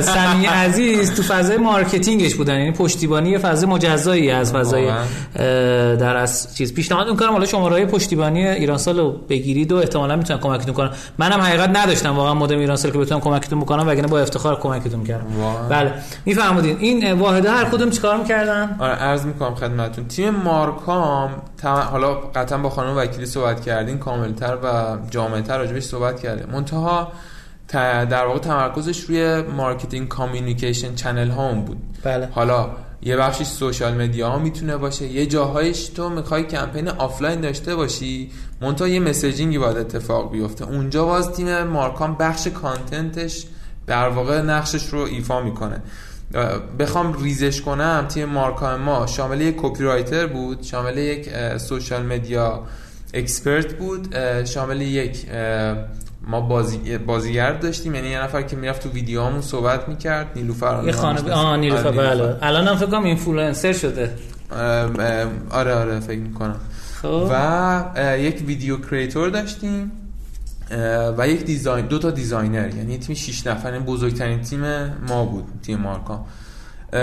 سمی 0.00 0.46
عزیز 0.64 1.14
تو 1.14 1.22
فضای 1.22 1.56
marketing 1.56 2.20
ش 2.20 2.34
بودن. 2.34 2.58
یعنی 2.58 2.72
پشتیبانی 2.72 3.30
یه 3.30 3.38
فضای 3.38 3.68
مجزایی 3.68 4.30
از 4.30 4.52
فضای 4.52 4.90
در 5.96 6.16
از 6.16 6.56
چیز. 6.56 6.74
پیشنهاد 6.74 7.10
می‌کنم 7.10 7.30
حالا 7.30 7.46
شماره 7.46 7.74
های 7.74 7.86
پشتیبانی 7.86 8.48
ایرانسل 8.48 8.98
رو 8.98 9.10
بگیرید 9.28 9.72
و 9.72 9.76
احتمالا 9.76 10.16
می‌تونن 10.16 10.40
کمکتون 10.40 10.74
کنن 10.74 10.90
منم 11.18 11.40
حقیقت 11.40 11.70
نداشتم. 11.76 12.16
واقعا 12.16 12.34
مودم 12.34 12.58
ایرانسل 12.58 12.90
که 12.90 12.98
بتونم 12.98 13.20
کمکتون 13.20 13.60
بکنم 13.60 13.88
وگرنه 13.88 14.08
با 14.08 14.20
افتخار 14.20 14.60
کمکتون 14.60 15.04
کردم. 15.04 15.26
بله. 15.68 15.92
می‌فرمودین 16.26 16.76
این 16.80 17.12
واحده 17.12 17.50
هر 17.50 17.64
کدوم 17.64 17.90
چیکار 17.90 18.16
می‌کردن؟ 18.16 18.76
آره 18.78 18.92
عرض 18.92 19.24
می‌کنم 19.24 19.54
خدمتتون. 19.54 20.08
تیم 20.08 20.30
Marcom 20.30 21.30
حالا 21.68 22.14
قطعا 22.14 22.58
با 22.58 22.70
خانم 22.70 22.96
وکیلی 22.96 23.26
صحبت 23.26 23.60
کردین 23.60 23.98
کاملتر 23.98 24.58
و 24.62 24.96
جامعتر 25.10 25.58
راجبش 25.58 25.82
صحبت 25.82 26.20
کردیم. 26.20 26.46
منتها 26.52 27.12
در 27.68 28.26
واقع 28.26 28.38
تمرکزش 28.38 29.00
روی 29.00 29.42
marketing 29.42 30.08
communication 30.08 30.94
channel 30.94 31.30
ها 31.30 31.52
بود. 31.52 31.78
بله. 32.02 32.28
حالا 32.32 32.70
یه 33.02 33.16
بخشش 33.16 33.46
social 33.46 33.94
media 34.02 34.30
ها 34.30 34.38
می‌تونه 34.38 34.76
باشه 34.76 35.06
یه 35.06 35.26
جاهایش 35.26 35.88
تو 35.88 36.08
می‌خوای 36.08 36.42
کمپین 36.42 36.88
آفلاین 36.88 37.40
داشته 37.40 37.76
باشی 37.76 38.30
منتها 38.60 38.88
یه 38.88 39.00
messaging 39.00 39.52
ی 39.52 39.58
باید 39.58 39.76
اتفاق 39.76 40.32
بیفته. 40.32 40.64
اونجا 40.64 41.04
باز 41.04 41.32
تیم 41.32 41.62
Marcom 41.62 42.14
بخش 42.14 42.46
content 42.46 43.24
ش 43.24 43.46
در 43.86 44.08
واقع 44.08 44.40
نقشش 44.40 44.86
رو 44.86 45.00
ایفا 45.00 45.40
می‌کنه. 45.40 45.82
بخوام 46.78 47.22
ریزش 47.22 47.60
کنم 47.60 48.06
تیم 48.08 48.28
Marcom 48.28 48.80
ما 48.80 49.06
شامل 49.06 49.40
یک 49.40 49.56
copywriter 49.58 50.26
بود 50.26 50.62
شامل 50.62 50.98
یک 50.98 51.28
social 51.58 52.02
media 52.02 52.62
expert 53.14 53.74
بود 53.74 54.14
شامل 54.44 54.80
یک 54.80 55.26
ما 56.26 56.40
بازی 56.40 56.98
بازیگر 56.98 57.52
داشتیم 57.52 57.94
یعنی 57.94 58.08
یه 58.08 58.22
نفر 58.22 58.42
که 58.42 58.56
می‌رفت 58.56 58.82
تو 58.82 58.88
ویدیوهامون 58.88 59.40
صحبت 59.40 59.88
می‌کرد 59.88 60.26
نیلوفر 60.36 60.82
یه 60.86 60.92
خانم 60.92 61.32
آه 61.32 61.56
نیلوفر 61.56 61.90
بله. 61.90 62.36
الان 62.42 62.68
هم 62.68 62.76
فکر 62.76 62.86
کنم 62.86 63.04
اینفلوئنسر 63.04 63.72
شده. 63.72 64.10
آره 65.50 65.74
آره 65.74 66.00
فکر 66.00 66.18
می‌کنم. 66.18 66.56
خب. 67.02 67.28
و 67.30 68.16
یک 68.18 68.42
video 68.46 68.76
creator 68.76 69.28
داشتیم. 69.28 69.92
و 71.18 71.28
یک 71.28 71.44
design 71.44 71.86
دو 71.86 71.98
تا 71.98 72.10
designer 72.10 72.74
یعنی 72.74 72.98
تیم 72.98 73.14
6 73.14 73.46
نفره 73.46 73.78
بزرگترین 73.78 74.40
تیم 74.40 74.60
ما 75.08 75.24
بود 75.24 75.44
تیم 75.62 75.78
Marcom. 75.78 76.26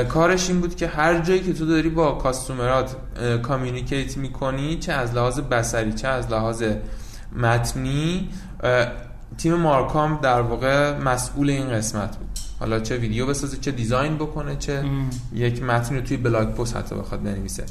کارش 0.09 0.49
این 0.49 0.61
بود 0.61 0.75
که 0.75 0.87
هر 0.87 1.19
جایی 1.19 1.39
که 1.39 1.53
تو 1.53 1.65
داری 1.65 1.89
با 1.89 2.11
customer 2.11 2.86
ات 2.86 2.95
communicate 3.43 4.17
می‌کنی 4.17 4.77
چه 4.77 4.93
از 4.93 5.13
لحاظ 5.13 5.39
بصری 5.39 5.93
چه 5.93 6.07
از 6.07 6.31
لحاظ 6.31 6.63
متنی 7.35 8.29
تیم 9.37 9.53
Marcom 9.53 10.19
در 10.21 10.41
واقع 10.41 10.97
مسئول 10.99 11.49
این 11.49 11.69
قسمت 11.69 12.17
بود. 12.17 12.27
حالا 12.59 12.79
چه 12.79 12.97
ویدیو 12.97 13.25
بسازه 13.25 13.57
چه 13.57 13.71
design 13.71 14.15
بکنه 14.15 14.55
چه 14.55 14.73
ام. 14.73 15.09
یک 15.33 15.63
متن 15.63 15.95
رو 15.95 16.01
توی 16.01 16.17
blog 16.17 16.47
post 16.47 16.77
حتی 16.77 16.95
بخواد 16.95 17.23
بنویسه. 17.23 17.63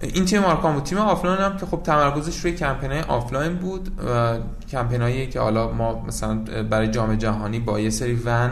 این 0.00 0.24
تیم 0.24 0.40
Marcom 0.40 0.74
بود. 0.74 0.82
تیم 0.82 0.98
آفلاین 0.98 1.40
هم 1.40 1.56
که 1.56 1.66
خب 1.66 1.80
تمرکزش 1.82 2.40
روی 2.40 2.52
کمپین 2.52 2.92
آفلاین 2.92 3.54
بود 3.54 3.90
و 4.08 4.38
کمپین 4.70 5.02
هایی 5.02 5.26
که 5.26 5.40
حالا 5.40 5.72
ما 5.72 6.04
مثلا 6.06 6.34
برای 6.70 6.88
جام 6.88 7.14
جهانی 7.14 7.58
با 7.58 7.80
یه 7.80 7.90
سری 7.90 8.20
ون 8.24 8.50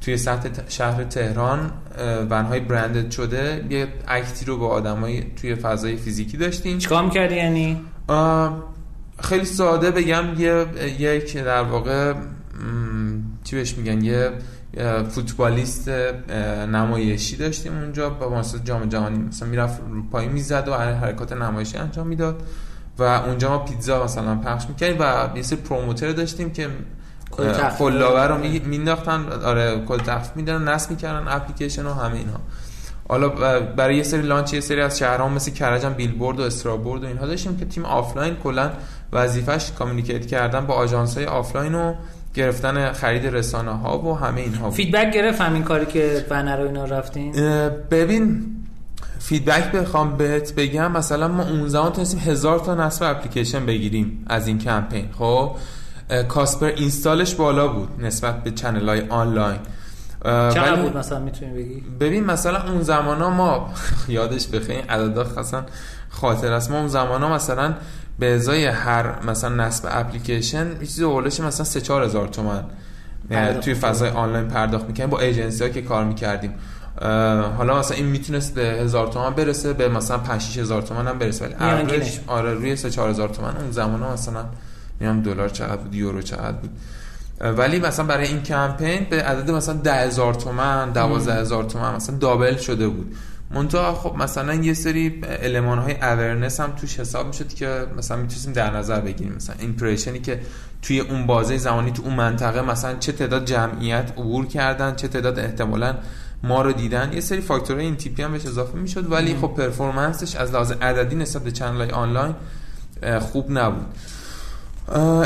توی 0.00 0.16
سطح 0.16 0.48
شهر 0.68 1.04
تهران 1.04 1.70
ون 2.30 2.44
های 2.44 2.60
برندد 2.60 3.10
شده 3.10 3.64
یه 3.70 3.88
اکتی 4.08 4.44
رو 4.44 4.58
با 4.58 4.68
آدمای 4.68 5.22
توی 5.36 5.54
فضای 5.54 5.96
فیزیکی 5.96 6.36
داشتیم. 6.36 6.78
چیکار 6.78 7.04
می‌کردی 7.04 7.34
یعنی؟ 7.34 7.80
خیلی 9.20 9.44
ساده 9.44 9.90
بگم 9.90 10.24
یه 10.38 10.66
یک 10.98 11.36
در 11.36 11.62
واقع 11.62 12.14
چی 13.44 13.56
بهش 13.56 13.74
میگن 13.78 14.04
یه 14.04 14.30
فوتبالیست 15.10 15.88
نمایشی 16.68 17.36
داشتیم 17.36 17.78
اونجا 17.78 18.10
با 18.10 18.30
واسه 18.30 18.58
جام 18.58 18.88
جهانی. 18.88 19.18
مثلا 19.18 19.48
می‌رفت 19.48 19.80
رو 19.90 20.02
پای 20.12 20.28
می‌زد 20.28 20.68
و 20.68 20.74
حرکات 20.74 21.32
نمایشی 21.32 21.78
انجام 21.78 22.06
می‌داد. 22.06 22.42
و 22.98 23.02
اونجا 23.02 23.48
ما 23.48 23.58
پیتزا 23.58 24.04
مثلا 24.04 24.34
پخش 24.34 24.68
می‌کردیم 24.68 24.96
و 25.00 25.36
یه 25.36 25.42
سری 25.42 25.56
promoter 25.56 26.12
داشتیم 26.12 26.50
که 26.50 26.68
flyer 27.78 28.22
رو 28.22 28.38
مینداختن. 28.68 29.32
آره 29.44 29.84
کل 29.88 29.98
تخفیف 29.98 30.36
میدن 30.36 30.68
نصب 30.68 30.90
می‌کردن 30.90 31.28
اپلیکیشن 31.28 31.86
و 31.86 31.94
همه 31.94 32.16
اینها 32.16 32.40
حالا 33.08 33.28
برای 33.76 33.96
یه 33.96 34.02
سری 34.02 34.22
launch 34.22 34.52
یه 34.52 34.60
سری 34.60 34.80
از 34.80 34.98
شهرها 34.98 35.28
مثل 35.28 35.50
کرج 35.50 35.86
بیلبورد 35.86 36.40
و 36.40 36.42
استرابورد 36.42 37.04
و 37.04 37.06
اینها 37.06 37.26
داشتیم 37.26 37.56
که 37.56 37.64
تیم 37.64 37.84
آفلاین 37.84 38.34
کلا 38.34 38.70
وظیفش 39.12 39.72
communicate 39.78 40.26
کردن 40.26 40.66
با 40.66 40.74
آژانس 40.74 41.16
های 41.16 41.26
آفلاین 41.26 41.74
و 41.74 41.94
گرفتن 42.36 42.92
خرید 42.92 43.26
رسانه 43.26 43.70
ها 43.70 43.98
و 43.98 44.18
همه 44.18 44.40
اینها 44.40 44.70
feedback 44.70 45.12
گرفت 45.12 45.40
همین 45.40 45.62
کاری 45.62 45.86
که 45.86 46.26
بنر 46.28 46.56
رو 46.56 46.66
اینا 46.66 46.84
رفتین؟ 46.84 47.32
ببین 47.90 48.46
feedback 49.18 49.72
بخوام 49.72 50.16
بهت 50.16 50.54
بگم 50.54 50.92
مثلا 50.92 51.28
ما 51.28 51.42
اون 51.42 51.68
زمان 51.68 51.92
تونستیم 51.92 52.20
هزار 52.20 52.58
تا 52.58 52.74
نصب 52.74 53.02
اپلیکیشن 53.02 53.66
بگیریم 53.66 54.24
از 54.26 54.46
این 54.46 54.58
کمپین 54.58 55.08
خب؟ 55.18 55.50
cost 56.28 56.50
per 56.50 56.66
install 56.66 57.19
ش 57.19 57.34
بالا 57.34 57.68
بود 57.68 57.88
نسبت 57.98 58.42
به 58.42 58.50
channel 58.50 58.88
های 58.88 59.02
آنلاین 59.08 59.58
چقدر 60.24 60.82
بود 60.82 60.96
مثلا 60.96 61.18
می‌تونی 61.18 61.54
بگی؟ 61.54 61.82
ببین 62.00 62.24
مثلا 62.24 62.72
اون 62.72 62.82
زمان 62.82 63.20
ها 63.20 63.30
ما 63.30 63.70
یادش 64.08 64.46
بخیر 64.46 64.84
عددا 64.88 65.24
خاصا 65.24 65.64
خاطر 66.10 66.52
است 66.52 66.70
ما 66.70 66.78
اون 66.78 66.88
زمان 66.88 67.22
ها 67.22 67.34
مثلا 67.34 67.74
به 68.18 68.34
ازای 68.34 68.66
هر 68.66 69.26
مثلا 69.26 69.54
نصب 69.66 69.88
اپلیکیشن 69.90 70.66
یه 70.72 70.78
چیزی 70.78 71.04
اولش 71.04 71.40
مثلا 71.40 71.64
3 71.64 71.80
4 71.80 72.04
هزار 72.04 72.28
تومن. 72.28 72.64
توی 73.60 73.74
فضای 73.74 74.10
آنلاین 74.10 74.48
پرداخت 74.48 74.84
می‌کنیم 74.86 75.10
با 75.10 75.20
ایجنسی 75.20 75.64
ها 75.64 75.70
که 75.70 75.82
کار 75.82 76.04
می‌کردیم. 76.04 76.54
حالا 77.56 77.78
مثلا 77.78 77.96
این 77.96 78.06
می‌تونست 78.06 78.54
به 78.54 78.62
هزار 78.62 79.06
تومن 79.06 79.30
برسه 79.30 79.72
به 79.72 79.88
مثلا 79.88 80.18
5 80.18 80.42
6 80.42 80.58
هزار 80.58 80.82
تومن 80.82 81.06
هم 81.06 81.18
برسه. 81.18 81.56
ولی 81.60 82.02
آره 82.26 82.54
روی 82.54 82.76
3 82.76 82.90
4 82.90 83.10
هزار 83.10 83.28
تومن. 83.28 83.56
اون 83.56 83.70
زمان 83.70 84.02
ها 84.02 84.12
مثلا 84.12 84.44
میام 85.00 85.22
دلار 85.22 85.48
چقدر 85.48 85.76
بود 85.76 85.94
یورو 85.94 86.22
چقدر 86.22 86.52
بود. 86.52 86.70
ولی 87.40 87.80
مثلا 87.80 88.06
برای 88.06 88.26
این 88.26 88.42
کمپین 88.42 89.06
به 89.10 89.22
عدد 89.22 89.50
مثلا 89.50 89.74
ده 89.74 89.94
هزار 89.94 90.34
تومن 90.34 90.90
دوازده 90.90 91.34
هزار 91.34 91.64
تومن 91.64 91.94
مثلا 91.94 92.16
double 92.16 92.56
شده 92.56 92.88
بود. 92.88 93.16
منتها 93.50 93.94
خب 93.94 94.16
مثلا 94.16 94.54
یه 94.54 94.74
سری 94.74 95.20
المان 95.42 95.78
های 95.78 95.94
awareness 95.94 96.60
هم 96.60 96.70
توش 96.70 97.00
حساب 97.00 97.26
می‌شد 97.26 97.48
که 97.48 97.86
مثلا 97.96 98.16
می‌تونیم 98.16 98.52
در 98.52 98.76
نظر 98.76 99.00
بگیریم. 99.00 99.34
مثلا 99.34 99.56
impression 99.58 100.13
ی 100.13 100.18
که 100.18 100.40
توی 100.82 101.00
اون 101.00 101.26
بازه 101.26 101.56
زمانی 101.56 101.90
تو 101.90 102.02
اون 102.02 102.14
منطقه 102.14 102.62
مثلا 102.62 102.94
چه 102.98 103.12
تعداد 103.12 103.44
جمعیت 103.44 104.12
عبور 104.16 104.46
کردن 104.46 104.94
چه 104.94 105.08
تعداد 105.08 105.38
احتمالا 105.38 105.94
ما 106.42 106.62
رو 106.62 106.72
دیدن 106.72 107.12
یه 107.12 107.20
سری 107.20 107.40
فاکتورهای 107.40 107.86
این 107.86 107.96
تیپی 107.96 108.22
هم 108.22 108.32
بهش 108.32 108.46
اضافه 108.46 108.78
می‌شد. 108.78 109.12
ولی 109.12 109.36
خب 109.36 109.54
performance 109.56 110.24
ش 110.24 110.36
از 110.36 110.52
لحاظ 110.52 110.72
عددی 110.72 111.16
نسبت 111.16 111.42
به 111.42 111.50
channel 111.50 111.76
های 111.76 111.90
آنلاین 111.90 112.34
خوب 113.20 113.50
نبود. 113.50 113.86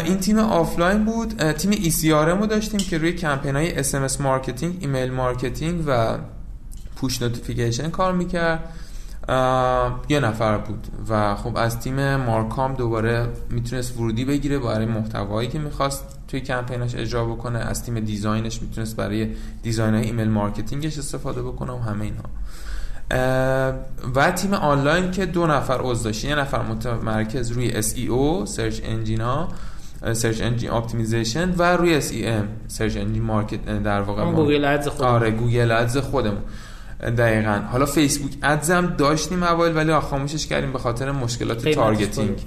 این 0.05 0.19
تیم 0.19 0.39
آفلاین 0.39 1.05
بود. 1.05 1.53
تیم 1.53 1.71
ای 1.71 1.91
سی 1.91 2.11
رو 2.11 2.47
داشتیم 2.47 2.81
که 2.81 2.99
روی 2.99 3.13
کمپین 3.13 3.57
های 3.57 3.79
SMS 3.79 4.21
marketing 4.21 4.77
email 4.81 5.11
marketing 5.11 5.85
و 5.87 6.19
push 7.01 7.23
notification 7.23 7.91
کار 7.91 8.13
می‌کرد. 8.13 8.73
یه 10.09 10.21
نفر 10.21 10.59
بود 10.59 10.87
و 11.09 11.35
خب 11.35 11.57
از 11.57 11.81
تیم 11.81 12.17
marcom 12.17 12.75
دوباره 12.75 13.29
می‌تونست 13.51 13.97
ورودی 13.97 14.25
بگیره 14.25 14.59
برای 14.59 14.87
محتوایی 14.87 15.49
که 15.49 15.59
می‌خواست 15.59 16.05
توی 16.29 16.41
کمپینش 16.41 16.95
اجرا 16.95 17.25
بکنه. 17.25 17.59
از 17.59 17.85
تیم 17.85 18.01
design 18.01 18.47
ش 18.47 18.63
می‌تونست 18.63 18.97
برای 18.97 19.29
design 19.63 19.95
های 19.95 20.05
email 20.05 20.29
marketing 20.29 20.86
ش 20.86 20.99
استفاده 20.99 21.43
بکنه 21.43 21.73
و 21.73 21.79
همه 21.79 22.05
اینها. 22.05 22.25
و 24.15 24.31
تیم 24.31 24.55
آنلاین 24.55 25.11
که 25.11 25.27
دو 25.27 25.47
نفر 25.47 25.79
عضو 25.81 26.05
داشت 26.05 26.25
یه 26.25 26.35
نفر 26.35 26.63
متمرکز 26.63 27.51
روی 27.51 27.83
SEO 27.83 28.45
search 28.45 28.81
engine 28.85 29.49
ا 30.13 30.17
search 30.17 30.43
engine 30.43 30.71
optimization 30.71 31.55
و 31.59 31.77
روی 31.77 32.03
SEM 32.03 32.45
search 32.69 32.97
engine 32.97 33.23
market 33.23 33.83
در 33.83 34.01
واقع 34.01 34.33
Google 34.33 34.65
Ads 34.65 34.89
خودمون. 34.89 35.15
آره 35.15 35.31
Google 35.31 35.71
Ads 35.71 35.97
خودمون. 35.97 36.43
دقیقا. 37.01 37.61
حالا 37.73 37.87
Facebook 37.87 38.33
Ads 38.43 38.71
هم 38.71 38.87
داشتیم 38.87 39.43
اول 39.43 39.77
ولی 39.77 40.01
خاموشش 40.01 40.47
کردیم 40.47 40.73
به 40.73 40.79
خاطر 40.79 41.11
مشکلات 41.11 41.69
targeting. 41.69 42.39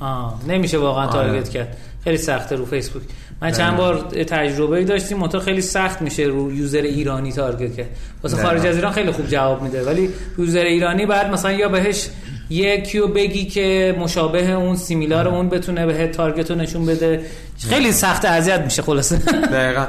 نمیشه 0.47 0.77
واقعا 0.77 1.07
آره. 1.07 1.13
target 1.13 1.49
کرد. 1.49 1.77
خیلی 2.03 2.17
سخته 2.17 2.55
رو 2.55 2.65
فیسبوک. 2.65 3.03
من 3.41 3.51
چند 3.51 3.77
بار 3.77 3.95
تجربه 4.27 4.83
داشتیم 4.83 5.17
منتها 5.17 5.41
خیلی 5.41 5.61
سخت 5.61 6.01
میشه 6.01 6.23
رو 6.23 6.53
user 6.53 6.81
ایرانی 6.81 7.31
target 7.31 7.75
کرد. 7.75 7.89
واسه 8.23 8.43
خارج 8.43 8.65
از 8.65 8.75
ایران 8.75 8.91
خیلی 8.91 9.11
خوب 9.11 9.27
جواب 9.27 9.61
میده 9.61 9.85
ولی 9.85 10.09
user 10.37 10.63
ایرانی 10.63 11.05
بعد 11.05 11.31
مثلا 11.31 11.51
یا 11.51 11.69
بهش 11.69 12.09
یکیو 12.53 13.07
بگی 13.07 13.45
که 13.45 13.95
مشابه 13.99 14.51
اون 14.51 14.75
similar 14.75 15.27
اون 15.27 15.49
بتونه 15.49 15.85
به 15.85 16.07
target 16.07 16.51
رو 16.51 16.57
نشون 16.57 16.85
بده. 16.85 17.25
خیلی 17.69 17.91
سخت 17.91 18.25
اذیت 18.25 18.61
میشه 18.61 18.81
خلاصه. 18.81 19.17
دقیقا. 19.17 19.85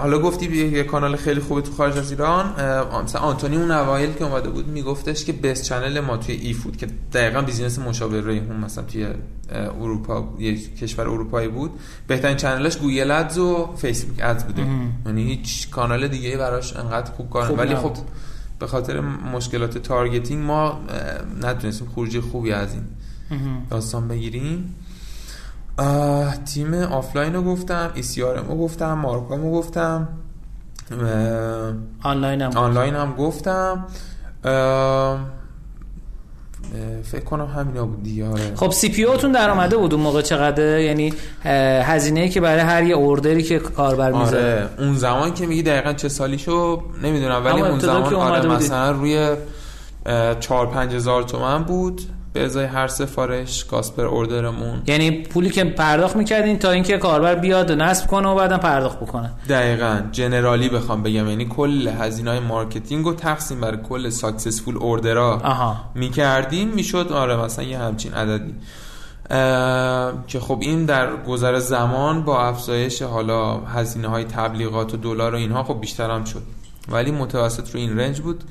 حالا 0.00 0.18
گفتی 0.18 0.70
یه 0.72 0.82
کانال 0.82 1.16
خیلی 1.16 1.40
خوبه 1.40 1.60
تو 1.60 1.72
خارج 1.72 1.98
از 1.98 2.10
ایران. 2.10 2.54
مثلا 3.04 3.20
آنتونی 3.20 3.56
اون 3.56 3.70
اوایل 3.70 4.12
که 4.12 4.24
اومده 4.24 4.48
بود 4.48 4.68
میگفتش 4.68 5.24
که 5.24 5.32
best 5.32 5.62
channel 5.62 6.00
ما 6.00 6.16
توی 6.16 6.34
efood 6.34 6.76
که 6.76 6.86
دقیقا 7.12 7.42
business 7.42 7.78
مشابه 7.78 8.26
ریحون 8.26 8.56
مثلا 8.56 8.84
توی 8.84 9.06
اروپا 9.80 10.34
یک 10.38 10.78
کشور 10.78 11.08
اروپایی 11.08 11.48
بود. 11.48 11.70
بهترین 12.06 12.36
channel 12.36 12.67
ش 12.67 12.76
Google 12.76 13.10
Ads 13.10 13.38
و 13.38 13.68
Facebook 13.76 14.16
Ads 14.22 14.44
بوده. 14.44 14.62
یعنی 15.06 15.22
هیچ 15.22 15.70
کانال 15.70 16.08
دیگه 16.08 16.36
براش 16.36 16.76
انقدر 16.76 17.10
خوب 17.10 17.30
کار 17.30 17.52
ولی 17.52 17.74
خب 17.74 17.92
به 18.60 18.66
خاطر 18.66 19.00
مشکلات 19.00 19.78
targeting 19.78 20.46
ما 20.46 20.80
نتونستیم 21.42 21.88
خروجی 21.88 22.20
خوبی 22.20 22.52
از 22.52 22.74
این 22.74 22.84
داستان 23.70 24.08
بگیریم. 24.08 24.74
تیم 26.44 26.74
آفلاین 26.74 27.34
رو 27.34 27.42
گفتم 27.42 27.90
eCRM 27.94 28.48
رو 28.48 28.58
گفتم 28.58 28.92
marcom 28.92 29.42
رو 29.42 29.50
گفتم 29.52 30.08
آنلاین 32.02 32.42
هم 32.42 32.50
آنلاین 32.56 32.94
هم 32.94 33.14
گفتم. 33.14 33.86
فکر 37.04 37.24
کنم 37.24 37.46
همینا 37.46 37.86
بود 37.86 38.02
دیگه 38.02 38.28
آره. 38.28 38.54
خب 38.56 38.70
CPO 38.70 39.04
تون 39.04 39.32
در 39.32 39.50
اومده 39.50 39.76
بود 39.76 39.94
اون 39.94 40.02
موقع 40.02 40.22
چقدر 40.22 40.78
یعنی 40.78 41.12
هزینه 41.82 42.28
که 42.28 42.40
برای 42.40 42.60
هر 42.60 42.82
یه 42.82 42.94
order 42.94 43.34
ی 43.34 43.42
که 43.42 43.58
کاربر 43.58 44.12
می‌ذاره 44.12 44.54
آره. 44.54 44.68
اون 44.78 44.94
زمان 44.94 45.34
که 45.34 45.46
میگی 45.46 45.62
دقیقا 45.62 45.92
چه 45.92 46.08
سالیشو 46.08 46.82
نمی‌دونم 47.02 47.44
ولی 47.44 47.60
اون 47.60 47.78
زمان 47.78 48.14
آره 48.14 48.48
مثلا 48.48 48.90
روی 48.90 49.36
4 50.40 50.66
5000 50.66 51.22
تومن 51.22 51.62
بود 51.64 52.00
به 52.32 52.44
ازای 52.44 52.64
هر 52.64 52.88
سفارش 52.88 53.64
cost 53.64 53.87
per 53.87 54.04
order 54.04 54.47
مون. 54.47 54.82
یعنی 54.86 55.10
پولی 55.22 55.50
که 55.50 55.64
پرداخت 55.64 56.16
می‌کردین 56.16 56.58
تا 56.58 56.70
اینکه 56.70 56.98
کاربر 56.98 57.34
بیاد 57.34 57.70
و 57.70 57.74
نصب 57.74 58.06
کنه 58.06 58.28
و 58.28 58.34
بعدم 58.34 58.56
پرداخت 58.56 59.00
بکنه. 59.00 59.30
دقیقا. 59.48 60.00
generally 60.12 60.68
بخوام 60.68 61.02
بگم. 61.02 61.28
یعنی 61.28 61.44
کل 61.44 61.88
هزینه 61.88 62.30
های 62.30 62.40
marketing 62.40 63.04
رو 63.04 63.14
تقسیم 63.14 63.60
بر 63.60 63.76
کل 63.76 64.10
successful 64.10 64.76
order 64.76 65.47
ها. 65.47 65.76
می‌کردیم 65.94 66.68
می‌شد 66.68 67.12
آره 67.12 67.36
مثلا 67.36 67.64
یه 67.64 67.78
همچین 67.78 68.14
عددی. 68.14 68.54
که 70.26 70.40
خب 70.40 70.58
این 70.60 70.84
در 70.84 71.16
گذر 71.16 71.58
زمان 71.58 72.24
با 72.24 72.46
افزایش 72.46 73.02
حالا 73.02 73.56
هزینه 73.56 74.08
های 74.08 74.24
تبلیغات 74.24 74.94
و 74.94 74.96
دلار 74.96 75.34
و 75.34 75.38
اینها 75.38 75.62
خب 75.62 75.80
بیشتر 75.80 76.10
هم 76.10 76.24
شد. 76.24 76.42
ولی 76.88 77.10
متوسط 77.10 77.74
رو 77.74 77.80
این 77.80 77.98
range 77.98 78.20
بود. 78.20 78.44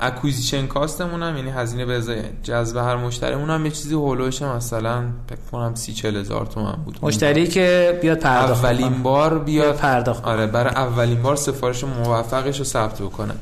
acquisition 0.00 0.66
cost 0.66 0.98
مون 0.98 1.22
هم 1.22 1.36
یعنی 1.36 1.50
هزینه 1.50 1.84
به 1.84 1.92
ازای 1.92 2.22
جذب 2.42 2.76
هر 2.76 2.96
مشتریمون 2.96 3.50
هم 3.50 3.64
یه 3.64 3.70
چیزی 3.70 3.94
حول 3.94 4.12
و 4.12 4.18
حوش 4.18 4.42
مثلا 4.42 5.04
فکر 5.28 5.38
کنم 5.52 5.74
سی 5.74 5.92
چل 5.92 6.16
هزار 6.16 6.46
تومن 6.46 6.76
بود. 6.84 6.98
مشتری 7.02 7.46
که 7.46 7.98
بیاد 8.02 8.18
پرداخت. 8.18 8.64
اولین 8.64 9.02
بار 9.02 9.38
بیاد. 9.38 9.76
پرداخت. 9.76 10.24
آره 10.24 10.46
برای 10.46 10.74
اولین 10.74 11.22
بار 11.22 11.36
سفارش 11.36 11.84
موفقش 11.84 12.58
رو 12.58 12.64
ثبت 12.64 13.02
بکنه. 13.02 13.34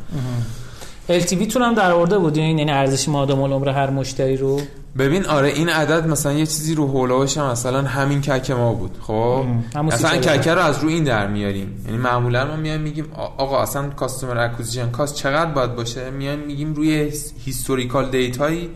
LTV 1.08 1.52
تون 1.52 1.62
هم 1.62 1.74
در 1.74 1.90
آورده 1.90 2.18
بود؟ 2.18 2.36
یعنی 2.36 2.70
ارزش 2.70 3.08
مادام 3.08 3.40
العمر 3.40 3.68
هر 3.68 3.90
مشتری 3.90 4.36
رو؟ 4.36 4.60
ببین 4.98 5.26
آره 5.26 5.48
این 5.48 5.68
عدد 5.68 6.06
مثلا 6.06 6.32
یه 6.32 6.46
چیزی 6.46 6.74
رو 6.74 6.86
حول 6.86 7.06
و 7.06 7.12
حوش 7.12 7.38
مثلا 7.38 7.82
همین 7.82 8.20
CAC 8.20 8.50
ما 8.50 8.72
بود. 8.72 8.98
خب؟ 9.00 9.44
مثلا 9.76 10.16
CAC 10.16 10.48
رو 10.48 10.60
از 10.60 10.78
رو 10.78 10.88
این 10.88 11.04
در 11.04 11.26
میاریم. 11.26 11.84
یعنی 11.86 11.98
معمولا 11.98 12.44
ما 12.44 12.56
میایم 12.56 12.80
میگیم 12.80 13.06
آقا 13.14 13.62
اصلا 13.62 13.88
customer 13.88 14.38
acquisition 14.38 14.90
cost 14.90 15.14
چقدر 15.14 15.50
باید 15.50 15.74
باشه؟ 15.74 16.10
میایم 16.10 16.38
میگیم 16.38 16.74
روی 16.74 17.12
historical 17.44 18.10
data 18.10 18.50
یی 18.50 18.70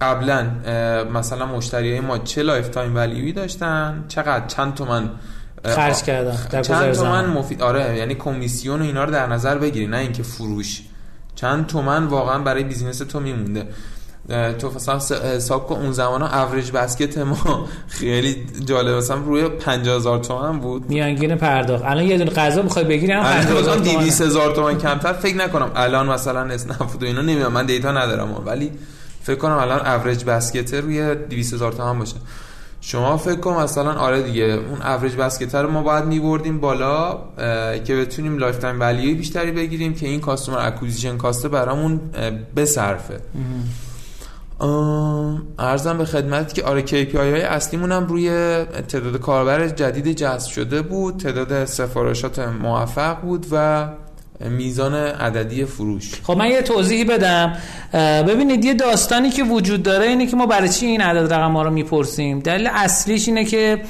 قبلا 0.00 0.46
مثلا 1.14 1.46
مشتری 1.46 1.90
های 1.90 2.00
ما 2.00 2.18
چه 2.18 2.42
lifetime 2.42 2.68
value 2.68 2.96
ی 2.96 3.32
داشتن؟ 3.32 4.04
چقدر؟ 4.08 4.46
چند 4.46 4.74
تومن 4.74 5.10
خرج 5.64 6.02
کردن 6.02 6.36
در 6.50 6.62
چند 6.62 6.92
تومن 6.92 7.26
مفید؟ 7.26 7.62
آره 7.62 7.96
یعنی 7.96 8.14
کمیسیون 8.14 8.80
و 8.80 8.84
اینا 8.84 9.04
رو 9.04 9.10
در 9.10 9.26
نظر 9.26 9.58
بگیری 9.58 9.86
نه 9.86 9.96
اینکه 9.96 10.22
فروش. 10.22 10.82
چند 11.34 11.66
تومن 11.66 12.04
واقعا 12.04 12.38
برای 12.38 12.64
business 12.64 12.98
تو 12.98 13.20
میمونده. 13.20 13.66
تو 14.58 14.70
مثلا 14.76 14.98
حساب 15.36 15.66
کن 15.66 15.74
اون 15.74 15.92
زمان 15.92 16.22
ها 16.22 16.42
average 16.42 16.70
basket 16.70 17.18
ما 17.18 17.66
خیلی 17.88 18.46
جالب 18.64 18.96
مثلا 18.96 19.16
روی 19.16 19.48
50000 19.48 20.18
تومان 20.18 20.60
بود. 20.60 20.88
میانگین 20.88 21.34
پرداخت. 21.34 21.84
الان 21.84 22.04
یه 22.04 22.18
دونه 22.18 22.30
غذا 22.30 22.62
می‌خوای 22.62 22.84
بگیری 22.84 23.12
هم 23.12 23.22
الان 23.24 23.44
50000 23.44 23.78
تومانه. 23.78 24.04
200000 24.04 24.54
تومان 24.54 24.78
کمتر. 24.78 25.12
فکر 25.12 25.36
نکنم 25.36 25.70
الان 25.76 26.06
مثلا 26.06 26.40
اسنپ 26.40 27.02
و 27.02 27.04
اینا. 27.04 27.20
نمی‌دونم. 27.20 27.52
من 27.52 27.66
data 27.66 27.92
ندارم. 27.92 28.42
ولی 28.46 28.72
فکر 29.22 29.36
کنم 29.36 29.58
الان 29.58 29.86
average 29.86 30.24
basket 30.24 30.74
روی 30.74 31.14
200000 31.14 31.72
تومان 31.72 31.98
باشه. 31.98 32.16
شما 32.82 33.16
فکر 33.16 33.40
کن 33.40 33.52
مثلا 33.52 33.92
آره 33.92 34.22
دیگه 34.22 34.42
اون 34.42 34.82
average 34.82 35.14
basket 35.14 35.54
رو 35.54 35.70
ما 35.70 35.82
باید 35.82 36.04
میبردیم 36.04 36.60
بالا 36.60 37.18
که 37.84 37.96
بتونیم 37.96 38.38
lifetime 38.38 38.58
value 38.58 38.80
ی 38.80 39.14
بیشتری 39.14 39.50
بگیریم 39.50 39.94
که 39.94 40.06
این 40.06 40.20
customer 40.20 40.66
acquisition 40.66 41.16
cost 41.16 41.42
ه 41.42 41.48
برامون 41.48 42.00
ام، 42.14 42.38
عرضم 45.58 45.98
به 45.98 46.04
خدمت 46.04 46.54
که 46.54 46.64
آره 46.64 46.86
KPI 46.86 47.16
های 47.16 47.42
اصلیمون 47.42 47.92
هم 47.92 48.06
روی 48.06 48.30
تعداد 48.88 49.16
کاربر 49.16 49.68
جدید 49.68 50.08
جذب 50.08 50.50
شده 50.50 50.82
بود 50.82 51.16
تعداد 51.16 51.64
سفارشات 51.64 52.38
موفق 52.38 53.20
بود 53.20 53.46
و 53.52 53.88
میزان 54.40 54.94
عددی 54.94 55.64
فروش. 55.64 56.20
خب 56.22 56.36
من 56.36 56.46
یه 56.46 56.62
توضیحی 56.62 57.04
بدم. 57.04 57.56
ببینید 58.28 58.64
یه 58.64 58.74
داستانی 58.74 59.30
که 59.30 59.42
وجود 59.42 59.82
داره 59.82 60.06
اینه 60.06 60.26
که 60.26 60.36
ما 60.36 60.46
برای 60.46 60.68
چی 60.68 60.86
این 60.86 61.00
عدد 61.00 61.32
رقم 61.32 61.52
ها 61.52 61.62
رو 61.62 61.70
می‌پرسیم؟ 61.70 62.40
دلیل 62.40 62.66
اصلیش 62.66 63.28
اینه 63.28 63.44
که 63.44 63.82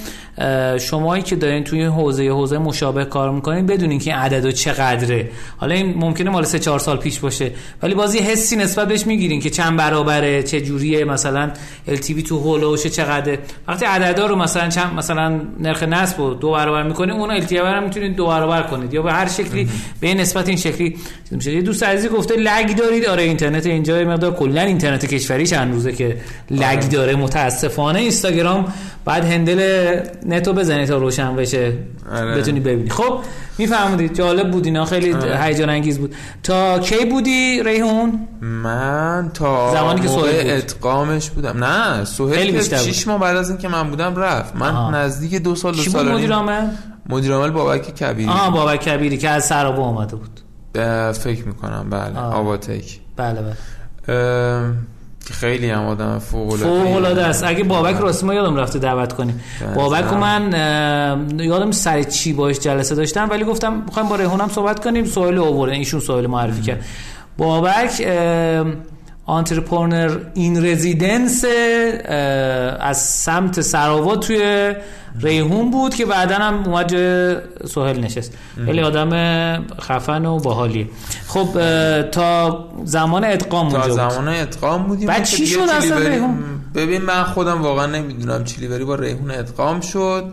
شمایی 0.79 1.23
که 1.23 1.37
دارین 1.37 1.65
توی 1.65 1.85
حوزه 1.85 2.29
حوزه 2.29 2.59
مشابه 2.59 3.05
کار 3.05 3.31
می‌کنین 3.31 3.67
بدونین 3.67 3.99
که 3.99 4.11
این 4.11 4.21
عدد 4.21 4.51
چقدره. 4.51 5.31
حالا 5.57 5.75
این 5.75 5.95
ممکنه 5.99 6.31
مال 6.31 6.45
3 6.45 6.59
4 6.59 6.79
سال 6.79 6.97
پیش 6.97 7.19
باشه 7.19 7.51
ولی 7.83 7.95
بازی 7.95 8.19
حسی 8.19 8.57
نسبت 8.57 8.89
بهش 8.89 9.07
می‌گیرین 9.07 9.41
که 9.41 9.51
چند 9.51 9.77
برابره 9.77 10.43
چه 10.43 10.61
جوریه 10.61 11.05
مثلا 11.05 11.51
LTV 11.89 12.23
تو 12.29 12.39
هولوشه 12.39 12.91
چقدره. 12.91 13.39
وقتی 13.69 13.85
عددا 13.85 14.27
رو 14.27 14.37
مثلا 14.37 14.69
چند 14.69 14.95
مثلا 14.95 15.41
نرخ 15.61 15.83
نصب 15.83 16.21
رو 16.21 16.35
دو 16.35 16.51
برابر 16.51 16.83
می‌کنین 16.83 17.11
اون 17.11 17.41
LTV 17.41 17.53
رو 17.53 17.81
می‌تونید 17.81 18.17
دو 18.17 18.27
برابر 18.27 18.63
کنید. 18.63 18.95
یا 18.95 19.03
به 19.03 19.13
هر 19.13 19.29
شکلی 19.29 19.69
به 20.01 20.07
این 20.07 20.21
نسبت 20.21 20.49
این 20.49 20.57
شکلی 20.57 20.97
میشه. 21.31 21.53
یه 21.53 21.63
دوست 21.63 21.83
عزیزی 21.83 22.09
گفته 22.09 22.37
لگ 22.37 22.77
دارید. 22.77 23.07
آره 23.07 23.23
اینترنت 23.23 23.67
اینجا 23.67 24.05
مقدار 24.05 24.35
کلا 24.35 24.61
اینترنت 24.61 25.07
کشوری 25.07 25.47
چند 25.47 25.75
روزه 25.75 25.93
که 25.93 26.17
لگ 26.51 26.89
داره. 26.89 27.15
متاسفانه 27.17 27.99
اینستاگرام 27.99 28.73
بعد 29.05 29.25
هندل 29.25 30.01
نتو 30.31 30.53
بزنی 30.53 30.87
تا 30.87 30.97
روشن 30.97 31.37
بشه. 31.37 31.73
آره. 32.13 32.37
بتونی 32.37 32.61
ببینی. 32.61 32.91
خب 32.91 33.21
می‌فهمید 33.59 34.15
جالب 34.15 34.51
بود 34.51 34.67
اینا. 34.67 34.85
خیلی 34.85 35.13
آره. 35.13 35.43
هیجان 35.43 35.71
انگیز 35.71 35.99
بود. 35.99 36.15
تا 36.43 36.79
کی 36.79 37.05
بودی 37.05 37.63
ریحون؟ 37.63 38.29
من 38.41 39.31
تا 39.35 39.75
زمانی 39.75 40.01
که 40.01 40.09
سهیل 40.09 40.43
بود. 40.43 40.51
ادغامش 40.51 41.31
بودم. 41.31 41.65
نه 41.65 42.05
سهیل 42.05 42.47
که 42.47 42.59
بیشتر 42.59 42.77
بود. 42.77 42.87
6 42.87 43.07
ماه 43.09 43.21
بعد 43.21 43.37
از 43.37 43.49
اینکه 43.51 43.69
من 43.69 43.91
بودم 43.91 44.17
رفت. 44.17 44.57
من 44.57 44.69
آها. 44.69 44.91
نزدیک 44.91 45.35
دو 45.35 45.55
سال 45.55 45.75
دو 45.75 45.83
سال 45.83 46.13
مدیر 46.13 46.33
عامل؟ 46.33 46.69
مدیر 47.09 47.33
عامل 47.33 47.51
بابک 47.51 47.95
کبیری. 47.95 48.29
آها 48.29 48.51
بابک 48.51 48.81
کبیری 48.81 49.19
که 49.19 49.29
از 49.29 49.47
سرابو 49.47 49.83
اومده 49.83 50.17
بود. 50.17 50.41
فکر 51.13 51.45
می‌کنم. 51.47 51.87
بله. 51.91 52.19
آه. 52.19 52.35
آواتک 52.35 52.99
بله 53.17 53.41
بله. 53.43 53.55
که 55.31 55.37
خیلی 55.37 55.71
هم 55.71 55.87
آدم 55.87 56.19
فوق 56.19 56.63
العاده 56.97 57.27
است. 57.27 57.45
اگه 57.45 57.65
بابک 57.65 57.97
راستی 57.97 58.27
ما 58.27 58.35
یادم 58.35 58.57
رفته 58.57 58.79
دعوت 58.79 59.13
کنیم. 59.13 59.41
بله. 59.61 59.75
بابک 59.75 60.13
و 60.13 60.17
من 60.17 60.53
یادم 61.41 61.71
سر 61.71 62.03
چی 62.03 62.33
باش 62.33 62.59
جلسه 62.59 62.95
داشتم 62.95 63.31
ولی 63.31 63.45
گفتم 63.45 63.73
می‌خوایم 63.87 64.09
با 64.09 64.17
ریحونم 64.17 64.49
صحبت 64.49 64.85
کنیم. 64.85 65.05
سوال 65.05 65.39
اوورد 65.39 65.73
ایشون 65.73 66.01
سوال 66.01 66.27
معرفی 66.27 66.63
کرد. 66.63 66.85
بابک 67.39 68.07
آنترپرنر 69.27 70.17
این 70.35 70.67
رزیدنس 70.67 71.45
از 72.81 72.99
سمت 73.01 73.61
سراوا 73.61 74.17
توی 74.17 74.75
ریحون 75.21 75.71
بود 75.71 75.95
که 75.95 76.07
بعدا 76.07 76.35
هم 76.35 76.65
اومد 76.65 76.91
سهل 77.67 78.01
نشست. 78.01 78.35
خیلی 78.65 78.81
آدم 78.81 79.11
خفن 79.81 80.27
و 80.27 80.39
باحالیه. 80.39 80.87
خب 81.29 81.49
تا 82.11 82.65
زمان 82.85 83.25
ادغام 83.25 83.69
تا 83.69 83.79
بود. 83.79 83.91
زمان 83.91 84.29
ادغام 84.29 84.83
بودیم. 84.83 85.09
بعد 85.09 85.25
که 85.25 85.37
چی 85.37 85.47
شد 85.47 85.59
اصلا 85.59 85.99
ریحون؟ 85.99 86.39
ببین 86.75 87.03
من 87.03 87.25
خودم 87.25 87.63
واقعا 87.63 87.87
نمی‌دونم 87.87 88.45
چیلیوری 88.45 88.85
با 88.85 88.95
ریحون 88.95 89.31
ادغام 89.31 89.81
شد. 89.81 90.25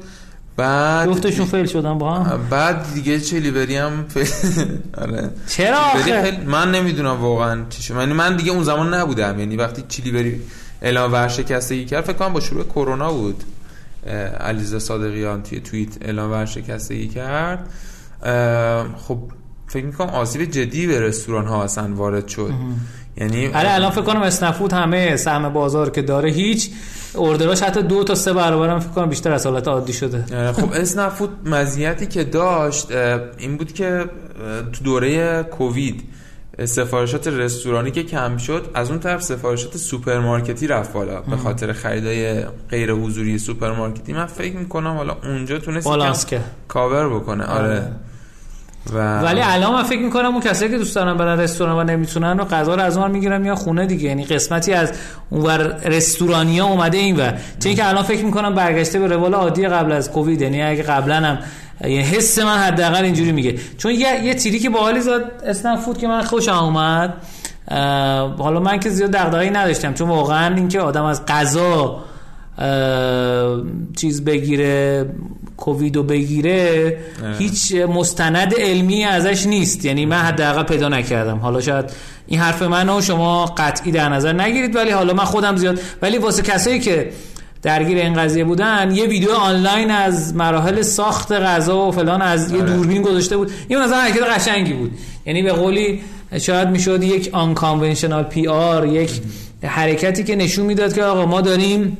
بعد 0.57 1.09
جفتشون 1.09 1.45
فیل 1.45 1.65
شدن 1.65 1.97
با 1.97 2.13
هم؟ 2.13 2.47
بعد 2.49 2.93
دیگه 2.93 3.19
چلیوری 3.19 3.77
هم 3.77 4.05
ف- 4.15 4.61
آره. 4.97 5.29
چرا 5.47 5.77
آخه؟ 5.77 6.43
من 6.45 6.71
نمی‌دونم 6.71 7.21
واقعا 7.21 7.65
چی 7.69 7.83
شد. 7.83 7.95
یعنی 7.95 8.13
من 8.13 8.35
دیگه 8.35 8.51
اون 8.51 8.63
زمان 8.63 8.93
نبودم. 8.93 9.39
یعنی 9.39 9.55
وقتی 9.55 9.83
چیلیوری 9.87 10.41
اعلام 10.81 11.13
ورشکستگی 11.13 11.85
کرد 11.85 12.03
فکر 12.03 12.13
کنم 12.13 12.33
با 12.33 12.39
شروع 12.39 12.63
کرونا 12.63 13.13
بود. 13.13 13.43
اه، 14.07 14.13
علیرضا 14.15 14.79
صادقیان 14.79 15.43
توی 15.43 15.59
توییت 15.59 15.89
اعلام 16.01 16.31
ورشکستگی 16.31 17.07
کرد. 17.07 17.69
خب 19.07 19.17
فکر 19.67 19.85
می‌کنم 19.85 20.09
آسیب 20.09 20.43
جدی 20.43 20.87
به 20.87 20.99
رستوران 20.99 21.47
ها 21.47 21.63
اصلا 21.63 21.93
وارد 21.95 22.27
شد. 22.27 22.53
یعنی 23.17 23.47
آره 23.47 23.73
الان 23.73 23.91
فکر 23.91 24.01
کنم 24.01 24.21
اسنپ 24.21 24.47
فود 24.47 24.73
همه 24.73 25.15
سهم 25.15 25.49
بازار 25.49 25.89
که 25.89 26.01
داره 26.01 26.31
هیچ 26.31 26.69
order 27.13 27.49
اش 27.49 27.63
حتی 27.63 27.81
دو 27.81 28.03
تا 28.03 28.15
سه 28.15 28.33
برابر 28.33 28.69
هم 28.69 28.79
فکر 28.79 28.91
کنم 28.91 29.09
بیشتر 29.09 29.31
از 29.31 29.45
حالت 29.45 29.67
عادی 29.67 29.93
شده. 29.93 30.51
خب 30.53 30.71
اسنپ 30.73 31.01
فود 31.01 31.29
مزیتی 31.45 32.05
که 32.05 32.23
داشت 32.23 32.91
این 33.37 33.57
بود 33.57 33.73
که 33.73 34.05
تو 34.73 34.83
دوره 34.83 35.43
کووید 35.43 36.03
سفارشات 36.65 37.27
رستورانی 37.27 37.91
که 37.91 38.03
کم 38.03 38.37
شد 38.37 38.71
از 38.73 38.89
اون 38.89 38.99
طرف 38.99 39.21
سفارشات 39.23 39.77
سوپرمارکتی 39.77 40.67
رفت 40.67 40.93
بالا. 40.93 41.21
به 41.21 41.37
خاطر 41.37 41.73
خریدای 41.73 42.43
غیر 42.69 42.91
حضوری 42.91 43.39
سوپرمارکتی 43.39 44.13
من 44.13 44.25
فکر 44.25 44.55
می‌کنم 44.55 44.97
حالا 44.97 45.17
اونجا 45.23 45.59
تونست 45.59 46.35
کاور 46.67 47.09
بکنه. 47.09 47.43
آره. 47.43 47.69
آره. 47.69 47.91
و 48.93 49.21
ولی 49.21 49.41
الان 49.41 49.73
من 49.73 49.83
فکر 49.83 49.99
می‌کنم 49.99 50.25
اون 50.25 50.41
کسایی 50.41 50.71
که 50.71 50.77
دوست 50.77 50.95
دارن 50.95 51.17
برن 51.17 51.39
رستوران 51.39 51.77
و 51.77 51.83
نمی‌تونن 51.83 52.39
و 52.39 52.45
غذا 52.45 52.75
رو 52.75 52.81
از 52.81 52.97
اون 52.97 53.11
می‌گیرن 53.11 53.45
یا 53.45 53.55
خونه 53.55 53.85
دیگه. 53.85 54.09
یعنی 54.09 54.25
قسمتی 54.25 54.73
از 54.73 54.91
اونور 55.29 55.57
رستورانیا 55.85 56.65
اومده 56.65 56.97
این 56.97 57.15
و 57.15 57.31
چون 57.59 57.75
که 57.75 57.87
الان 57.87 58.03
فکر 58.03 58.25
می‌کنم 58.25 58.55
برگشته 58.55 58.99
به 58.99 59.07
روال 59.07 59.33
عادی 59.33 59.67
قبل 59.67 59.91
از 59.91 60.11
کووید. 60.11 60.41
یعنی 60.41 60.63
اگه 60.63 60.83
قبلا 60.83 61.15
هم 61.15 61.37
یه 61.89 62.01
حس 62.01 62.39
من 62.39 62.57
حداقل 62.57 63.03
اینجوری 63.03 63.31
میگه. 63.31 63.55
چون 63.77 63.91
یه 63.91 64.23
یه 64.23 64.33
تیری 64.33 64.59
که 64.59 64.69
باحالی 64.69 65.01
زاد 65.01 65.23
اسنپ 65.45 65.79
فود 65.79 65.97
که 65.97 66.07
من 66.07 66.21
خوشم 66.21 66.51
اومد 66.51 67.13
حالا 68.37 68.59
من 68.59 68.79
که 68.79 68.89
زیاد 68.89 69.11
دغدغه‌ای 69.11 69.49
نداشتم. 69.49 69.93
چون 69.93 70.09
واقعا 70.09 70.55
اینکه 70.55 70.79
آدم 70.79 71.03
از 71.03 71.25
غذا 71.25 71.99
چیز 73.97 74.25
بگیره 74.25 75.05
کوویدو 75.57 76.03
بگیره 76.03 76.97
اه. 77.23 77.37
هیچ 77.37 77.75
مستند 77.75 78.53
علمی 78.53 79.03
ازش 79.03 79.45
نیست. 79.45 79.85
یعنی 79.85 80.05
من 80.05 80.17
حداقل 80.17 80.63
پیدا 80.63 80.89
نکردم. 80.89 81.37
حالا 81.37 81.61
شاید 81.61 81.85
این 82.27 82.39
حرف 82.39 82.61
منو 82.61 83.01
شما 83.01 83.45
قطعی 83.45 83.91
در 83.91 84.09
نظر 84.09 84.33
نگیرید 84.33 84.75
ولی 84.75 84.91
حالا 84.91 85.13
من 85.13 85.25
خودم 85.25 85.55
زیاد 85.55 85.79
ولی 86.01 86.17
واسه 86.17 86.41
کسایی 86.41 86.79
که 86.79 87.09
درگیر 87.61 87.97
این 87.97 88.13
قضیه 88.13 88.43
بودن 88.43 88.91
یه 88.95 89.05
ویدیو 89.05 89.31
آنلاین 89.31 89.91
از 89.91 90.35
مراحل 90.35 90.81
ساخت 90.81 91.31
غذا 91.31 91.87
و 91.87 91.91
فلان 91.91 92.21
از 92.21 92.51
یه 92.51 92.61
آره. 92.61 92.73
دوربین 92.73 93.01
گذاشته 93.01 93.37
بود. 93.37 93.51
این 93.67 93.79
مثلا 93.79 93.97
حرکت 93.97 94.23
قشنگی 94.23 94.73
بود. 94.73 94.91
یعنی 95.25 95.43
به 95.43 95.53
قولی 95.53 96.01
شاید 96.39 96.67
می‌شد 96.67 97.03
یک 97.03 97.29
آن 97.31 97.55
پی 98.23 98.47
آر 98.47 98.85
یک 98.85 99.21
حرکتی 99.63 100.23
که 100.23 100.35
نشون 100.35 100.65
می‌داد 100.65 100.93
که 100.93 101.03
آقا 101.03 101.25
ما 101.25 101.41
داریم 101.41 101.97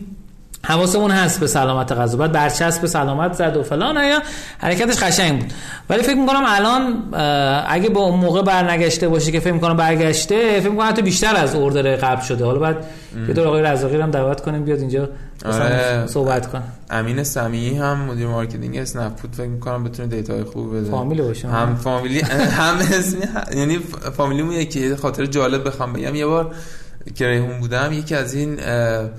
حواسمون 0.67 1.11
هست 1.11 1.39
به 1.39 1.47
سلامت 1.47 1.91
غذا. 1.91 2.17
بعد 2.17 2.31
برچسب 2.31 2.81
به 2.81 2.87
سلامت 2.87 3.33
زد 3.33 3.57
و 3.57 3.63
فلان. 3.63 3.95
یا 3.95 4.19
حرکتش 4.57 5.03
قشنگ 5.03 5.39
بود. 5.39 5.53
ولی 5.89 6.03
فکر 6.03 6.15
می‌کنم 6.15 6.43
الان 6.47 7.03
اه، 7.13 7.73
اگه 7.73 7.89
با 7.89 8.01
اون 8.01 8.19
موقع 8.19 8.41
برنگشته 8.41 9.07
باشه 9.07 9.31
که 9.31 9.39
فکر 9.39 9.53
می‌کنم 9.53 9.77
برگشته 9.77 10.59
فکر 10.59 10.69
می‌کنم 10.69 10.89
حتی 10.89 11.01
بیشتر 11.01 11.35
از 11.35 11.55
order 11.55 11.95
قبل 11.95 12.21
شده. 12.21 12.45
حالا 12.45 12.59
بعد 12.59 12.85
یه 13.27 13.33
دور 13.33 13.47
آقای 13.47 13.61
رزاقی 13.61 13.97
هم 14.01 14.11
دعوت 14.11 14.41
کنیم 14.41 14.63
بیاد 14.63 14.79
اینجا 14.79 15.09
آره. 15.45 16.07
صحبت 16.07 16.51
کن. 16.51 16.63
امین 16.89 17.23
سمیعی 17.23 17.77
هم 17.77 18.01
مدیر 18.01 18.27
marketing 18.27 18.77
اسنپ 18.77 19.17
فود 19.17 19.35
فکر 19.35 19.47
می‌کنم 19.47 19.83
بتونه 19.83 20.07
data 20.07 20.31
های 20.31 20.43
خوب 20.43 20.77
بده. 20.77 20.91
فامیل 20.91 21.21
باشه. 21.21 21.47
هم 21.47 21.75
فامیلی 21.75 22.21
هم 22.59 22.77
اسمی 22.77 23.21
یعنی 23.55 23.79
فامیلیمون 24.17 24.53
یکی. 24.53 24.95
خاطر 24.95 25.25
جالب 25.25 25.67
بخوام 25.67 25.93
بگم. 25.93 26.15
یه 26.15 26.25
بار 26.25 26.55
که 27.15 27.27
ریحون 27.27 27.59
بودم. 27.59 27.93
یکی 27.93 28.15
از 28.15 28.33
این 28.33 28.59
آژانس 28.59 29.09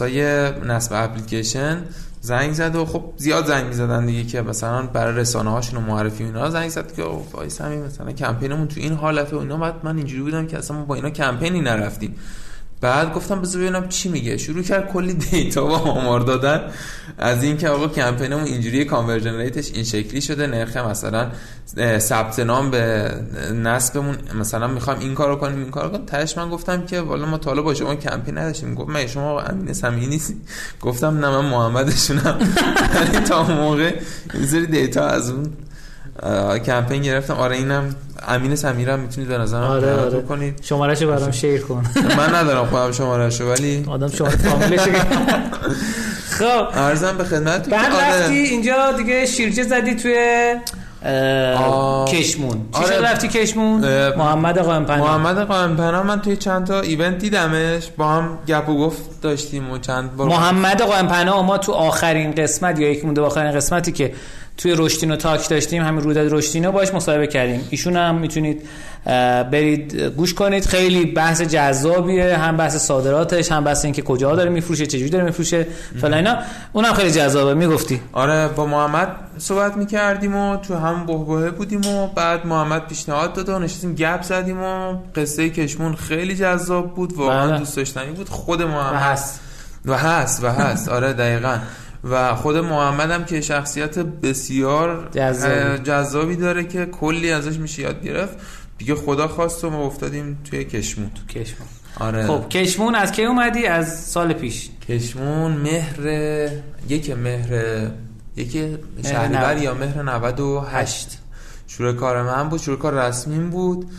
های 0.00 0.50
نصب 0.50 0.92
اپلیکیشن 0.94 1.84
زنگ 2.20 2.52
زد 2.52 2.76
و 2.76 2.84
خب 2.84 3.04
زیاد 3.16 3.46
زنگ 3.46 3.66
می‌زدن 3.66 4.06
دیگه 4.06 4.24
که 4.24 4.42
مثلا 4.42 4.82
برای 4.82 5.16
رسانه 5.16 5.50
هاشون 5.50 5.82
و 5.82 5.86
معرفی 5.86 6.24
اینا 6.24 6.50
زنگ 6.50 6.68
زد 6.68 6.92
که 6.92 7.02
اوه، 7.02 7.32
آقای 7.32 7.50
سمیعی 7.50 7.76
مثلا 7.76 8.12
کمپینمون 8.12 8.68
تو 8.68 8.80
این 8.80 8.92
حالته 8.92 9.36
و 9.36 9.38
اینا 9.38 9.56
بعد 9.56 9.74
من 9.82 9.96
اینجوری 9.96 10.22
بودم 10.22 10.46
که 10.46 10.58
اصلا 10.58 10.76
ما 10.76 10.84
با 10.84 10.94
اینا 10.94 11.10
کمپینی 11.10 11.60
نرفتیم. 11.60 12.16
بعد 12.80 13.14
گفتم 13.14 13.40
بذار 13.40 13.62
ببینم 13.62 13.88
چی 13.88 14.08
میگه. 14.08 14.36
شروع 14.36 14.62
کرد 14.62 14.92
کلی 14.92 15.14
data 15.14 15.66
و 15.66 15.72
آمار 15.72 16.20
دادن. 16.20 16.70
از 17.18 17.42
اینکه 17.42 17.68
آقا 17.68 17.88
کمپینمون 17.88 18.44
اینجوری 18.44 18.84
conversion 18.84 19.34
rate 19.34 19.59
ش 19.59 19.72
این 19.74 19.84
شکلی 19.84 20.20
شده 20.20 20.46
نرخ 20.46 20.76
مثلا 20.76 21.30
ثبت 21.98 22.38
نام 22.38 22.70
به 22.70 23.10
نصبمون 23.54 24.16
مثلا 24.40 24.66
می‌خوام 24.66 24.98
این 24.98 25.14
کارو 25.14 25.36
کنیم 25.36 25.58
این 25.58 25.70
کارو 25.70 25.88
کنیم. 25.88 26.06
تاش 26.06 26.38
من 26.38 26.50
گفتم 26.50 26.86
که 26.86 27.00
والا 27.00 27.26
ما 27.26 27.38
طالب 27.38 27.64
با 27.64 27.74
شما 27.74 27.94
کمپین 27.94 28.38
نداشتیم. 28.38 28.74
گفت 28.74 28.90
من 28.90 29.06
شما 29.06 29.40
امین 29.40 29.72
سمی 29.72 30.06
نیستی؟ 30.06 30.36
گفتم 30.80 31.18
نه 31.18 31.28
من 31.28 31.44
محمدشونم. 31.44 32.38
یعنی 32.94 33.26
تا 33.26 33.42
موقع 33.42 33.94
این 34.34 34.64
دیتا 34.64 35.06
از 35.06 35.30
اون 35.30 35.52
کمپین 36.58 37.02
گرفتم. 37.02 37.34
آره 37.34 37.56
اینم 37.56 37.94
امین 38.28 38.56
سمیرم 38.56 38.98
می‌تونید 39.00 39.28
به 39.28 39.38
نظرم 39.38 39.62
آره 39.62 39.94
آره. 39.94 40.20
کنید 40.22 40.60
شمارهشو 40.62 41.08
برام 41.08 41.30
شیر 41.30 41.60
کن. 41.60 41.84
من 42.16 42.34
ندارم 42.34 42.66
خودم 42.66 42.92
شمارهشو 42.92 43.44
ولی 43.44 43.84
آدم 43.88 44.08
شماره 44.08 44.36
فامیلشو 44.36 44.90
خب. 46.30 46.78
ارزم 46.78 47.18
به 47.18 47.24
خدمت 47.24 47.68
بعد 47.68 47.92
آره. 47.92 48.04
رفتی 48.04 48.34
اینجا 48.34 48.92
دیگه 48.92 49.26
شیرجه 49.26 49.62
زدی 49.62 49.94
توی 49.94 50.54
کشمون. 52.08 52.68
چی 52.78 52.84
آره. 52.84 53.00
رفتی 53.00 53.28
کشمون؟ 53.28 53.80
محمد 54.14 54.58
قائمپنا 54.58 55.04
محمد 55.04 55.46
قائمپنا 55.46 56.02
من 56.02 56.20
توی 56.20 56.36
چند 56.36 56.66
تا 56.66 56.80
ایونت 56.80 57.18
دیدمش. 57.18 57.88
با 57.96 58.08
هم 58.08 58.38
گپ 58.48 58.68
و 58.68 58.78
گفت 58.78 59.02
داشتیم 59.22 59.70
و 59.70 59.78
چند 59.78 60.16
بار 60.16 60.28
محمد 60.28 60.82
قائمپنا 60.82 61.42
ما 61.42 61.58
تو 61.58 61.72
آخرین 61.72 62.32
قسمت 62.32 62.78
یا 62.78 62.90
یک 62.90 63.04
مونده 63.04 63.20
آخرین 63.20 63.52
قسمتی 63.52 63.92
که 63.92 64.12
توی 64.58 64.74
رشتینو 64.76 65.16
تاک 65.16 65.48
داشتیم 65.48 65.82
همین 65.82 66.00
رویداد 66.00 66.32
رشتینو 66.32 66.72
باش 66.72 66.94
مصاحبه 66.94 67.26
کردیم. 67.26 67.68
ایشون 67.70 67.96
هم 67.96 68.14
می‌تونید 68.14 68.62
برید 69.50 70.00
گوش 70.00 70.34
کنید. 70.34 70.66
خیلی 70.66 71.04
بحث 71.04 71.42
جذابیه 71.42 72.36
هم 72.36 72.56
بحث 72.56 72.76
صادراتش 72.76 73.52
هم 73.52 73.64
بحث 73.64 73.84
اینکه 73.84 74.02
کجا 74.02 74.36
داره 74.36 74.50
میفروشه 74.50 74.86
چجوری 74.86 75.10
داره 75.10 75.24
میفروشه 75.24 75.66
فلا 76.00 76.16
اینا. 76.16 76.38
اونم 76.72 76.92
خیلی 76.92 77.10
جذابه. 77.10 77.54
می‌گفتی؟ 77.54 78.00
آره 78.12 78.48
با 78.48 78.66
محمد 78.66 79.08
صحبت 79.38 79.76
می‌کردیم 79.76 80.36
و 80.36 80.56
تو 80.56 80.74
هم 80.74 81.06
بهبهه 81.06 81.50
بودیم 81.50 81.86
و 81.86 82.06
بعد 82.06 82.46
محمد 82.46 82.86
پیشنهاد 82.86 83.32
داد 83.32 83.48
و 83.48 83.58
نشستیم 83.58 83.94
گپ 83.94 84.22
زدیم 84.22 84.62
و 84.62 84.94
قصه 85.16 85.50
کشمون 85.50 85.94
خیلی 85.94 86.36
جذاب 86.36 86.94
بود. 86.94 87.12
واقعا 87.12 87.46
بله. 87.46 87.58
دوست 87.58 87.76
داشتنی 87.76 88.10
بود. 88.10 88.28
خود 88.28 88.62
محمد. 88.62 88.92
و 88.92 88.96
هست 88.96 89.40
و 89.86 89.94
هست 89.94 90.44
و 90.44 90.48
هست 90.48 90.88
آره 90.88 91.12
دقیقا. 91.12 91.58
و 92.04 92.34
خود 92.34 92.56
محمد 92.56 93.10
هم 93.10 93.24
که 93.24 93.40
شخصیت 93.40 93.98
بسیار 93.98 95.08
جذابی, 95.84 96.36
داره 96.36 96.64
که 96.64 96.86
کلی 96.86 97.32
ازش 97.32 97.58
میشه 97.58 97.82
یاد 97.82 98.02
گرفت. 98.04 98.36
دیگه 98.78 98.94
خدا 98.94 99.28
خواست 99.28 99.64
و 99.64 99.70
ما 99.70 99.86
افتادیم 99.86 100.38
توی 100.44 100.64
کشمون. 100.64 101.10
تو 101.10 101.40
کشمون. 101.40 101.68
آره. 102.00 102.26
خب 102.26 102.48
کشمون 102.48 102.94
از 102.94 103.12
کی 103.12 103.24
اومدی؟ 103.24 103.66
از 103.66 104.00
سال 104.00 104.32
پیش. 104.32 104.70
کشمون 104.88 105.52
مهر 105.52 106.06
یک 106.88 107.10
مهر 107.10 107.86
یک 108.36 108.78
شهریور 109.02 109.56
یا 109.56 109.74
مهر 109.74 110.02
98 110.02 111.18
شروع 111.66 111.92
کار 111.92 112.22
من 112.22 112.48
بود 112.48 112.60
شروع 112.60 112.78
کار 112.78 113.08
رسمی 113.08 113.38
بود 113.38 113.90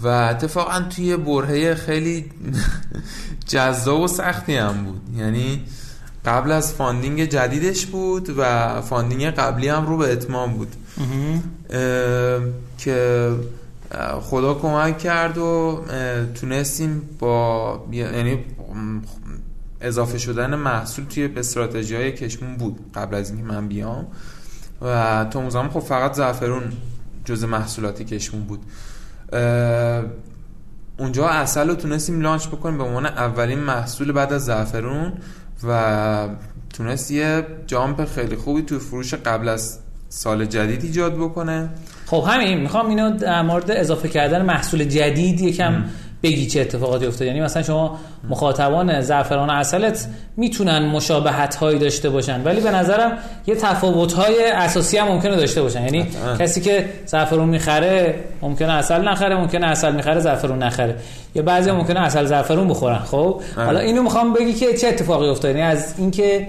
و 0.00 0.08
اتفاقا 0.08 0.80
توی 0.80 1.16
برهه 1.16 1.74
خیلی 1.74 2.24
جذاب 3.52 4.00
و 4.00 4.08
سختی 4.08 4.56
هم 4.56 4.84
بود. 4.84 5.00
یعنی 5.16 5.64
قبل 6.24 6.52
از 6.52 6.74
funding 6.74 7.24
جدیدش 7.24 7.86
بود 7.86 8.34
و 8.38 8.80
funding 8.80 9.24
قبلی 9.24 9.68
هم 9.68 9.86
رو 9.86 9.96
به 9.96 10.12
اتمام 10.12 10.52
بود. 10.52 10.76
که 12.78 13.30
خدا 14.20 14.54
کمک 14.54 14.98
کرد 14.98 15.38
و 15.38 15.84
تونستیم 16.34 17.02
با 17.18 17.86
یعنی 17.92 18.38
اضافه 19.80 20.18
شدن 20.18 20.54
محصول 20.54 21.04
توی 21.04 21.30
استراتژی 21.36 21.96
های 21.96 22.12
کشمون 22.12 22.56
بود 22.56 22.78
قبل 22.94 23.14
از 23.14 23.30
اینکه 23.30 23.44
من 23.44 23.68
بیام. 23.68 24.06
و 24.82 25.26
تو 25.30 25.50
زمان 25.50 25.68
خب 25.68 25.80
فقط 25.80 26.12
زعفرون 26.12 26.62
جز 27.24 27.44
محصولات 27.44 28.02
کشمون 28.02 28.42
بود. 28.44 28.60
اونجا 30.98 31.28
اصل 31.28 31.68
رو 31.68 31.74
تونستیم 31.74 32.20
لانچ 32.20 32.46
بکنیم 32.46 32.78
به 32.78 32.84
عنوان 32.84 33.06
اولین 33.06 33.58
محصول 33.58 34.12
بعد 34.12 34.32
از 34.32 34.44
زعفرون. 34.44 35.12
و 35.62 36.28
تونست 36.72 37.10
یه 37.10 37.46
جامپ 37.66 38.04
خیلی 38.04 38.36
خوبی 38.36 38.62
توی 38.62 38.78
فروش 38.78 39.14
قبل 39.14 39.48
از 39.48 39.78
سال 40.08 40.44
جدید 40.44 40.84
ایجاد 40.84 41.14
بکنه. 41.16 41.68
خب 42.06 42.24
همین 42.28 42.60
می‌خوام 42.60 42.88
اینو 42.88 43.16
در 43.16 43.42
مورد 43.42 43.70
اضافه 43.70 44.08
کردن 44.08 44.44
محصول 44.44 44.84
جدید 44.84 45.40
یکم 45.40 45.84
بگی 46.24 46.46
چه 46.46 46.60
اتفاقاتی 46.60 47.06
افتاد 47.06 47.26
یعنی 47.26 47.40
مثلا 47.40 47.62
شما 47.62 47.98
مخاطبان 48.28 49.00
زعفران 49.00 49.50
اصلت 49.50 50.08
می‌تونن 50.36 50.86
مشابهت 50.86 51.54
هایی 51.54 51.78
داشته 51.78 52.10
باشن 52.10 52.42
ولی 52.42 52.60
به 52.60 52.70
نظرم 52.70 53.18
یه 53.46 53.54
تفاوت 53.54 54.12
های 54.12 54.50
اساسی 54.50 54.98
هم 54.98 55.08
ممکنه 55.08 55.36
داشته 55.36 55.62
باشن. 55.62 55.84
یعنی 55.84 56.06
کسی 56.38 56.60
که 56.60 56.84
زعفرون 57.06 57.48
می‌خره 57.48 58.14
ممکنه 58.42 58.72
اصل 58.72 59.08
نخره 59.08 59.36
ممکنه 59.36 59.66
اصل 59.66 59.92
می‌خره 59.92 60.20
زعفرون 60.20 60.62
نخره. 60.62 60.96
یا 61.34 61.42
بعضی 61.42 61.70
ممکنه 61.70 62.00
اصل 62.00 62.24
زعفرون 62.24 62.68
بخورن. 62.68 62.98
خب؟ 62.98 63.40
حالا 63.56 63.80
اینو 63.80 64.02
می‌خوام 64.02 64.32
بگی 64.32 64.52
که 64.52 64.74
چه 64.74 64.88
اتفاقی 64.88 65.28
افتاد 65.28 65.50
یعنی 65.50 65.62
از 65.62 65.94
اینکه 65.98 66.48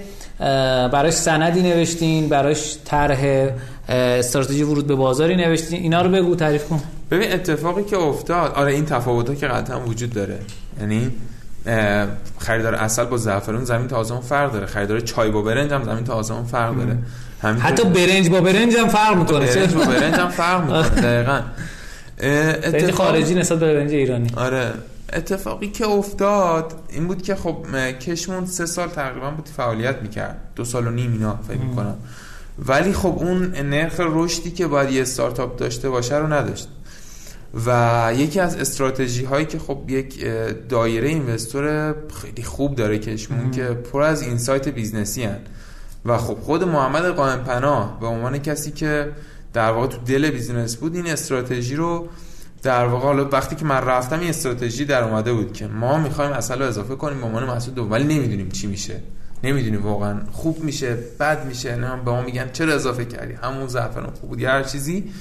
براش 0.92 1.14
سندی 1.14 1.62
نوشتین 1.62 2.30
براش 2.30 2.76
طرح 2.86 3.50
استراتژی 3.90 4.64
ورود 4.64 4.88
به 4.88 4.96
بازاری 4.96 5.36
نوشتین. 5.36 5.82
اینا 5.82 6.02
رو 6.02 6.10
بگو 6.10 6.36
تعریف 6.36 6.70
کن. 6.70 6.82
ببین 7.12 7.32
اتفاقی 7.32 7.84
که 7.84 7.98
افتاد 7.98 8.52
آره 8.52 8.74
این 8.74 8.86
تفاوت‌ها 8.86 9.36
که 9.36 9.48
قطعا 9.48 9.80
وجود 9.82 10.14
داره. 10.14 10.40
یعنی 10.80 11.12
خریدار 12.40 12.76
اصل 12.76 13.06
با 13.06 13.18
زعفرون 13.18 13.66
زمین 13.66 13.88
تا 13.88 13.96
آسمون 13.96 14.22
فرق 14.22 14.52
داره. 14.52 14.66
خریدار 14.66 15.00
چای 15.00 15.32
با 15.32 15.42
برنج 15.42 15.74
هم 15.74 15.84
زمین 15.84 16.04
تا 16.04 16.14
آسمون 16.14 16.46
فرق 16.46 16.76
داره. 16.78 16.98
حتی 17.60 17.84
برنج 17.84 18.30
با 18.30 18.42
برنج 18.42 18.76
هم 18.76 18.88
فرق 18.88 19.18
می‌کنه. 19.18 19.46
برنج 19.46 19.74
با 19.74 19.86
برنج 19.86 20.14
هم 20.14 20.30
فرق 20.30 20.62
می‌کنه 20.62 20.90
دقیقاً. 20.90 21.42
اتفاق... 22.64 22.92
خارجی 22.92 23.36
نسبت 23.36 23.60
به 23.60 23.74
برنج 23.74 23.92
ایرانی. 23.92 24.30
آره. 24.36 24.74
اتفاقی 25.14 25.68
که 25.68 25.88
افتاد 25.88 26.74
این 26.90 27.08
بود 27.08 27.22
که 27.22 27.36
خب 27.36 27.66
کشمون 28.00 28.46
سه 28.46 28.66
سال 28.66 28.88
تقریبا 28.88 29.32
بود 29.32 29.50
فعالیت 29.58 29.96
می‌کرد. 30.02 30.38
دو 30.56 30.66
سال 30.66 30.88
و 30.88 30.92
نیم 30.92 31.12
اینا 31.12 31.40
فکر 31.48 31.58
می‌کنم. 31.58 31.96
ولی 32.60 32.94
خب 32.94 33.16
اون 33.20 33.52
نرخ 33.52 33.96
رشدی 34.00 34.52
که 34.52 34.68
باید 34.68 34.92
یه 34.92 35.02
استارتاپ 35.02 35.58
داشته 35.58 35.90
باشه 35.90 36.18
رو 36.18 36.34
نداشت. 36.34 36.68
و 37.66 38.12
یکی 38.16 38.40
از 38.40 38.56
استراتژی 38.56 39.26
هایی 39.26 39.46
که 39.46 39.60
خب 39.60 39.84
یک 39.88 40.26
دایره 40.70 41.08
investor 41.08 41.96
خیلی 42.22 42.44
خوب 42.44 42.76
داره 42.76 43.00
کشمون 43.00 43.52
که 43.52 43.64
پر 43.64 44.02
از 44.02 44.22
insight 44.22 44.70
business 44.70 45.18
ی 45.18 45.24
هن. 45.24 45.40
و 46.06 46.18
خب 46.18 46.34
خود 46.34 46.64
محمد 46.64 47.06
قائم 47.06 47.44
پناه 47.44 48.00
به 48.00 48.08
عنوان 48.08 48.38
کسی 48.38 48.72
که 48.72 49.12
در 49.54 49.72
واقع 49.72 49.88
تو 49.88 49.98
دل 49.98 50.30
business 50.32 50.76
بود 50.76 50.96
این 50.96 51.08
استراتژی 51.08 51.76
رو 51.76 52.08
در 52.64 52.86
واقع 52.86 53.06
حالا 53.06 53.30
وقتی 53.30 53.56
که 53.56 53.66
من 53.66 53.78
رفتم 53.78 54.20
این 54.20 54.30
استراتژی 54.30 54.86
در 54.86 55.04
اومده 55.04 55.34
بود 55.34 55.54
که 55.54 55.68
ما 55.68 55.98
می‌خوایم 55.98 56.32
عسل 56.32 56.60
رو 56.60 56.66
اضافه 56.66 56.96
کنیم 56.96 57.20
به 57.20 57.26
عنوان 57.26 57.44
محصول 57.44 57.74
دوم 57.74 57.92
ولی 57.92 58.04
نمی‌دونیم 58.04 58.50
چی 58.50 58.68
میشه. 58.68 59.02
نمی‌دونیم 59.44 59.84
واقعا 59.84 60.20
خوب 60.32 60.64
میشه 60.64 60.98
بد 61.20 61.46
میشه 61.46 61.76
نه 61.76 61.96
به 62.06 62.12
ما 62.12 62.22
میگن 62.22 62.50
چرا 62.54 62.74
اضافه 62.74 63.06
کردی؟ 63.06 63.34
همون 63.34 63.68
زعفران 63.68 64.14
خوب 64.22 64.30
بود 64.30 64.40
یا 64.40 64.50
هر 64.52 64.64
چیزی. 64.64 65.12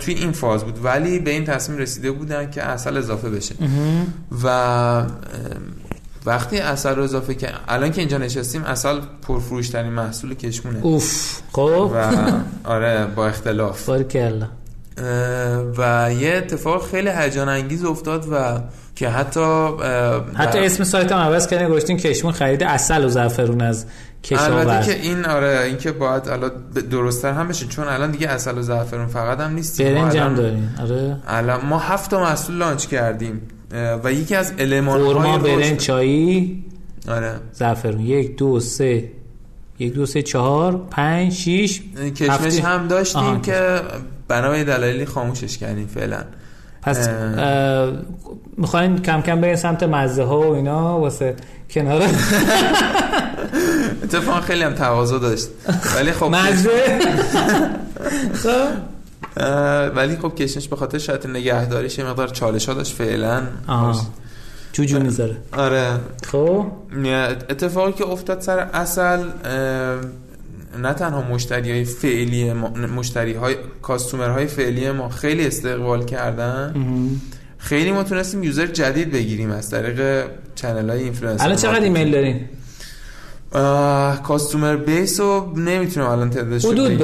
توی 0.00 0.14
این 0.14 0.32
فاز 0.32 0.64
بود. 0.64 0.84
ولی 0.84 1.18
به 1.18 1.30
این 1.30 1.44
تصمیم 1.44 1.78
رسیده 1.78 2.10
بودن 2.12 2.50
که 2.50 2.62
اصل 2.62 2.96
اضافه 2.96 3.30
بشه. 3.30 3.54
و 4.44 5.06
وقتی 6.26 6.58
اصل 6.58 6.94
رو 6.94 7.02
اضافه 7.02 7.34
که 7.34 7.48
الان 7.68 7.92
که 7.92 8.00
اینجا 8.00 8.18
نشستیم 8.18 8.64
اصل 8.64 9.00
پرفروش 9.22 9.68
ترین 9.68 9.92
محصول 9.92 10.34
کشمونه. 10.34 10.78
اوف. 10.82 11.40
خب. 11.52 11.90
و 11.94 12.22
آره 12.64 13.06
با 13.06 13.26
اختلاف. 13.26 13.88
و 15.78 16.10
یه 16.20 16.34
اتفاق 16.34 16.90
خیلی 16.90 17.10
هیجان 17.10 17.48
انگیز 17.48 17.84
افتاد 17.84 18.26
و 18.32 18.60
که 18.94 19.08
حتی 19.08 19.68
حتی 20.34 20.58
اسم 20.58 20.84
سایت 20.84 21.12
هم 21.12 21.18
عوض 21.18 21.46
کردن 21.46 21.68
گوشتین 21.68 21.96
کشمون 21.96 22.32
خرید 22.32 22.62
اصل 22.62 23.04
و 23.04 23.08
زعفرون 23.08 23.60
از 23.60 23.86
کشاورز. 24.24 24.66
البته 24.66 24.94
که 24.94 25.00
این 25.00 25.24
آره 25.24 25.62
این 25.66 25.76
که 25.76 25.92
باید 25.92 26.28
الان 26.28 26.50
درستتر 26.90 27.32
هم 27.32 27.48
بشه 27.48 27.66
چون 27.66 27.88
الان 27.88 28.10
دیگه 28.10 28.28
اصل 28.28 28.58
و 28.58 28.62
زعفرون 28.62 29.06
فقط 29.06 29.40
هم 29.40 29.54
نیستیم 29.54 29.94
برنج 29.94 30.16
هم 30.16 30.34
داریم. 30.34 30.74
آره. 30.80 31.16
الان 31.26 31.66
ما 31.66 31.78
هفت 31.78 32.10
تا 32.10 32.20
محصول 32.20 32.56
لانچ 32.56 32.86
کردیم 32.86 33.40
و 34.04 34.12
یکی 34.12 34.34
از 34.34 34.52
المان 34.58 35.16
های 35.16 35.38
برنج 35.38 35.76
چایی 35.76 36.64
آره. 37.08 37.34
زعفرون. 37.52 38.00
یک 38.00 38.36
دو 38.36 38.60
سه. 38.60 39.04
یک 39.78 39.94
دو 39.94 40.06
سه 40.06 40.22
چهار 40.22 40.86
پنج 40.90 41.32
شیش. 41.32 41.82
کشمش 42.16 42.60
هم 42.60 42.88
داشتیم 42.88 43.40
که 43.40 43.80
بنابرای 44.30 44.64
دلایلی 44.64 45.06
خاموشش 45.06 45.58
کردیم 45.58 45.86
فعلا. 45.86 46.24
پس 46.82 47.08
می‌خواین 48.56 49.02
کم 49.02 49.22
کم 49.22 49.40
بریم 49.40 49.56
سمت 49.56 49.82
مزه 49.82 50.22
ها 50.22 50.40
و 50.40 50.54
اینا 50.54 51.00
واسه 51.00 51.36
کنار 51.70 52.02
اتفاقا 54.02 54.40
خیلی 54.40 54.62
هم 54.62 54.74
تقاضا 54.74 55.18
داشت. 55.18 55.48
ولی 55.96 56.12
خب 56.12 56.24
مزه؟ 56.26 56.98
خب. 58.42 58.68
ولی 59.96 60.16
خب 60.16 60.34
کشنش 60.34 60.68
به 60.68 60.76
خاطر 60.76 60.98
شاید 60.98 61.26
نگهداریش 61.26 61.98
یه 61.98 62.04
مقدار 62.04 62.28
چالش 62.28 62.68
ها 62.68 62.74
داشت 62.74 62.96
فعلا. 62.96 63.42
جوجو 64.72 65.00
می‌ذاره. 65.00 65.36
آره. 65.52 65.90
خب. 66.32 66.66
اتفاقی 67.50 67.92
که 67.92 68.06
افتاد 68.06 68.40
سر 68.40 68.58
اصل 68.58 69.18
نه 70.78 70.92
تنها 70.92 71.22
مشتری 71.22 71.70
های 71.70 71.84
فعلی 71.84 72.52
ما 72.52 72.68
مشتری 72.68 73.34
های 73.34 73.56
customer 73.82 74.28
های 74.30 74.46
فعلی 74.46 74.90
ما 74.90 75.08
خیلی 75.08 75.46
استقبال 75.46 76.04
کردن. 76.04 76.74
خیلی 77.58 77.92
ما 77.92 78.02
تونستیم 78.02 78.42
user 78.42 78.66
جدید 78.66 79.12
بگیریم 79.12 79.50
از 79.50 79.70
طریق 79.70 80.24
channel 80.54 80.90
های 80.90 81.02
اینفلوئنسر 81.02 81.44
الان 81.44 81.56
چقدر 81.56 81.80
ایمیل 81.80 82.10
دارین؟ 82.10 82.40
customer 84.22 84.76
base 84.76 85.20
رو 85.20 85.52
نمی‌تونم 85.56 86.06
الان 86.06 86.30
تعدادش 86.30 86.64
رو 86.64 86.70
حدود 86.70 87.02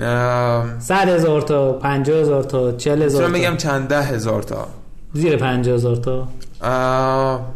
اه، 0.00 0.80
صد 0.80 1.08
هزار 1.08 1.42
تا 1.42 1.72
پنجاه 1.72 2.20
هزار 2.20 2.42
تا 2.42 2.72
چل 2.72 3.02
هزار 3.02 3.26
تا. 3.28 3.34
بگم 3.34 3.56
چند 3.56 3.88
ده 3.88 4.02
هزار 4.02 4.42
تا. 4.42 4.68
زیر 5.12 5.36
پنجاه 5.36 5.74
هزار 5.74 5.96
تا. 5.96 6.28
اه، 6.62 7.54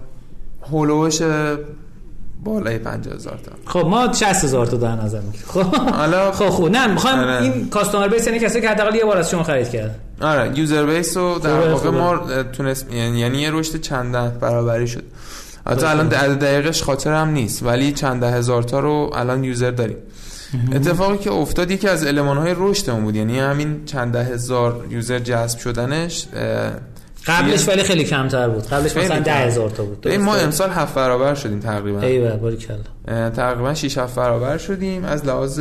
هولوش 0.71 1.23
بالای 2.45 2.79
پنجاه 2.79 3.15
هزار 3.15 3.39
تا. 3.45 3.53
خب 3.81 3.87
ما 3.87 4.13
60 4.13 4.25
هزار 4.25 4.67
تا 4.67 4.77
در 4.77 4.97
نظر 4.97 5.21
می‌گیریم. 5.21 5.47
خب. 5.47 5.77
حالا 5.77 6.33
خب 6.39 6.49
خوب 6.49 6.71
نه 6.71 6.87
می‌خوایم 6.87 7.19
آره. 7.19 7.43
این 7.43 7.69
کاستومر 7.69 8.09
بیس 8.09 8.27
یعنی 8.27 8.39
کسی 8.39 8.61
که 8.61 8.69
حداقل 8.69 8.95
یه 8.95 9.05
بار 9.05 9.17
از 9.17 9.31
شما 9.31 9.43
خرید 9.43 9.71
کرد. 9.71 10.01
آره 10.21 10.59
یوزر 10.59 10.87
بیس 10.87 11.17
رو 11.17 11.39
در 11.39 11.69
واقع. 11.69 11.91
ما 11.91 12.19
تونست 12.43 12.93
یعنی 12.93 13.19
یعنی 13.19 13.39
یه 13.39 13.51
رشد 13.51 13.81
چند 13.81 14.39
برابری 14.41 14.87
شد. 14.87 15.05
حتی. 15.67 15.87
الان 15.87 16.09
دقیقش 16.09 16.83
خاطرم 16.83 17.29
نیست 17.29 17.63
ولی 17.63 17.93
چند 17.93 18.21
ده 18.21 18.31
هزار 18.31 18.63
تا 18.63 18.81
رو 18.81 19.11
الان 19.15 19.45
یوزر 19.45 19.71
داریم. 19.71 19.97
اتفاقی 20.73 21.19
که 21.19 21.33
افتاد 21.33 21.71
یکی 21.71 21.89
از 21.89 22.07
المانهای 22.07 22.55
رشدمون 22.59 23.03
بود. 23.03 23.17
یعنی 23.17 23.39
همین 23.39 23.85
چند 23.85 24.13
ده 24.13 24.25
هزار 24.25 24.85
یوزر 24.91 25.19
جذب 25.19 25.59
شدنش 25.59 26.27
قبلش 27.27 27.69
ولی 27.69 27.83
خیلی 27.83 28.05
کمتر 28.05 28.49
بود. 28.49 28.67
قبلش 28.67 28.97
مثلا 28.97 29.17
کم. 29.17 29.23
ده 29.23 29.33
هزار 29.35 29.71
تا 29.71 29.85
بود. 29.85 30.09
ما؟ 30.09 30.35
امسال 30.35 30.71
هفت 30.71 30.95
برابر 30.95 31.35
شدیم 31.35 31.61
تقریبا. 31.61 32.01
ایول 32.01 32.37
باریکلا. 32.37 32.77
تقریبا 33.31 33.75
6 33.75 33.99
7 33.99 34.15
برابر 34.15 34.59
شدیم 34.59 35.05
از 35.05 35.27
لحاظ 35.27 35.61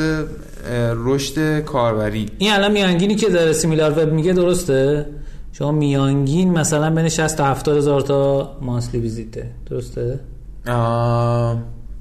رشد 0.95 1.59
کاربری. 1.59 2.25
این 2.37 2.51
الان 2.53 2.71
میانگینی 2.71 3.15
که 3.15 3.29
داره 3.29 3.53
سیمیلار 3.53 3.91
وب 3.91 4.13
میگه 4.13 4.33
درسته؟ 4.33 5.05
شما 5.51 5.71
میانگین 5.71 6.51
مثلا 6.51 6.89
بین 6.95 7.09
60 7.09 7.37
تا 7.37 7.45
70 7.45 7.77
هزار 7.77 8.01
تا 8.01 8.51
مانسلی 8.61 8.99
ویزیته. 9.01 9.51
درسته؟ 9.69 10.19
آه، 10.67 11.57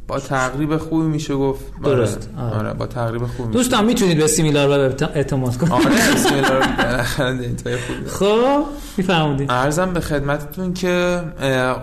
با 0.09 0.21
تقریب 0.21 0.77
خوبی 0.77 1.07
میشه 1.07 1.35
گفت 1.35 1.65
آره. 1.85 1.97
درست. 1.97 2.31
آره. 2.39 2.57
آره 2.59 2.73
با 2.73 2.87
تقریب 2.87 3.27
خوبی 3.27 3.49
میشه 3.49 3.59
دوستان 3.59 3.85
می‌تونید 3.85 4.19
به 4.19 4.27
سیمیلار 4.27 4.81
اعتماد 5.15 5.57
کنید 5.57 5.73
آره 5.73 5.83
خوبی 6.25 6.41
داره. 6.41 8.09
خب 8.09 8.65
میفهمودین 8.97 9.51
ارزم 9.51 9.93
به 9.93 10.01
خدمتتون 10.01 10.75
که 10.75 11.23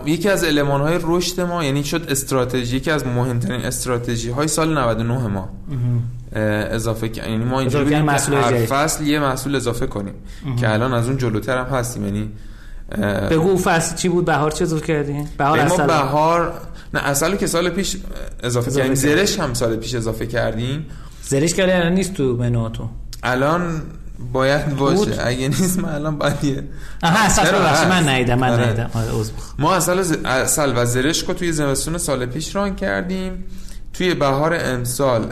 یکی 0.05 0.29
از 0.29 0.43
علمان 0.43 0.81
های 0.81 0.99
رشد 1.01 1.41
ما 1.41 1.63
یعنی 1.63 1.83
شد 1.83 2.05
استراتژی 2.09 2.77
یکی 2.77 2.91
از 2.91 3.07
مهمترین 3.07 3.61
استراتژی 3.61 4.29
های 4.29 4.47
سال 4.47 4.77
99 4.77 5.27
ما 5.27 5.49
اضافه 6.35 7.11
یعنی 7.17 7.43
ما 7.43 7.59
اینجوری 7.59 7.95
هر. 7.95 8.65
فصل 8.65 9.07
یه 9.07 9.19
محصول 9.19 9.55
اضافه 9.55 9.87
کنیم 9.87 10.13
که 10.59 10.73
الان 10.73 10.93
از 10.93 11.07
اون 11.07 11.17
جلوتر 11.17 11.57
هم 11.57 11.77
هستیم 11.77 12.05
یعنی 12.05 12.31
بگو 13.31 13.57
فصل 13.57 13.95
چی 13.95 14.09
بود 14.09 14.25
بهار 14.25 14.51
چه 14.51 14.63
اضافه 14.63 14.87
کردین 14.87 15.27
بهار 15.37 15.57
ما 15.59 15.73
اصلا 15.73 15.87
بهار 15.87 16.53
نه 16.93 16.99
اصلا 16.99 17.35
که 17.35 17.47
سال 17.47 17.69
پیش 17.69 17.97
اضافه 18.43 18.71
کردیم. 18.71 18.93
زرش 18.93 19.39
هم 19.39 19.53
سال 19.53 19.75
پیش 19.75 19.95
اضافه 19.95 20.27
کردیم 20.27 20.85
زرش 21.23 21.53
کردی 21.53 21.71
الان 21.71 21.93
نیست 21.93 22.13
تو 22.13 22.35
منوتون 22.35 22.89
الان 23.23 23.81
باید 24.33 24.75
باشه 24.75 24.95
بود. 24.95 25.19
اگه 25.19 25.47
نیست 25.47 25.79
من 25.79 25.89
الان 25.89 26.17
باید 26.17 26.43
یه 26.43 26.63
آها 27.03 27.25
اصلا 27.25 27.45
چرا 27.45 27.59
ببخشید 27.59 27.87
من 27.87 27.95
هست؟ 27.95 28.07
ندیدم 28.09 28.39
من 28.39 28.49
آره. 28.49 28.65
ندیدم 28.65 28.89
آره. 28.93 29.11
ما 29.59 29.75
اصل, 29.75 30.01
ز... 30.01 30.11
اصل 30.25 30.73
و 30.75 30.85
زرشک 30.85 31.27
رو 31.27 31.33
توی 31.33 31.51
زمستون 31.51 31.97
سال 31.97 32.25
پیش 32.25 32.55
ران 32.55 32.75
کردیم 32.75 33.43
توی 33.93 34.13
بهار 34.13 34.57
امسال 34.59 35.25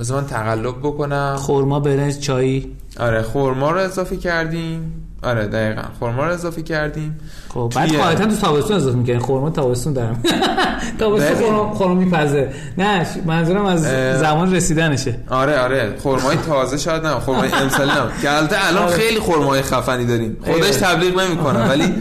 بذار 0.00 0.20
من 0.20 0.26
تقلب 0.26 0.78
بکنم 0.78 1.36
خورما 1.38 1.80
برنج 1.80 2.18
چایی 2.18 2.76
آره 3.00 3.22
خورما 3.22 3.70
رو 3.70 3.78
اضافه 3.78 4.16
کردیم 4.16 5.07
آره 5.22 5.46
دقیقا. 5.46 5.82
خورما 5.98 6.24
رو 6.26 6.32
اضافه 6.32 6.62
کردیم. 6.62 7.20
خب 7.48 7.72
بعد 7.76 7.96
قاعدتا 7.96 8.26
تو 8.26 8.36
تابستون 8.36 8.76
اضافه 8.76 8.96
می‌کنین 8.98 9.18
خورما 9.18 9.50
تابستون 9.50 9.92
دارم. 9.92 10.22
تابستون. 10.98 11.36
خورما 11.36 11.74
خورما 11.74 11.94
میپزه. 11.94 12.52
نه 12.78 13.06
منظورم 13.26 13.64
از. 13.66 13.82
زمان 14.20 14.54
رسیدنشه. 14.54 15.18
آره 15.30 15.58
آره. 15.58 15.94
خرمای 16.02 16.36
تازه 16.46 16.76
شاید 16.78 17.06
نه. 17.06 17.20
خرمای 17.20 17.52
امسالی 17.52 17.90
نه. 17.90 18.22
که 18.22 18.36
البته 18.36 18.66
الان 18.68 18.82
آره. 18.82 18.96
خیلی 18.96 19.20
خرمای 19.20 19.62
خفنی 19.62 20.06
داریم. 20.06 20.36
خودش. 20.44 20.76
تبلیغ 20.76 21.20
نمی‌کنه 21.20 21.68
ولی 21.68 21.84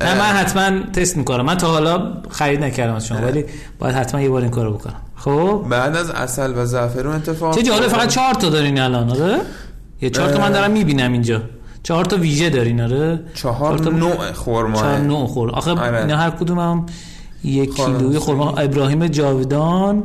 نه 0.00 0.14
من 0.14 0.20
حتما 0.24 0.80
تست 0.92 1.16
می‌کنم. 1.16 1.44
من 1.44 1.56
تا 1.56 1.66
حالا 1.66 2.12
خرید 2.30 2.64
نکردم 2.64 2.94
از 2.94 3.06
شما 3.06 3.18
ولی 3.18 3.44
باید 3.78 3.94
حتما 3.94 4.20
یه 4.20 4.28
بار 4.28 4.42
این 4.42 4.50
کارو 4.50 4.72
بکنم. 4.72 5.00
خب؟ 5.16 5.64
بعد 5.70 5.96
از 5.96 6.10
اصل 6.10 6.52
و 6.56 6.66
زعفرون 6.66 7.14
اتفاق 7.16 7.54
چه 7.54 7.62
جالب 7.62 7.82
افتاد. 7.82 7.98
فقط 8.00 8.08
چهار 8.08 8.34
تا 8.34 8.48
دارین 8.48 8.80
الان 8.80 9.10
آره؟ 9.10 9.36
یه 10.02 10.10
چهار 10.10 10.32
تا 10.32 10.40
من 10.40 10.52
دارم 10.52 10.70
می‌بینم 10.70 11.12
اینجا. 11.12 11.42
چهار 11.86 12.04
تا 12.04 12.16
ویژه 12.16 12.50
دارین 12.50 12.80
آره؟ 12.80 13.20
چهار 13.34 13.78
تا 13.78 13.90
نوع 13.90 14.32
خرما. 14.32 14.80
چهار 14.80 14.98
نوع 14.98 15.26
خور 15.26 15.50
آخه 15.50 15.70
آره. 15.70 16.00
اینا 16.00 16.16
هر 16.16 16.30
کدوم 16.30 16.58
هم 16.58 16.86
یک. 17.44 17.74
کیلوی 17.74 18.18
خورما 18.18 18.50
ابراهیم 18.50 19.06
جاودان 19.06 20.02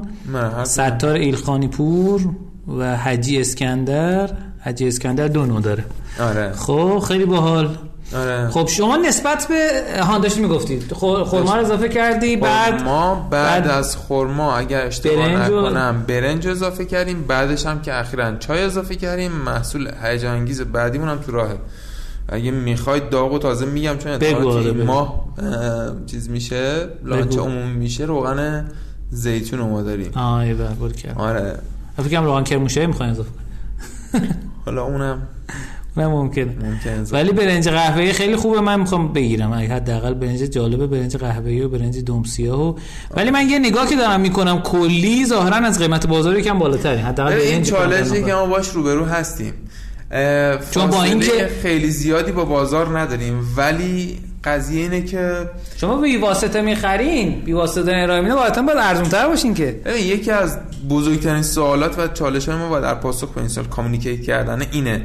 ستار 0.64 1.14
ایلخانی 1.14 1.68
پور 1.68 2.22
و 2.68 2.98
حجی 2.98 3.42
اسکندر. 3.42 4.30
حجی 4.60 4.88
اسکندر 4.88 5.28
دو 5.28 5.46
نوع 5.46 5.62
داره. 5.62 5.86
آره. 6.20 6.52
خب 6.52 7.00
خیلی 7.00 7.26
باحال. 7.26 7.78
آره. 8.16 8.50
خب 8.50 8.68
شما 8.68 8.98
نسبت 8.98 9.48
به 9.50 9.84
هان 10.04 10.22
داشتی 10.22 10.42
می‌گفتید 10.42 10.94
خورما 10.94 11.56
رو 11.56 11.62
اضافه 11.62 11.90
کردی 11.90 12.36
بعد 12.36 12.82
ما 12.84 13.28
بعد, 13.32 13.64
بعد 13.64 13.72
از 13.72 13.98
خرما 13.98 14.56
اگر 14.56 14.86
اشتباه 14.86 15.28
نکنم 15.28 16.04
برنج 16.08 16.48
اضافه 16.48 16.86
کردیم. 16.86 17.24
بعدش 17.28 17.66
هم 17.66 17.82
که 17.82 18.00
اخیرا 18.00 18.36
چای 18.36 18.64
اضافه 18.64 18.96
کردیم. 18.96 19.32
محصول 19.32 19.92
هیجان 20.04 20.36
انگیز 20.36 20.62
بعدیمون 20.62 21.10
هم 21.10 21.18
تو 21.18 21.32
راهه. 21.32 21.58
اگه 22.30 22.52
می‌خواید 22.52 23.10
داغ 23.10 23.34
و 23.34 23.40
تازه 23.40 23.66
میگم 23.66 23.98
چون 23.98 24.12
اتفاقا 24.12 24.52
آره،. 24.52 24.72
ماه 24.72 25.26
اه، 25.38 26.06
چیز 26.06 26.30
میشه. 26.30 26.88
لانچ. 27.04 27.38
عمومی 27.38 27.74
میشه. 27.74 28.06
روغن 28.06 28.72
زیتون 29.10 29.60
رو 29.60 29.68
ما 29.68 29.82
داریم. 29.82 30.12
کرد. 30.92 31.18
آره. 31.18 31.60
فکر 31.98 32.08
کنم 32.08 32.26
روغن 32.26 32.44
کرموشه 32.44 32.88
می‌خواین 32.88 33.12
اضافه 33.12 33.30
حالا 34.66 34.84
اونم 34.84 35.28
نه 35.98 36.08
ممکنه. 36.08 36.46
ممکن 36.46 37.06
ولی 37.12 37.32
برنج 37.32 37.70
قهوه‌ای 37.70 38.14
خیلی 38.14 38.36
خوبه 38.36 38.62
من 38.62 38.80
می‌خوام 38.80 39.14
بگیرم. 39.14 39.54
اگه 39.54 39.74
حداقل 39.74 40.14
برنج 40.14 40.40
جالبه 40.40 40.88
برنج 40.88 41.18
قهوه‌ای 41.18 41.62
و 41.62 41.70
برنج 41.70 42.00
دم 42.00 42.24
سیاه 42.24 42.70
و 42.70 42.76
ولی 43.16 43.30
من 43.30 43.50
یه 43.50 43.60
نگاه 43.60 43.90
که 43.90 43.96
دارم 43.96 44.22
می‌کنم 44.22 44.62
کلی 44.62 45.26
ظاهرا 45.26 45.56
از 45.56 45.80
قیمت 45.80 46.08
بازار 46.08 46.40
یکم 46.40 46.60
بالاتری 46.60 46.98
حداقل 46.98 47.32
این 47.32 47.64
چالشی 47.64 48.24
که 48.24 48.34
ما 48.34 48.46
باش 48.46 48.70
روبرو 48.70 49.06
هستیم. 49.06 49.54
چون 50.72 50.88
با 50.88 51.04
اینکه- 51.04 51.50
خیلی 51.62 51.90
زیادی 51.90 52.32
با 52.32 52.46
بازار 52.46 53.00
نداریم. 53.00 53.48
ولی 53.58 54.20
قضیه 54.44 54.82
اینه 54.82 55.02
که 55.02 55.50
شما 55.78 56.02
بی 56.02 56.18
واسطه 56.18 56.62
می‌خرین. 56.62 57.42
بی 57.46 57.54
واسطه 57.54 57.92
ارائه 57.96 58.22
میده 58.22 58.36
باید 58.36 58.66
باید 58.66 58.78
ارزون 58.78 59.10
تر 59.10 59.28
باشین 59.28 59.54
که. 59.54 59.82
ببین 59.86 60.06
یکی 60.06 60.32
از 60.32 60.58
بزرگترین 60.90 61.44
سوالات 61.44 62.00
و 62.00 62.08
چالش 62.08 62.50
های 62.50 62.58
ما 62.58 62.70
باید 62.70 62.84
در 62.84 62.96
پاسخ 62.96 63.30
به 63.34 63.40
این 63.40 63.48
سوال 63.48 63.64
communicate 63.66 64.22
کردن 64.22 64.62
اینه. 64.72 65.02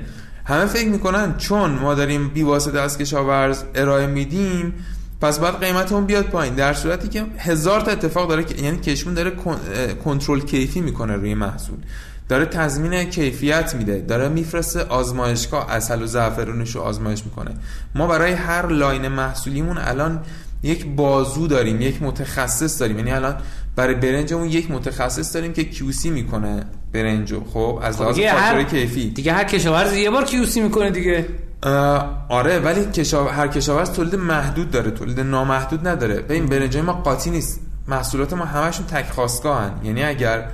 همه 0.48 0.66
فکر 0.66 0.88
می‌کنن 0.88 1.36
چون 1.36 1.70
ما 1.70 1.94
داریم 1.94 2.28
بی 2.28 2.42
واسطه 2.42 2.80
از 2.80 2.98
کشاورز 2.98 3.62
ارائه 3.74 4.06
میدیم 4.06 4.74
پس 5.20 5.38
باید 5.38 5.54
قیمتمون 5.54 6.04
بیاد 6.06 6.24
پایین. 6.24 6.54
در 6.54 6.72
صورتی 6.74 7.08
که 7.08 7.24
هزار 7.38 7.80
تا 7.80 7.90
اتفاق 7.90 8.28
داره 8.28 8.44
که- 8.44 8.62
یعنی 8.62 8.78
کشمون 8.78 9.14
داره 9.14 9.32
کنترل 10.04 10.40
کیفی 10.40 10.80
می‌کنه 10.80 11.16
روی 11.16 11.34
محصول. 11.34 11.76
داره 12.28 12.46
تضمین 12.46 13.04
کیفیت 13.04 13.74
میده. 13.74 13.98
داره 14.00 14.28
میفرسته 14.28 14.82
آزمایشگاه 14.82 15.70
عسل 15.72 16.02
و 16.02 16.06
زعفرونش 16.06 16.74
رو 16.76 16.80
آزمایش 16.80 17.24
می‌کنه. 17.24 17.50
ما 17.94 18.06
برای 18.06 18.32
هر 18.32 18.66
line 18.66 19.08
محصولیمون 19.08 19.78
الان 19.78 20.22
یک 20.62 20.86
بازو 20.86 21.46
داریم 21.46 21.80
یک 21.80 22.02
متخصص 22.02 22.80
داریم. 22.80 22.98
یعنی 22.98 23.10
الان 23.10 23.36
برای 23.76 23.94
برنجمون 23.94 24.48
یک 24.48 24.70
متخصص 24.70 25.34
داریم 25.34 25.52
که 25.52 25.64
QC 25.64 26.10
می‌کنه 26.10 26.64
برنجو 26.92 27.40
خب؟ 27.52 27.80
از 27.82 28.00
لحاظ 28.00 28.14
دیگه 28.14 28.32
فاکتور 28.32 28.62
کیفی. 28.62 29.10
دیگه 29.10 29.32
هر 29.32 29.44
کشاورز 29.44 29.92
یه 29.92 30.10
بار 30.10 30.24
QC 30.24 30.60
می‌کنه 30.60 30.90
دیگه. 30.90 31.26
آره 32.28 32.58
ولی 32.58 32.84
کشاور... 32.84 33.30
هر 33.30 33.48
کشاورز 33.48 33.92
تولید 33.92 34.14
محدود 34.14 34.70
داره 34.70 34.90
تولید 34.90 35.20
نامحدود 35.20 35.88
نداره. 35.88 36.14
ببین 36.14 36.46
برنجای 36.46 36.82
ما 36.82 36.92
قاطی 36.92 37.30
نیست. 37.30 37.60
محصولات 37.88 38.32
ما 38.32 38.44
همشون 38.44 38.86
تک 38.86 39.10
خواستگاهن. 39.10 39.72
یعنی 39.84 40.02
اگر 40.04 40.48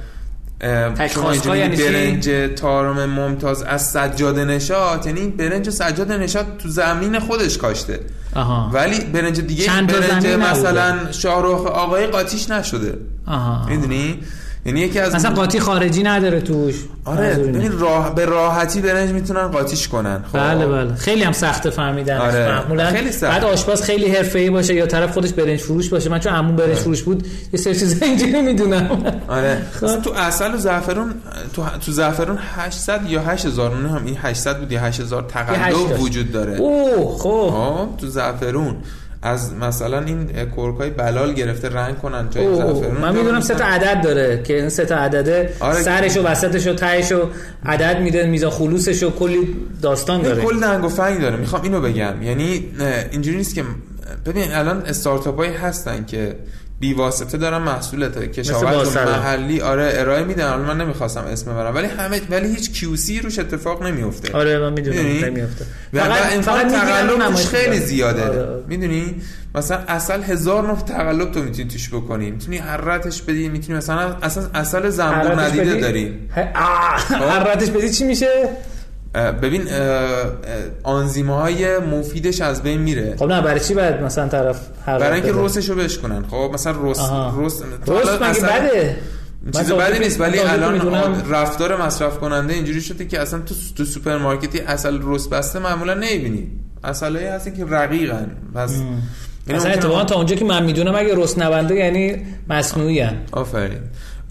اه، 0.62 0.90
تک 0.90 1.12
شما 1.12 1.22
خواستگاه 1.22 1.54
اینجا 1.54 1.84
یعنی؟ 1.84 2.10
برنج 2.10 2.54
تارم 2.56 3.10
ممتاز 3.10 3.62
از 3.62 3.90
سجاد 3.90 4.38
نشاد 4.38 5.06
یعنی 5.06 5.26
برنج 5.26 5.70
سجاد 5.70 6.12
نشاد 6.12 6.46
تو 6.58 6.68
زمین 6.68 7.18
خودش 7.18 7.58
کاشته. 7.58 8.00
آها. 8.34 8.70
ولی 8.72 9.00
برنج 9.00 9.40
دیگه 9.40 9.82
برنج. 9.82 10.26
مثلا 10.26 11.12
شاهرخ 11.12 11.66
آقای 11.66 12.06
قاطیش 12.06 12.50
نشده. 12.50 12.98
آها. 13.26 13.66
می‌دونی؟ 13.68 14.18
یعنی 14.66 14.80
یکی 14.80 14.98
از 14.98 15.14
مثلا 15.14 15.34
قاطی 15.34 15.60
خارجی 15.60 16.02
نداره 16.02 16.40
توش. 16.40 16.74
آره. 17.04 17.34
ببین 17.34 17.78
راه 17.78 18.14
به 18.14 18.24
راحتی 18.24 18.80
برنج 18.80 19.10
می‌تونن 19.10 19.48
قاطیش 19.48 19.88
کنن 19.88 20.24
خب. 20.32 20.38
بله 20.38 20.66
بله. 20.66 20.94
خیلی 20.94 21.22
هم 21.22 21.32
سخته 21.32 21.70
فهمیدن 21.70 22.18
آره. 22.18 22.48
معمولا 22.48 22.90
خیلی 22.90 23.12
سخت. 23.12 23.32
بعد 23.32 23.44
آشپز 23.44 23.82
خیلی 23.82 24.08
حرفه‌ای 24.16 24.50
باشه 24.50 24.74
یا 24.74 24.86
طرف 24.86 25.12
خودش 25.12 25.32
برنج 25.32 25.60
فروش 25.60 25.88
باشه. 25.88 26.10
من 26.10 26.18
چون 26.20 26.32
عموم 26.32 26.56
برنج 26.56 26.76
فروش 26.76 27.02
بود 27.02 27.26
یه 27.52 27.60
سری 27.60 27.74
چیزا 27.74 28.06
اینجوری 28.06 28.42
می‌دونم. 28.42 29.20
آره. 29.28 29.62
خب. 29.80 30.02
تو 30.02 30.12
اصل 30.12 30.54
و 30.54 30.56
زعفرون 30.56 31.14
تو 31.52 31.64
تو 31.86 31.92
زعفرون 31.92 32.38
800 32.56 33.00
یا 33.08 33.20
8000 33.20 33.76
نه 33.76 33.88
هم 33.88 34.04
این 34.06 34.16
800 34.22 34.58
بود 34.58 34.72
یا 34.72 34.80
8000 34.80 35.22
یه 35.22 35.28
هشت 35.38 35.76
تقلب. 35.76 36.00
وجود 36.00 36.32
داره. 36.32 36.56
اوه 36.56 37.18
خب. 37.18 37.50
خب 37.50 37.96
تو 38.00 38.06
زعفرون. 38.06 38.76
از 39.22 39.54
مثلا 39.54 40.00
این 40.00 40.44
کورکای 40.44 40.90
بلال 40.90 41.32
گرفته 41.32 41.68
رنگ 41.68 41.98
کنن 41.98 42.30
جای 42.30 42.56
زعفرون 42.56 42.96
من 42.96 43.16
می‌دونم 43.16 43.40
سه 43.40 43.54
تا 43.54 43.64
عدد 43.64 44.02
داره 44.02 44.42
که 44.42 44.56
این 44.56 44.68
سه 44.68 44.84
تا 44.84 44.96
عدده 44.96 45.52
آره. 45.60 45.82
سرش 45.82 46.16
و 46.16 46.22
وسطش 46.22 46.66
و 46.66 46.74
تهش 46.74 47.12
و 47.12 47.28
عدد 47.66 48.00
میده 48.00 48.26
میزا 48.26 48.50
خلوصش 48.50 49.02
و 49.02 49.10
کلی 49.10 49.56
داستان 49.82 50.22
داره. 50.22 50.42
کل 50.42 50.60
دنگ 50.60 50.84
و 50.84 50.88
فنگ 50.88 51.20
داره. 51.20 51.36
می‌خوام 51.36 51.62
اینو 51.62 51.80
بگم. 51.80 52.22
یعنی 52.22 52.64
اینجوری 53.10 53.36
نیست 53.36 53.54
که 53.54 53.64
ببین 54.26 54.52
الان 54.52 54.82
استارتاپ 54.86 55.36
هایی 55.36 55.52
هستن 55.52 56.04
که 56.04 56.34
بی 56.82 56.92
واسطه 56.94 57.38
دارن 57.38 57.58
محصولت 57.58 58.32
کشاورز. 58.32 58.96
محلی 58.96 59.60
آره 59.60 59.92
ارائه 59.94 60.24
میدن 60.24 60.44
الان 60.44 60.60
من 60.60 60.80
نمی‌خواستم 60.80 61.20
اسم 61.20 61.52
ببرم. 61.52 61.74
ولی 61.74 61.86
همه 61.86 62.20
ولی 62.30 62.48
هیچ 62.48 62.72
کیوسی 62.72 63.20
روش 63.20 63.38
اتفاق 63.38 63.82
نمیفته 63.82 64.32
آره 64.32 64.58
من 64.58 64.72
می‌دونم؟ 64.72 64.98
نمیافته. 64.98 65.64
و 65.92 65.98
و 66.00 66.12
امکان 66.32 66.68
تقلب 66.68 67.28
توش 67.30 67.46
خیلی 67.46 67.66
آره. 67.66 67.78
زیاده. 67.78 68.64
می‌دونی؟ 68.68 69.22
مثلا 69.54 69.78
اصل 69.88 70.22
هزار 70.22 70.66
نوع 70.66 70.76
تقلب 70.76 71.32
تو 71.32 71.42
می‌تونی 71.42 71.68
توش 71.68 71.88
بکنی. 71.88 72.30
می‌تونی 72.30 72.58
حرتش 72.58 73.22
بدی 73.22 73.48
می‌تونی 73.48 73.78
مثلا 73.78 74.16
اصلا 74.22 74.44
اصل 74.54 74.88
زنبور 74.88 75.40
ندیده 75.40 75.80
داری. 75.80 76.18
حرارتش 77.10 77.70
بدی 77.70 77.90
چی 77.90 78.04
میشه؟ 78.04 78.48
ببین 79.14 79.62
آنزیم 80.82 81.34
های 81.34 81.78
مفیدش 81.78 82.40
از 82.40 82.62
بین 82.62 82.80
میره 82.80 83.16
خب 83.18 83.24
نه 83.24 83.40
برای 83.40 83.60
چی 83.60 83.74
باید 83.74 84.00
مثلا 84.02 84.28
طرف 84.28 84.60
حرارت 84.86 85.02
برای 85.02 85.14
اینکه 85.20 85.32
بده؟ 85.32 85.44
رسشو 85.44 85.74
بشکنن 85.74 86.24
خب 86.30 86.50
مثلا 86.54 86.72
آها. 86.72 87.42
رس 87.46 87.64
رس 87.88 88.22
مگه 88.22 88.40
بده 88.40 88.96
چیز 89.56 89.72
بدی 89.72 89.98
نیست 89.98 90.20
ولی 90.20 90.38
الان. 90.38 91.30
رفتار 91.30 91.82
مصرف 91.82 92.18
کننده 92.18 92.54
اینجوری 92.54 92.80
شده 92.80 93.04
که 93.04 93.20
اصلا 93.20 93.40
تو 93.40 93.54
تو 93.76 93.84
سوپرمارکتی 93.84 94.60
عسل 94.60 94.98
رس 95.02 95.30
بسته 95.30 95.58
معمولا 95.58 95.94
نمی‌بینی 95.94 96.46
عسلایی 96.84 97.26
هستن 97.26 97.54
که 97.54 97.64
رقیقن 97.64 98.30
پس 98.54 98.70
اصلا 98.70 99.56
ممکنه- 99.56 99.72
اتفاقا 99.72 100.04
تا 100.04 100.14
اونجا 100.14 100.36
که 100.36 100.44
من 100.44 100.62
می‌دونم 100.64 100.94
اگه 100.94 101.14
رس 101.16 101.38
نبنده 101.38 101.74
یعنی 101.74 102.16
مصنوعی 102.48 103.00
هن. 103.00 103.16
آفرین 103.32 103.78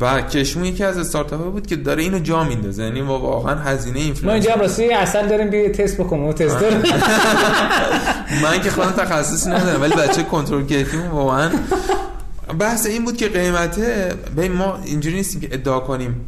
و 0.01 0.21
کشمون 0.21 0.65
یکی 0.65 0.83
از 0.83 0.97
استارتاپ 0.97 1.51
بود 1.51 1.67
که 1.67 1.75
داره 1.75 2.03
اینو 2.03 2.19
جا 2.19 2.43
میندازه. 2.43 2.83
یعنی 2.83 3.01
ما 3.01 3.19
واقعا 3.19 3.55
هزینه 3.55 3.97
ما 3.97 4.03
influence 4.03 4.45
اینجا 4.45 4.61
راستی 4.61 4.93
عسلا 4.93 5.27
داریم 5.27 5.49
بیا 5.49 5.69
تست 5.69 5.97
بکنیم. 5.97 6.23
اون 6.23 6.33
تست 6.33 6.57
من 8.43 8.61
که 8.63 8.69
خودم 8.71 8.91
تخصصی 8.91 9.49
ندارم 9.49 9.81
ولی 9.81 9.95
بچه 9.95 10.23
کنترل 10.23 10.65
کیفیمون 10.65 11.07
واقعا 11.07 11.49
بحث 12.59 12.85
این 12.85 13.05
بود 13.05 13.17
که 13.17 13.27
قیمته 13.27 14.13
ببین 14.37 14.51
ما 14.51 14.79
اینجوری 14.85 15.15
نیستیم 15.15 15.41
که 15.41 15.49
ادعا 15.51 15.79
کنیم. 15.79 16.25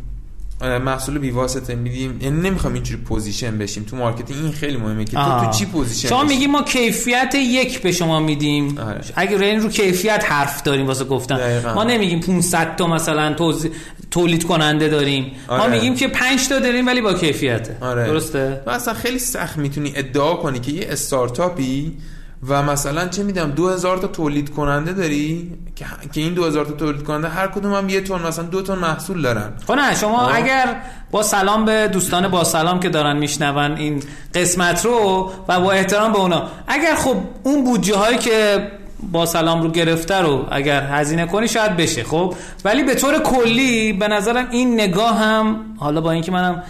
محصول 0.64 1.18
بی 1.18 1.30
واسطه 1.32 1.76
میدیم 1.76 2.20
یعنی 2.22 2.42
نمی‌خوام 2.42 2.74
اینجوری 2.74 3.02
position 3.02 3.58
بشیم 3.58 3.84
تو 3.84 3.96
marketing 3.96 4.44
این 4.44 4.52
خیلی 4.52 4.78
مهمه 4.78 5.06
که 5.06 5.12
تو. 5.12 5.46
تو 5.46 5.52
چی 5.52 5.66
position 5.66 6.10
شما. 6.10 6.24
میگی 6.24 6.48
ما 6.48 6.62
کیفیت 6.64 7.36
یک 7.36 7.82
به 7.82 7.92
شما 7.92 8.20
میدیم 8.20 8.78
آره. 8.78 9.02
اگه 9.16 9.42
این 9.42 9.60
رو 9.62 9.70
کیفیت 9.70 10.24
حرف 10.28 10.64
داریم 10.64 10.88
واسه 10.88 11.06
گفتن 11.06 11.38
دقیقاً. 11.38 11.74
ما 11.74 11.84
نمیگیم 11.84 12.20
500 12.20 12.76
تا 12.76 12.88
مثلا 12.88 13.34
توزی- 13.34 13.72
تولید 14.12 14.44
کننده 14.44 14.88
داریم 14.88 15.32
ما 15.50 15.56
آره. 15.56 15.72
میگیم 15.72 15.96
که 15.96 16.08
5 16.08 16.48
تا 16.50 16.60
داریم 16.60 16.88
ولی 16.88 17.02
با 17.02 17.14
کیفیته 17.14 17.78
آره. 17.82 18.06
درسته 18.08 18.62
اصلا 18.68 18.94
خیلی 18.94 19.20
سخت 19.20 19.58
می‌تونی 19.58 19.94
ادعا 19.96 20.34
کنی 20.34 20.60
که 20.60 20.72
یه 20.72 20.88
استارتاپی 20.90 21.98
و 22.48 22.64
مثلا 22.64 23.08
چه 23.08 23.24
میدم 23.24 23.52
2000 23.52 23.98
تا 23.98 24.08
تولید 24.08 24.50
کننده 24.50 24.94
داری؟ 24.94 25.52
که 25.76 25.86
که 26.14 26.22
این 26.22 26.34
2000 26.34 26.66
تا 26.66 26.72
تولید 26.72 27.04
کننده 27.04 27.28
هر 27.28 27.48
کدوم 27.48 27.74
هم 27.74 27.90
یه 27.90 28.02
تن 28.02 28.28
مثلا 28.28 28.46
دو 28.46 28.62
تن 28.62 28.76
محصول 28.76 29.22
دارن. 29.22 29.54
خب 29.68 29.74
نه 29.74 29.96
شما 29.96 30.18
آه. 30.18 30.36
اگر 30.36 30.82
با 31.12 31.24
سلام 31.24 31.66
به 31.66 31.88
دوستان 31.88 32.28
با 32.28 32.44
سلام 32.44 32.80
که 32.80 32.90
دارن 32.90 33.18
میشنون 33.18 33.72
این 33.72 34.04
قسمت 34.34 34.86
رو 34.86 35.32
و 35.48 35.60
با 35.60 35.72
احترام 35.72 36.12
به 36.12 36.20
اونا 36.20 36.48
اگر 36.68 36.96
خب 36.96 37.16
اون 37.44 37.64
بودجه 37.64 37.96
هایی 37.96 38.18
که 38.18 38.68
با 39.12 39.26
سلام 39.26 39.62
رو 39.62 39.72
گرفته 39.72 40.16
رو 40.16 40.46
اگر 40.52 40.82
هزینه 40.82 41.26
کنی 41.26 41.48
شاید 41.48 41.78
بشه 41.78 42.04
خب؟ 42.04 42.36
ولی 42.66 42.84
به 42.84 42.96
طور 42.96 43.20
کلی 43.20 43.94
به 43.94 44.08
نظرم 44.08 44.48
این 44.52 44.74
نگاه 44.74 45.18
هم 45.18 45.76
حالا 45.78 46.02
با 46.02 46.12
اینکه 46.12 46.32
منم 46.32 46.64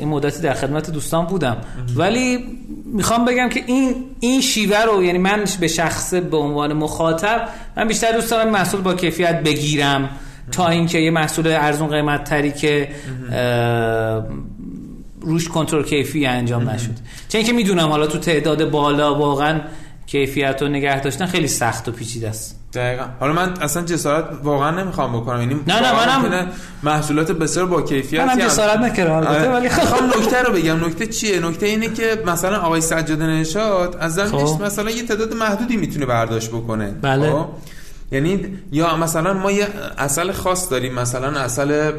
یه 0.00 0.06
مدتی 0.06 0.42
در 0.42 0.54
خدمت 0.54 0.90
دوستان 0.90 1.26
بودم. 1.26 1.56
ولی 1.96 2.38
می‌خوام 2.84 3.24
بگم 3.24 3.48
که 3.48 3.64
این 3.66 3.94
این 4.20 4.40
شیوه 4.40 4.82
رو 4.82 5.04
یعنی 5.04 5.18
من 5.18 5.44
به 5.60 5.68
شخص 5.68 6.14
به 6.14 6.36
عنوان 6.36 6.72
مخاطب 6.72 7.48
من 7.76 7.88
بیشتر 7.88 8.12
دوست 8.12 8.30
دارم 8.30 8.50
محصول 8.50 8.80
با 8.80 8.94
کیفیت 8.94 9.42
بگیرم. 9.42 10.10
تا 10.52 10.68
اینکه 10.68 10.98
یه 10.98 11.10
محصول 11.10 11.46
ارزون 11.46 11.88
قیمت 11.88 12.24
تری 12.24 12.52
که 12.52 12.88
روش 15.20 15.48
کنترل 15.48 15.84
کیفی 15.84 16.26
انجام 16.26 16.70
نشد. 16.70 16.90
چون 17.28 17.38
اینکه 17.38 17.52
می‌دونم 17.52 17.88
حالا 17.88 18.06
تو 18.06 18.18
تعداد 18.18 18.70
بالا 18.70 19.14
واقعا 19.14 19.60
کیفیت 20.06 20.62
رو 20.62 20.68
نگه 20.68 21.00
داشتن 21.00 21.26
خیلی 21.26 21.48
سخت 21.48 21.88
و 21.88 21.92
پیچیده 21.92 22.28
است. 22.28 22.59
دقیقا. 22.74 23.04
حالا 23.20 23.32
من 23.32 23.54
اصلا 23.62 23.82
جسارت 23.82 24.24
واقعا 24.42 24.82
نمی‌خوام 24.82 25.20
بکنم. 25.20 25.40
یعنی 25.40 25.56
نه، 25.66 25.92
واقعا 25.92 26.18
منم- 26.18 26.46
محصولات 26.82 27.32
بسیار 27.32 27.66
با 27.66 27.82
کیفیت 27.82 28.20
منم 28.20 28.38
جسارت 28.38 28.78
نکردم 28.78 29.12
البته، 29.12 29.50
ولی 29.50 29.68
خب. 29.68 30.18
نکته 30.18 30.42
رو 30.42 30.52
بگم. 30.52 30.84
نکته 30.84 31.06
چیه؟ 31.06 31.40
نکته 31.40 31.66
اینه 31.66 31.88
که 31.88 32.22
مثلا 32.26 32.58
آقای 32.58 32.80
سجاد 32.80 33.22
نشاد 33.22 33.96
از 34.00 34.14
زمینش 34.14 34.32
خب. 34.32 34.62
مثلا 34.64 34.90
یه 34.90 35.06
تعداد 35.06 35.34
محدودی 35.34 35.76
می‌تونه 35.76 36.06
برداشت 36.06 36.50
بکنه. 36.50 36.90
بله. 36.90 37.30
خب؟ 37.30 37.46
یعنی 38.12 38.58
یا 38.72 38.96
مثلا 38.96 39.34
ما 39.34 39.50
یه 39.50 39.68
اصل 39.98 40.32
خاص 40.32 40.70
داریم. 40.70 40.94
مثلا 40.94 41.40
اصل 41.40 41.92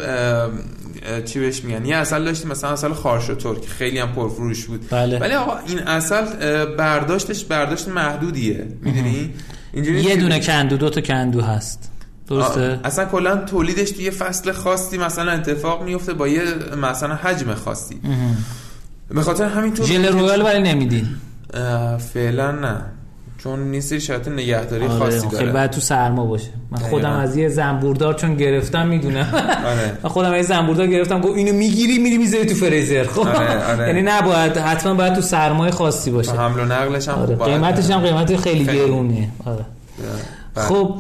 چی 1.26 1.40
بهش 1.40 1.64
میگن؟ 1.64 1.86
یه 1.86 1.96
اصل 1.96 2.24
داشتیم 2.24 2.52
مثلا 2.52 2.70
اصل 2.70 2.94
خارشوتور 2.94 3.60
که 3.60 3.70
خیلی 3.70 4.00
هم 4.00 4.12
پرفروش 4.12 4.66
بود. 4.66 4.86
بله. 4.90 5.20
ولی 5.20 5.34
آقا 5.34 5.58
این 5.68 5.80
اصل 5.80 6.26
برداشتش 6.66 7.46
برداشت 7.46 7.88
محدودیه. 7.88 8.68
می‌دونی؟ 8.82 9.34
اینجوری 9.74 10.02
یه 10.02 10.16
دونه 10.16 10.40
کندو 10.40 10.78
دو 10.78 10.90
تا 10.90 11.02
کندو 11.02 11.42
هست. 11.42 11.92
درسته؟ 12.28 12.80
اصلا 12.84 13.06
کلا 13.06 13.36
تولیدش 13.36 13.92
توی 13.92 14.12
فصل 14.12 14.52
خاصی 14.52 14.98
مثلا 14.98 15.32
اتفاق 15.32 15.84
میفته 15.84 16.14
با 16.14 16.28
یه 16.28 16.44
مثلا 16.82 17.16
حجم 17.16 17.54
خاصی. 17.54 18.02
به 19.10 19.22
خاطر 19.22 19.46
همین 19.46 19.74
تو 19.74 19.84
ژل 19.84 20.06
رویال 20.06 20.42
ولی 20.42 20.74
نمیدین 20.74 21.08
فعلا 22.14 22.52
نه. 22.52 22.82
چون 23.44 23.60
نیست 23.60 23.98
شرط 23.98 24.28
نگهداری 24.28 24.86
آره 24.86 25.00
خاصی 25.00 25.20
خیلی 25.20 25.32
داره 25.32 25.52
باید 25.52 25.72
تو 25.72 25.82
سرما 25.82 26.26
باشه 26.26 26.50
من. 26.72 26.80
خودم 26.80 27.12
از 27.12 27.38
یه 27.38 27.50
زنبوردار 27.50 28.14
چون 28.14 28.36
گرفتم 28.36 28.88
می‌دونم 28.88 29.34
آره. 29.66 29.98
من 30.04 30.10
خودم 30.10 30.32
از 30.32 30.36
یه 30.36 30.42
زنبوردار 30.42 30.88
گرفتم 30.88 31.22
گفت 31.22 31.38
اینو 31.38 31.54
می‌گیری 31.54 31.98
میری 31.98 32.18
می‌ذاری 32.18 32.46
تو 32.46 32.56
فریزر 32.56 33.04
خب 33.04 33.28
آره،. 33.28 33.88
یعنی 33.88 34.02
نباید 34.02 34.58
حتما 34.58 34.94
باید 34.94 35.14
تو 35.14 35.22
سرمای 35.22 35.72
خاصی 35.72 36.12
باشه 36.12 36.32
حمل 36.32 36.60
و 36.60 36.66
نقلش 36.66 37.08
هم 37.08 37.16
آره. 37.16 37.36
خب 37.36 37.46
قیمتش 37.46 37.90
هم 37.90 38.00
قیمت 38.00 38.36
خیلی 38.36 38.66
خیلی. 38.66 38.78
گرونه 38.78 39.30
آره. 39.46 39.66
بله. 40.56 40.66
خب 40.66 40.96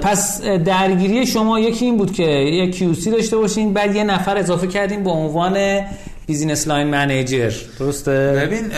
پس 0.00 0.42
درگیری 0.42 1.26
شما 1.26 1.60
یکی 1.60 1.84
این 1.84 1.96
بود 1.96 2.12
که 2.12 2.22
یه 2.22 2.70
QC 2.70 3.10
داشته 3.10 3.36
باشین 3.36 3.72
بعد 3.72 3.96
یه 3.96 4.04
نفر 4.04 4.36
اضافه 4.36 4.66
کردین 4.66 5.04
به 5.04 5.10
عنوان 5.10 5.56
business 6.26 6.68
line 6.68 6.86
manager 6.86 7.52
درسته؟ 7.78 8.32
ببین 8.46 8.70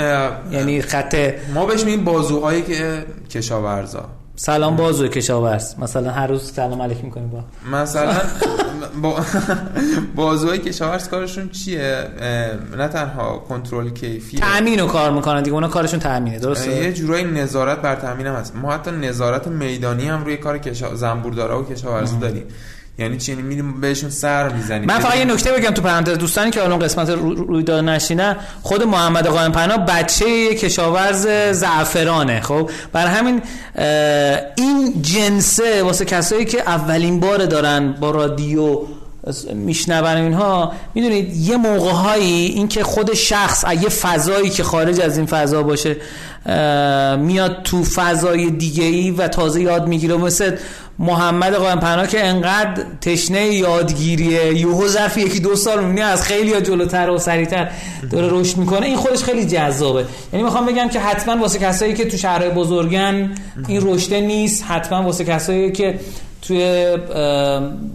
یعنی 0.52 0.82
خط 0.82 1.34
ما 1.54 1.66
بهش 1.66 1.84
میگیم 1.84 2.04
بازوهایی 2.04 2.62
که 2.62 3.04
کشاورزا. 3.30 4.08
سلام 4.38 4.76
بازو 4.76 5.08
کشاورز. 5.08 5.78
مثلا 5.78 6.10
هر 6.10 6.26
روز 6.26 6.52
سلام 6.52 6.82
علیک 6.82 7.04
می‌کنیم 7.04 7.28
با. 7.28 7.44
مثلا 7.78 8.14
با 9.02 9.20
بازوهای 10.14 10.58
کشاورز 10.58 11.08
کارشون 11.08 11.48
چیه؟ 11.48 12.04
نه 12.76 12.88
تنها 12.88 13.38
کنترل 13.38 13.90
کیفی 13.90 14.38
تأمین 14.38 14.80
رو 14.80 14.86
کار 14.86 15.10
می‌کنن 15.10 15.42
دیگه. 15.42 15.54
اونا 15.54 15.68
کارشون 15.68 16.00
تأمینه. 16.00 16.38
درسته؟ 16.38 16.70
یه 16.70 16.92
جورایی 16.92 17.24
نظارت 17.24 17.82
بر 17.82 17.94
تامین 17.94 18.26
هم 18.26 18.34
هست. 18.34 18.56
ما 18.56 18.72
حتی 18.72 18.90
نظارت 18.90 19.46
میدانی 19.46 20.08
هم 20.08 20.24
روی 20.24 20.36
کار 20.36 20.58
کشا... 20.58 20.94
زنبوردارا 20.94 21.62
و 21.62 21.64
کشاورزی 21.64 22.18
داریم. 22.18 22.44
یعنی 22.98 23.16
چی؟ 23.16 23.32
یعنی 23.32 23.42
میریم 23.44 23.80
بهشون 23.80 24.10
سر 24.10 24.48
می‌زنیم. 24.48 24.84
من 24.84 24.98
فقط 24.98 25.16
یه 25.16 25.24
نکته 25.24 25.52
بگم 25.52 25.70
تو 25.70 25.82
پرانتز. 25.82 26.18
دوستانی 26.18 26.50
که 26.50 26.64
الان 26.64 26.78
قسمت 26.78 27.10
رو- 27.10 27.34
رویداد 27.34 27.84
نشینه 27.84 28.36
خود 28.62 28.82
محمد 28.82 29.26
قائم 29.26 29.52
پناه 29.52 29.76
بچه 29.76 30.54
کشاورز 30.54 31.26
زعفرانه 31.52 32.40
خب؟ 32.40 32.70
بر 32.92 33.06
همین 33.06 33.42
این 34.56 35.02
جنسه 35.02 35.82
واسه 35.82 36.04
کسایی 36.04 36.44
که 36.44 36.60
اولین 36.60 37.20
بار 37.20 37.46
دارن 37.46 37.92
با 37.92 38.10
رادیو 38.10 38.78
میشنون 39.54 40.04
اینها 40.04 40.72
می‌دونید 40.94 41.36
یه 41.36 41.56
موقع 41.56 41.90
هایی 41.90 42.46
این 42.46 42.68
که 42.68 42.84
خود 42.84 43.14
شخص 43.14 43.64
یه 43.82 43.88
فضایی 43.88 44.50
که 44.50 44.62
خارج 44.62 45.00
از 45.00 45.16
این 45.16 45.26
فضا 45.26 45.62
باشه 45.62 45.96
میاد 47.18 47.62
تو 47.64 47.84
فضای 47.84 48.50
دیگه 48.50 48.84
ای 48.84 49.10
و 49.10 49.28
تازه 49.28 49.62
یاد 49.62 49.86
می‌گیره. 49.86 50.16
مثل 50.16 50.56
محمد 50.98 51.54
قائم 51.54 51.80
پناه 51.80 52.06
که 52.06 52.26
انقدر 52.26 52.82
تشنه 53.00 53.46
یادگیریه. 53.46 54.60
یوهو 54.60 54.88
ظرف 54.88 55.18
یکی 55.18 55.40
دو 55.40 55.56
سال 55.56 55.84
می‌بینی 55.84 56.02
از 56.02 56.22
خیلی 56.22 56.50
یا 56.50 56.60
جلوتر 56.60 57.10
و 57.10 57.18
سریعتر 57.18 57.70
داره 58.10 58.28
رشد 58.30 58.56
می‌کنه. 58.56 58.86
این 58.86 58.96
خودش 58.96 59.22
خیلی 59.22 59.46
جذابه. 59.46 60.04
یعنی 60.32 60.44
می‌خوام 60.44 60.66
بگم 60.66 60.88
که 60.88 61.00
حتما 61.00 61.42
واسه 61.42 61.58
کسایی 61.58 61.94
که 61.94 62.04
تو 62.04 62.16
شهرهای 62.16 62.50
بزرگن 62.50 63.34
این 63.68 63.80
رشته 63.84 64.20
نیست. 64.20 64.64
حتما 64.68 65.02
واسه 65.02 65.24
کسایی 65.24 65.72
که 65.72 65.98
توی 66.42 66.96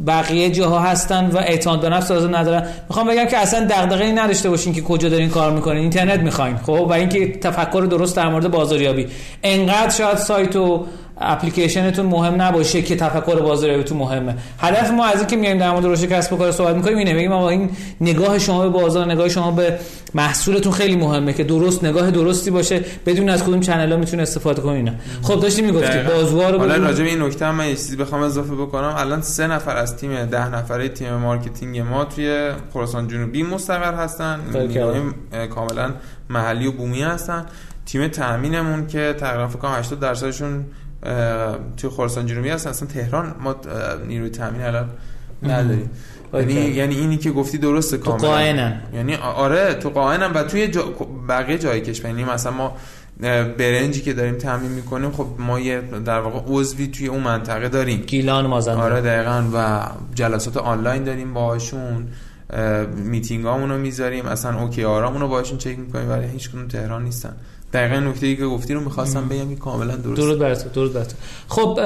بقیه 0.07 0.49
جاها 0.49 0.79
هستن 0.79 1.25
و 1.25 1.37
اعتماد 1.37 1.81
به 1.81 1.89
نفس 1.89 2.11
لازم 2.11 2.35
ندارن. 2.35 2.67
می‌خوام 2.89 3.07
بگم 3.07 3.25
که 3.25 3.37
اصلا 3.37 3.65
دغدغه‌ای 3.65 4.11
نداشته 4.11 4.49
باشین 4.49 4.73
که 4.73 4.81
کجا 4.81 5.09
دارین 5.09 5.29
کار 5.29 5.51
می‌کنین. 5.51 5.77
اینترنت 5.77 6.19
می‌خواین 6.19 6.57
خب؟ 6.57 6.69
و 6.69 6.93
اینکه 6.93 7.31
تفکر 7.31 7.87
درست 7.89 8.15
در 8.15 8.29
مورد 8.29 8.51
بازاریابی. 8.51 9.07
انقدر 9.43 9.89
شاید 9.89 10.17
سایت 10.17 10.55
و 10.55 10.85
اپلیکیشنتون 11.21 12.05
مهم 12.05 12.41
نباشه 12.41 12.81
که 12.81 12.95
تفکر 12.95 13.35
بازاریابیتون 13.35 13.97
مهمه. 13.97 14.35
هدف 14.59 14.91
ما 14.91 15.05
از 15.05 15.17
اینکه 15.17 15.35
میایم 15.35 15.57
در 15.57 15.71
مورد 15.71 15.85
رشد 15.85 16.05
کسب 16.05 16.33
و 16.33 16.37
کار 16.37 16.51
صحبت 16.51 16.75
می‌کنیم 16.75 16.97
اینه. 16.97 17.13
بگیم 17.13 17.31
آقا 17.31 17.49
این 17.49 17.69
نگاه 18.01 18.39
شما 18.39 18.69
به 18.69 18.69
بازار 18.69 19.11
نگاه 19.11 19.29
شما 19.29 19.51
به 19.51 19.79
محصولتون 20.13 20.71
خیلی 20.71 20.95
مهمه 20.95 21.33
که 21.33 21.43
درست 21.43 21.83
نگاه 21.83 22.11
درستی 22.11 22.51
باشه. 22.51 22.81
بدون 23.05 23.29
از 23.29 23.43
کدوم 23.43 23.59
channel 23.59 23.91
ها 23.91 23.97
می‌تونه 23.97 24.21
استفاده 24.21 24.61
کنه 24.61 24.73
اینا. 24.73 24.91
خب 25.21 25.39
داشتی 25.39 25.61
می‌گفتی 25.61 25.99
بازوار 25.99 26.57
حالا 26.57 26.75
راجع 26.75 27.03
به 27.03 27.09
این 27.09 27.21
نکته 27.21 27.45
هم 27.45 27.55
من 27.55 27.67
یه 27.67 27.75
چیزی 27.75 27.95
بخوام 27.95 28.21
اضافه 28.21 28.55
بکنم. 28.55 28.93
الان 28.97 29.21
سه 29.21 29.47
نفر 29.47 29.77
از 29.77 29.97
تیم 29.97 30.25
ده 30.25 30.49
نفره 30.49 30.89
تیم 30.89 31.13
marketing 31.13 31.79
ما 31.79 32.05
توی 32.05 32.51
خراسان 32.73 33.07
جنوبی 33.07 33.43
مستقر 33.43 33.93
هستن. 33.93 34.39
کاملا 35.55 35.91
محلی 36.29 36.67
و 36.67 36.71
بومی 36.71 37.01
هستن. 37.01 37.45
تیم 37.85 38.07
تامینمون 38.07 38.87
که 38.87 39.15
تقریبا 39.19 39.47
فکر 39.47 39.59
کنم 39.59 39.71
80 39.71 39.99
درصدشون 39.99 40.65
توی 41.77 41.89
خراسان 41.89 42.25
جنوبی 42.25 42.49
هستن 42.49 42.69
اصلا 42.69 42.87
تهران 42.87 43.35
ما 43.39 43.55
نیروی 44.07 44.29
تامین 44.29 44.61
الان 44.61 44.89
نداریم. 45.43 45.89
یعنی 46.33 46.53
یعنی 46.53 46.95
اینی 46.95 47.17
که 47.17 47.31
گفتی 47.31 47.57
درسته 47.57 47.97
کاملا. 47.97 48.21
تو 48.21 48.27
قائنن 48.27 48.81
یعنی 48.93 49.15
آره 49.15 49.73
تو 49.73 49.89
قائنن 49.89 50.33
و 50.33 50.43
توی 50.43 50.67
جا... 50.67 50.83
بقیه 51.29 51.57
جای 51.57 51.81
کشور. 51.81 52.09
یعنی 52.09 52.23
مثلا 52.23 52.51
ما 52.51 52.77
برنجی 53.57 54.01
که 54.01 54.13
داریم 54.13 54.35
تامین 54.35 54.71
می‌کنیم 54.71 55.11
خب 55.11 55.27
ما 55.39 55.59
یه 55.59 55.81
در 56.05 56.19
واقع 56.19 56.39
عضوی 56.47 56.87
توی 56.87 57.07
اون 57.07 57.23
منطقه 57.23 57.69
داریم. 57.69 58.01
گیلان 58.01 58.47
مازندران 58.47 58.91
آره 58.91 59.01
دقیقا. 59.01 59.43
و 59.53 59.87
جلسات 60.15 60.57
آنلاین 60.57 61.03
داریم 61.03 61.33
باهاشون. 61.33 62.07
میتینگ 63.05 63.45
رو 63.45 63.77
می‌ذاریم. 63.77 64.25
اصلا 64.25 64.59
OKR 64.59 64.83
امون 64.83 65.21
رو 65.21 65.27
باهاشون 65.27 65.57
چک 65.57 65.79
می‌کنیم 65.79 66.09
ولی 66.09 66.27
هیچ 66.27 66.51
کدومشون 66.51 66.67
تهران 66.67 67.03
نیستن. 67.03 67.33
دقیقا 67.73 67.99
نکته 67.99 68.27
ای 68.27 68.35
که 68.35 68.45
گفتی 68.45 68.73
رو 68.73 68.79
می‌خواستم 68.79 69.27
بگم 69.27 69.47
این 69.47 69.57
کاملا 69.57 69.95
درست 69.95 70.21
درود 70.21 70.39
بر 70.39 70.53
درود 70.53 70.93
بر 70.93 71.05
خب 71.47 71.79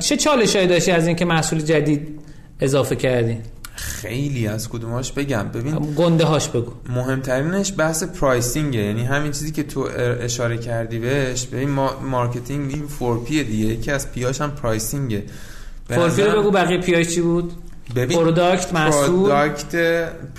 چه 0.00 0.16
چالشایی 0.16 0.66
داشتی 0.66 0.90
از 0.90 1.06
اینکه 1.06 1.24
محصول 1.24 1.60
جدید 1.60 2.20
اضافه 2.60 2.96
کردی؟ 2.96 3.38
خیلی 3.76 4.46
از 4.46 4.68
کدوماش 4.68 5.12
بگم. 5.12 5.48
ببین 5.54 5.94
گنده 5.96 6.24
هاش 6.24 6.48
بگو. 6.48 6.72
مهمترینش 6.88 7.72
بحث 7.76 8.04
pricing 8.04 8.63
ه. 8.63 8.80
یعنی 8.80 9.02
همین 9.02 9.32
چیزی 9.32 9.52
که 9.52 9.62
تو 9.62 9.88
اشاره 10.20 10.58
کردی 10.58 10.98
بهش. 10.98 11.46
ببین 11.46 11.70
ما 11.70 12.00
marketing 12.00 12.70
این 12.70 12.86
four 12.86 13.32
P 13.32 13.44
دیگه. 13.44 13.66
یکی 13.66 13.90
از 13.90 14.12
P 14.12 14.21
اش 14.21 14.40
هم 14.40 14.50
pricing 14.50 15.06
ه. 15.06 15.22
four 15.88 16.15
P 16.15 16.22
رو 16.22 16.40
بگو 16.40 16.50
بقیه 16.50 16.78
P 16.78 16.88
اش 16.88 17.08
چی 17.08 17.20
بود؟ 17.20 17.52
ببین 17.96 18.18
product 18.18 18.72
محصول 18.72 19.06
product 19.06 19.74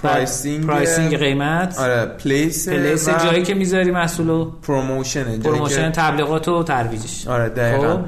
pricing 0.03 0.67
pricing 0.67 1.17
قیمت 1.17 1.79
آره 1.79 2.05
place 2.05 2.69
place 2.69 3.09
جایی 3.09 3.43
که 3.43 3.53
می‌ذاری 3.53 3.91
محصولو 3.91 4.51
promotion 4.61 5.39
promotion 5.39 5.91
تبلیغات 5.91 6.47
و 6.47 6.63
ترویجش. 6.63 7.27
آره 7.27 7.49
دقیقاً. 7.49 7.97
خب. 7.97 8.03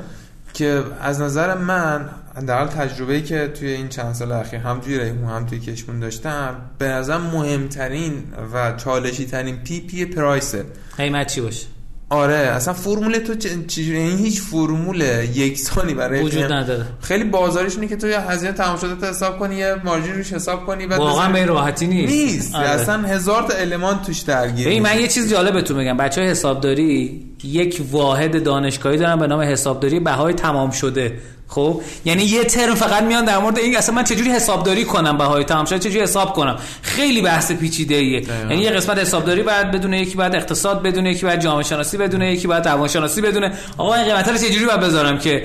که 0.53 0.83
از 1.01 1.21
نظر 1.21 1.57
من 1.57 2.09
در 2.47 2.57
حال 2.57 2.67
تجربه‌ای 2.67 3.21
که 3.21 3.47
توی 3.47 3.69
این 3.69 3.87
چند 3.87 4.13
سال 4.13 4.31
اخیر 4.31 4.59
هم 4.59 4.79
توی 4.79 4.99
ریحون 4.99 5.29
هم 5.29 5.45
توی 5.45 5.59
کشمون 5.59 5.99
داشتم 5.99 6.55
به 6.77 6.87
نظر 6.87 7.17
مهمترین 7.17 8.23
و 8.53 8.73
چالشی 8.77 9.25
ترین 9.25 9.55
پی 9.57 9.79
پی 9.79 10.05
پرایسه. 10.05 10.65
قیمت 10.97 11.27
چی 11.27 11.41
باشه؟ 11.41 11.67
آره 12.09 12.35
اصلا 12.35 12.73
فرمول 12.73 13.17
تو 13.17 13.35
چجوری؟ 13.67 13.97
این 13.97 14.17
هیچ 14.17 14.41
فرمول 14.41 15.01
یکسانی 15.35 15.93
برای 15.93 16.21
وجود 16.23 16.51
نداره. 16.51 16.85
خیلی 17.01 17.23
بازارش 17.23 17.75
اینه 17.75 17.87
که 17.87 17.95
تو 17.95 18.07
هزینه 18.07 18.51
تمام 18.51 18.77
شده 18.77 19.09
حساب 19.09 19.39
کنی 19.39 19.55
یه 19.55 19.75
مارجین 19.85 20.13
روش 20.15 20.33
حساب 20.33 20.65
کنی 20.65 20.87
بعد 20.87 20.99
واقعا 20.99 21.31
به 21.31 21.45
راحتی 21.45 21.87
نیست. 21.87 22.13
نیست. 22.13 22.55
آره. 22.55 22.69
اصلا 22.69 23.07
هزار 23.07 23.43
تا 23.43 23.53
المان 23.57 24.01
توش 24.01 24.19
درگیره 24.19 24.79
من 24.79 24.99
یه 24.99 25.07
چیز 25.07 25.31
جالب 25.31 25.53
بهتون 25.53 25.77
بگم. 25.77 25.97
بچه 25.97 26.21
حسابداری 26.21 27.25
یک 27.43 27.81
واحد 27.91 28.43
دانشگاهی 28.43 28.97
دارن 28.97 29.19
به 29.19 29.27
نام 29.27 29.41
حسابداری 29.41 29.99
بهای 29.99 30.33
تمام 30.33 30.71
شده. 30.71 31.13
خب؟ 31.47 31.81
یعنی 32.05 32.23
یه 32.23 32.43
ترم 32.43 32.75
فقط 32.75 33.03
میان 33.03 33.25
در 33.25 33.37
مورد 33.37 33.57
این 33.57 33.77
اصلا 33.77 33.95
من 33.95 34.03
چجوری 34.03 34.31
حسابداری 34.31 34.85
کنم 34.85 35.17
بهای 35.17 35.43
تمام 35.43 35.65
شده 35.65 35.79
چجوری 35.79 36.01
حساب 36.01 36.33
کنم؟ 36.33 36.57
خیلی 36.81 37.21
بحث 37.21 37.51
پیچیده 37.51 37.95
ایه 37.95 38.23
یعنی 38.49 38.61
یه 38.61 38.71
قسمت 38.71 38.97
حسابداری 38.97 39.43
بعد 39.43 39.71
بدونه 39.71 40.01
یکی 40.01 40.15
بعد 40.15 40.35
اقتصاد 40.35 40.81
بدونه 40.81 41.11
یکی 41.11 41.25
بعد 41.25 41.41
جامعه 41.41 41.63
شناسی 41.63 41.97
بدونه 41.97 42.33
یکی 42.33 42.47
بعد 42.47 42.67
روانشناسی 42.67 43.21
بدونه 43.21 43.51
آقا 43.77 43.93
این 43.93 44.05
قیمتا 44.05 44.31
رو 44.31 44.37
چجوری 44.37 44.65
باید 44.65 44.79
بذارم 44.79 45.17
که 45.17 45.43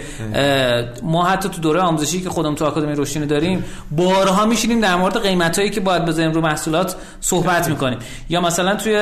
ما 1.03 1.24
حتی 1.24 1.49
تو 1.49 1.61
دوره 1.61 1.81
آموزشی 1.81 2.20
که 2.20 2.31
خودم 2.31 2.55
تو 2.55 2.65
آکادمی 2.65 2.95
روشنی 2.95 3.27
داریم 3.27 3.65
بارها 3.91 4.47
میشینیم 4.47 4.81
در 4.81 4.97
مورد 4.97 5.23
قیمتایی 5.23 5.70
که 5.70 5.81
باید 5.81 6.05
بذاریم 6.05 6.33
رو 6.33 6.41
محصولات 6.41 6.97
صحبت 7.20 7.69
می‌کنیم. 7.69 7.99
یا 8.29 8.41
مثلا 8.41 8.74
توی 8.74 8.97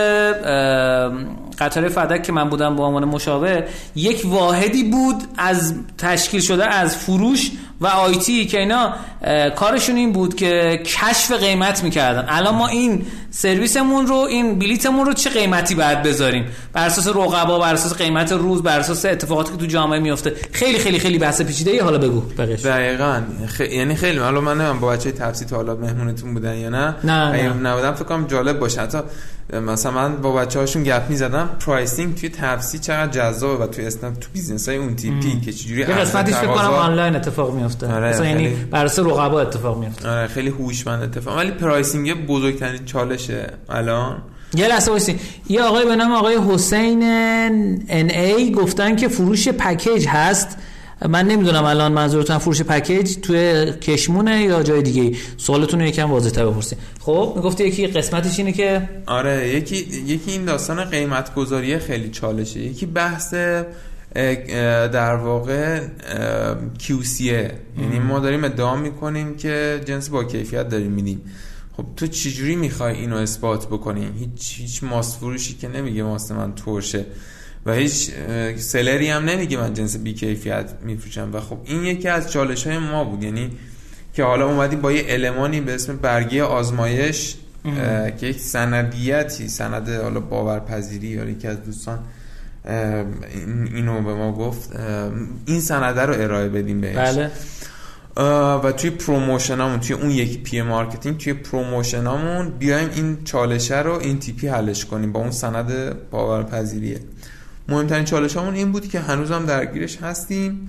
قطار 1.59 1.89
فدک 1.89 2.23
که 2.23 2.33
من 2.33 2.49
بودم 2.49 2.77
به 2.77 2.83
عنوان 2.83 3.05
مشاور 3.05 3.65
یک 3.97 4.23
واحدی 4.25 4.83
بود 4.85 5.17
از 5.39 5.75
تشکیل 5.99 6.41
شده 6.41 6.67
از 6.67 6.90
فروش 6.97 7.51
و 7.81 7.87
آیتی 7.87 8.47
که 8.47 8.59
اینا 8.59 8.95
کارشون 9.57 9.97
این 9.97 10.13
بود 10.13 10.35
که 10.35 10.83
کشف 10.85 11.33
قیمت 11.33 11.85
می‌کردن. 11.85 12.25
الان 12.29 12.55
ما 12.55 12.69
این 12.69 13.07
سرویسمون 13.31 14.07
رو 14.07 14.15
این 14.15 14.59
بلیتمون 14.59 15.07
رو 15.07 15.13
چه 15.13 15.31
قیمتی 15.31 15.75
باید 15.75 16.03
بذاریم؟ 16.03 16.45
بر 16.73 16.87
اساس 16.87 17.09
رقبا 17.09 17.59
بر 17.59 17.75
اساس 17.75 17.95
قیمت 17.95 18.33
روز 18.33 18.63
بر 18.63 18.79
اساس 18.79 19.05
اتفاقاتی 19.05 19.53
که 19.53 19.59
تو 19.59 19.67
جامعه 19.67 19.99
میفته. 19.99 20.35
خیلی 20.53 20.79
خیلی 20.79 20.99
خیلی 20.99 21.19
بحث 21.19 21.43
پیچیده 21.43 21.71
ای 21.71 21.79
حالا 21.79 21.99
بگو. 21.99 22.21
بقیش 22.21 22.61
دقیقاً. 22.61 23.23
خ... 23.47 23.61
یعنی 23.61 23.95
خیلی 23.95 24.19
حالا 24.19 24.41
من 24.41 24.55
نمی‌دونم 24.55 24.81
با 24.81 24.89
بچه 24.89 25.13
تفسیر 25.13 25.49
تا 25.49 25.57
حالا 25.57 25.75
مهمونتون 25.75 26.35
بودن 26.35 26.57
یا 26.57 26.69
نه؟ 26.69 26.95
نه 27.05 27.31
اگه 27.35 27.53
نبودم 27.53 27.93
فکر 27.93 28.05
کنم 28.05 28.27
جالب 28.27 28.59
باشه. 28.59 28.81
حتی 28.81 28.99
مثلا 29.53 29.93
من 29.93 30.17
با 30.17 30.33
بچه 30.33 30.59
هاشون 30.59 30.83
گپ 30.83 31.03
می‌زدم. 31.09 31.51
pricing 31.67 32.15
توی 32.15 32.29
تپسی 32.29 32.81
چقدر 32.81 33.13
جذابه 33.13 33.65
و 33.65 33.67
توی 33.67 33.87
اسنپ 33.87 34.19
تو 34.19 34.29
business 34.33 34.69
های 34.69 34.79
اون 34.79 34.97
تیپی 34.97 35.41
که 35.41 35.53
چجوری 35.53 35.81
یه 35.81 35.87
قسمتیش 35.87 36.35
فکر 36.35 36.55
کنم 36.55 36.71
آنلاین 36.71 37.17
اتفاق 37.17 37.55
میفته 37.55 37.95
آره 37.95 38.09
مثلا 38.09 38.27
یعنی 38.27 38.49
بر 38.49 38.85
اساس 38.85 39.07
رقبا 39.07 39.41
اتفاق 39.41 39.79
میفته 39.79 40.09
آره 40.09 40.27
خیلی 40.27 40.49
هوشمند 40.49 41.03
اتفاق. 41.03 41.37
ولی 41.37 41.51
pricing 41.51 42.27
بزرگترین 42.27 42.85
چالشه 43.27 43.53
الان؟ 43.69 44.23
یه 44.55 44.69
لحظه 44.69 44.91
وایسی. 44.91 45.17
یه 45.49 45.63
آقای 45.63 45.85
به 45.85 45.97
نام 45.97 46.13
آقای 46.13 46.39
حسین 46.49 47.03
ان 47.89 48.11
ای 48.11 48.53
گفتن 48.53 48.97
که 48.97 49.09
فروش 49.09 49.49
پکیج 49.49 50.07
هست. 50.09 50.57
من 51.09 51.27
نمی‌دونم 51.27 51.65
الان 51.65 51.93
منظورتون 51.93 52.39
فروش 52.39 52.63
پکیج 52.63 53.17
توی 53.23 53.73
کشمونه 53.73 54.43
یا 54.43 54.63
جای 54.63 54.83
دیگه 54.83 55.19
سوالتون 55.37 55.81
رو 55.81 55.87
یکم 55.87 56.11
واضح‌تر 56.11 56.47
بپرسید. 56.47 56.79
خب 57.01 57.33
می‌گفتی 57.37 57.65
یکی 57.65 57.87
قسمتش 57.87 58.39
اینه 58.39 58.53
که 58.53 58.89
آره 59.07 59.49
یکی 59.49 59.77
یکی 60.07 60.31
این 60.31 60.45
داستان 60.45 60.85
قیمت 60.85 61.35
گذاری 61.35 61.79
خیلی 61.79 62.09
چالشه. 62.09 62.61
یکی 62.61 62.87
بحث 62.87 63.35
در 64.93 65.15
واقع 65.15 65.81
QCA 66.79 67.21
یعنی 67.81 67.99
ما 68.09 68.19
داریم 68.19 68.45
ادعا 68.45 68.77
می‌کنیم 68.77 69.37
که 69.37 69.81
جنس 69.85 70.09
با 70.09 70.25
کیفیت 70.25 70.69
داریم 70.69 70.93
میدیم. 70.93 71.21
خب 71.81 71.87
تو 71.97 72.07
چجوری 72.07 72.57
می‌خوای 72.57 72.95
اینو 72.95 73.17
اثبات 73.17 73.67
بکنی؟ 73.67 74.13
هیچ 74.19 74.55
هیچ 74.59 74.85
ماست 74.85 75.19
فروشی 75.19 75.55
که 75.55 75.69
نمیگه 75.69 76.03
ماست 76.03 76.33
من 76.33 76.55
ترشه 76.55 77.05
و 77.67 77.73
هیچ 77.73 78.11
سلری 78.57 79.09
هم 79.09 79.25
نمیگه 79.25 79.57
من 79.57 79.75
جنس 79.75 79.97
بی 79.97 80.15
کیفیت 80.15 80.73
میفروشم 80.85 81.31
و 81.33 81.41
خب 81.41 81.59
این 81.65 81.85
یکی 81.85 82.09
از 82.09 82.33
چالش 82.33 82.67
های 82.67 82.79
ما 82.79 83.05
بود 83.05 83.23
یعنی 83.23 83.51
که 84.15 84.25
حالا 84.25 84.47
اومدیم 84.47 84.81
با 84.81 84.93
یه 84.93 85.05
المانی 85.09 85.61
به 85.61 85.75
اسم 85.75 85.97
برگی 85.97 86.41
آزمایش 86.41 87.35
که 88.21 88.27
یک 88.27 88.41
سندیتی 88.41 89.49
سند 89.49 89.89
حالا 89.89 90.21
باورپذیری 90.21 91.07
یا 91.07 91.25
یکی 91.25 91.49
از 91.49 91.65
دوستان 91.65 91.99
اینو 93.75 94.03
به 94.03 94.15
ما 94.15 94.33
گفت 94.33 94.71
این 95.47 95.61
سنده 95.61 96.01
رو 96.01 96.15
ارائه 96.15 96.49
بدیم 96.49 96.81
بهش. 96.81 96.97
بله. 96.97 97.31
و 98.65 98.73
توی 98.77 98.91
promotion 98.91 99.58
امون 99.58 99.81
توی 99.81 99.97
اون 99.97 100.11
یک 100.11 100.43
P 100.43 100.63
marketing 100.63 101.19
توی 101.19 101.33
promotion 101.33 102.21
امون 102.21 102.51
بیایم 102.51 102.89
این 102.95 103.19
چالشه 103.25 103.79
رو 103.79 103.93
این 103.93 104.19
تیپی 104.19 104.49
حلش 104.49 104.85
کنیم 104.85 105.13
با 105.13 105.21
اون 105.21 105.31
سند 105.31 105.95
باورپذیریه. 106.11 107.01
مهمترین 107.69 108.05
چالش 108.05 108.37
همون 108.37 108.55
این 108.55 108.73
بود 108.73 108.89
که 108.89 109.01
هنوز 109.01 109.31
هم 109.31 109.47
درگیرش 109.47 109.97
هستیم. 109.97 110.69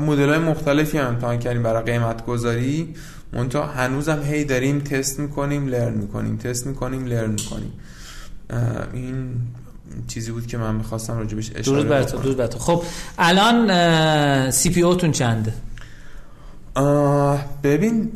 مدل 0.00 0.28
های 0.28 0.38
مختلفی 0.38 0.98
هم 0.98 1.06
امتحان 1.06 1.38
کردیم 1.38 1.62
برای 1.62 1.82
قیمت 1.82 2.26
گذاری 2.26 2.94
منتها 3.32 3.66
هنوز 3.66 4.08
هم 4.08 4.22
هی 4.22 4.44
داریم 4.44 4.80
تست 4.80 5.20
می‌کنیم 5.20 5.66
لرن 5.66 5.94
می‌کنیم 5.94 6.36
تست 6.36 6.66
می‌کنیم 6.66 7.06
لرن 7.06 7.30
می‌کنیم. 7.30 7.72
این 8.92 9.30
چیزی 10.06 10.32
بود 10.32 10.46
که 10.46 10.58
من 10.58 10.74
می‌خواستم 10.74 11.18
راجبش 11.18 11.50
اشاره 11.54 11.76
درود 11.76 11.88
بر 11.88 12.02
تو. 12.02 12.18
درود 12.18 12.36
بر 12.36 12.46
تو. 12.46 12.58
خب 12.58 12.82
الان 13.18 14.50
سی 14.50 14.70
پی 14.70 14.80
تون 14.80 15.12
چنده؟ 15.12 15.52
ببین 17.62 18.12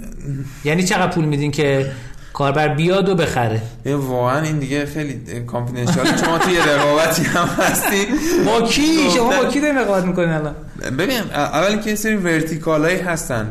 یعنی 0.65 0.83
چقدر 0.83 1.13
پول 1.13 1.25
میدین 1.25 1.51
که 1.51 1.91
کاربر 2.33 2.69
بیاد 2.69 3.09
و 3.09 3.15
بخره؟ 3.15 3.63
این 3.85 3.95
واقعا 3.95 4.41
این 4.41 4.59
دیگه 4.59 4.87
خیلی 4.87 5.41
کانفیدنشیال 5.47 6.07
چون 6.07 6.29
ما 6.29 6.39
توی 6.39 6.59
رقابتی 6.59 7.23
هم 7.23 7.49
هستیم 7.49 8.07
با 8.47 8.63
کی؟ 8.63 9.11
شما 9.17 9.43
با 9.43 9.45
کی 9.49 9.61
دارین 9.61 9.79
رقابت 9.79 10.05
می‌کنین 10.05 10.29
الان؟ 10.29 10.55
ببین 10.99 11.21
اول 11.35 11.77
که 11.77 11.95
سری 11.95 12.17
vertical 12.17 12.85
هایی 12.85 12.99
هستن 12.99 13.47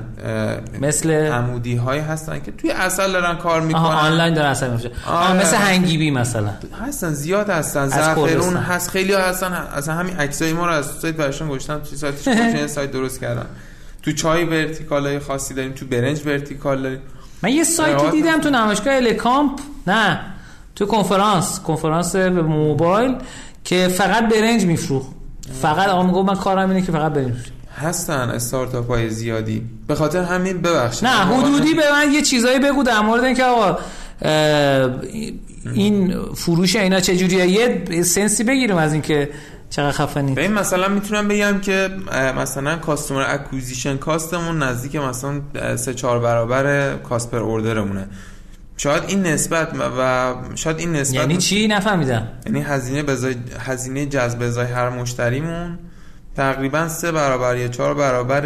مثل؟ 0.82 1.12
عمودی 1.12 1.76
هایی 1.76 2.02
هستن 2.02 2.40
که 2.40 2.52
توی 2.52 2.72
اصل 2.72 3.12
دارن 3.12 3.36
کار 3.38 3.62
می‌کنن. 3.62 3.82
آنلاین 3.82 4.34
داره 4.34 4.48
اصلا 4.48 4.74
میشه. 4.74 4.92
مثل 5.42 5.56
هنگیبی 5.56 6.12
مثلا. 6.12 6.50
هستن 6.88 7.14
زیاد 7.14 7.50
هستن. 7.50 7.88
زعفرون. 7.88 8.58
هست. 8.58 8.90
خیلی 8.90 9.14
هستن 9.14 9.54
اصلا 9.54 9.96
همین 9.96 10.18
عکسای 10.18 10.54
ما 10.54 10.66
رو 10.66 10.74
از 10.74 10.86
سایت 10.86 11.16
برشون 11.16 11.50
گشتن 11.50 11.80
توی 11.80 11.98
سایتش 11.98 12.70
سایت 12.76 12.92
درست 12.92 13.20
کردن. 13.20 13.46
تو 14.04 14.12
چای 14.12 14.44
vertical 14.44 15.08
های 15.08 15.20
خاصی 15.20 15.54
داریم 15.54 15.72
تو 15.72 15.86
برنج 15.86 16.22
vertical 16.26 16.82
داریم. 16.84 17.00
من 17.44 17.50
یه 17.50 17.64
سایتی 17.64 18.12
دیدم 18.12 18.42
تو 18.42 18.50
نمایشگاه 18.50 18.96
الکامپ 18.96 19.60
نه 19.88 20.20
تو 20.76 20.86
کنفرانس 20.86 21.60
کنفرانس 21.60 22.16
به 22.16 22.42
موبایل 22.42 23.16
که 23.64 23.88
فقط 23.88 24.30
برنج 24.30 24.66
میفروخ 24.66 25.06
فقط 25.62 25.88
آقا 25.88 26.04
می‌گفت 26.04 26.30
من 26.30 26.36
کارم 26.36 26.70
اینه 26.70 26.82
که 26.82 26.92
فقط 26.92 27.14
برنج. 27.14 27.36
هستن 27.78 28.30
استارتاپ 28.30 28.88
های 28.88 29.10
زیادی. 29.10 29.64
به 29.88 29.96
خاطر 29.96 30.24
همین 30.24 30.62
ببخشید. 30.62 31.06
نه 31.06 31.12
حدودی 31.12 31.74
به 31.74 31.92
من 31.92 32.12
یه 32.14 32.22
چیزایی 32.22 32.60
بگو 32.60 32.84
در 32.84 33.00
مورد 33.00 33.24
اینکه 33.24 33.44
آقا 33.44 33.80
این 35.74 36.16
فروش 36.36 36.76
اینا 36.76 37.00
چجوریه 37.00 37.48
یه 37.48 38.04
sense 38.04 38.37
ی 38.37 38.44
بگیریم 38.44 38.78
از 38.78 38.94
اینکه 38.94 39.30
چقدر 39.72 39.92
خفنی. 39.92 40.34
به 40.34 40.42
این 40.42 40.54
مثلا 40.54 40.88
می‌تونم 40.88 41.28
بگم 41.28 41.60
که 41.60 41.90
مثلا 42.38 42.78
customer 42.78 43.26
acquisition 43.28 43.98
cost 43.98 44.35
مون 44.35 44.64
نزدیک 44.64 44.96
مثلا 44.96 45.42
سه 45.76 45.94
چهار 45.94 46.20
برابر 46.20 46.96
cost 46.96 47.32
per 47.32 47.38
order 47.38 47.73
مونه. 47.73 48.08
شاید 48.78 49.04
این 49.08 49.24
نسبت 49.24 49.70
و 49.98 50.34
شاید 50.56 50.80
این 50.80 50.92
نسبت 50.92 51.16
یعنی 51.16 51.38
چی 51.38 51.68
نفهمیدم؟ 51.68 52.28
یعنی 52.46 52.62
هزینه 52.62 53.04
بزای 53.04 53.36
هزینه 53.60 54.06
جذب 54.06 54.42
ازای 54.42 54.68
هر 54.68 54.90
مشتریمون 54.90 55.80
تقریبا 56.36 56.88
سه 56.88 57.12
برابر 57.12 57.58
یا 57.58 57.68
چهار 57.68 57.94
برابر 57.94 58.46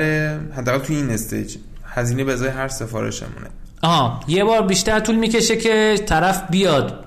حداقل 0.57 0.79
تو 0.79 0.93
این 0.93 1.09
استیج 1.09 1.55
هزینه 1.85 2.23
به 2.23 2.33
ازای 2.33 2.49
هر 2.49 2.67
سفارشمونه. 2.67 3.47
آها 3.81 4.19
یه 4.27 4.43
بار 4.43 4.61
بیشتر 4.61 4.99
طول 4.99 5.15
می‌کشه 5.15 5.57
که 5.57 5.95
طرف 6.05 6.43
بیاد. 6.49 7.05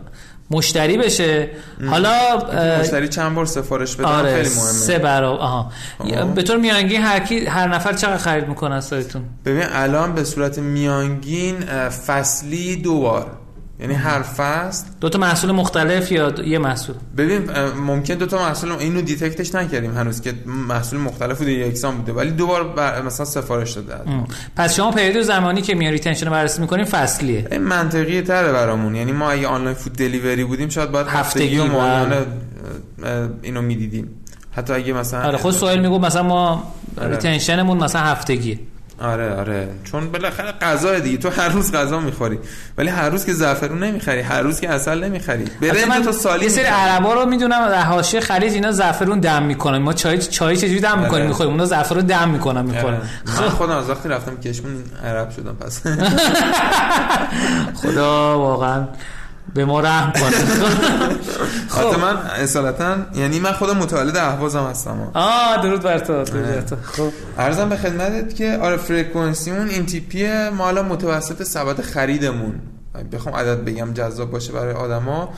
مشتری 0.50 0.98
بشه. 0.98 1.50
حالا 1.90 2.10
اه، 2.10 2.80
مشتری 2.80 3.08
چند 3.08 3.34
بار 3.34 3.46
سفارش 3.46 3.96
بده 3.96 4.06
آره 4.08 4.34
خیلی 4.34 4.48
مهمه. 4.48 4.72
سه 4.72 4.98
برابر 4.98 5.40
آها. 5.42 5.72
آها. 5.98 6.24
به 6.24 6.42
طور 6.42 6.56
میانگین 6.56 7.02
هر 7.02 7.18
کی 7.20 7.46
هر 7.46 7.68
نفر 7.68 7.92
چقدر 7.92 8.16
خرید 8.16 8.48
می‌کنه 8.48 8.74
از 8.74 8.84
سایتون؟ 8.84 9.22
ببین 9.44 9.64
الان 9.72 10.14
به 10.14 10.24
صورت 10.24 10.58
میانگین 10.58 11.60
فصلی 12.06 12.76
دو 12.76 13.00
بار 13.00 13.37
یعنی 13.80 13.94
هر 13.94 14.22
فصل 14.22 14.86
دو 15.00 15.08
تا 15.08 15.18
محصول 15.18 15.52
مختلف 15.52 16.12
یا 16.12 16.32
یه 16.46 16.58
محصول؟ 16.58 16.94
ببین 17.16 17.50
ممکن 17.86 18.14
دو 18.14 18.26
تا 18.26 18.38
محصول 18.38 18.72
اینو 18.72 19.00
detect 19.02 19.41
ش 19.41 19.54
نکردیم 19.54 19.96
هنوز 19.96 20.20
که 20.20 20.34
محصول 20.46 21.00
مختلف 21.00 21.38
بوده 21.38 21.52
یکسان 21.52 21.96
بوده 21.96 22.12
ولی 22.12 22.30
دو 22.30 22.46
بار 22.46 22.64
بر- 22.68 23.02
مثلا 23.02 23.26
سفارش 23.26 23.72
داده. 23.72 24.10
ام. 24.10 24.26
پس 24.56 24.76
شما 24.76 24.90
پریود 24.90 25.22
زمانی 25.22 25.62
که 25.62 25.74
میان 25.74 25.92
retention 25.92 26.26
رو 26.26 26.32
بررسی 26.32 26.60
می‌کنین 26.60 26.84
فصلیه. 26.84 27.48
این 27.52 27.62
منطقی 27.62 28.22
تره 28.22 28.52
برامون. 28.52 28.94
یعنی 28.94 29.12
ما 29.12 29.30
اگه 29.30 29.46
online 29.46 29.76
food 29.76 29.92
delivery 29.92 30.44
بودیم 30.44 30.68
شاید 30.68 30.90
باید 30.90 31.06
هفتگی، 31.06 31.56
هفتگی 31.58 31.68
و 31.68 31.76
اه، 31.76 33.28
اینو 33.42 33.62
می‌دیدیم. 33.62 34.08
حتی 34.52 34.72
اگه 34.72 34.92
مثلا 34.92 35.22
آره 35.22 35.38
خود 35.38 35.54
سوال 35.54 35.80
میگو 35.80 35.98
مثلا 35.98 36.22
ما 36.22 36.72
آره. 37.00 37.10
retention 37.10 37.61
مون 37.61 37.78
مثلا 37.84 38.00
هفتگیه. 38.02 38.58
آره 39.00 39.34
آره. 39.34 39.68
چون 39.84 40.12
بالاخره 40.12 40.52
غذا 40.52 40.98
دیگه. 40.98 41.16
تو 41.18 41.30
هر 41.30 41.48
روز 41.48 41.72
غذا 41.72 42.00
می‌خوری 42.00 42.38
ولی 42.78 42.88
هر 42.88 43.10
روز 43.10 43.24
که 43.24 43.32
زعفرون 43.32 43.82
نمی‌خری 43.82 44.20
هر 44.20 44.42
روز 44.42 44.60
که 44.60 44.68
عسل 44.68 45.04
نمی‌خری 45.04 45.44
برنج 45.60 45.88
من 45.88 46.02
تو 46.02 46.12
سالی 46.12 46.44
یه 46.44 46.48
سری. 46.48 46.64
عربا 46.64 47.14
رو 47.14 47.26
می‌دونم 47.26 47.68
در 47.68 47.82
حاشیه 47.82 48.20
خلیج 48.20 48.52
اینا 48.52 48.72
زعفرون 48.72 49.20
دم 49.20 49.42
می‌کنن. 49.42 49.78
ما 49.78 49.92
چای 49.92 50.18
چای 50.18 50.56
چجوری 50.56 50.80
دم 50.80 50.98
می‌کنیم؟ 50.98 51.14
آره. 51.14 51.26
می‌خوریم. 51.26 51.52
اونا 51.52 51.64
زعفرون 51.64 52.06
دم 52.06 52.28
می‌کنن 52.28 52.58
آره. 52.58 52.66
می‌خورن. 52.74 53.00
من 53.26 53.48
خودم 53.48 53.76
از 53.76 53.90
وقتی 53.90 54.08
رفتم 54.08 54.36
کشمون 54.36 54.84
عرب 55.04 55.30
شدم 55.30 55.56
پس. 55.60 55.82
خدا 57.82 58.38
واقعا. 58.38 58.84
به 59.54 59.64
ما 59.64 59.80
رحم 59.80 60.12
حتی 60.16 60.36
خب 61.68 61.98
من 62.00 62.16
اصالتا 62.16 62.96
یعنی 63.14 63.40
من 63.40 63.52
خودم 63.52 63.76
متولد 63.76 64.16
اهوازم 64.16 64.64
هستم. 64.70 65.10
آه 65.14 65.62
درود 65.62 65.82
بر 65.82 65.98
تو 65.98 66.24
خب. 66.82 67.08
عرضم 67.38 67.68
به 67.68 67.76
خدمتت 67.76 68.34
که 68.34 68.58
آره 68.62 68.76
frequency 68.76 69.45
مون 69.45 69.68
این 69.68 69.86
تیپیه 69.86 70.50
ما 70.50 70.68
الان 70.68 70.84
متوسط 70.86 71.42
سبد 71.42 71.80
خریدمون. 71.80 72.54
بخوام 73.12 73.34
عدد 73.34 73.64
بگم 73.64 73.92
جذاب 73.92 74.30
باشه 74.30 74.52
برای 74.52 74.72
آدما 74.74 75.28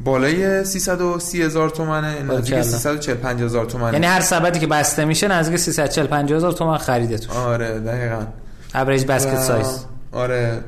بالای 0.00 0.64
330 0.64 1.42
هزار 1.42 1.70
تومنه 1.70 2.08
نزدیک 2.14 2.26
باریکلا. 2.30 2.62
345 2.62 3.42
هزار 3.42 3.64
تومنه. 3.66 3.92
یعنی 3.92 4.06
هر 4.06 4.20
سبدی 4.20 4.58
که 4.58 4.66
بسته 4.66 5.04
میشه 5.04 5.28
نزدیک 5.28 5.56
340 5.56 6.06
50 6.06 6.36
هزار 6.36 6.52
تومان 6.52 6.78
خریدتون 6.78 7.36
آره 7.36 7.78
دقیقا. 7.80 8.22
average 8.74 9.04
basket 9.04 9.38
و- 9.38 9.42
سایز 9.42 9.84
آره. 10.12 10.60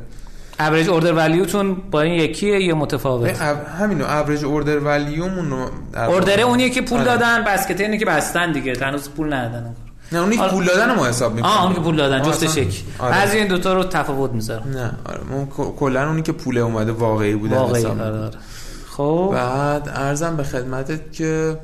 average 0.60 0.88
order 0.88 1.12
value 1.12 1.51
تون 1.51 1.74
با 1.90 2.00
این 2.00 2.14
یکیه 2.14 2.60
یا 2.62 2.74
متفاوت؟ 2.74 3.40
همینو 3.80 4.04
average 4.04 4.44
order 4.44 4.78
value 4.78 5.23
مون 5.23 5.50
رو 5.50 5.56
در 5.92 6.00
واقع- 6.00 6.12
اوردره 6.12 6.42
اونیه 6.42 6.70
که 6.70 6.82
پول 6.82 6.98
آره. 7.00 7.04
دادن 7.04 7.44
بسکت 7.44 7.80
اینه 7.80 7.98
که 7.98 8.04
بستن 8.04 8.52
دیگه. 8.52 8.74
هنوز 8.80 9.10
پول 9.10 9.32
ندادن 9.32 9.74
نه 10.12 10.18
اونی 10.20 10.36
که 10.36 10.42
آره. 10.42 10.52
پول 10.52 10.64
دادن 10.64 10.94
ما 10.94 11.06
حساب 11.06 11.34
می‌کنیم. 11.34 11.54
آه 11.54 11.64
اون 11.64 11.74
که 11.74 11.80
پول 11.80 11.96
دادن 11.96 12.22
جفتش 12.22 12.56
یک 12.56 12.82
آره. 12.98 13.10
بعضی 13.12 13.36
این 13.38 13.46
دوتا 13.48 13.74
رو 13.74 13.84
تفاوت 13.84 14.30
می‌ذارم. 14.32 14.68
نه 14.70 14.92
آره. 15.04 15.20
ک- 15.56 15.76
کلا 15.78 16.08
اونی 16.08 16.22
که 16.22 16.32
پول 16.32 16.58
اومده 16.58 16.92
واقعی 16.92 17.34
بوده 17.34 17.56
واقعی 17.56 17.82
حساب 17.82 18.00
آره 18.00 18.18
آره. 18.18 18.30
خب. 18.90 19.30
بعد 19.32 19.88
ارزم 19.94 20.36
به 20.36 20.42
خدمتت 20.42 21.12
که 21.12 21.58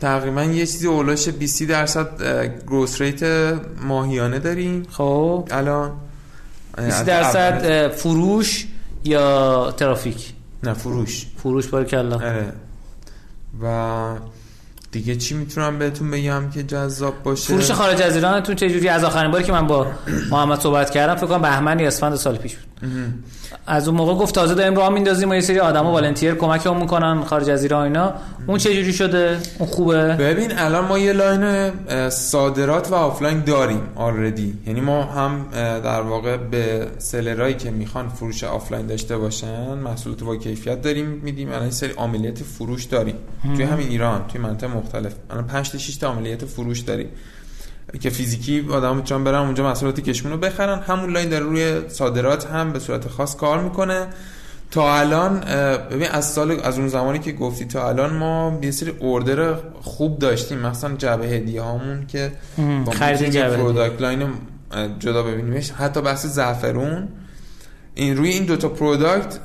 تقریبا 0.00 0.42
یه 0.42 0.66
چیزی 0.66 0.86
اولش 0.88 1.28
20 1.28 1.62
درصد 1.62 2.08
گروس 2.66 3.00
ریت 3.00 3.20
ماهیانه 3.82 4.38
داریم. 4.38 4.82
خب. 4.90 5.48
الان 5.50 5.92
20 6.84 7.04
درصد 7.04 7.60
اه، 7.64 7.88
فروش 7.88 8.66
یا 9.04 9.74
ترافیک؟ 9.76 10.32
نه 10.62 10.74
فروش. 10.74 11.26
فروش 11.36 11.66
بار 11.66 11.84
کلا 11.84 12.16
آره. 12.16 12.52
و 13.62 14.16
دیگه 14.92 15.16
چی 15.16 15.34
می‌تونم 15.34 15.78
بهتون 15.78 16.10
بگم 16.10 16.50
که 16.50 16.62
جذاب 16.62 17.22
باشه؟ 17.22 17.46
فروش 17.46 17.70
خارج 17.70 18.02
از 18.02 18.14
ایرانتون 18.14 18.54
چه 18.54 18.70
جوری؟ 18.70 18.88
از 18.88 19.04
آخرین 19.04 19.30
باری 19.30 19.44
که 19.44 19.52
من 19.52 19.66
با 19.66 19.86
محمد 20.30 20.60
صحبت 20.60 20.90
کردم 20.90 21.14
فکر 21.14 21.26
کنم 21.26 21.42
بهمن 21.42 21.78
یا 21.78 21.86
اسفند 21.86 22.14
سال 22.14 22.36
پیش 22.36 22.56
بود. 22.56 22.69
از 23.66 23.88
اون 23.88 23.96
موقع 23.96 24.14
گفت 24.14 24.34
تازه 24.34 24.54
داریم 24.54 24.74
راه 24.74 24.88
میندازیم 24.88 25.30
و 25.30 25.34
یه 25.34 25.40
سری 25.40 25.58
آدما 25.58 25.92
volunteer 25.92 26.34
کمکمون 26.34 26.80
می‌کنن 26.80 27.24
خارج 27.24 27.50
از 27.50 27.62
ایران 27.62 27.82
اینا. 27.82 28.14
اون 28.46 28.58
چه 28.58 28.74
جوری 28.74 28.92
شده؟ 28.92 29.38
اون 29.58 29.68
خوبه؟ 29.68 30.04
ببین 30.04 30.58
الان 30.58 30.84
ما 30.84 30.98
یه 30.98 31.12
line 31.12 31.72
صادرات 32.10 32.90
و 32.90 32.94
آفلاین 32.94 33.44
داریم 33.44 33.82
already 33.96 34.58
یعنی 34.66 34.80
ما 34.80 35.02
هم 35.02 35.46
در 35.52 36.00
واقع 36.00 36.36
به 36.36 36.86
seller 36.98 37.40
ایی 37.40 37.54
که 37.54 37.70
می‌خوان 37.70 38.08
فروش 38.08 38.44
آفلاین 38.44 38.86
داشته 38.86 39.18
باشن 39.18 39.74
محصولات 39.78 40.22
با 40.22 40.36
کیفیت 40.36 40.82
داریم 40.82 41.06
میدیم. 41.06 41.48
الان 41.48 41.62
این 41.62 41.70
سری 41.70 41.92
عملیات 41.98 42.38
فروش 42.42 42.84
داریم. 42.84 43.14
توی 43.56 43.64
همین 43.64 43.88
ایران 43.88 44.26
توی 44.28 44.40
منطقه 44.40 44.76
مختلف. 44.76 45.12
الان 45.30 45.46
5 45.46 45.70
تا 45.70 45.78
6 45.78 45.96
تا 45.96 46.08
عملیات 46.08 46.44
فروش 46.44 46.80
داریم. 46.80 47.08
که 47.98 48.10
فیزیکی 48.10 48.66
آدم 48.70 48.96
می‌تونن 48.96 49.24
برن 49.24 49.38
اونجا 49.38 49.64
محصولات 49.64 50.00
کشمون 50.00 50.32
رو 50.32 50.38
بخرن. 50.38 50.78
همون 50.78 51.12
line 51.12 51.28
در 51.28 51.40
روی 51.40 51.80
صادرات 51.88 52.46
هم 52.46 52.72
به 52.72 52.78
صورت 52.78 53.08
خاص 53.08 53.36
کار 53.36 53.62
می‌کنه. 53.62 54.06
تا 54.70 54.98
الان 54.98 55.40
ببین 55.90 56.08
از 56.08 56.32
سال 56.32 56.60
از 56.60 56.78
اون 56.78 56.88
زمانی 56.88 57.18
که 57.18 57.32
گفتی 57.32 57.64
تا 57.64 57.88
الان 57.88 58.16
ما 58.16 58.58
یه 58.62 58.70
سری 58.70 58.90
order 58.98 59.54
خوب 59.82 60.18
داشتیم. 60.18 60.58
مثلا 60.58 60.96
جعبه 60.96 61.26
هدیه 61.26 61.62
هامون 61.62 62.06
که 62.06 62.32
خرید 62.92 63.22
هدیه. 63.22 63.48
product 63.48 64.00
line 64.00 64.28
جدا 64.98 65.22
ببینیمش. 65.22 65.70
حتی 65.70 66.00
بحث 66.00 66.26
زعفرون. 66.26 67.08
این 67.94 68.16
روی 68.16 68.28
این 68.28 68.44
دوتا 68.44 68.68
product 68.68 69.38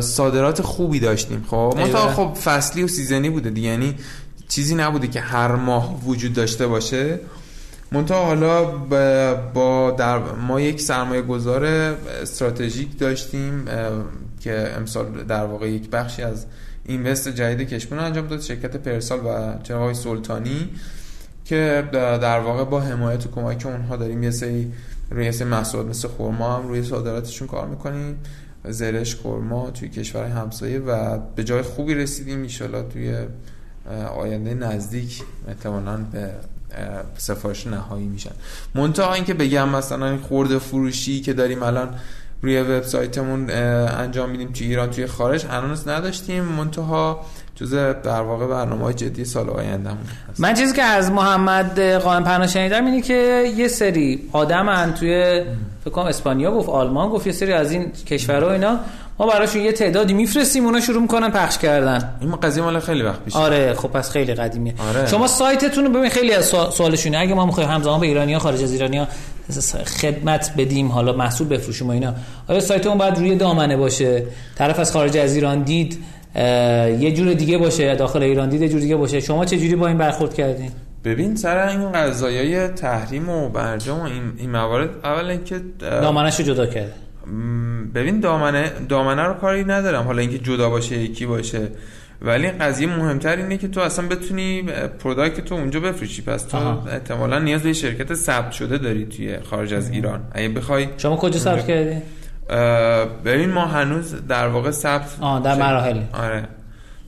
صادرات 0.00 0.62
خوبی 0.62 1.00
داشتیم. 1.00 1.44
خب 1.50 1.74
ما 1.78 1.88
تا. 1.88 2.12
خب 2.12 2.34
فصلی 2.44 2.82
و 2.82 2.88
سیزنی 2.88 3.30
بوده 3.30 3.50
دیگه. 3.50 3.68
یعنی 3.68 3.94
چیزی 4.50 4.74
نبوده 4.74 5.06
که 5.06 5.20
هر 5.20 5.52
ماه 5.52 6.04
وجود 6.04 6.32
داشته 6.32 6.66
باشه. 6.66 7.18
منتها 7.92 8.24
حالا 8.24 8.64
با, 9.54 9.90
در 9.90 10.18
ما 10.18 10.60
یک 10.60 10.80
سرمایه 10.80 11.22
گذار 11.22 11.64
استراتژیک 11.64 12.98
داشتیم 12.98 13.64
که 14.40 14.72
امسال 14.76 15.24
در 15.24 15.44
واقع 15.44 15.70
یک 15.70 15.90
بخشی 15.90 16.22
از 16.22 16.46
اینوست 16.84 17.28
جدید 17.28 17.68
کشمون 17.68 18.00
انجام 18.00 18.26
داد 18.26 18.40
شرکت 18.40 18.76
پرسال 18.76 19.18
و 19.18 19.58
جناب 19.62 19.92
سلطانی 19.92 20.68
که 21.44 21.88
در 21.92 22.40
واقع 22.40 22.64
با 22.64 22.80
حمایت 22.80 23.26
و 23.26 23.30
کمک 23.30 23.66
اونها 23.66 23.96
داریم 23.96 24.22
یه 24.22 24.30
سری 24.30 24.72
روی 25.10 25.32
سری 25.32 25.48
محصولات 25.48 25.86
مثل 25.86 26.08
خرما 26.08 26.56
هم 26.56 26.68
روی 26.68 26.82
صادراتشون 26.82 27.48
کار 27.48 27.68
می‌کنیم. 27.68 28.18
زرش 28.64 29.14
خورما 29.14 29.70
توی 29.70 29.88
کشور 29.88 30.24
همسایه 30.24 30.78
و 30.78 31.18
به 31.36 31.44
جای 31.44 31.62
خوبی 31.62 31.94
رسیدیم 31.94 32.42
ایشالا 32.42 32.82
توی 32.82 33.14
آینده 34.16 34.54
نزدیک 34.54 35.22
احتمالاً 35.48 35.96
به 35.96 36.30
سفارش 37.16 37.66
نهایی 37.66 38.06
میشن. 38.06 38.30
منتها 38.74 39.14
اینکه 39.14 39.34
بگم 39.34 39.68
مثلا 39.68 40.18
خورده 40.18 40.58
فروشی 40.58 41.20
که 41.20 41.32
داریم 41.32 41.62
الان 41.62 41.94
روی 42.42 42.60
وبسایتمون 42.60 43.50
انجام 43.50 44.30
میدیم 44.30 44.52
توی 44.52 44.66
ایران 44.66 44.90
توی 44.90 45.06
خارج 45.06 45.44
هنوز 45.46 45.88
نداشتیم. 45.88 46.44
منتها 46.44 47.20
جز 47.60 47.74
در 47.74 48.20
واقع 48.20 48.46
برنامه 48.46 48.84
های 48.84 48.94
جدی 48.94 49.24
سال 49.24 49.50
آینده 49.50 49.90
من 50.38 50.54
چیزی 50.54 50.72
که 50.74 50.82
از 50.82 51.10
محمد 51.10 51.80
قائم 51.80 52.24
پناه 52.24 52.46
شنیدم 52.46 52.86
اینه 52.86 53.00
که 53.00 53.44
یه 53.56 53.68
سری 53.68 54.28
آدم 54.32 54.92
توی 54.92 55.44
فکر 55.84 55.90
کنم 55.90 56.04
اسپانیا 56.04 56.52
گفت 56.52 56.68
آلمان 56.68 57.08
گفت 57.08 57.26
یه 57.26 57.32
سری 57.32 57.52
از 57.52 57.72
این 57.72 57.92
کشورها 58.06 58.52
اینا 58.52 58.78
ما 59.20 59.26
براشون 59.26 59.62
یه 59.62 59.72
تعدادی 59.72 60.14
میفرستیم 60.14 60.64
اونا 60.64 60.80
شروع 60.80 61.02
می‌کنن 61.02 61.30
پخش 61.30 61.58
کردن. 61.58 62.14
این 62.20 62.36
قضیه 62.36 62.62
مال 62.62 62.80
خیلی 62.80 63.02
وقت 63.02 63.24
پیش 63.24 63.36
آره 63.36 63.74
خب 63.74 63.88
پس 63.88 64.10
خیلی 64.10 64.34
قدیمیه. 64.34 64.74
آره. 64.88 65.06
شما 65.06 65.26
سایتتون 65.26 65.84
رو 65.84 65.90
ببین 65.90 66.10
خیلی 66.10 66.32
از 66.32 66.44
سوالشونه. 66.72 67.18
اگه 67.18 67.34
ما 67.34 67.46
می‌خوایم 67.46 67.68
همزمان 67.68 68.00
به 68.00 68.06
ایرانیا 68.06 68.38
خارج 68.38 68.62
از 68.62 68.72
ایرانیا 68.72 69.08
خدمت 70.00 70.52
بدیم 70.58 70.88
حالا 70.88 71.12
محصول 71.12 71.48
بفروشیم 71.48 71.88
و 71.88 71.90
اینا. 71.90 72.14
آیا 72.48 72.60
سایتمون 72.60 72.98
باید 72.98 73.18
روی 73.18 73.36
دامنه 73.36 73.76
باشه؟ 73.76 74.22
طرف 74.58 74.78
از 74.78 74.92
خارج 74.92 75.16
از 75.16 75.34
ایران 75.34 75.62
دید 75.62 75.98
یه 77.00 77.12
جور 77.12 77.32
دیگه 77.32 77.58
باشه 77.58 77.94
داخل 77.94 78.22
ایران 78.22 78.48
دید 78.48 78.62
یه 78.62 78.68
جور 78.68 78.80
دیگه 78.80 78.96
باشه. 78.96 79.20
شما 79.20 79.44
چه 79.44 79.58
جوری 79.58 79.76
با 79.76 79.86
این 79.86 79.98
برخورد 79.98 80.34
کردین؟ 80.34 80.70
ببین 81.04 81.36
سر 81.36 81.68
این 81.68 81.92
قضایای 81.92 82.68
تحریم 82.68 83.28
و 83.28 83.48
برجام 83.48 84.00
و 84.00 84.04
این, 84.04 84.32
این 84.38 84.50
موارد 84.50 84.90
اولا 85.04 85.28
اینکه 85.28 85.60
دامنش 85.80 86.40
رو 86.40 86.46
جدا 86.46 86.66
کرده 86.66 86.92
ببین 87.94 88.20
دامنه 88.20 88.72
دامنه 88.88 89.22
رو 89.22 89.34
کاری 89.34 89.64
ندارم. 89.64 90.04
حالا 90.04 90.20
اینکه 90.20 90.38
جدا 90.38 90.70
باشه 90.70 90.98
یکی 90.98 91.26
باشه. 91.26 91.68
ولی 92.22 92.50
قضیه 92.50 92.86
مهمتر 92.86 93.36
اینه 93.36 93.58
که 93.58 93.68
تو 93.68 93.80
اصلا 93.80 94.08
بتونی 94.08 94.62
پروداکت 94.98 95.44
تو 95.44 95.54
اونجا 95.54 95.80
بفروشی. 95.80 96.22
پس 96.22 96.42
تو 96.42 96.56
احتمالا 96.88 97.38
نیاز 97.38 97.62
به 97.62 97.72
شرکت 97.72 98.14
ثبت 98.14 98.52
شده 98.52 98.78
داری 98.78 99.04
توی 99.04 99.38
خارج 99.40 99.74
از 99.74 99.90
ایران. 99.90 100.22
اگه 100.32 100.48
بخوای 100.48 100.88
شما 100.96 101.16
کجا 101.16 101.38
ثبت 101.38 101.66
کردی؟ 101.66 102.02
ببین 103.24 103.52
ما 103.52 103.66
هنوز 103.66 104.14
در 104.28 104.48
واقع 104.48 104.70
ثبت 104.70 105.20
در 105.44 105.54
مراحل. 105.54 106.00
آره. 106.12 106.48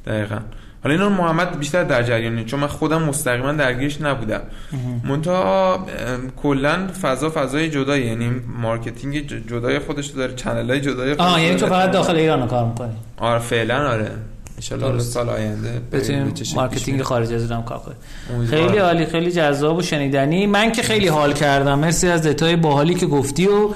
دقیقا. 0.06 0.38
حالا 0.84 0.94
اینو 0.94 1.08
محمد 1.10 1.58
بیشتر 1.58 1.84
در 1.84 2.02
جریانه 2.02 2.44
چون 2.44 2.60
من 2.60 2.66
خودم 2.66 3.02
مستقیما 3.02 3.52
درگیرش 3.52 4.00
نبودم. 4.00 4.40
منتها 5.04 5.86
کلا 6.42 6.88
فضا 7.02 7.30
فضای 7.30 7.70
جدایی 7.70 8.06
یعنی 8.06 8.30
marketing 8.62 9.46
جدای 9.48 9.78
خودش 9.78 10.06
داره 10.06 10.34
channel 10.34 10.70
های 10.70 10.80
جدای 10.80 11.12
آه 11.12 11.42
یعنی 11.42 11.56
تو 11.56 11.66
فقط 11.66 11.90
داخل 11.90 12.16
ایران 12.16 12.46
کار 12.46 12.64
می‌کنی. 12.64 12.96
آره 13.16 13.38
فعلا 13.38 13.90
آره. 13.90 14.10
ان 14.70 15.00
سال 15.00 15.28
آینده 15.28 15.80
بتونیم 15.92 16.32
marketing 16.54 17.02
خارج 17.02 17.32
از 17.32 17.42
ایران 17.42 17.62
کار 17.62 17.78
کنیم. 17.78 18.46
خیلی 18.46 18.78
عالی 18.78 19.06
خیلی 19.06 19.32
جذاب 19.32 19.76
و 19.76 19.82
شنیدنی. 19.82 20.46
من 20.46 20.72
که 20.72 20.82
خیلی 20.82 21.08
حال 21.08 21.32
کردم. 21.32 21.78
مرسی 21.78 22.08
از 22.08 22.22
data 22.22 22.49
ی 22.49 22.56
باحالی 22.56 22.94
که 22.94 23.06
گفتی 23.06 23.46
و 23.46 23.68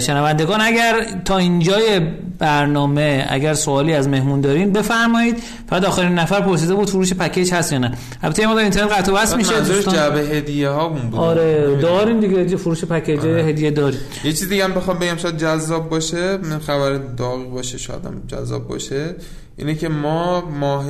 شنوندگان 0.00 0.60
اگر 0.60 1.06
تا 1.24 1.38
اینجای 1.38 2.00
برنامه 2.38 3.26
اگر 3.28 3.54
سوالی 3.54 3.94
از 3.94 4.08
مهمون 4.08 4.40
دارین 4.40 4.72
بفرمایید. 4.72 5.42
فقط 5.70 5.84
آخرین 5.84 6.14
نفر 6.14 6.40
پرسیده 6.40 6.74
بود 6.74 6.90
فروش 6.90 7.12
پکیج 7.12 7.52
هست 7.52 7.72
یا 7.72 7.78
نه. 7.78 7.92
البته 8.22 8.46
ما 8.46 8.58
اینترنت 8.58 8.92
قطع 8.92 9.12
و 9.12 9.16
وصل 9.16 9.36
میشه 9.36 9.60
دوستان. 9.60 9.94
جعبه 9.94 10.20
هدیه 10.20 10.68
ها 10.68 10.88
بود. 10.88 11.14
آره 11.14 11.76
داریم 11.82 12.20
دیگه 12.20 12.56
فروش 12.56 12.84
پکیج 12.84 13.20
آره. 13.20 13.44
هدیه 13.44 13.70
داریم. 13.70 14.00
یه 14.24 14.32
چیز 14.32 14.48
دیگه 14.48 14.64
هم 14.64 14.74
بخوام 14.74 14.98
بگم 14.98 15.16
شاید 15.16 15.36
جذاب 15.36 15.88
باشه. 15.88 16.36
من 16.36 16.58
خبر 16.58 16.96
داغ 17.16 17.50
باشه 17.50 17.78
شاید 17.78 18.00
جذاب 18.28 18.68
باشه. 18.68 19.14
اینه 19.58 19.74
که 19.74 19.88
ما 19.88 20.40
ماه 20.40 20.86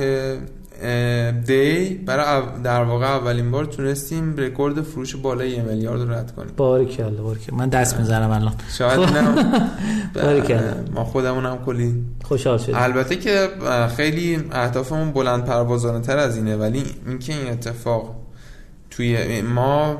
دی 1.31 2.01
برای 2.05 2.41
در 2.63 2.83
واقع 2.83 3.05
اولین 3.05 3.51
بار 3.51 3.65
تونستیم 3.65 4.37
رکورد 4.37 4.81
فروش 4.81 5.15
بالای 5.15 5.49
یه 5.49 5.61
میلیارد 5.61 6.01
رو 6.01 6.11
رد 6.11 6.31
کنیم. 6.35 6.53
باریکلا 6.57 7.23
باریکلا. 7.23 7.57
من 7.57 7.69
دست 7.69 7.99
می‌زنم 7.99 8.31
الان. 8.31 8.53
شاید 8.77 8.99
نه. 8.99 10.75
ما 10.95 11.03
خودمون 11.03 11.45
هم 11.45 11.57
کلی 11.65 12.05
خوشحال 12.23 12.57
شدیم. 12.57 12.75
البته 12.77 13.15
که 13.15 13.47
خیلی 13.97 14.39
اهدافمون 14.51 15.11
بلند 15.11 15.45
پروازانه 15.45 16.01
تر 16.01 16.17
از 16.17 16.37
اینه 16.37 16.55
ولی 16.55 16.83
اینکه 17.07 17.33
این 17.33 17.51
اتفاق 17.51 18.15
توی 18.89 19.41
ما 19.41 19.97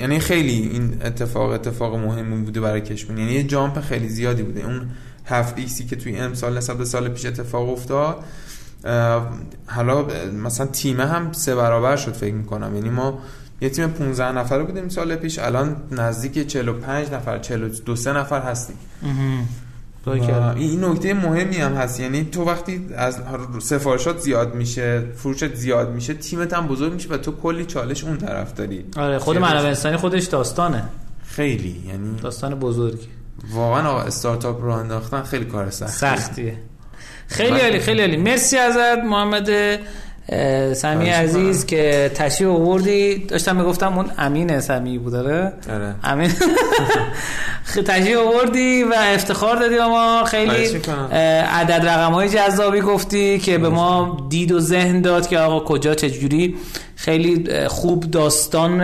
یعنی 0.00 0.18
خیلی 0.18 0.70
این 0.72 1.02
اتفاق 1.04 1.50
اتفاق 1.50 1.94
مهمی 1.94 2.44
بوده 2.44 2.60
برای 2.60 2.80
کشمون 2.80 3.18
یعنی 3.18 3.32
یه 3.32 3.42
جامپ 3.42 3.80
خیلی 3.80 4.08
زیادی 4.08 4.42
بوده. 4.42 4.64
اون 4.66 4.88
هفت 5.28 5.58
ایکسی 5.58 5.86
که 5.86 5.96
توی 5.96 6.18
امسال 6.18 6.58
نسبت 6.58 6.76
به 6.76 6.84
سال 6.84 7.08
پیش 7.08 7.26
اتفاق 7.26 7.68
افتاد 7.68 8.24
حالا 9.66 10.06
مثلا 10.44 10.66
تیمه 10.66 11.06
هم 11.06 11.32
سه 11.32 11.54
برابر 11.54 11.96
شد 11.96 12.12
فکر 12.12 12.34
می‌کنم. 12.34 12.74
یعنی 12.74 12.90
ما 12.90 13.18
یه 13.60 13.70
تیم 13.70 13.88
15 13.88 14.32
نفره 14.32 14.62
بودیم 14.62 14.88
سال 14.88 15.16
پیش 15.16 15.38
الان 15.38 15.76
نزدیک 15.90 16.46
45 16.46 17.12
نفر 17.12 17.38
42 17.38 17.96
سه 17.96 18.12
نفر 18.12 18.42
هستیم. 18.42 18.76
این 20.56 20.84
نکته 20.84 21.14
مهمی 21.14 21.56
هم 21.56 21.74
هست. 21.74 22.00
یعنی 22.00 22.24
تو 22.24 22.44
وقتی 22.44 22.86
از 22.96 23.18
سفارشات 23.58 24.18
زیاد 24.18 24.54
میشه 24.54 25.04
فروشت 25.16 25.54
زیاد 25.54 25.90
میشه 25.90 26.14
تیمت 26.14 26.52
هم 26.52 26.66
بزرگ 26.66 26.92
میشه 26.92 27.08
و 27.08 27.16
تو 27.16 27.32
کلی 27.32 27.64
چالش 27.64 28.04
اون 28.04 28.18
طرف 28.18 28.54
داری. 28.54 28.84
آره 28.96 29.18
خود 29.18 29.38
منابع 29.38 29.68
انسانی 29.68 29.96
خودش 29.96 30.24
داستانه. 30.24 30.84
خیلی 31.26 31.82
یعنی 31.86 32.16
داستان 32.22 32.54
بزرگی. 32.54 33.08
واقعا 33.52 33.88
آقا 33.88 34.00
استارتاپ 34.00 34.62
رو 34.62 34.70
انداختن 34.70 35.22
خیلی 35.22 35.44
کار 35.44 35.70
سختیه. 35.70 36.16
سختیه. 36.16 36.54
خیلی 37.26 37.60
عالی 37.60 37.78
خیلی 37.78 38.00
عالی. 38.00 38.16
مرسی 38.16 38.56
ازت 38.56 39.04
محمد 39.04 39.48
سمی 40.74 41.08
عزیز 41.08 41.66
که 41.66 42.10
تشریف 42.14 42.50
آوردی. 42.50 43.18
داشتم 43.18 43.56
می‌گفتم 43.56 43.98
اون 43.98 44.10
امین 44.18 44.60
سمی 44.60 44.98
بود 44.98 45.12
داره 45.12 45.52
آره. 45.72 45.94
امین. 46.04 46.30
تشریف 47.86 48.18
آوردی 48.18 48.82
و 48.82 48.94
افتخار 48.96 49.56
دادی 49.56 49.78
ما. 49.78 50.24
خیلی 50.24 50.80
عدد 51.50 51.86
رقم 51.88 52.12
های 52.12 52.28
جذابی 52.28 52.80
گفتی 52.80 53.38
که 53.38 53.58
به 53.58 53.68
ما 53.68 54.26
دید 54.30 54.52
و 54.52 54.60
ذهن 54.60 55.00
داد 55.00 55.28
که 55.28 55.38
آقا 55.38 55.64
کجا 55.64 55.94
چجوری. 55.94 56.56
خیلی 56.96 57.44
خوب 57.68 58.10
داستان 58.10 58.80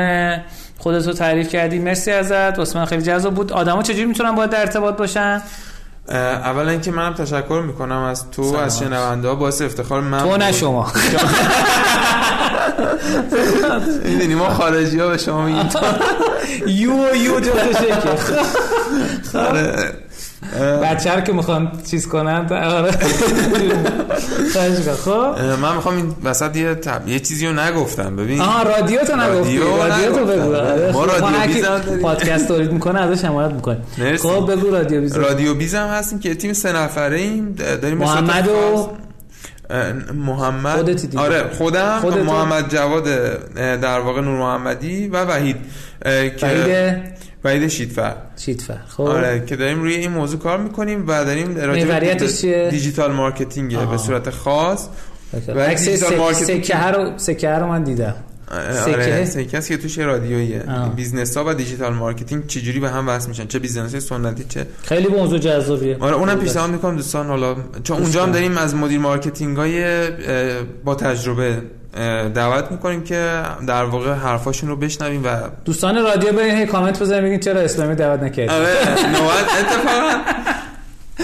خودت 0.85 1.07
رو 1.07 1.13
تعریف 1.13 1.49
کردی. 1.49 1.79
مرسی 1.79 2.11
ازت. 2.11 2.59
واسه 2.59 2.79
من 2.79 2.85
خیلی 2.85 3.03
جذاب 3.03 3.35
بود. 3.35 3.53
آدما 3.53 3.83
چجوری 3.83 4.05
می‌تونن 4.05 4.35
باید 4.35 4.51
در 4.51 4.61
ارتباط 4.61 4.97
باشن؟ 4.97 5.43
اولا 6.09 6.71
اینکه 6.71 6.91
منم 6.91 7.15
تشکر 7.15 7.63
می‌کنم 7.67 8.03
از 8.03 8.31
تو. 8.31 8.43
از 8.43 8.79
شنونده 8.79 9.29
ها. 9.29 9.35
باعث 9.35 9.63
افتخار 9.63 10.01
من 10.01 10.21
تو 10.21 10.37
نه 10.37 10.53
شما. 10.53 10.93
می‌دونی 14.05 14.35
ما 14.35 14.51
خارجی 14.51 14.99
ها 14.99 15.09
به 15.09 15.19
شما 15.19 15.47
میگیم. 15.47 15.69
یو 16.67 16.93
و 17.13 17.17
یو 17.17 17.41
جو 17.41 17.51
بچه 20.83 21.15
رو 21.15 21.21
که 21.21 21.33
می‌خوان 21.33 21.73
چیز 21.91 22.09
کنن 22.09 22.47
آره. 22.53 22.91
خب. 25.05 25.35
من 25.63 25.75
می‌خوام 25.75 25.97
این 25.97 26.15
وسط 26.25 26.57
یه 26.57 26.75
تب... 26.75 27.09
یه 27.09 27.21
چیزی 27.21 27.47
رو 27.47 27.53
نگفتم. 27.53 28.17
ببین 28.17 28.41
آها 28.41 28.63
رادیو 28.63 29.01
تو 29.01 29.17
نگفتی. 29.17 29.59
رادیو 29.59 30.13
تو 30.13 30.25
بگو 30.25 30.57
آره. 30.57 30.93
ما 30.93 31.05
رادیو 31.05 31.55
بیزم 31.55 31.81
پادکست 32.03 32.49
تولید 32.49 32.73
می‌کنه 32.73 33.01
ازش 33.01 33.25
حمایت 33.25 33.53
می‌کنه. 33.53 33.79
خب 34.23 34.53
بگو 34.53 34.71
رادیو 34.71 35.01
بیزم. 35.01 35.21
رادیو 35.21 35.55
بیزم 35.55 35.87
هستیم 35.87 36.19
که 36.19 36.35
تیم 36.35 36.53
سه 36.53 36.73
نفره 36.73 37.17
ایم 37.17 37.53
داریم 37.83 37.99
محمد 37.99 38.49
و 38.49 38.91
محمد 40.15 41.17
آره 41.17 41.45
خودم 41.59 42.01
محمد 42.27 42.75
جواد 42.75 43.05
در 43.55 44.01
واقع 44.01 44.21
نور 44.21 44.39
محمدی 44.39 45.09
و 45.09 45.25
وحید 45.25 45.57
که 46.37 47.03
وحید 47.45 47.69
شیدفر. 47.69 48.15
شیدفر. 48.37 48.79
خب. 48.89 49.03
آره 49.03 49.45
که 49.47 49.57
داریم 49.57 49.83
روی 49.83 49.95
این 49.95 50.11
موضوع 50.11 50.39
کار 50.39 50.59
می‌کنیم 50.59 51.05
و 51.09 51.25
داریم 51.25 51.57
راجع 51.57 52.15
digital 52.71 53.13
marketing 53.13 53.89
به 53.91 53.99
صورت 53.99 54.31
خاص. 54.31 54.89
و 55.49 55.55
marketing 56.19 56.65
سکه 56.65 56.87
رو 56.87 57.19
سکه 57.19 57.51
رو 57.51 57.67
من 57.67 57.85
دیدم. 57.85 58.15
آره 58.51 59.25
سکه؟ 59.25 59.61
که 59.61 59.77
توش 59.77 59.99
رادیویه 59.99 60.63
business 60.97 61.37
ها 61.37 61.45
و 61.47 61.55
digital 61.55 61.95
marketing 61.95 62.47
چجوری 62.47 62.81
به 62.81 62.91
هم 62.91 63.09
وصل 63.09 63.29
میشن؟ 63.29 63.47
چه 63.47 63.59
business 63.59 63.97
سنتی 63.97 64.45
چه 64.49 64.67
خیلی 64.83 65.09
موضوع 65.09 65.39
جذابیه. 65.39 65.97
آره 66.01 66.17
اونم 66.17 66.39
پیشنهاد 66.39 66.71
می‌کنم 66.71 66.97
دوستان 66.97 67.27
حالا 67.27 67.57
چون 67.83 67.99
اونجا 67.99 68.23
هم 68.23 68.33
داریم 68.33 68.59
از 68.59 68.75
مدیر 68.75 68.99
marketing 68.99 69.57
های 69.57 70.09
با 70.85 70.95
تجربه 70.95 71.63
دعوت 72.35 72.71
می‌کنیم 72.73 73.05
که 73.05 73.43
در 73.67 73.85
واقع 73.85 74.13
حرفاشون 74.13 74.69
رو 74.69 74.77
بشنویم 74.77 75.25
و 75.25 75.29
دوستان 75.65 76.05
رادیو 76.05 76.33
برین 76.33 76.55
هی 76.55 76.67
کامنت 76.67 77.03
بزنید 77.03 77.25
بگین 77.25 77.41
چرا 77.41 77.61
اسلامی 77.61 77.95
دعوت 77.95 78.23
نکردید. 78.23 78.51
آره 78.51 78.69
نوبت 79.13 79.45
اتفاقا. 79.59 80.11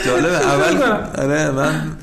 جالبه 0.06 0.36
اول 0.52 0.82
آره 1.18 1.50
من 1.50 1.96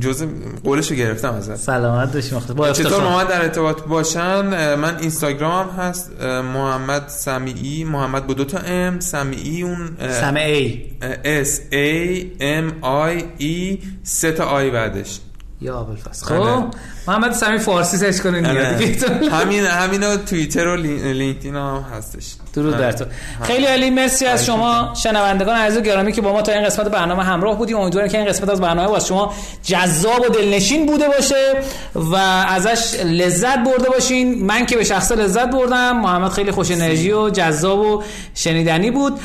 جزء 0.00 0.26
قولشو 0.64 0.94
گرفتم 0.94 1.34
ازت. 1.34 1.56
سلامت 1.56 2.12
باشی 2.12 2.34
با 2.56 2.72
چطور 2.72 3.02
محمد 3.02 3.28
در 3.28 3.42
ارتباط 3.42 3.82
باشن؟ 3.82 4.74
من 4.74 4.96
اینستاگرام 4.98 5.70
هست 5.70 6.12
محمد 6.54 7.08
سمیعی 7.08 7.84
محمد 7.84 8.26
با 8.26 8.34
دو 8.34 8.44
تا 8.44 8.58
ام 8.58 9.00
سمیعی 9.00 9.62
اون 9.62 9.96
سمعی 10.20 10.84
S 11.24 11.60
A 11.70 12.30
M 12.40 12.72
I 12.80 13.24
E 13.38 13.78
سه 14.02 14.32
تا 14.32 14.44
I 14.44 14.70
بعدش. 14.70 15.20
یا 15.64 15.76
آره. 15.76 15.86
خب 16.22 16.74
محمد 17.08 17.32
سمی 17.32 17.58
فارسی 17.58 17.96
سرچ 17.96 18.20
کنین 18.20 18.46
آره. 18.46 18.78
همین 19.40 19.64
همینا 19.66 20.16
توییتر 20.16 20.66
و 20.68 20.76
لین- 20.76 21.06
لینکدین 21.06 21.56
هم 21.56 21.84
هستش. 21.96 22.24
درود 22.54 22.76
بر 22.76 22.92
تو. 22.92 23.04
خیلی 23.42 23.66
عالی. 23.66 23.90
مرسی 23.90 24.26
از 24.26 24.46
شما. 24.46 24.94
شنوندگان 25.02 25.56
عزیز 25.56 25.78
و 25.78 25.80
گرامی 25.80 26.12
که 26.12 26.20
با 26.20 26.32
ما 26.32 26.42
تا 26.42 26.52
این 26.52 26.64
قسمت 26.64 26.88
برنامه 26.88 27.22
همراه 27.24 27.58
بودیم. 27.58 27.76
امیدوارم 27.76 28.08
که 28.08 28.18
این 28.18 28.26
قسمت 28.28 28.48
از 28.48 28.60
برنامه 28.60 28.88
واسه 28.88 29.08
شما 29.08 29.34
جذاب 29.62 30.20
و 30.20 30.28
دلنشین 30.28 30.86
بوده 30.86 31.08
باشه 31.08 31.54
و 31.94 32.14
ازش 32.48 33.00
لذت 33.04 33.58
برده 33.58 33.88
باشین. 33.90 34.44
من 34.46 34.66
که 34.66 34.76
به 34.76 34.84
شخص 34.84 35.12
لذت 35.12 35.50
بردم. 35.50 36.00
محمد 36.00 36.30
خیلی 36.30 36.50
خوش 36.50 36.70
انرژی 36.70 37.12
و 37.12 37.30
جذاب 37.30 37.78
و 37.78 38.02
شنیدنی 38.34 38.90
بود. 38.90 39.20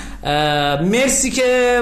مرسی 0.84 1.32
که 1.32 1.82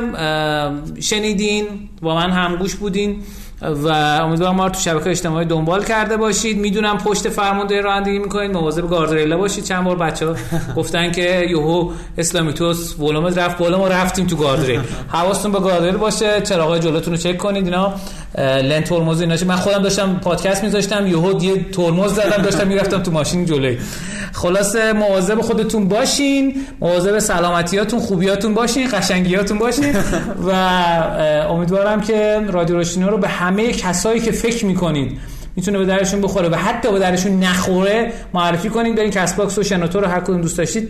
شنیدین. 1.00 1.66
با 2.02 2.16
من 2.16 2.32
همگوش 2.32 2.76
بودین. 2.76 3.24
و 3.62 3.88
امیدوارم 3.88 4.56
ما 4.56 4.68
رو 4.68 4.72
تو 4.72 4.80
شبکه 4.80 5.10
اجتماعی 5.10 5.46
دنبال 5.46 5.84
کرده 5.84 6.18
باشید. 6.18 6.58
می‌دونم 6.58 6.98
پشت 6.98 7.30
فرمانده 7.30 7.82
رانندگی 7.82 8.20
می‌کنید. 8.20 8.52
مواظب 8.52 8.90
گاردریلا 8.90 9.38
باشید. 9.38 9.64
چند 9.64 9.84
بار 9.84 9.96
بچه 9.96 10.28
ها 10.28 10.36
گفتن 10.76 11.12
که 11.12 11.46
یوهو 11.50 11.92
اسلامیتوس 12.18 13.00
ولومت 13.00 13.38
رفت 13.38 13.58
بالا 13.58 13.78
ما 13.78 13.88
رفتیم 13.88 14.28
تو 14.28 14.36
گاردریل. 14.36 14.82
حواستون 15.08 15.52
به 15.52 15.60
گاردریل 15.60 15.98
باشه. 15.98 16.42
چراغای 16.42 16.80
جلوتون 16.80 17.14
رو 17.14 17.20
چک 17.20 17.38
کنید. 17.38 17.66
اینا 17.66 17.94
لن 18.38 18.84
ترمز 18.84 19.22
اینا 19.22 19.36
من 19.48 19.56
خودم 19.56 19.82
داشتم 19.82 20.20
پادکست 20.24 20.64
میذاشتم 20.64 21.08
یهو 21.08 21.44
یه 21.44 21.64
ترمز 21.72 22.14
زدم 22.14 22.44
داشتم 22.44 22.68
می‌رفتم 22.68 23.04
تو 23.04 23.12
ماشین 23.12 23.46
جلوی. 23.46 23.78
خلاصه 24.34 24.94
مواظب 24.94 25.42
خودتون 25.42 25.88
باشین 25.88 26.56
مواظب 26.80 27.20
سلامتیاتون 27.20 28.00
خوبیاتون 28.00 28.54
باشین 28.54 28.90
قشنگیاتون 28.94 29.58
باشین 29.58 29.96
و 30.48 30.52
امیدوارم 31.50 32.02
که 32.02 32.42
رادیو 32.48 32.76
روشنی 32.76 33.04
رو 33.04 33.18
به 33.18 33.28
همه 33.28 33.72
کسایی 33.72 34.20
که 34.20 34.32
فکر 34.32 34.66
می‌کنید 34.66 35.18
می‌تونه 35.56 35.78
به 35.78 35.86
دردشون 35.86 36.22
بخوره 36.22 36.50
و 36.50 36.56
حتی 36.56 36.92
به 36.92 37.00
دردشون 37.00 37.40
نخوره 37.40 38.14
معرفی 38.34 38.70
کنید. 38.70 38.96
برین 38.96 39.12
Castbox 39.12 39.58
و 39.58 39.64
شنوتو 39.64 40.00
رو 40.00 40.08
هر 40.08 40.20
کدوم 40.20 40.42
دوست 40.42 40.58
داشتید 40.58 40.90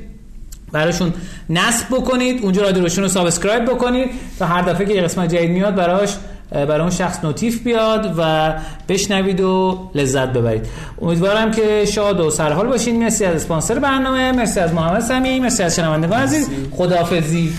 براشون 0.72 1.14
نصب 1.50 1.86
بکنید. 1.92 2.44
اونجا 2.44 2.62
رادیو 2.62 2.84
روشن 2.84 3.02
رو 3.02 3.08
subscribe 3.08 3.66
بکنید 3.66 4.10
تا 4.40 4.46
هر 4.46 4.62
دفعه 4.62 4.86
که 4.86 4.94
یه 4.94 5.02
قسمت 5.02 5.36
جدید 5.36 5.52
میاد 5.52 5.76
براش 5.76 6.16
برای 6.52 6.82
اون 6.82 6.90
شخص 6.90 7.24
notif 7.24 7.64
بیاد 7.64 8.14
و 8.18 8.54
بشنوید 8.90 9.42
و 9.42 9.80
لذت 9.96 10.28
ببرید. 10.28 10.66
امیدوارم 11.02 11.52
که 11.52 11.86
شاد 11.86 12.20
و 12.20 12.30
سرحال 12.30 12.68
باشین. 12.68 13.04
مرسی 13.04 13.26
از 13.26 13.36
اسپانسر 13.36 13.80
برنامه 13.80 14.32
مرسی 14.32 14.60
از 14.60 14.74
محمد 14.74 15.02
سمی 15.02 15.40
مرسی 15.40 15.64
از 15.64 15.76
شنوندگان 15.76 16.20
عزیز. 16.20 16.50
خداحافظی. 16.78 17.54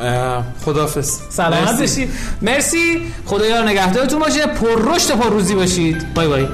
اه، 0.00 0.44
خداحافظ. 0.64 1.20
سلامت 1.30 1.68
مرسی. 1.68 1.80
باشید 1.80 2.08
مرسی. 2.42 3.02
خدایا 3.26 3.62
نگهدارتون 3.62 4.18
باشه 4.18 4.46
پر 4.46 4.94
رشد 4.94 5.10
و 5.10 5.16
پر 5.16 5.30
روزی 5.30 5.54
باشید. 5.54 6.14
بای 6.14 6.28
بای. 6.28 6.46